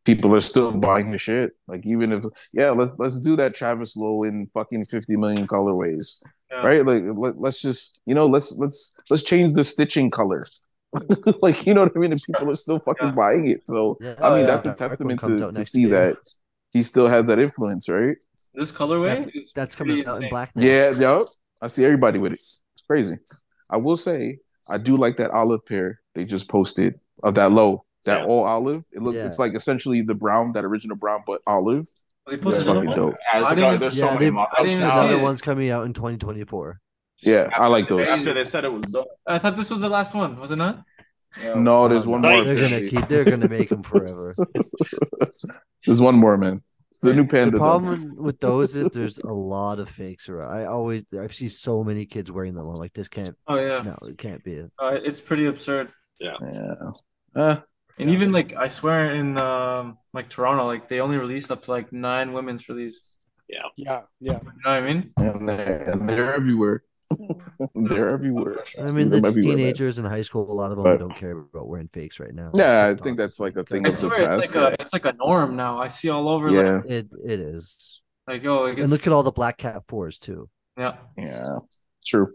people 0.05 0.33
are 0.35 0.41
still 0.41 0.71
buying 0.71 1.11
the 1.11 1.17
shit. 1.17 1.51
Like 1.67 1.85
even 1.85 2.13
if, 2.13 2.23
yeah, 2.53 2.71
let's 2.71 2.93
let's 2.97 3.19
do 3.19 3.35
that 3.35 3.53
Travis 3.55 3.95
Lowe 3.97 4.23
in 4.23 4.47
fucking 4.53 4.85
fifty 4.85 5.17
million 5.17 5.45
colorways, 5.47 6.21
Yeah. 6.49 6.65
right? 6.65 6.85
Like 6.85 7.03
let, 7.15 7.39
let's 7.39 7.61
just, 7.61 7.99
you 8.05 8.15
know, 8.15 8.27
let's 8.27 8.55
let's 8.57 8.95
let's 9.09 9.23
change 9.23 9.53
the 9.53 9.63
stitching 9.63 10.09
color. 10.11 10.45
like 11.41 11.65
you 11.65 11.73
know 11.73 11.83
what 11.83 11.91
I 11.95 11.99
mean? 11.99 12.11
And 12.13 12.21
people 12.23 12.49
are 12.49 12.55
still 12.55 12.79
fucking 12.79 13.09
Yeah. 13.09 13.15
buying 13.15 13.47
it. 13.51 13.67
So 13.67 13.97
yeah, 13.99 14.11
I 14.11 14.11
mean, 14.11 14.19
oh, 14.23 14.35
yeah. 14.37 14.45
that's 14.45 14.65
a 14.65 14.73
testament 14.73 15.19
comes 15.19 15.41
to, 15.41 15.51
to 15.51 15.65
see 15.65 15.81
year. 15.81 15.89
that 15.89 16.17
he 16.71 16.83
still 16.83 17.07
has 17.07 17.25
that 17.27 17.39
influence, 17.39 17.89
right? 17.89 18.15
This 18.53 18.71
colorway 18.71 19.29
is 19.35 19.51
That's 19.53 19.75
pretty 19.75 20.03
coming 20.03 20.07
out 20.07 20.23
in 20.23 20.29
black 20.29 20.55
now. 20.55 20.63
Yeah, 20.63 20.91
yo, 20.97 21.25
I 21.61 21.67
see 21.67 21.83
everybody 21.83 22.17
with 22.19 22.31
it. 22.31 22.39
It's 22.39 22.63
crazy. 22.87 23.15
I 23.69 23.77
will 23.77 23.97
say, 23.97 24.39
I 24.69 24.77
do 24.77 24.97
like 24.97 25.17
that 25.17 25.31
olive 25.31 25.65
pair 25.65 25.99
they 26.13 26.23
just 26.25 26.47
posted 26.47 26.99
of 27.23 27.35
that 27.35 27.51
low, 27.51 27.83
that 28.05 28.21
Yeah. 28.21 28.25
all 28.25 28.45
olive. 28.45 28.83
It 28.91 29.01
looks, 29.01 29.15
Yeah. 29.17 29.25
it's 29.25 29.39
like 29.39 29.53
essentially 29.55 30.01
the 30.01 30.13
brown, 30.13 30.51
that 30.53 30.63
original 30.65 30.95
brown, 30.97 31.23
but 31.27 31.41
olive. 31.47 31.85
They 32.27 32.37
posted 32.37 32.65
fucking 32.65 32.89
dope. 32.95 33.11
Yeah, 33.33 33.43
I 33.45 33.53
there's, 33.53 33.55
didn't- 33.55 33.79
there's 33.81 33.97
yeah, 33.99 34.05
so 34.07 34.13
many 34.13 34.25
they- 34.25 34.31
mock 34.31 34.49
I 34.57 34.63
didn't 34.63 34.79
even 34.79 34.91
see 34.91 34.97
Another 34.97 35.19
one's 35.19 35.41
coming 35.41 35.69
out 35.69 35.85
in 35.85 35.93
2024. 35.93 36.79
Yeah, 37.21 37.49
I 37.53 37.67
like 37.67 37.87
those. 37.87 38.07
After 38.07 38.33
they 38.33 38.45
said 38.45 38.65
it 38.65 38.73
was 38.73 38.81
done. 38.83 39.05
I 39.27 39.39
thought 39.39 39.55
this 39.55 39.69
was 39.71 39.79
the 39.81 39.89
last 39.89 40.13
one, 40.13 40.39
was 40.39 40.51
it 40.51 40.57
not? 40.57 40.83
No, 41.55 41.87
there's 41.87 42.07
one 42.07 42.21
more. 42.21 42.43
They're 42.43 42.55
gonna 42.55 42.87
keep. 42.89 43.07
They're 43.07 43.25
gonna 43.25 43.47
make 43.49 43.69
them 43.69 43.83
forever. 43.83 44.33
there's 45.85 46.01
one 46.01 46.15
more, 46.15 46.37
man. 46.37 46.57
The 47.05 47.13
new 47.15 47.27
panda. 47.27 47.51
The 47.51 47.57
though. 47.57 47.63
problem 47.63 48.15
with 48.15 48.39
those 48.39 48.75
is 48.75 48.89
there's 48.89 49.17
a 49.19 49.33
lot 49.33 49.79
of 49.79 49.89
fakes 49.89 50.29
around. 50.29 50.51
I 50.51 50.65
always 50.65 51.03
I 51.19 51.27
see 51.27 51.49
so 51.49 51.83
many 51.83 52.05
kids 52.05 52.31
wearing 52.31 52.53
them. 52.55 52.65
I'm 52.67 52.75
like, 52.75 52.93
this 52.93 53.07
can't. 53.07 53.31
Oh 53.47 53.55
yeah, 53.55 53.81
No, 53.81 53.97
it 54.07 54.17
can't 54.17 54.43
be. 54.43 54.53
it. 54.53 54.71
uh, 54.79 54.97
it's 55.03 55.21
pretty 55.21 55.45
absurd. 55.45 55.91
Yeah. 56.19 56.35
Uh, 57.35 57.57
And 57.97 58.09
even 58.09 58.31
like 58.31 58.53
I 58.55 58.67
swear 58.67 59.13
in 59.15 59.37
um 59.37 59.97
like 60.13 60.29
Toronto, 60.29 60.65
like 60.65 60.87
they 60.89 60.99
only 61.01 61.17
released 61.17 61.51
up 61.51 61.63
to 61.63 61.71
like 61.71 61.91
nine 61.93 62.33
women's 62.33 62.61
for 62.61 62.73
these. 62.73 63.13
Yeah, 63.47 63.67
yeah. 63.77 64.01
You 64.19 64.31
know 64.31 64.39
what 64.63 64.67
I 64.67 64.81
mean? 64.81 65.13
and 65.17 65.47
they're, 65.47 65.83
and 65.91 66.09
they're 66.09 66.33
everywhere. 66.33 66.81
They're 67.75 68.09
everywhere. 68.09 68.63
I 68.83 68.91
mean, 68.91 69.09
the 69.09 69.21
teenagers 69.31 69.99
in 69.99 70.05
high 70.05 70.21
school, 70.21 70.51
a 70.51 70.53
lot 70.53 70.71
of 70.71 70.77
them 70.77 70.83
But- 70.83 70.97
don't 70.99 71.15
care 71.15 71.31
about 71.37 71.67
wearing 71.67 71.89
fakes 71.93 72.19
right 72.19 72.33
now. 72.33 72.51
Yeah, 72.53 72.87
I 72.87 73.01
think 73.01 73.17
that's 73.17 73.39
like 73.39 73.55
a 73.57 73.63
thing 73.63 73.85
I 73.85 73.89
of 73.89 73.95
the 73.99 74.07
swear 74.07 74.19
it's 74.19 74.27
past. 74.27 74.55
like 74.55 74.73
a 74.79 74.81
it's 74.81 74.93
like 74.93 75.05
a 75.05 75.13
norm 75.13 75.55
now. 75.55 75.79
I 75.79 75.87
see 75.87 76.09
all 76.09 76.27
over 76.29 76.49
Yeah, 76.49 76.77
like 76.77 76.85
It 76.85 77.07
it 77.25 77.39
is. 77.39 78.01
like 78.27 78.43
yo, 78.43 78.63
like, 78.63 78.77
And 78.79 78.89
look 78.89 79.05
at 79.07 79.13
all 79.13 79.23
the 79.23 79.31
black 79.31 79.57
cat 79.57 79.83
fours 79.87 80.19
too. 80.19 80.49
yeah. 80.77 80.97
yeah, 81.17 81.55
true. 82.05 82.31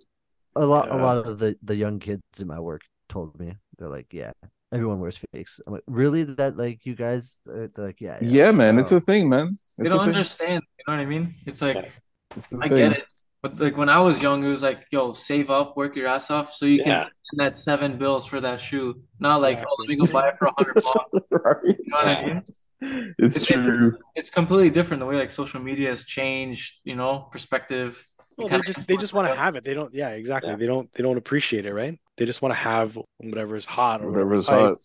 A 0.56 0.64
lot 0.66 0.88
Yeah. 0.88 0.96
a 0.96 0.98
lot 1.02 1.18
of 1.26 1.38
the 1.38 1.56
the 1.62 1.76
young 1.76 1.98
kids 1.98 2.22
in 2.38 2.46
my 2.46 2.58
work 2.60 2.82
told 3.08 3.38
me 3.38 3.54
they're 3.78 3.88
like, 3.88 4.12
yeah, 4.12 4.32
everyone 4.72 4.98
wears 5.00 5.18
fakes. 5.32 5.60
I'm 5.66 5.72
like, 5.74 5.82
really? 5.86 6.22
That 6.24 6.56
like 6.56 6.84
you 6.86 6.94
guys? 6.94 7.38
Uh, 7.48 7.68
they're 7.74 7.86
like, 7.86 8.00
yeah, 8.00 8.18
Yeah, 8.20 8.50
man, 8.52 8.78
it's 8.78 8.92
Oh. 8.92 8.96
a 8.96 9.00
thing, 9.00 9.28
man. 9.28 9.48
They 9.78 9.84
It's 9.84 9.92
a 9.94 9.96
don't 9.96 10.06
thing. 10.06 10.16
understand. 10.16 10.62
You 10.78 10.84
know 10.86 10.94
what 10.96 11.00
I 11.00 11.06
mean? 11.06 11.32
It's 11.46 11.62
like 11.62 11.90
It's 12.36 12.52
a 12.52 12.58
I 12.60 12.68
thing. 12.68 12.90
get 12.90 12.92
it. 12.98 13.12
But 13.42 13.58
like 13.58 13.76
when 13.76 13.88
I 13.88 14.00
was 14.00 14.20
young, 14.20 14.44
it 14.44 14.48
was 14.48 14.62
like, 14.62 14.84
yo, 14.90 15.14
save 15.14 15.48
up, 15.50 15.76
work 15.76 15.96
your 15.96 16.08
ass 16.08 16.30
off 16.30 16.52
so 16.52 16.66
you 16.66 16.82
can 16.82 17.00
spend 17.00 17.10
that 17.36 17.56
seven 17.56 17.96
bills 17.96 18.26
for 18.26 18.40
that 18.40 18.60
shoe. 18.60 19.02
Not 19.18 19.40
like, 19.40 19.58
Yeah. 19.58 19.64
oh, 19.66 19.76
let 19.78 19.88
me 19.88 19.96
go 19.96 20.12
buy 20.12 20.28
it 20.28 20.36
for 20.38 20.46
a 20.46 20.52
hundred 20.58 20.74
bucks. 20.84 21.26
right? 21.30 21.64
You 21.64 21.76
know 21.86 21.96
what 21.96 22.06
I 22.06 22.26
mean? 22.26 23.14
It's 23.18 23.36
It's, 23.38 23.46
true. 23.46 23.86
it's, 23.88 24.02
it's 24.14 24.30
completely 24.30 24.70
different 24.70 25.00
the 25.00 25.06
way 25.06 25.16
like 25.16 25.30
social 25.30 25.60
media 25.60 25.88
has 25.90 26.04
changed, 26.04 26.74
you 26.84 26.96
know, 26.96 27.28
perspective. 27.32 28.06
Well, 28.36 28.48
they 28.48 28.60
just 28.60 28.86
they 28.86 28.96
just 28.96 29.12
want 29.14 29.28
to 29.28 29.34
have 29.34 29.56
it. 29.56 29.64
They 29.64 29.74
don't. 29.74 29.92
Yeah, 29.94 30.10
exactly. 30.10 30.50
Yeah. 30.50 30.56
They 30.56 30.66
don't. 30.66 30.90
They 30.92 31.02
don't 31.02 31.18
appreciate 31.18 31.66
it, 31.66 31.74
right? 31.74 31.98
They 32.16 32.24
just 32.24 32.40
want 32.40 32.52
to 32.54 32.58
have 32.58 32.98
whatever 33.18 33.54
is 33.56 33.66
hot 33.66 34.02
or 34.02 34.10
Whatever 34.10 34.32
is 34.34 34.48
hot. 34.48 34.78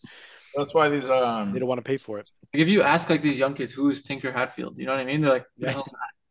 That's 0.54 0.74
why 0.74 0.88
these 0.90 1.08
um 1.08 1.52
They 1.52 1.58
don't 1.58 1.68
want 1.68 1.78
to 1.78 1.82
pay 1.90 1.96
for 1.96 2.18
it. 2.18 2.26
Like 2.52 2.62
if 2.62 2.68
you 2.68 2.82
ask 2.82 3.08
like 3.08 3.22
these 3.22 3.38
young 3.38 3.54
kids, 3.54 3.72
who's 3.72 4.02
Tinker 4.02 4.30
Hatfield? 4.30 4.78
You 4.78 4.84
know 4.86 4.92
what 4.92 5.00
I 5.00 5.04
mean? 5.04 5.20
They're 5.22 5.30
like, 5.30 5.46
Yeah. 5.56 5.80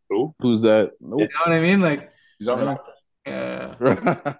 Who? 0.09 0.35
Who's 0.39 0.61
that? 0.61 0.91
you 1.01 1.07
know 1.07 1.15
what 1.17 1.51
I 1.51 1.59
mean? 1.61 1.81
Like, 1.81 2.11
these 2.39 2.47
are- 2.47 2.79
yeah, 3.27 3.73
Nope. 3.79 4.35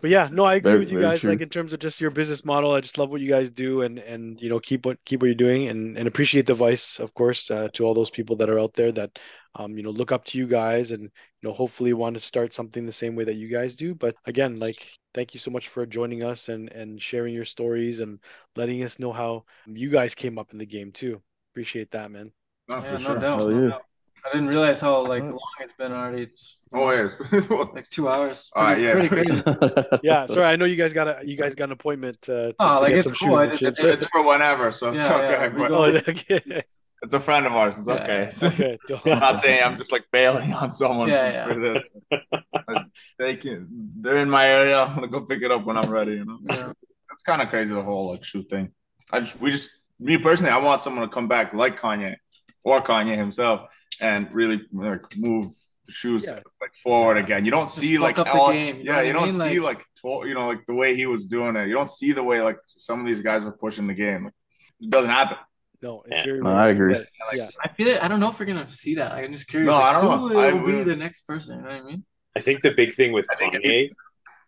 But 0.00 0.10
yeah, 0.10 0.28
no, 0.32 0.44
I 0.44 0.54
agree 0.56 0.70
Very- 0.72 0.78
with 0.80 0.90
you 0.92 1.00
guys. 1.00 1.20
true. 1.20 1.30
Like 1.30 1.40
in 1.42 1.48
terms 1.50 1.72
of 1.74 1.80
just 1.80 2.00
your 2.00 2.10
business 2.10 2.44
model, 2.44 2.72
I 2.72 2.80
just 2.80 2.96
love 2.98 3.10
what 3.10 3.20
you 3.20 3.28
guys 3.28 3.50
do, 3.50 3.82
and 3.82 3.98
and 3.98 4.40
you 4.40 4.48
know 4.48 4.60
keep 4.60 4.86
what 4.86 4.98
keep 5.04 5.20
what 5.20 5.26
you're 5.26 5.34
doing, 5.34 5.68
and 5.68 5.96
and 5.98 6.08
appreciate 6.08 6.46
the 6.46 6.52
advice, 6.54 6.98
of 7.00 7.12
course, 7.14 7.50
uh, 7.50 7.68
to 7.74 7.84
all 7.84 7.94
those 7.94 8.10
people 8.10 8.36
that 8.36 8.48
are 8.50 8.58
out 8.58 8.72
there 8.74 8.92
that, 8.92 9.18
um, 9.56 9.76
you 9.76 9.82
know, 9.82 9.90
look 9.90 10.10
up 10.12 10.24
to 10.26 10.38
you 10.38 10.46
guys, 10.46 10.90
and 10.92 11.02
you 11.02 11.10
know, 11.42 11.52
hopefully 11.52 11.92
want 11.92 12.16
to 12.16 12.20
start 12.22 12.52
something 12.54 12.86
the 12.86 12.92
same 12.92 13.14
way 13.14 13.24
that 13.24 13.36
you 13.36 13.48
guys 13.48 13.74
do. 13.76 13.94
But 13.94 14.14
again, 14.26 14.58
like, 14.58 14.90
thank 15.14 15.34
you 15.34 15.40
so 15.40 15.50
much 15.50 15.68
for 15.68 15.84
joining 15.86 16.22
us 16.22 16.48
and 16.48 16.70
and 16.72 17.00
sharing 17.02 17.34
your 17.34 17.44
stories 17.46 18.00
and 18.00 18.20
letting 18.56 18.82
us 18.84 18.98
know 18.98 19.12
how 19.12 19.44
you 19.66 19.90
guys 19.90 20.14
came 20.14 20.38
up 20.38 20.52
in 20.52 20.58
the 20.58 20.66
game 20.66 20.92
too. 20.92 21.20
Appreciate 21.52 21.90
that, 21.92 22.10
man. 22.10 22.32
No, 22.68 22.76
yeah, 22.76 22.82
for 22.84 22.92
no 22.92 22.98
sure. 22.98 23.18
doubt. 23.18 23.38
Hell 23.38 23.48
no 23.50 23.62
yeah. 23.64 23.68
doubt. 23.70 23.84
I 24.26 24.32
didn't 24.32 24.48
realize 24.48 24.80
how 24.80 25.06
like 25.06 25.22
long 25.22 25.38
it's 25.60 25.72
been 25.78 25.92
already. 25.92 26.24
It's 26.24 26.56
Oh 26.72 26.90
yes. 26.90 27.16
like 27.74 27.88
two 27.88 28.08
hours. 28.08 28.50
All 28.54 28.62
right, 28.62 28.74
Pretty, 28.74 28.84
yeah. 28.84 29.08
pretty 29.08 29.42
crazy. 29.64 29.88
Yeah, 30.02 30.26
sorry, 30.26 30.44
I 30.44 30.56
know 30.56 30.66
you 30.66 30.76
guys 30.76 30.92
got 30.92 31.08
a 31.08 31.26
you 31.26 31.36
guys 31.36 31.54
got 31.54 31.64
an 31.64 31.72
appointment 31.72 32.18
uh, 32.28 32.40
to, 32.40 32.54
Oh, 32.60 32.76
to 32.76 32.82
like, 32.82 32.94
get 32.94 33.04
some 33.04 33.12
cool. 33.14 33.28
shoes 33.30 33.38
I 33.38 33.44
and 33.50 33.58
just- 33.58 33.80
shit. 33.80 34.02
it's 34.02 34.10
for 34.10 34.22
whenever, 34.26 34.70
so 34.70 34.88
it's 34.88 34.98
Yeah, 34.98 35.14
okay. 35.16 35.30
yeah, 35.30 35.48
but 35.48 35.70
Oh, 35.70 35.84
okay. 35.86 36.62
it's 37.02 37.14
a 37.14 37.20
friend 37.20 37.46
of 37.46 37.52
ours. 37.52 37.78
It's 37.78 37.88
Yeah. 37.88 37.94
okay. 38.42 38.78
okay. 38.90 39.12
I'm 39.12 39.18
not 39.20 39.40
saying 39.40 39.62
I'm 39.64 39.76
just 39.78 39.92
like 39.92 40.04
bailing 40.12 40.52
on 40.52 40.72
someone 40.72 41.08
Yeah, 41.08 41.30
yeah. 41.32 41.46
for 41.46 41.54
this. 41.60 41.84
Like, 42.10 42.86
they 43.18 43.36
can, 43.36 43.66
they're 44.00 44.18
in 44.18 44.28
my 44.28 44.46
area. 44.46 44.80
I'm 44.82 44.94
gonna 44.96 45.08
go 45.08 45.20
pick 45.22 45.42
it 45.42 45.50
up 45.50 45.64
when 45.64 45.78
I'm 45.78 45.88
ready. 45.90 46.12
You 46.16 46.24
know, 46.26 46.38
Yeah. 46.50 46.72
it's 47.12 47.22
kind 47.22 47.40
of 47.40 47.48
crazy 47.48 47.72
the 47.72 47.82
whole 47.82 48.10
like 48.10 48.24
shoe 48.24 48.42
thing. 48.42 48.72
I 49.10 49.20
just, 49.20 49.40
we 49.40 49.50
just, 49.52 49.70
me 49.98 50.18
personally, 50.18 50.52
I 50.52 50.58
want 50.58 50.82
someone 50.82 51.08
to 51.08 51.12
come 51.12 51.28
back 51.28 51.54
like 51.54 51.80
Kanye 51.80 52.16
or 52.62 52.82
Kanye 52.82 53.16
himself 53.16 53.62
and 54.00 54.32
really 54.32 54.60
like 54.72 55.02
move 55.16 55.52
the 55.86 55.92
shoes 55.92 56.24
Yeah. 56.26 56.40
like 56.60 56.74
forward 56.82 57.16
again. 57.16 57.44
You 57.44 57.50
don't 57.50 57.68
see 57.68 57.98
like 57.98 58.18
up 58.18 58.26
the 58.26 58.32
all, 58.32 58.52
game, 58.52 58.76
you 58.76 58.84
yeah, 58.84 59.02
you 59.02 59.12
don't 59.12 59.24
mean? 59.26 59.40
see 59.40 59.60
Like- 59.60 59.78
like 59.78 60.22
to, 60.22 60.28
you 60.28 60.34
know 60.34 60.46
like 60.48 60.66
the 60.66 60.74
way 60.74 60.94
he 60.94 61.06
was 61.06 61.26
doing 61.26 61.56
it. 61.56 61.68
You 61.68 61.74
don't 61.74 61.90
see 61.90 62.12
the 62.12 62.22
way 62.22 62.40
like 62.42 62.58
some 62.78 63.00
of 63.00 63.06
these 63.06 63.22
guys 63.22 63.42
were 63.44 63.52
pushing 63.52 63.86
the 63.86 63.94
game. 63.94 64.24
Like, 64.24 64.34
it 64.80 64.90
doesn't 64.90 65.10
happen. 65.10 65.36
No, 65.80 66.02
it's 66.06 66.26
Yeah. 66.26 66.32
No, 66.34 66.50
I 66.50 66.68
agree. 66.68 66.94
but, 66.94 67.04
yeah. 67.34 67.46
I 67.64 67.68
feel 67.68 67.88
it. 67.88 68.02
I 68.02 68.08
don't 68.08 68.20
know 68.20 68.30
if 68.30 68.38
we're 68.38 68.46
gonna 68.46 68.70
see 68.70 68.96
that. 68.96 69.12
I'm 69.12 69.32
just 69.32 69.48
curious. 69.48 69.68
No, 69.68 69.76
like, 69.78 69.84
I 69.84 69.92
don't 70.00 70.18
who 70.18 70.30
know. 70.34 70.40
I 70.40 70.52
will 70.52 70.66
be 70.66 70.82
the 70.82 70.96
next 70.96 71.22
person? 71.26 71.56
You 71.58 71.62
know 71.62 71.68
what 71.68 71.80
I 71.80 71.82
mean? 71.82 72.04
I 72.36 72.40
think 72.40 72.62
the 72.62 72.72
big 72.72 72.94
thing 72.94 73.12
with 73.12 73.26
I 73.32 73.36
think 73.36 73.54
it 73.54 73.62
Kanye 73.62 73.90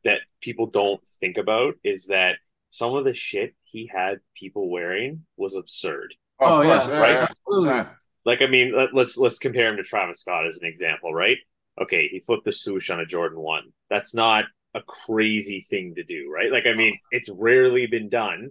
that 0.04 0.20
people 0.40 0.66
don't 0.66 1.00
think 1.20 1.36
about 1.38 1.74
is 1.84 2.06
that 2.06 2.36
some 2.70 2.94
of 2.94 3.04
the 3.04 3.14
shit 3.14 3.54
he 3.64 3.90
had 3.92 4.20
people 4.34 4.70
wearing 4.70 5.24
was 5.36 5.56
absurd. 5.56 6.14
Oh, 6.40 6.46
of 6.46 6.52
oh, 6.52 6.62
yeah, 6.62 7.30
course, 7.44 7.64
right. 7.66 7.88
Absolutely. 8.26 8.32
Like, 8.32 8.42
I 8.42 8.46
mean, 8.50 8.74
let, 8.74 8.94
let's 8.94 9.16
let's 9.18 9.38
compare 9.38 9.70
him 9.70 9.76
to 9.76 9.82
Travis 9.82 10.20
Scott 10.20 10.46
as 10.46 10.58
an 10.58 10.66
example, 10.66 11.12
right? 11.12 11.38
Okay, 11.80 12.08
he 12.08 12.20
flipped 12.20 12.44
the 12.44 12.52
swoosh 12.52 12.90
on 12.90 13.00
a 13.00 13.06
Jordan 13.06 13.40
One. 13.40 13.72
That's 13.88 14.14
not 14.14 14.44
a 14.74 14.82
crazy 14.82 15.60
thing 15.62 15.94
to 15.96 16.04
do, 16.04 16.30
right? 16.32 16.52
Like 16.52 16.66
I 16.66 16.74
mean, 16.74 16.98
it's 17.10 17.28
rarely 17.30 17.86
been 17.86 18.08
done, 18.08 18.50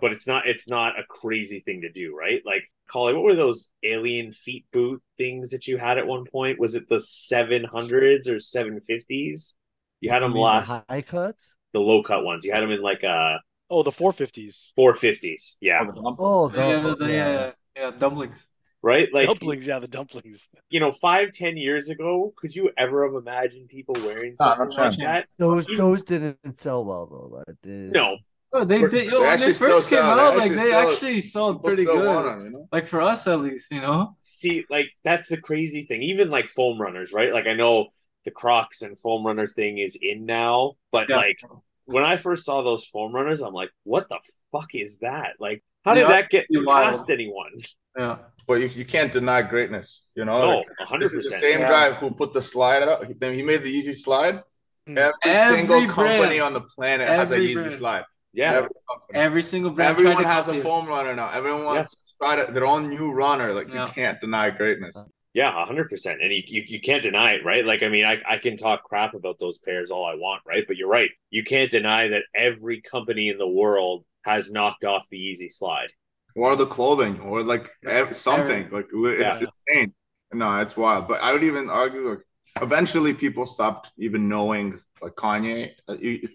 but 0.00 0.12
it's 0.12 0.26
not 0.26 0.46
it's 0.46 0.68
not 0.68 0.98
a 0.98 1.04
crazy 1.08 1.60
thing 1.60 1.82
to 1.82 1.92
do, 1.92 2.16
right? 2.16 2.42
Like 2.44 2.64
Collie, 2.88 3.14
what 3.14 3.22
were 3.24 3.34
those 3.34 3.72
alien 3.82 4.32
feet 4.32 4.66
boot 4.72 5.02
things 5.18 5.50
that 5.50 5.66
you 5.66 5.78
had 5.78 5.98
at 5.98 6.06
one 6.06 6.24
point? 6.26 6.58
Was 6.60 6.74
it 6.74 6.88
the 6.88 7.00
seven 7.00 7.64
hundreds 7.64 8.28
or 8.28 8.40
seven 8.40 8.80
fifties? 8.80 9.54
You 10.00 10.10
had 10.10 10.22
You 10.22 10.28
them 10.28 10.32
the 10.32 10.40
last 10.40 10.84
high 10.88 11.02
cuts. 11.02 11.54
the 11.72 11.80
low 11.80 12.02
cut 12.02 12.24
ones. 12.24 12.44
You 12.44 12.52
had 12.52 12.62
them 12.62 12.70
in 12.72 12.82
like 12.82 13.04
uh 13.04 13.38
Oh, 13.70 13.82
the 13.82 13.92
450s. 13.92 14.72
four 14.76 14.94
fifties, 14.94 15.56
yeah, 15.60 15.84
Oh, 16.18 16.48
Yeah, 16.48 16.80
the- 16.82 16.96
the- 16.96 17.12
yeah, 17.12 17.52
yeah, 17.76 17.90
dumplings. 17.92 18.46
Right? 18.84 19.08
Like 19.12 19.26
dumplings, 19.26 19.66
yeah, 19.66 19.78
the 19.78 19.88
dumplings. 19.88 20.48
you 20.68 20.78
know, 20.80 20.92
five 20.92 21.32
ten 21.32 21.56
years 21.56 21.88
ago, 21.88 22.32
could 22.36 22.54
you 22.54 22.70
ever 22.78 23.04
have 23.06 23.14
imagined 23.14 23.68
people 23.68 23.94
wearing 24.04 24.36
something 24.36 24.68
no 24.68 24.74
like 24.74 24.96
that? 24.98 25.26
Those 25.38 25.68
You- 25.68 25.76
those 25.78 26.02
didn't 26.02 26.58
sell 26.58 26.84
well 26.84 27.06
though. 27.06 27.36
Like, 27.38 27.56
they- 27.62 27.90
No, 27.98 28.18
Oh, 28.56 28.64
they 28.64 28.78
did. 28.86 28.92
Yo, 28.92 29.10
they 29.10 29.18
when 29.18 29.24
actually 29.30 29.46
they 29.52 29.58
first 29.58 29.90
came 29.90 29.98
sell- 29.98 30.14
they 30.16 30.22
out, 30.22 30.36
like 30.36 30.52
they 30.52 30.58
still- 30.58 30.74
actually 30.92 31.20
sold 31.22 31.64
pretty 31.64 31.84
good. 31.84 32.06
want 32.06 32.28
'em, 32.28 32.44
you 32.44 32.50
know? 32.50 32.68
Like 32.70 32.86
for 32.86 33.00
us, 33.00 33.26
at 33.26 33.40
least, 33.40 33.72
you 33.72 33.80
know. 33.80 34.14
see, 34.20 34.64
like 34.70 34.90
that's 35.02 35.26
the 35.28 35.40
crazy 35.40 35.82
thing. 35.86 36.02
Even 36.02 36.30
like 36.30 36.48
foam 36.50 36.80
runners, 36.80 37.12
right? 37.12 37.32
Like 37.32 37.48
I 37.48 37.54
know 37.54 37.88
the 38.24 38.30
Crocs 38.30 38.82
and 38.82 38.96
foam 38.96 39.26
runner 39.26 39.46
thing 39.48 39.78
is 39.78 39.98
in 40.00 40.24
now, 40.24 40.74
but 40.92 41.08
Yeah. 41.08 41.16
like 41.16 41.40
when 41.86 42.04
I 42.04 42.16
first 42.16 42.44
saw 42.44 42.62
those 42.62 42.86
foam 42.86 43.12
runners, 43.12 43.40
I'm 43.42 43.52
like, 43.54 43.70
what 43.82 44.08
the 44.08 44.18
fuck 44.52 44.72
is 44.74 44.98
that? 44.98 45.32
Like, 45.40 45.64
how 45.84 45.94
did 45.94 46.02
Yeah, 46.02 46.08
that 46.08 46.30
get 46.30 46.46
pretty 46.48 46.66
past 46.66 47.10
anyone? 47.10 47.50
Yeah. 47.98 48.18
But 48.46 48.54
you, 48.60 48.66
you 48.68 48.84
can't 48.84 49.12
deny 49.12 49.40
greatness, 49.42 50.06
you 50.14 50.24
know? 50.24 50.38
No, 50.38 50.56
Like, 50.58 50.66
hundred 50.80 51.04
this 51.06 51.12
is 51.14 51.30
the 51.30 51.38
same 51.38 51.60
Yeah. 51.60 51.68
guy 51.70 51.92
who 51.92 52.10
put 52.10 52.32
the 52.32 52.42
slide 52.42 52.82
out. 52.82 53.06
He, 53.06 53.14
he 53.36 53.42
made 53.42 53.62
the 53.62 53.72
Yeezy 53.74 53.94
slide. 53.94 54.42
Hmm. 54.86 54.98
Every, 54.98 55.12
Every 55.24 55.56
single 55.58 55.76
brand. 55.80 55.90
company 55.92 56.40
on 56.40 56.52
the 56.52 56.60
planet 56.60 57.08
has 57.08 57.30
a 57.30 57.36
Every 57.36 57.48
Yeezy 57.48 57.54
brand. 57.54 57.72
slide. 57.72 58.04
Yeah, 58.34 58.52
Every. 58.54 58.68
Every 59.14 59.42
single 59.42 59.70
brand. 59.70 59.90
Everyone 59.96 60.22
to 60.22 60.28
has 60.28 60.48
a 60.48 60.54
it. 60.58 60.62
foam 60.62 60.86
runner 60.88 61.14
now. 61.14 61.30
Everyone 61.30 61.64
wants 61.64 61.92
to 61.92 62.04
try 62.18 62.44
to, 62.44 62.52
their 62.52 62.66
own 62.66 62.90
new 62.90 63.12
runner. 63.12 63.52
Like 63.54 63.68
Yeah. 63.72 63.86
you 63.86 63.92
can't 63.92 64.20
deny 64.20 64.50
greatness. 64.50 64.96
yeah, 65.32 65.64
hundred 65.64 65.88
percent. 65.88 66.20
And 66.20 66.30
you, 66.32 66.42
you 66.46 66.62
you 66.66 66.80
can't 66.80 67.02
deny 67.02 67.32
it, 67.34 67.44
right? 67.44 67.64
Like 67.64 67.82
I 67.82 67.88
mean, 67.88 68.04
I 68.04 68.20
I 68.28 68.36
can 68.38 68.56
talk 68.56 68.82
crap 68.84 69.14
about 69.14 69.38
those 69.38 69.58
pairs 69.58 69.90
all 69.90 70.04
I 70.04 70.16
want, 70.16 70.42
right? 70.46 70.64
But 70.66 70.76
you're 70.76 70.88
right. 70.88 71.10
You 71.30 71.44
can't 71.44 71.70
deny 71.70 72.08
that 72.08 72.24
every 72.34 72.80
company 72.82 73.28
in 73.30 73.38
the 73.38 73.48
world 73.48 74.04
has 74.24 74.50
knocked 74.50 74.84
off 74.84 75.06
the 75.10 75.18
Yeezy 75.18 75.50
slide. 75.52 75.88
Or 76.36 76.56
the 76.56 76.66
clothing, 76.66 77.20
or 77.20 77.42
like 77.42 77.70
something. 78.12 78.68
Like 78.70 78.88
it's 78.92 79.20
Yeah. 79.40 79.46
insane. 79.68 79.94
No, 80.32 80.58
it's 80.58 80.76
wild. 80.76 81.06
But 81.06 81.22
I 81.22 81.32
would 81.32 81.44
even 81.44 81.70
argue 81.70 82.08
like 82.10 82.18
eventually 82.60 83.14
people 83.14 83.46
stopped 83.46 83.92
even 83.98 84.28
knowing 84.28 84.80
like 85.00 85.12
Kanye. 85.14 85.70
Uh, 85.86 85.94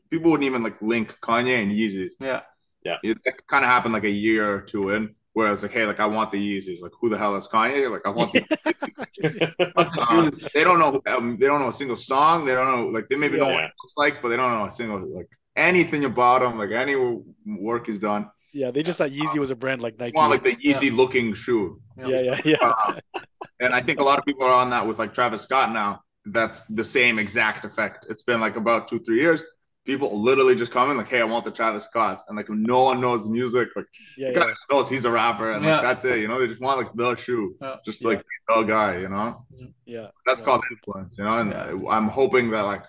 People 0.10 0.32
wouldn't 0.32 0.46
even 0.48 0.64
like 0.64 0.82
link 0.82 1.18
Kanye 1.22 1.62
and 1.62 1.72
Yeezys. 1.72 2.12
Yeah. 2.20 2.42
Yeah. 2.86 2.96
It 3.04 3.18
kind 3.48 3.66
of 3.66 3.70
happened 3.70 3.94
like 3.94 4.06
a 4.06 4.10
year 4.10 4.54
or 4.56 4.62
two 4.62 4.92
in, 4.92 5.16
where 5.34 5.48
I 5.50 5.52
was 5.52 5.64
like, 5.64 5.74
hey, 5.74 5.86
like 5.86 6.00
I 6.00 6.06
want 6.06 6.32
the 6.32 6.38
Yeezys. 6.38 6.82
Like 6.82 6.94
who 7.02 7.10
the 7.10 7.18
hell 7.18 7.36
is 7.36 7.48
Kanye? 7.50 7.92
Like 7.92 8.04
I 8.06 8.10
want 8.10 8.32
the 8.32 8.42
Uh, 9.76 10.32
they 10.54 10.64
don't 10.64 10.80
know. 10.80 11.02
Um, 11.14 11.38
they 11.38 11.48
don't 11.48 11.60
know 11.60 11.68
a 11.68 11.74
single 11.74 11.98
song. 11.98 12.46
They 12.46 12.54
don't 12.54 12.68
know. 12.74 12.88
Like 12.88 13.10
they 13.10 13.18
maybe 13.18 13.38
know 13.38 13.46
what 13.48 13.56
Yeah. 13.56 13.66
it 13.66 13.72
looks 13.84 13.98
like, 13.98 14.22
but 14.22 14.30
they 14.30 14.38
don't 14.38 14.52
know 14.58 14.66
a 14.66 14.72
single 14.72 15.00
like 15.14 15.28
anything 15.56 16.06
about 16.06 16.42
him. 16.44 16.58
Like 16.58 16.72
any 16.72 16.96
work 17.46 17.88
he's 17.88 18.00
done. 18.00 18.30
Yeah, 18.54 18.72
they 18.72 18.82
just 18.82 18.98
thought 18.98 19.12
Yeezy 19.12 19.38
was 19.38 19.52
a 19.52 19.56
brand 19.56 19.82
like 19.82 20.00
Nike. 20.00 20.10
It's 20.10 20.16
more 20.18 20.28
like 20.28 20.42
the 20.44 20.56
Yeezy 20.56 20.96
looking 20.96 21.34
shoe. 21.34 21.80
yeah, 21.98 22.20
yeah, 22.22 22.40
yeah. 22.46 22.74
Um, 22.88 23.00
and 23.60 23.74
I 23.76 23.82
think 23.82 24.00
a 24.00 24.04
lot 24.04 24.18
of 24.18 24.26
people 24.26 24.44
are 24.44 24.54
on 24.54 24.70
that 24.72 24.88
with 24.88 24.98
like 25.00 25.14
Travis 25.14 25.42
Scott 25.44 25.72
now. 25.72 26.02
That's 26.26 26.66
the 26.66 26.84
same 26.84 27.20
exact 27.20 27.64
effect. 27.66 28.08
It's 28.10 28.24
been 28.24 28.40
like 28.40 28.56
about 28.56 28.88
two, 28.88 29.00
three 29.00 29.20
years. 29.20 29.44
People 29.86 30.22
literally 30.22 30.56
just 30.56 30.72
come 30.72 30.92
in 30.92 30.98
like, 30.98 31.08
"Hey, 31.08 31.22
I 31.22 31.24
want 31.24 31.46
the 31.46 31.52
Travis 31.52 31.86
Scotts," 31.86 32.24
and 32.28 32.36
like 32.38 32.50
no 32.50 32.84
one 32.84 33.00
knows 33.02 33.24
the 33.24 33.30
music. 33.32 33.70
Like, 33.76 33.86
yeah, 34.18 34.32
kind 34.34 34.46
yeah. 34.46 34.52
of 34.52 34.58
knows 34.72 34.90
he's 34.90 35.06
a 35.06 35.12
rapper, 35.12 35.52
and 35.54 35.64
Yeah. 35.64 35.76
like 35.76 35.82
that's 35.84 36.06
it. 36.06 36.20
You 36.20 36.28
know, 36.28 36.40
they 36.40 36.48
just 36.48 36.60
want 36.62 36.80
like 36.80 36.94
the 36.94 37.16
shoe, 37.16 37.56
Yeah. 37.62 37.76
just 37.86 38.02
Yeah. 38.02 38.08
like 38.10 38.24
the 38.48 38.64
guy. 38.64 38.98
You 39.00 39.10
know, 39.10 39.46
yeah. 39.86 40.08
that's 40.26 40.42
Yeah, 40.42 40.46
called 40.46 40.62
that's 40.62 40.72
influence. 40.72 41.18
You 41.18 41.24
know, 41.26 41.38
and 41.40 41.52
Yeah. 41.52 41.90
I'm 41.90 42.08
hoping 42.08 42.52
that 42.52 42.62
like 42.64 42.84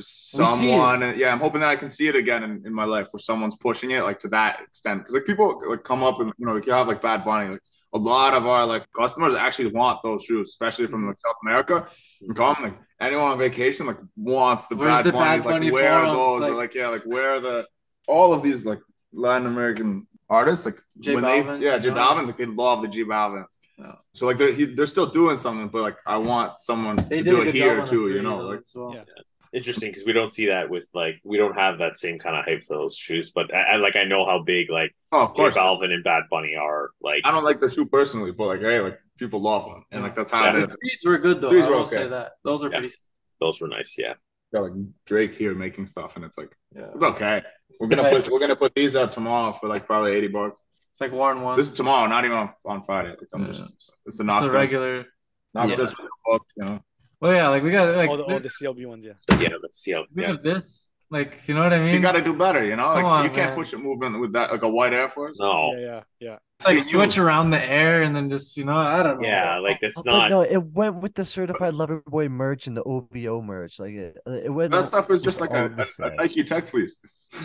someone, 0.00 1.14
yeah, 1.16 1.32
I'm 1.32 1.40
hoping 1.40 1.60
that 1.60 1.70
I 1.70 1.76
can 1.76 1.90
see 1.90 2.08
it 2.08 2.14
again 2.14 2.42
in, 2.42 2.62
in 2.66 2.72
my 2.74 2.84
life 2.84 3.08
where 3.10 3.20
someone's 3.20 3.56
pushing 3.56 3.90
it 3.90 4.02
like 4.02 4.18
to 4.20 4.28
that 4.28 4.60
extent. 4.62 5.00
Because 5.00 5.14
like 5.14 5.24
people 5.24 5.62
like 5.68 5.84
come 5.84 6.02
up 6.02 6.20
and 6.20 6.32
you 6.38 6.46
know, 6.46 6.54
like 6.54 6.66
you 6.66 6.72
have 6.72 6.88
like 6.88 7.02
Bad 7.02 7.24
Bunny, 7.24 7.50
like 7.50 7.62
a 7.92 7.98
lot 7.98 8.34
of 8.34 8.46
our 8.46 8.66
like 8.66 8.86
customers 8.96 9.34
actually 9.34 9.68
want 9.68 10.02
those 10.02 10.24
shoes, 10.24 10.48
especially 10.50 10.86
from 10.86 11.06
like 11.06 11.18
South 11.18 11.36
America. 11.44 11.88
And 12.20 12.36
come 12.36 12.56
like 12.62 12.78
anyone 13.00 13.32
on 13.32 13.38
vacation 13.38 13.86
like 13.86 13.98
wants 14.16 14.66
the 14.66 14.76
Where's 14.76 14.90
Bad 14.90 15.04
the 15.06 15.12
Bunnies, 15.12 15.44
Bad 15.44 15.50
Bunny 15.50 15.66
like 15.66 15.74
where 15.74 15.92
are 15.92 16.14
those? 16.14 16.40
Like- 16.40 16.50
or 16.52 16.54
like 16.56 16.74
yeah, 16.74 16.88
like 16.88 17.02
where 17.04 17.34
are 17.34 17.40
the 17.40 17.66
all 18.06 18.32
of 18.32 18.42
these 18.42 18.66
like 18.66 18.80
Latin 19.12 19.46
American 19.46 20.06
artists 20.28 20.66
like 20.66 20.80
J 21.00 21.14
when 21.14 21.24
Balvin, 21.24 21.60
they 21.60 21.66
yeah 21.66 21.78
J 21.78 21.88
you 21.88 21.94
know? 21.94 22.00
Balvin 22.00 22.26
like 22.26 22.36
they 22.36 22.46
love 22.46 22.82
the 22.82 22.88
J 22.88 23.04
Balvins. 23.04 23.56
Yeah. 23.78 23.94
So 24.12 24.26
like 24.26 24.36
they're 24.36 24.52
he, 24.52 24.66
they're 24.66 24.86
still 24.86 25.06
doing 25.06 25.38
something, 25.38 25.68
but 25.68 25.82
like 25.82 25.96
I 26.06 26.18
want 26.18 26.60
someone 26.60 26.96
They 26.96 27.22
to 27.22 27.30
do 27.30 27.42
it 27.42 27.54
here 27.54 27.84
too. 27.86 28.10
You 28.10 28.22
know, 28.22 28.38
like 28.38 28.60
as 28.60 28.72
well. 28.74 28.94
Yeah. 28.94 29.04
Interesting 29.52 29.90
because 29.90 30.04
we 30.06 30.12
don't 30.12 30.30
see 30.32 30.46
that 30.46 30.70
with 30.70 30.86
like 30.94 31.16
we 31.24 31.36
don't 31.36 31.54
have 31.58 31.78
that 31.78 31.98
same 31.98 32.18
kind 32.20 32.36
of 32.36 32.44
hype 32.44 32.62
for 32.62 32.76
those 32.76 32.96
shoes. 32.96 33.32
But 33.34 33.52
I, 33.54 33.72
I 33.72 33.76
like 33.76 33.96
I 33.96 34.04
know 34.04 34.24
how 34.24 34.42
big 34.42 34.70
like 34.70 34.94
oh 35.10 35.22
of 35.22 35.34
course. 35.34 35.56
Balvin 35.56 35.90
and 35.92 36.04
Bad 36.04 36.24
Bunny 36.30 36.54
are. 36.54 36.90
Like 37.00 37.22
I 37.24 37.32
don't 37.32 37.42
like 37.42 37.58
the 37.58 37.68
shoe 37.68 37.86
personally, 37.86 38.30
but 38.30 38.46
like 38.46 38.60
hey, 38.60 38.78
like 38.80 39.00
people 39.18 39.40
love 39.42 39.64
them, 39.64 39.84
and 39.90 40.02
like 40.04 40.14
that's 40.14 40.30
how 40.30 40.44
Yeah. 40.44 40.56
it 40.62 40.70
The 40.70 40.76
threes 40.80 41.02
were 41.04 41.18
good 41.18 41.40
though. 41.40 41.50
Threes 41.50 41.64
I 41.64 41.68
were 41.70 41.76
will 41.76 41.82
okay. 41.82 41.96
say 41.96 42.08
that. 42.08 42.32
Those 42.44 42.62
are 42.64 42.70
Yeah. 42.70 42.78
pretty. 42.78 42.94
those 43.40 43.60
were 43.60 43.66
nice. 43.68 43.96
Yeah. 43.98 44.14
Got 44.52 44.62
like 44.62 44.72
Drake 45.06 45.34
here 45.34 45.54
making 45.54 45.86
stuff, 45.86 46.14
and 46.16 46.24
it's 46.24 46.38
like 46.38 46.54
Yeah. 46.76 46.90
it's 46.94 47.02
okay. 47.02 47.42
We're 47.80 47.88
gonna 47.88 48.02
Right. 48.04 48.22
put 48.22 48.30
we're 48.30 48.38
gonna 48.40 48.54
put 48.54 48.74
these 48.74 48.94
out 48.94 49.12
tomorrow 49.12 49.52
for 49.52 49.68
like 49.68 49.84
probably 49.86 50.12
eighty 50.12 50.28
bucks. 50.28 50.60
It's 50.92 51.00
like 51.00 51.12
one 51.12 51.42
one. 51.42 51.56
This 51.56 51.68
is 51.68 51.74
tomorrow, 51.74 52.06
not 52.06 52.24
even 52.24 52.36
on, 52.36 52.50
on 52.64 52.82
Friday. 52.82 53.10
Like 53.10 53.28
I'm 53.32 53.46
Yeah. 53.46 53.52
just 53.52 53.96
it's 54.06 54.20
a 54.20 54.24
not 54.24 54.48
regular. 54.52 55.06
not 55.54 55.68
Yeah. 55.68 55.76
just 55.76 55.96
you 55.98 56.64
know. 56.64 56.84
Well, 57.20 57.32
yeah, 57.34 57.48
like 57.48 57.62
we 57.62 57.70
got 57.70 57.94
like 57.94 58.08
oh, 58.10 58.16
the, 58.16 58.38
this, 58.38 58.58
the 58.58 58.66
CLB 58.66 58.86
ones, 58.86 59.04
yeah. 59.04 59.38
Yeah. 59.38 59.50
Let's 59.62 59.78
see 59.78 59.92
how. 59.92 60.04
we 60.14 60.22
Yeah. 60.22 60.36
this. 60.42 60.90
Like 61.12 61.40
you 61.46 61.54
know 61.54 61.64
what 61.64 61.72
I 61.72 61.80
mean? 61.80 61.92
You 61.94 62.00
got 62.00 62.12
to 62.12 62.22
do 62.22 62.32
better, 62.32 62.64
you 62.64 62.76
know. 62.76 62.86
Like 62.86 63.04
on, 63.04 63.24
you 63.24 63.30
can't 63.30 63.50
man. 63.50 63.56
push 63.56 63.72
a 63.72 63.78
movement 63.78 64.20
with 64.20 64.32
that 64.34 64.52
like 64.52 64.62
a 64.62 64.68
white 64.68 64.92
Air 64.92 65.08
Force. 65.08 65.38
No. 65.40 65.72
Yeah, 65.74 65.80
yeah, 65.80 66.02
yeah. 66.20 66.36
It's 66.60 66.66
like 66.68 66.84
switch 66.84 67.18
around 67.18 67.50
the 67.50 67.60
air 67.60 68.02
and 68.04 68.14
then 68.14 68.30
just 68.30 68.56
you 68.56 68.64
know 68.64 68.76
I 68.76 69.02
don't 69.02 69.20
know. 69.20 69.26
Yeah. 69.26 69.58
Like 69.58 69.78
it's 69.82 69.96
But 70.00 70.06
not. 70.06 70.30
no, 70.30 70.42
it 70.42 70.62
went 70.62 70.96
with 71.02 71.14
the 71.14 71.24
certified 71.24 71.74
lover 71.74 72.00
boy 72.06 72.28
merch 72.28 72.68
and 72.68 72.76
the 72.76 72.84
OVO 72.84 73.42
merch. 73.42 73.80
Like 73.80 73.94
it, 73.94 74.18
it 74.24 74.50
went. 74.52 74.70
That 74.70 74.86
stuff 74.86 75.10
is 75.10 75.20
just 75.22 75.40
like 75.40 75.50
a, 75.50 75.66
a, 75.76 76.04
a. 76.06 76.14
Nike 76.14 76.44
Tech 76.44 76.68
Fleece. 76.68 76.96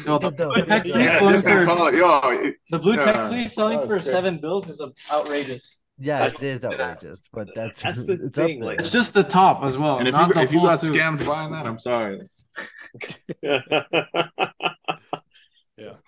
No, 0.05 0.19
the 0.19 0.29
No, 0.29 0.53
blue 0.53 0.63
tech 0.63 0.85
yeah, 0.85 0.93
fleece 0.93 1.05
yeah, 1.05 1.19
going 1.19 1.41
for 1.41 1.61
it, 1.63 1.95
yo, 1.95 2.19
it- 2.29 2.55
the 2.69 2.79
blue 2.79 2.97
tech 2.97 3.15
Yeah. 3.15 3.29
fleece 3.29 3.53
selling 3.53 3.79
for 3.87 3.95
was 3.95 4.05
seven 4.05 4.37
bills 4.39 4.69
is 4.69 4.81
outrageous. 5.11 5.81
Yeah, 5.97 6.19
That's- 6.19 6.43
it 6.43 6.47
is 6.49 6.65
outrageous, 6.65 7.21
but 7.31 7.47
that's 7.55 7.81
That's 7.81 8.05
the 8.05 8.13
it's 8.13 8.35
thing, 8.35 8.55
Up 8.55 8.59
there. 8.59 8.67
like- 8.67 8.79
It's 8.79 8.91
just 8.91 9.13
the 9.13 9.23
top 9.23 9.63
as 9.63 9.77
well. 9.77 9.99
and 9.99 10.07
if 10.07 10.13
not 10.13 10.27
you 10.27 10.33
the 10.33 10.41
if 10.41 10.51
you 10.51 10.59
got 10.61 10.79
suit. 10.81 10.93
scammed 10.93 11.25
buying 11.25 11.51
that, 11.53 11.65
I'm 11.65 11.79
sorry. 11.79 12.21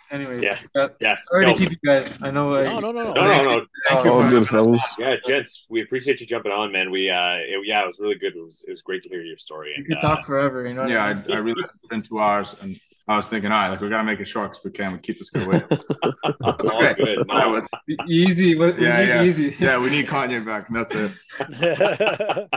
Anyways, 0.09 0.41
Yeah. 0.41 0.57
uh, 0.73 0.87
yeah. 1.01 1.17
sorry 1.29 1.45
no, 1.47 1.53
to 1.53 1.59
keep 1.59 1.71
you 1.71 1.77
guys. 1.85 2.17
I 2.21 2.31
know. 2.31 2.47
No, 2.47 2.79
no, 2.79 2.91
no, 2.91 3.03
no. 3.03 3.13
no, 3.13 3.13
no, 3.13 3.43
no. 3.59 3.65
Thank 3.89 4.05
you. 4.05 4.11
All 4.11 4.29
good, 4.29 4.47
fellas. 4.47 4.95
Yeah, 4.97 5.15
gents, 5.25 5.65
we 5.69 5.81
appreciate 5.81 6.21
you 6.21 6.25
jumping 6.25 6.53
on, 6.53 6.71
man. 6.71 6.91
We, 6.91 7.09
uh, 7.09 7.35
it, 7.39 7.59
yeah, 7.65 7.83
it 7.83 7.87
was 7.87 7.99
really 7.99 8.15
good. 8.15 8.33
It 8.33 8.41
was, 8.41 8.63
it 8.65 8.71
was 8.71 8.81
great 8.81 9.01
to 9.03 9.09
hear 9.09 9.21
your 9.21 9.35
story. 9.37 9.71
You 9.71 9.75
And, 9.79 9.85
could 9.87 9.97
uh, 9.97 10.15
talk 10.15 10.25
forever. 10.25 10.65
You 10.65 10.75
know. 10.75 10.85
Yeah, 10.87 11.03
I 11.03 11.09
I. 11.09 11.35
I 11.35 11.37
really 11.39 11.61
put 11.81 11.91
in 11.91 12.01
two 12.01 12.19
hours, 12.19 12.55
and 12.61 12.79
I 13.09 13.15
was 13.15 13.27
thinking, 13.29 13.51
all 13.51 13.57
right, 13.57 13.69
like 13.69 13.79
we 13.79 13.87
gotta 13.87 14.03
make 14.03 14.19
it 14.19 14.27
short 14.27 14.51
because 14.51 14.65
we 14.65 14.71
can't 14.71 15.01
keep 15.01 15.17
this 15.17 15.29
guy 15.29 15.47
waiting. 15.47 15.67
all 16.43 16.93
good. 16.93 17.25
No, 17.27 17.61
No, 17.61 17.61
easy. 18.07 18.55
We 18.55 18.71
we 18.73 18.83
Yeah, 18.83 19.01
yeah. 19.01 19.23
easy. 19.23 19.55
yeah, 19.59 19.77
we 19.79 19.89
need 19.89 20.07
Kanye 20.07 20.45
back, 20.45 20.67
and 20.67 20.75
that's 20.75 20.93
it. 20.93 22.49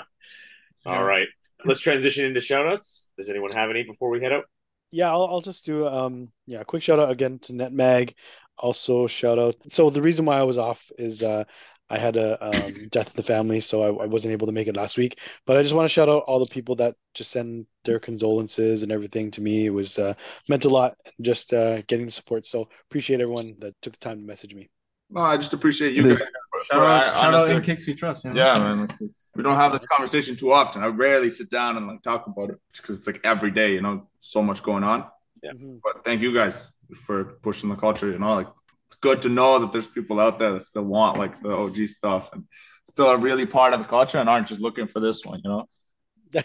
all 0.85 1.03
right. 1.03 1.27
Let's 1.65 1.81
transition 1.81 2.25
into 2.25 2.39
shout 2.39 2.71
outs. 2.71 3.09
Does 3.17 3.29
anyone 3.29 3.51
have 3.51 3.69
any 3.69 3.83
before 3.83 4.09
we 4.09 4.21
head 4.21 4.31
out? 4.31 4.45
Yeah, 4.91 5.11
I'll, 5.11 5.25
I'll 5.25 5.41
just 5.41 5.65
do 5.65 5.85
um 5.87 6.29
yeah, 6.45 6.63
quick 6.63 6.81
shout 6.81 6.99
out 6.99 7.11
again 7.11 7.39
to 7.39 7.53
NetMag. 7.53 8.13
Also 8.57 9.07
shout 9.07 9.37
out. 9.39 9.55
So 9.67 9.89
the 9.89 10.01
reason 10.01 10.23
why 10.23 10.37
I 10.37 10.43
was 10.43 10.57
off 10.57 10.89
is 10.97 11.21
uh 11.21 11.43
I 11.89 11.97
had 11.99 12.17
a 12.17 12.43
um, 12.43 12.87
death 12.89 13.09
in 13.09 13.17
the 13.17 13.23
family, 13.23 13.59
so 13.59 13.83
I, 13.83 14.03
I 14.03 14.07
wasn't 14.07 14.31
able 14.31 14.47
to 14.47 14.53
make 14.53 14.67
it 14.67 14.75
last 14.75 14.97
week. 14.97 15.19
But 15.45 15.57
I 15.57 15.61
just 15.61 15.75
want 15.75 15.85
to 15.85 15.93
shout 15.93 16.09
out 16.09 16.23
all 16.25 16.39
the 16.39 16.51
people 16.51 16.75
that 16.77 16.95
just 17.13 17.31
send 17.31 17.67
their 17.83 17.99
condolences 17.99 18.81
and 18.83 18.91
everything 18.91 19.29
to 19.31 19.41
me. 19.41 19.67
It 19.67 19.69
was 19.69 19.99
uh, 19.99 20.15
meant 20.49 20.65
a 20.65 20.69
lot, 20.69 20.95
just 21.21 21.53
uh, 21.53 21.81
getting 21.83 22.07
the 22.07 22.11
support. 22.11 22.45
So 22.45 22.69
appreciate 22.89 23.21
everyone 23.21 23.51
that 23.59 23.75
took 23.81 23.93
the 23.93 23.99
time 23.99 24.19
to 24.19 24.25
message 24.25 24.55
me. 24.55 24.69
No, 25.11 25.21
I 25.21 25.37
just 25.37 25.53
appreciate 25.53 25.93
you 25.93 26.03
guys. 26.09 26.17
For, 26.19 26.25
Shout 26.25 26.67
for- 26.71 26.85
out, 26.85 26.89
I- 26.89 27.13
shout 27.13 27.15
out 27.15 27.33
honestly- 27.49 27.55
In 27.73 27.77
Kix 27.77 27.85
We 27.87 27.93
Trust. 27.93 28.25
You 28.25 28.31
know? 28.31 28.35
Yeah, 28.37 28.57
man. 28.57 28.79
like, 28.87 28.91
we 29.35 29.43
don't 29.43 29.55
have 29.55 29.71
this 29.73 29.85
conversation 29.85 30.35
too 30.35 30.51
often. 30.51 30.81
I 30.81 30.87
rarely 30.87 31.29
sit 31.29 31.49
down 31.51 31.77
and 31.77 31.87
like 31.87 32.01
talk 32.01 32.25
about 32.25 32.49
it 32.49 32.59
because 32.75 32.97
it's 32.97 33.05
like 33.05 33.19
every 33.23 33.51
day, 33.51 33.73
you 33.73 33.81
know, 33.81 34.07
so 34.17 34.41
much 34.41 34.63
going 34.63 34.83
on. 34.83 35.05
Yeah. 35.43 35.51
But 35.83 36.03
thank 36.03 36.21
you 36.21 36.33
guys 36.33 36.71
for 36.95 37.37
pushing 37.43 37.69
the 37.69 37.75
culture. 37.75 38.09
You 38.09 38.17
know, 38.17 38.33
like 38.33 38.47
it's 38.95 39.01
good 39.01 39.21
to 39.23 39.29
know 39.29 39.59
that 39.59 39.73
there's 39.73 39.87
people 39.87 40.21
out 40.21 40.39
there 40.39 40.53
that 40.53 40.63
still 40.63 40.83
want 40.83 41.17
like 41.17 41.41
the 41.41 41.51
OG 41.51 41.87
stuff 41.87 42.29
and 42.31 42.45
still 42.87 43.07
are 43.07 43.17
really 43.17 43.45
part 43.45 43.73
of 43.73 43.81
the 43.81 43.87
culture 43.87 44.17
and 44.17 44.29
aren't 44.29 44.47
just 44.47 44.61
looking 44.61 44.87
for 44.87 45.01
this 45.01 45.25
one. 45.25 45.41
You 45.43 45.49
know, 45.49 45.67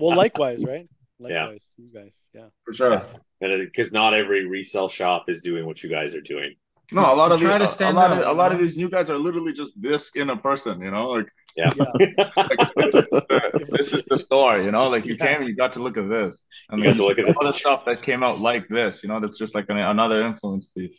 well, 0.00 0.16
likewise, 0.16 0.64
right? 0.64 0.88
Yeah. 1.20 1.50
You 1.50 1.58
guys. 1.92 2.22
Yeah. 2.32 2.46
for 2.64 2.72
sure. 2.72 3.04
Because 3.40 3.88
uh, 3.88 3.90
not 3.92 4.14
every 4.14 4.46
resale 4.46 4.88
shop 4.88 5.28
is 5.28 5.42
doing 5.42 5.66
what 5.66 5.82
you 5.82 5.90
guys 5.90 6.14
are 6.14 6.20
doing. 6.20 6.54
No, 6.92 7.02
a 7.02 7.14
lot 7.14 7.32
of 7.32 7.40
Try 7.40 7.52
the, 7.52 7.58
to 7.58 7.64
a 7.64 7.68
stand 7.68 7.96
lot 7.96 8.12
of 8.12 8.18
a 8.18 8.32
lot 8.32 8.52
you 8.52 8.56
of 8.56 8.62
these 8.62 8.76
new 8.76 8.88
guys 8.88 9.10
are 9.10 9.18
literally 9.18 9.52
just 9.52 9.80
this 9.80 10.16
in 10.16 10.30
a 10.30 10.36
person, 10.36 10.80
you 10.80 10.90
know, 10.90 11.10
like, 11.10 11.30
Yeah. 11.56 11.70
like 11.78 12.74
this, 12.76 12.94
is 12.94 13.08
the, 13.10 13.68
this 13.70 13.92
is 13.92 14.04
the 14.04 14.18
store, 14.18 14.60
you 14.60 14.70
know, 14.70 14.88
like 14.88 15.04
you 15.06 15.16
Yeah. 15.18 15.38
came, 15.38 15.42
you 15.48 15.54
got 15.56 15.72
to 15.74 15.82
look 15.82 15.96
at 15.96 16.08
this, 16.08 16.44
and 16.70 16.78
You 16.78 16.84
got 16.84 16.90
then 16.90 16.96
to 16.98 17.06
look 17.06 17.18
at 17.18 17.36
all 17.36 17.44
the 17.46 17.52
stuff 17.52 17.84
that 17.86 18.00
came 18.02 18.22
out 18.22 18.38
like 18.40 18.68
this, 18.68 19.02
you 19.02 19.08
know, 19.08 19.18
that's 19.20 19.38
just 19.38 19.54
like 19.54 19.66
an, 19.68 19.78
another 19.78 20.22
influence 20.22 20.66
piece. 20.66 20.96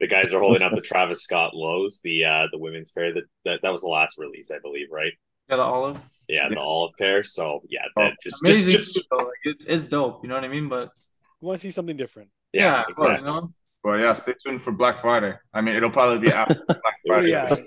the 0.00 0.06
guys 0.06 0.34
are 0.34 0.40
holding 0.40 0.62
up 0.62 0.72
the 0.74 0.82
Travis 0.82 1.22
Scott 1.22 1.54
lows, 1.54 2.00
the 2.04 2.24
uh 2.24 2.46
the 2.52 2.58
women's 2.58 2.90
pair 2.92 3.14
that 3.14 3.24
that, 3.46 3.60
that 3.62 3.72
was 3.72 3.80
the 3.82 3.88
last 3.88 4.18
release, 4.18 4.50
I 4.50 4.58
believe, 4.58 4.88
right? 4.90 5.12
Yeah, 5.48 5.56
the 5.56 5.62
olive. 5.62 5.98
Yeah, 6.28 6.48
the 6.48 6.56
Yeah. 6.56 6.60
olive 6.60 6.92
pair. 6.98 7.22
So 7.24 7.62
yeah, 7.70 7.80
Oh, 7.96 8.02
that 8.02 8.14
just, 8.22 8.42
just, 8.44 8.44
Amazing. 8.44 8.70
just 8.72 9.06
though. 9.10 9.16
Like, 9.18 9.28
it's 9.44 9.64
it's 9.64 9.86
dope. 9.86 10.22
You 10.22 10.28
know 10.28 10.34
what 10.34 10.44
I 10.44 10.48
mean? 10.48 10.68
But 10.68 10.90
You 11.40 11.46
want 11.48 11.58
to 11.60 11.62
see 11.66 11.70
something 11.70 11.96
different? 11.96 12.28
yeah, 12.52 12.80
of 12.82 12.94
course, 12.96 13.10
exactly. 13.10 13.32
you 13.32 13.40
know. 13.40 13.48
But 13.82 14.00
yeah, 14.00 14.14
stay 14.14 14.34
tuned 14.44 14.60
for 14.60 14.72
Black 14.72 15.00
Friday. 15.00 15.32
I 15.54 15.60
mean, 15.60 15.76
it'll 15.76 15.90
probably 15.90 16.18
be 16.18 16.32
after 16.32 16.54
Black 16.68 16.80
Friday. 17.06 17.30
Yeah. 17.30 17.46
it, 17.52 17.62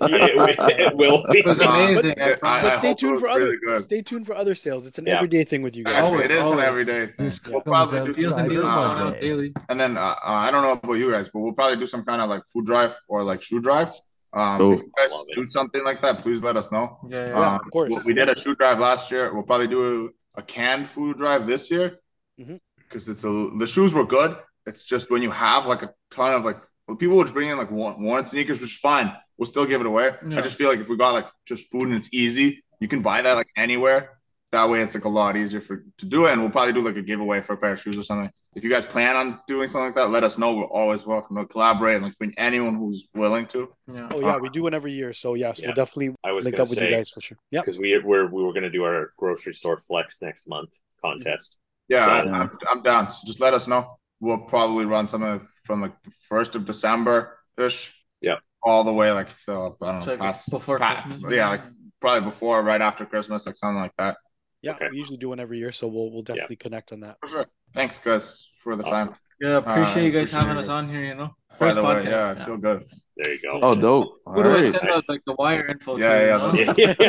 it 0.80 0.96
will 0.96 1.22
be. 1.32 1.38
It 1.38 1.46
amazing. 1.46 2.14
I 2.20 2.36
I- 2.42 2.62
But 2.62 2.74
stay 2.76 2.92
tuned 2.94 3.18
for 3.20 3.28
other. 3.28 3.56
really. 3.62 3.80
Stay 3.80 4.02
tuned 4.02 4.26
for 4.26 4.34
other 4.34 4.54
sales. 4.54 4.86
It's 4.86 4.98
an 4.98 5.06
Yeah. 5.06 5.16
everyday 5.16 5.44
thing 5.44 5.62
with 5.62 5.76
you 5.76 5.84
guys. 5.84 5.94
Actually, 5.94 6.24
it 6.24 6.30
is 6.32 6.44
Always. 6.44 6.58
an 6.60 6.64
everyday 6.66 7.06
thing. 7.06 7.14
This 7.26 7.40
We'll 7.46 7.62
probably 7.62 8.00
do 8.00 8.12
Deals 8.12 8.26
and 8.32 8.34
something, 8.34 8.50
deals 8.54 8.72
Cyber 8.72 8.98
going 8.98 9.14
uh, 9.14 9.20
daily. 9.20 9.52
And 9.70 9.80
then 9.80 9.96
uh, 9.96 10.00
uh, 10.00 10.14
I 10.22 10.50
don't 10.50 10.62
know 10.62 10.72
about 10.72 10.92
you 10.94 11.10
guys, 11.10 11.30
but 11.32 11.40
we'll 11.40 11.54
probably 11.54 11.78
do 11.78 11.86
some 11.86 12.04
kind 12.04 12.20
of 12.20 12.28
like 12.28 12.42
food 12.52 12.66
drive 12.66 12.98
or 13.08 13.22
like 13.24 13.40
shoe 13.42 13.60
drive. 13.62 13.88
Um, 14.34 14.60
Oh. 14.60 14.72
if 14.72 14.80
you 14.80 14.92
guys 14.98 15.10
do 15.34 15.46
something 15.46 15.82
like 15.84 16.02
that, 16.02 16.20
please 16.20 16.42
let 16.42 16.56
us 16.58 16.70
know. 16.70 16.98
Yeah, 17.08 17.24
yeah. 17.24 17.28
Yeah, 17.30 17.48
Um, 17.48 17.54
of 17.64 17.70
course. 17.72 17.90
We, 18.04 18.12
we 18.12 18.14
did 18.14 18.28
a 18.28 18.38
shoe 18.38 18.54
drive 18.54 18.78
last 18.78 19.10
year. 19.10 19.32
We'll 19.32 19.42
probably 19.44 19.68
do 19.68 20.12
a, 20.36 20.40
a 20.40 20.42
canned 20.42 20.86
food 20.88 21.16
drive 21.16 21.46
this 21.46 21.70
year 21.70 21.98
Mhm. 22.38 22.60
because 22.78 23.08
it's 23.08 23.24
a 23.24 23.50
the 23.58 23.66
shoes 23.66 23.94
were 23.94 24.04
good. 24.04 24.36
It's 24.74 24.84
just 24.84 25.10
when 25.10 25.22
you 25.22 25.30
have 25.30 25.66
like 25.66 25.82
a 25.82 25.92
ton 26.10 26.34
of 26.34 26.44
like 26.44 26.58
well, 26.86 26.96
people 26.96 27.16
would 27.16 27.32
bring 27.32 27.48
in 27.48 27.58
like 27.58 27.70
one, 27.70 28.02
worn 28.02 28.24
sneakers, 28.26 28.60
which 28.60 28.72
is 28.72 28.78
fine. 28.78 29.12
We'll 29.36 29.46
still 29.46 29.66
give 29.66 29.80
it 29.80 29.86
away. 29.86 30.12
Yeah. 30.28 30.38
I 30.38 30.40
just 30.42 30.56
feel 30.56 30.68
like 30.68 30.80
if 30.80 30.88
we 30.88 30.96
got 30.96 31.12
like 31.12 31.26
just 31.46 31.70
food 31.70 31.84
and 31.84 31.94
it's 31.94 32.12
easy, 32.14 32.62
you 32.78 32.88
can 32.88 33.00
buy 33.02 33.22
that 33.22 33.34
like 33.34 33.48
anywhere. 33.56 34.18
That 34.52 34.68
way, 34.68 34.80
it's 34.80 34.94
like 34.94 35.04
a 35.04 35.08
lot 35.08 35.36
easier 35.36 35.60
for 35.60 35.84
to 35.98 36.06
do 36.06 36.26
it, 36.26 36.32
and 36.32 36.40
we'll 36.40 36.50
probably 36.50 36.72
do 36.72 36.82
like 36.82 36.96
a 36.96 37.02
giveaway 37.02 37.40
for 37.40 37.52
a 37.52 37.56
pair 37.56 37.70
of 37.72 37.80
shoes 37.80 37.96
or 37.96 38.02
something. 38.02 38.30
If 38.56 38.64
you 38.64 38.70
guys 38.70 38.84
plan 38.84 39.14
on 39.14 39.38
doing 39.46 39.68
something 39.68 39.86
like 39.86 39.94
that, 39.94 40.10
let 40.10 40.24
us 40.24 40.36
know. 40.36 40.52
We're 40.56 40.64
always 40.64 41.06
welcome 41.06 41.36
to 41.36 41.46
collaborate 41.46 41.96
and 41.96 42.04
like 42.06 42.18
bring 42.18 42.34
anyone 42.36 42.74
who's 42.74 43.06
willing 43.14 43.46
to. 43.54 43.72
yeah. 43.92 44.08
Oh 44.10 44.18
yeah, 44.20 44.34
uh, 44.34 44.38
we 44.40 44.48
do 44.48 44.64
one 44.64 44.74
every 44.74 44.90
year. 44.92 45.12
So 45.12 45.34
yes, 45.34 45.60
Yeah. 45.60 45.68
we'll 45.68 45.74
definitely 45.76 46.16
I 46.24 46.32
was 46.32 46.44
link 46.46 46.56
gonna 46.56 46.64
up 46.64 46.70
with 46.70 46.80
you 46.82 46.90
guys 46.90 47.10
for 47.10 47.20
sure. 47.20 47.38
Yeah, 47.52 47.60
because 47.60 47.78
we 47.78 47.96
were 47.98 48.26
we 48.26 48.42
were 48.42 48.52
gonna 48.52 48.70
do 48.70 48.82
our 48.82 49.12
grocery 49.16 49.54
store 49.54 49.80
flex 49.86 50.20
next 50.20 50.48
month 50.48 50.70
contest. 51.00 51.58
Yeah, 51.88 52.04
So- 52.06 52.10
I, 52.10 52.18
I'm, 52.40 52.50
I'm 52.68 52.82
down. 52.82 53.12
So 53.12 53.18
just 53.26 53.38
let 53.40 53.54
us 53.54 53.68
know. 53.68 53.98
We'll 54.20 54.38
probably 54.38 54.84
run 54.84 55.06
something 55.06 55.40
from 55.64 55.80
like 55.82 56.00
the 56.02 56.10
first 56.28 56.54
of 56.54 56.66
December 56.66 57.38
ish. 57.58 57.96
Yeah. 58.20 58.36
All 58.62 58.84
the 58.84 58.92
way 58.92 59.10
like 59.12 59.30
so 59.30 59.76
I 59.80 59.92
don't 59.92 60.02
So, 60.02 60.10
know 60.10 60.12
like, 60.12 60.20
past 60.20 60.50
before 60.50 60.78
past- 60.78 61.04
Christmas. 61.06 61.32
Yeah, 61.32 61.48
like 61.48 61.62
probably 62.00 62.28
before, 62.28 62.62
right 62.62 62.80
after 62.82 63.06
Christmas, 63.06 63.46
like 63.46 63.56
something 63.56 63.80
like 63.80 63.96
that. 63.96 64.18
Yeah, 64.62 64.72
Okay. 64.72 64.88
we 64.90 64.98
usually 64.98 65.16
do 65.16 65.30
one 65.30 65.40
every 65.40 65.56
year, 65.58 65.72
so 65.72 65.88
we'll 65.88 66.10
we'll 66.10 66.18
Yeah. 66.28 66.34
definitely 66.34 66.56
connect 66.56 66.92
on 66.92 67.00
that. 67.00 67.16
For 67.22 67.28
sure. 67.28 67.46
Thanks, 67.72 67.98
guys, 67.98 68.50
for 68.58 68.76
the 68.76 68.84
Awesome. 68.84 69.08
time. 69.08 69.16
yeah, 69.40 69.56
appreciate 69.56 70.02
Uh, 70.02 70.06
you 70.06 70.12
guys 70.12 70.28
appreciate 70.28 70.40
having 70.40 70.56
you 70.56 70.60
us 70.60 70.68
on 70.68 70.88
here. 70.90 71.00
You 71.02 71.14
know, 71.14 71.34
By 71.52 71.56
first 71.56 71.76
the 71.76 71.82
way, 71.82 71.88
podcast. 71.94 72.04
yeah, 72.04 72.30
I 72.30 72.34
feel 72.44 72.56
good. 72.58 72.84
There 73.16 73.32
you 73.32 73.40
go. 73.40 73.58
Oh, 73.62 73.74
dope. 73.74 74.18
Who 74.26 74.32
All 74.36 74.42
do 74.42 74.54
I 74.56 74.62
send 74.62 74.74
Nice. 74.84 74.96
out 74.98 75.08
like 75.08 75.22
the 75.24 75.32
wire 75.38 75.66
info 75.66 75.96
Yeah, 75.96 76.08
to? 76.08 76.14
yeah, 76.26 76.52
you 76.52 76.64
know? 76.66 76.74
Yeah. 76.76 76.94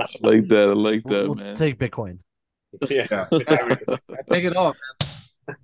I 0.00 0.06
like 0.22 0.46
that. 0.46 0.68
I 0.70 0.72
like 0.72 1.02
that, 1.04 1.24
We'll 1.26 1.34
man. 1.34 1.56
take 1.56 1.78
Bitcoin. 1.78 2.18
Yeah. 2.90 3.06
Yeah. 3.10 3.26
I 3.48 4.22
take 4.28 4.44
it 4.44 4.56
off. 4.56 4.76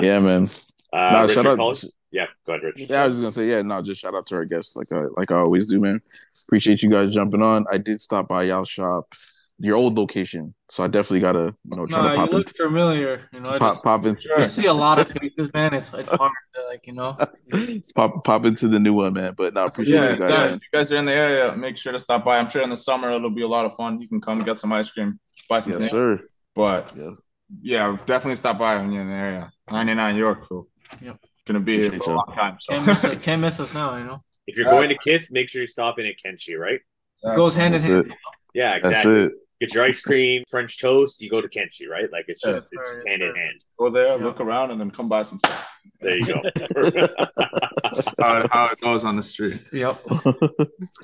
Yeah, 0.00 0.20
man. 0.20 0.44
Uh, 0.44 0.96
Nah, 0.96 1.20
Richard 1.22 1.34
shout 1.34 1.46
out. 1.46 1.56
Collins? 1.56 1.84
Yeah, 2.10 2.26
go 2.46 2.52
ahead, 2.54 2.62
Rich. 2.64 2.86
Yeah, 2.88 3.02
I 3.02 3.06
was 3.08 3.16
just 3.18 3.20
gonna 3.22 3.30
say, 3.32 3.50
yeah, 3.50 3.62
no, 3.62 3.82
just 3.82 4.00
shout 4.00 4.14
out 4.14 4.26
to 4.28 4.36
our 4.36 4.44
guests, 4.46 4.74
like 4.76 4.90
I 4.92 5.04
like 5.16 5.30
I 5.30 5.36
always 5.36 5.66
do, 5.68 5.78
man. 5.80 6.00
Appreciate 6.46 6.82
you 6.82 6.88
guys 6.88 7.12
jumping 7.14 7.42
on. 7.42 7.66
I 7.70 7.76
did 7.78 8.00
stop 8.00 8.28
by 8.28 8.44
y'all 8.44 8.64
shop, 8.64 9.12
your 9.58 9.76
old 9.76 9.98
location, 9.98 10.54
so 10.70 10.84
I 10.84 10.86
definitely 10.86 11.20
gotta, 11.20 11.54
you 11.68 11.76
know, 11.76 11.84
try 11.86 11.98
No, 11.98 12.04
to 12.04 12.08
you 12.10 12.14
pop 12.14 12.32
look 12.32 12.48
into 12.48 12.54
familiar. 12.64 13.28
You 13.32 13.40
know, 13.40 13.50
I 13.50 13.58
pop 13.58 13.74
just, 13.74 13.84
pop 13.84 14.06
in, 14.06 14.16
I 14.38 14.46
see 14.46 14.66
a 14.66 14.72
lot 14.72 14.98
of 15.00 15.08
faces, 15.08 15.50
man. 15.52 15.74
It's 15.74 15.92
it's 15.92 16.08
hard 16.08 16.32
to 16.54 16.64
like 16.68 16.86
you 16.86 16.94
know. 16.94 17.18
pop 17.94 18.24
pop 18.24 18.44
into 18.46 18.68
the 18.68 18.78
new 18.78 18.94
one, 18.94 19.12
man. 19.12 19.34
But 19.36 19.52
no, 19.52 19.66
appreciate 19.66 19.96
Yeah, 19.96 20.12
you 20.12 20.18
guys, 20.18 20.30
yeah. 20.30 20.44
man. 20.46 20.54
If 20.54 20.60
you 20.62 20.78
guys 20.78 20.92
are 20.92 20.96
in 20.96 21.04
the 21.04 21.12
area, 21.12 21.54
make 21.56 21.76
sure 21.76 21.92
to 21.92 21.98
stop 21.98 22.24
by. 22.24 22.38
I'm 22.38 22.48
sure 22.48 22.62
in 22.62 22.70
the 22.70 22.76
summer 22.76 23.10
it'll 23.12 23.28
be 23.28 23.42
a 23.42 23.48
lot 23.48 23.66
of 23.66 23.74
fun. 23.76 24.00
You 24.00 24.08
can 24.08 24.20
come 24.22 24.42
get 24.44 24.58
some 24.58 24.72
ice 24.72 24.90
cream, 24.90 25.20
buy 25.46 25.60
some 25.60 25.72
Yes, 25.72 25.80
things. 25.80 25.90
sir. 25.90 26.20
But 26.58 26.92
Yes. 26.96 27.22
yeah, 27.62 27.96
definitely 28.04 28.34
stop 28.34 28.58
by 28.58 28.74
when 28.78 28.90
you're 28.90 29.02
in 29.02 29.08
the 29.08 29.14
area. 29.14 29.52
99 29.70 30.16
Yorkville. 30.16 30.66
Yep. 31.00 31.16
Gonna 31.46 31.60
be 31.60 31.76
here 31.78 31.92
for 31.92 31.96
a 32.02 32.06
y'all. 32.06 32.16
long 32.16 32.34
time. 32.34 32.56
So 32.58 32.72
Can't 32.72 32.86
miss 32.86 33.04
it. 33.04 33.22
Can't 33.22 33.40
miss 33.40 33.60
us 33.60 33.72
now. 33.72 33.96
You 33.96 34.04
know, 34.04 34.24
If 34.48 34.56
you're 34.56 34.68
going 34.68 34.88
to 34.88 34.98
Kith, 34.98 35.28
make 35.30 35.48
sure 35.48 35.60
you 35.60 35.68
stop 35.68 36.00
in 36.00 36.06
at 36.06 36.14
Kenshi, 36.22 36.58
right? 36.58 36.80
it 37.22 37.36
goes 37.36 37.54
hand 37.54 37.76
in 37.76 37.80
hand. 37.80 38.06
it. 38.06 38.12
Yeah, 38.54 38.72
That's 38.80 38.86
exactly. 39.04 39.22
it. 39.26 39.32
Get 39.60 39.74
your 39.74 39.84
ice 39.84 40.00
cream, 40.00 40.44
French 40.48 40.78
toast, 40.78 41.20
you 41.20 41.28
go 41.28 41.40
to 41.40 41.48
Kenshi, 41.48 41.88
right? 41.88 42.10
Like 42.12 42.26
it's 42.28 42.40
just 42.40 42.66
Yeah. 42.72 42.78
it's 42.80 42.90
just 42.94 43.08
hand 43.08 43.22
in 43.22 43.34
hand. 43.34 43.64
go 43.78 43.90
there, 43.90 44.16
Yeah. 44.18 44.24
look 44.24 44.40
around, 44.40 44.70
and 44.70 44.80
then 44.80 44.90
come 44.90 45.08
buy 45.08 45.24
some 45.24 45.38
stuff. 45.40 45.68
There 46.00 46.16
you 46.16 46.24
go. 46.26 46.42
how, 48.20 48.46
how 48.50 48.64
it 48.66 48.80
goes 48.80 49.02
on 49.02 49.16
the 49.16 49.22
street. 49.22 49.60
Yep. 49.72 50.00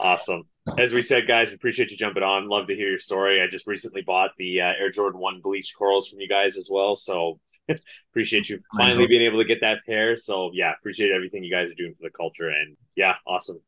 awesome. 0.00 0.44
As 0.78 0.92
we 0.92 1.02
said, 1.02 1.26
guys, 1.26 1.50
we 1.50 1.56
appreciate 1.56 1.90
you 1.90 1.96
jumping 1.96 2.22
on. 2.22 2.44
Love 2.46 2.66
to 2.68 2.76
hear 2.76 2.88
your 2.88 2.98
story. 2.98 3.42
I 3.42 3.46
just 3.48 3.66
recently 3.66 4.02
bought 4.02 4.30
the 4.38 4.60
uh, 4.62 4.72
Air 4.78 4.90
Jordan 4.90 5.20
1 5.20 5.40
bleached 5.42 5.76
corals 5.76 6.08
from 6.08 6.20
you 6.20 6.28
guys 6.28 6.56
as 6.56 6.68
well. 6.70 6.94
So 6.96 7.40
appreciate 8.12 8.48
you 8.48 8.60
finally 8.76 9.06
being 9.06 9.22
able 9.22 9.38
to 9.38 9.44
get 9.44 9.60
that 9.62 9.80
pair. 9.86 10.16
So 10.16 10.50
yeah, 10.54 10.72
appreciate 10.78 11.10
everything 11.12 11.42
you 11.44 11.50
guys 11.50 11.70
are 11.70 11.74
doing 11.74 11.94
for 11.94 12.02
the 12.02 12.10
culture. 12.10 12.48
And 12.48 12.76
yeah, 12.96 13.16
awesome. 13.26 13.58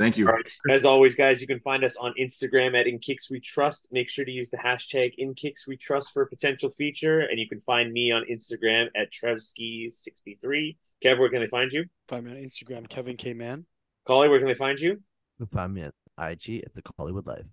Thank 0.00 0.16
you. 0.16 0.26
All 0.26 0.32
right. 0.32 0.50
As 0.70 0.86
always, 0.86 1.14
guys, 1.14 1.42
you 1.42 1.46
can 1.46 1.60
find 1.60 1.84
us 1.84 1.94
on 1.98 2.14
Instagram 2.18 2.74
at 2.74 2.86
In 2.86 2.98
Kix 2.98 3.30
We 3.30 3.38
Trust. 3.38 3.88
Make 3.92 4.08
sure 4.08 4.24
to 4.24 4.30
use 4.30 4.48
the 4.48 4.56
hashtag 4.56 5.12
In 5.18 5.34
Kix 5.34 5.66
We 5.68 5.76
Trust 5.76 6.14
for 6.14 6.22
a 6.22 6.26
potential 6.26 6.70
feature. 6.70 7.20
And 7.20 7.38
you 7.38 7.46
can 7.46 7.60
find 7.60 7.92
me 7.92 8.10
on 8.10 8.24
Instagram 8.32 8.86
at 8.96 9.12
trevski63. 9.12 10.76
Kev, 11.04 11.18
where 11.18 11.28
can 11.28 11.40
they 11.40 11.48
find 11.48 11.70
you? 11.70 11.84
Find 12.08 12.24
me 12.24 12.30
on 12.30 12.38
Instagram, 12.38 12.88
Kevin 12.88 13.18
K 13.18 13.34
Man. 13.34 13.66
Collie, 14.06 14.30
where 14.30 14.38
can 14.38 14.48
they 14.48 14.54
find 14.54 14.80
you? 14.80 14.92
You 15.38 15.46
can 15.46 15.48
find 15.48 15.74
me 15.74 15.82
at 15.82 15.92
IG 16.18 16.62
at 16.64 16.72
the 16.72 16.80
Collywood 16.80 17.26
Life. 17.26 17.44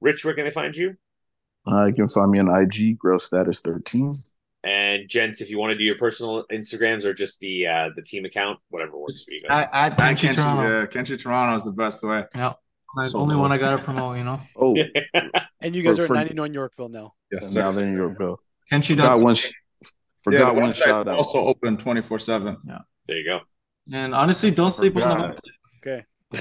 Rich, 0.00 0.24
where 0.24 0.34
can 0.34 0.46
they 0.46 0.50
find 0.50 0.74
you? 0.74 0.96
Uh, 1.64 1.84
you 1.84 1.92
can 1.92 2.08
find 2.08 2.28
me 2.32 2.40
on 2.40 2.48
IG, 2.60 2.98
Grail 2.98 3.20
Status 3.20 3.60
13. 3.60 4.12
And 5.04 5.10
gents, 5.10 5.40
if 5.40 5.50
you 5.50 5.58
want 5.58 5.70
to 5.72 5.76
do 5.78 5.84
your 5.84 5.96
personal 5.98 6.44
Instagrams 6.50 7.04
or 7.04 7.12
just 7.12 7.38
the 7.40 7.66
uh, 7.66 7.88
the 7.96 8.02
team 8.02 8.24
account, 8.24 8.58
whatever 8.70 8.98
works 8.98 9.22
for 9.24 9.32
you 9.32 9.42
guys. 9.42 9.68
I, 9.72 9.84
I 9.84 9.86
And 9.88 9.96
Kenshi 9.96 10.28
Kenshi, 10.30 10.34
Toronto. 10.34 10.80
yeah, 10.80 10.86
Kenshi 10.86 11.20
Toronto 11.20 11.56
is 11.56 11.64
the 11.64 11.72
best 11.72 12.02
way. 12.02 12.24
Yeah. 12.34 12.52
Like, 12.96 13.10
So 13.10 13.18
only 13.18 13.34
dope. 13.34 13.42
one 13.42 13.52
I 13.52 13.58
gotta 13.58 13.82
promote. 13.82 14.18
You 14.18 14.24
know, 14.24 14.34
Oh, 14.56 14.76
And 15.60 15.74
you 15.76 15.82
guys 15.82 15.96
For- 15.96 16.02
are 16.02 16.04
at 16.04 16.08
for- 16.08 16.14
99 16.14 16.54
Yorkville 16.54 16.88
now. 16.88 17.14
Yes, 17.30 17.54
now 17.54 17.72
there 17.72 17.84
in 17.86 17.94
Yorkville. 17.94 18.38
Kenshi 18.72 18.88
Forgot 18.96 19.12
does. 19.14 19.24
one, 19.24 19.34
sh- 19.34 19.52
Yeah, 19.82 19.88
forgot 20.22 20.56
one 20.56 20.72
shout 20.72 21.08
out. 21.08 21.16
also 21.16 21.38
open 21.38 21.76
24 21.76 22.18
7. 22.18 22.56
Yeah. 22.66 22.78
there 23.06 23.18
you 23.18 23.24
go. 23.24 23.40
And 23.92 24.14
honestly, 24.14 24.50
don't 24.50 24.72
sleep 24.72 24.96
on 24.96 25.02
the 25.02 25.36
forgot. 25.82 26.04
website. 26.32 26.40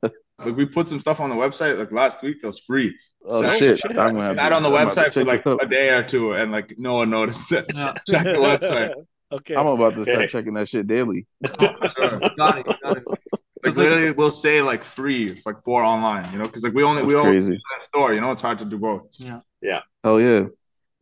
Okay. 0.00 0.07
Like 0.44 0.56
we 0.56 0.66
put 0.66 0.86
some 0.88 1.00
stuff 1.00 1.20
on 1.20 1.30
the 1.30 1.36
website 1.36 1.78
like 1.78 1.90
last 1.92 2.22
week 2.22 2.40
that 2.42 2.46
was 2.46 2.60
free. 2.60 2.96
Oh 3.24 3.42
So- 3.42 3.50
shit! 3.56 3.78
shit. 3.80 3.90
I'm 3.98 4.14
gonna 4.14 4.22
have 4.24 4.36
That 4.36 4.52
on 4.52 4.62
the 4.62 4.72
I'm 4.72 4.88
website 4.88 5.12
for 5.12 5.24
like 5.24 5.44
a 5.44 5.66
day 5.66 5.90
or 5.90 6.02
two, 6.04 6.32
and 6.34 6.52
like 6.52 6.74
no 6.78 6.94
one 6.94 7.10
noticed 7.10 7.50
it. 7.52 7.66
Yeah. 7.74 7.94
Check 8.08 8.24
the 8.24 8.30
website. 8.34 8.94
okay. 9.32 9.54
I'm 9.56 9.66
about 9.66 9.94
to 9.96 10.04
start 10.04 10.18
Okay. 10.18 10.26
checking 10.28 10.54
that 10.54 10.68
shit 10.68 10.86
daily. 10.86 11.26
Oh, 11.58 11.74
sure. 11.96 12.18
Got 12.38 12.58
it. 12.58 12.66
Got 12.66 12.96
it. 12.98 13.04
Like 13.08 13.18
like- 13.64 13.76
literally, 13.76 14.12
we'll 14.12 14.30
say 14.30 14.62
like 14.62 14.84
free, 14.84 15.36
like 15.44 15.60
for 15.62 15.82
online, 15.82 16.30
you 16.32 16.38
know, 16.38 16.44
because 16.44 16.62
like 16.62 16.74
we 16.74 16.84
only 16.84 17.02
That's 17.02 17.12
we 17.12 17.18
all 17.18 17.24
crazy. 17.24 17.54
that 17.54 17.86
store, 17.86 18.14
you 18.14 18.20
know, 18.20 18.30
it's 18.30 18.40
hard 18.42 18.60
to 18.60 18.64
do 18.64 18.78
both. 18.78 19.08
Yeah, 19.18 19.40
yeah. 19.60 19.80
Hell 20.04 20.20
yeah! 20.20 20.44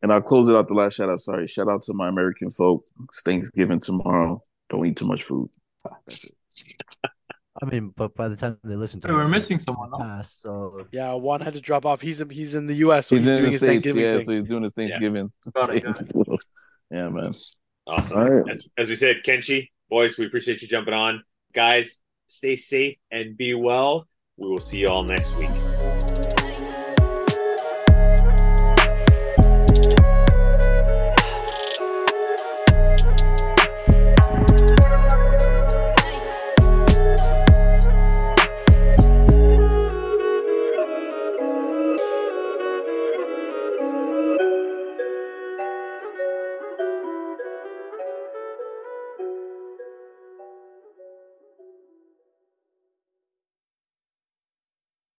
And 0.00 0.10
I'll 0.10 0.22
close 0.22 0.48
it 0.48 0.56
out 0.56 0.66
the 0.68 0.74
last 0.74 0.94
shout 0.94 1.10
out. 1.10 1.20
Sorry, 1.20 1.46
shout 1.46 1.68
out 1.68 1.82
to 1.82 1.92
my 1.92 2.08
American 2.08 2.48
folk. 2.48 2.86
It's 3.10 3.20
Thanksgiving 3.20 3.80
tomorrow. 3.80 4.40
Don't 4.70 4.86
eat 4.86 4.96
too 4.96 5.06
much 5.06 5.24
food. 5.24 5.50
I 7.62 7.66
mean, 7.66 7.92
but 7.96 8.14
by 8.14 8.28
the 8.28 8.36
time 8.36 8.58
they 8.64 8.74
listen 8.74 9.00
to 9.00 9.08
Hey, 9.08 9.14
we're 9.14 9.28
missing 9.28 9.58
someone. 9.58 9.90
No? 9.90 9.98
past, 9.98 10.42
so 10.42 10.86
Yeah, 10.90 11.14
Juan 11.14 11.40
had 11.40 11.54
to 11.54 11.60
drop 11.60 11.86
off. 11.86 12.00
He's 12.00 12.22
he's 12.30 12.54
in 12.54 12.66
the 12.66 12.74
U.S., 12.74 13.06
so 13.06 13.16
he's, 13.16 13.24
he's, 13.24 13.30
in 13.30 13.36
doing 13.36 13.44
the 13.44 13.50
his 13.52 13.60
states, 13.60 13.72
Thanksgiving 13.72 14.02
yeah. 14.02 14.16
thing. 14.16 14.24
So 14.26 14.32
he's 14.32 14.48
doing 14.48 14.62
his 14.62 14.72
Thanksgiving. 14.74 15.32
Got 15.54 15.76
it, 15.76 15.84
got 15.84 16.00
yeah, 16.90 17.08
man. 17.08 17.30
Awesome. 17.86 18.18
All 18.18 18.28
right. 18.28 18.52
As, 18.52 18.68
as 18.76 18.88
we 18.88 18.94
said, 18.94 19.18
Kenshi, 19.24 19.68
boys, 19.88 20.18
we 20.18 20.26
appreciate 20.26 20.62
you 20.62 20.68
jumping 20.68 20.94
on. 20.94 21.22
Guys, 21.52 22.00
stay 22.26 22.56
safe 22.56 22.96
and 23.10 23.36
be 23.36 23.54
well. 23.54 24.06
We 24.36 24.48
will 24.48 24.60
see 24.60 24.78
you 24.78 24.88
all 24.88 25.02
next 25.02 25.36
week. 25.36 25.48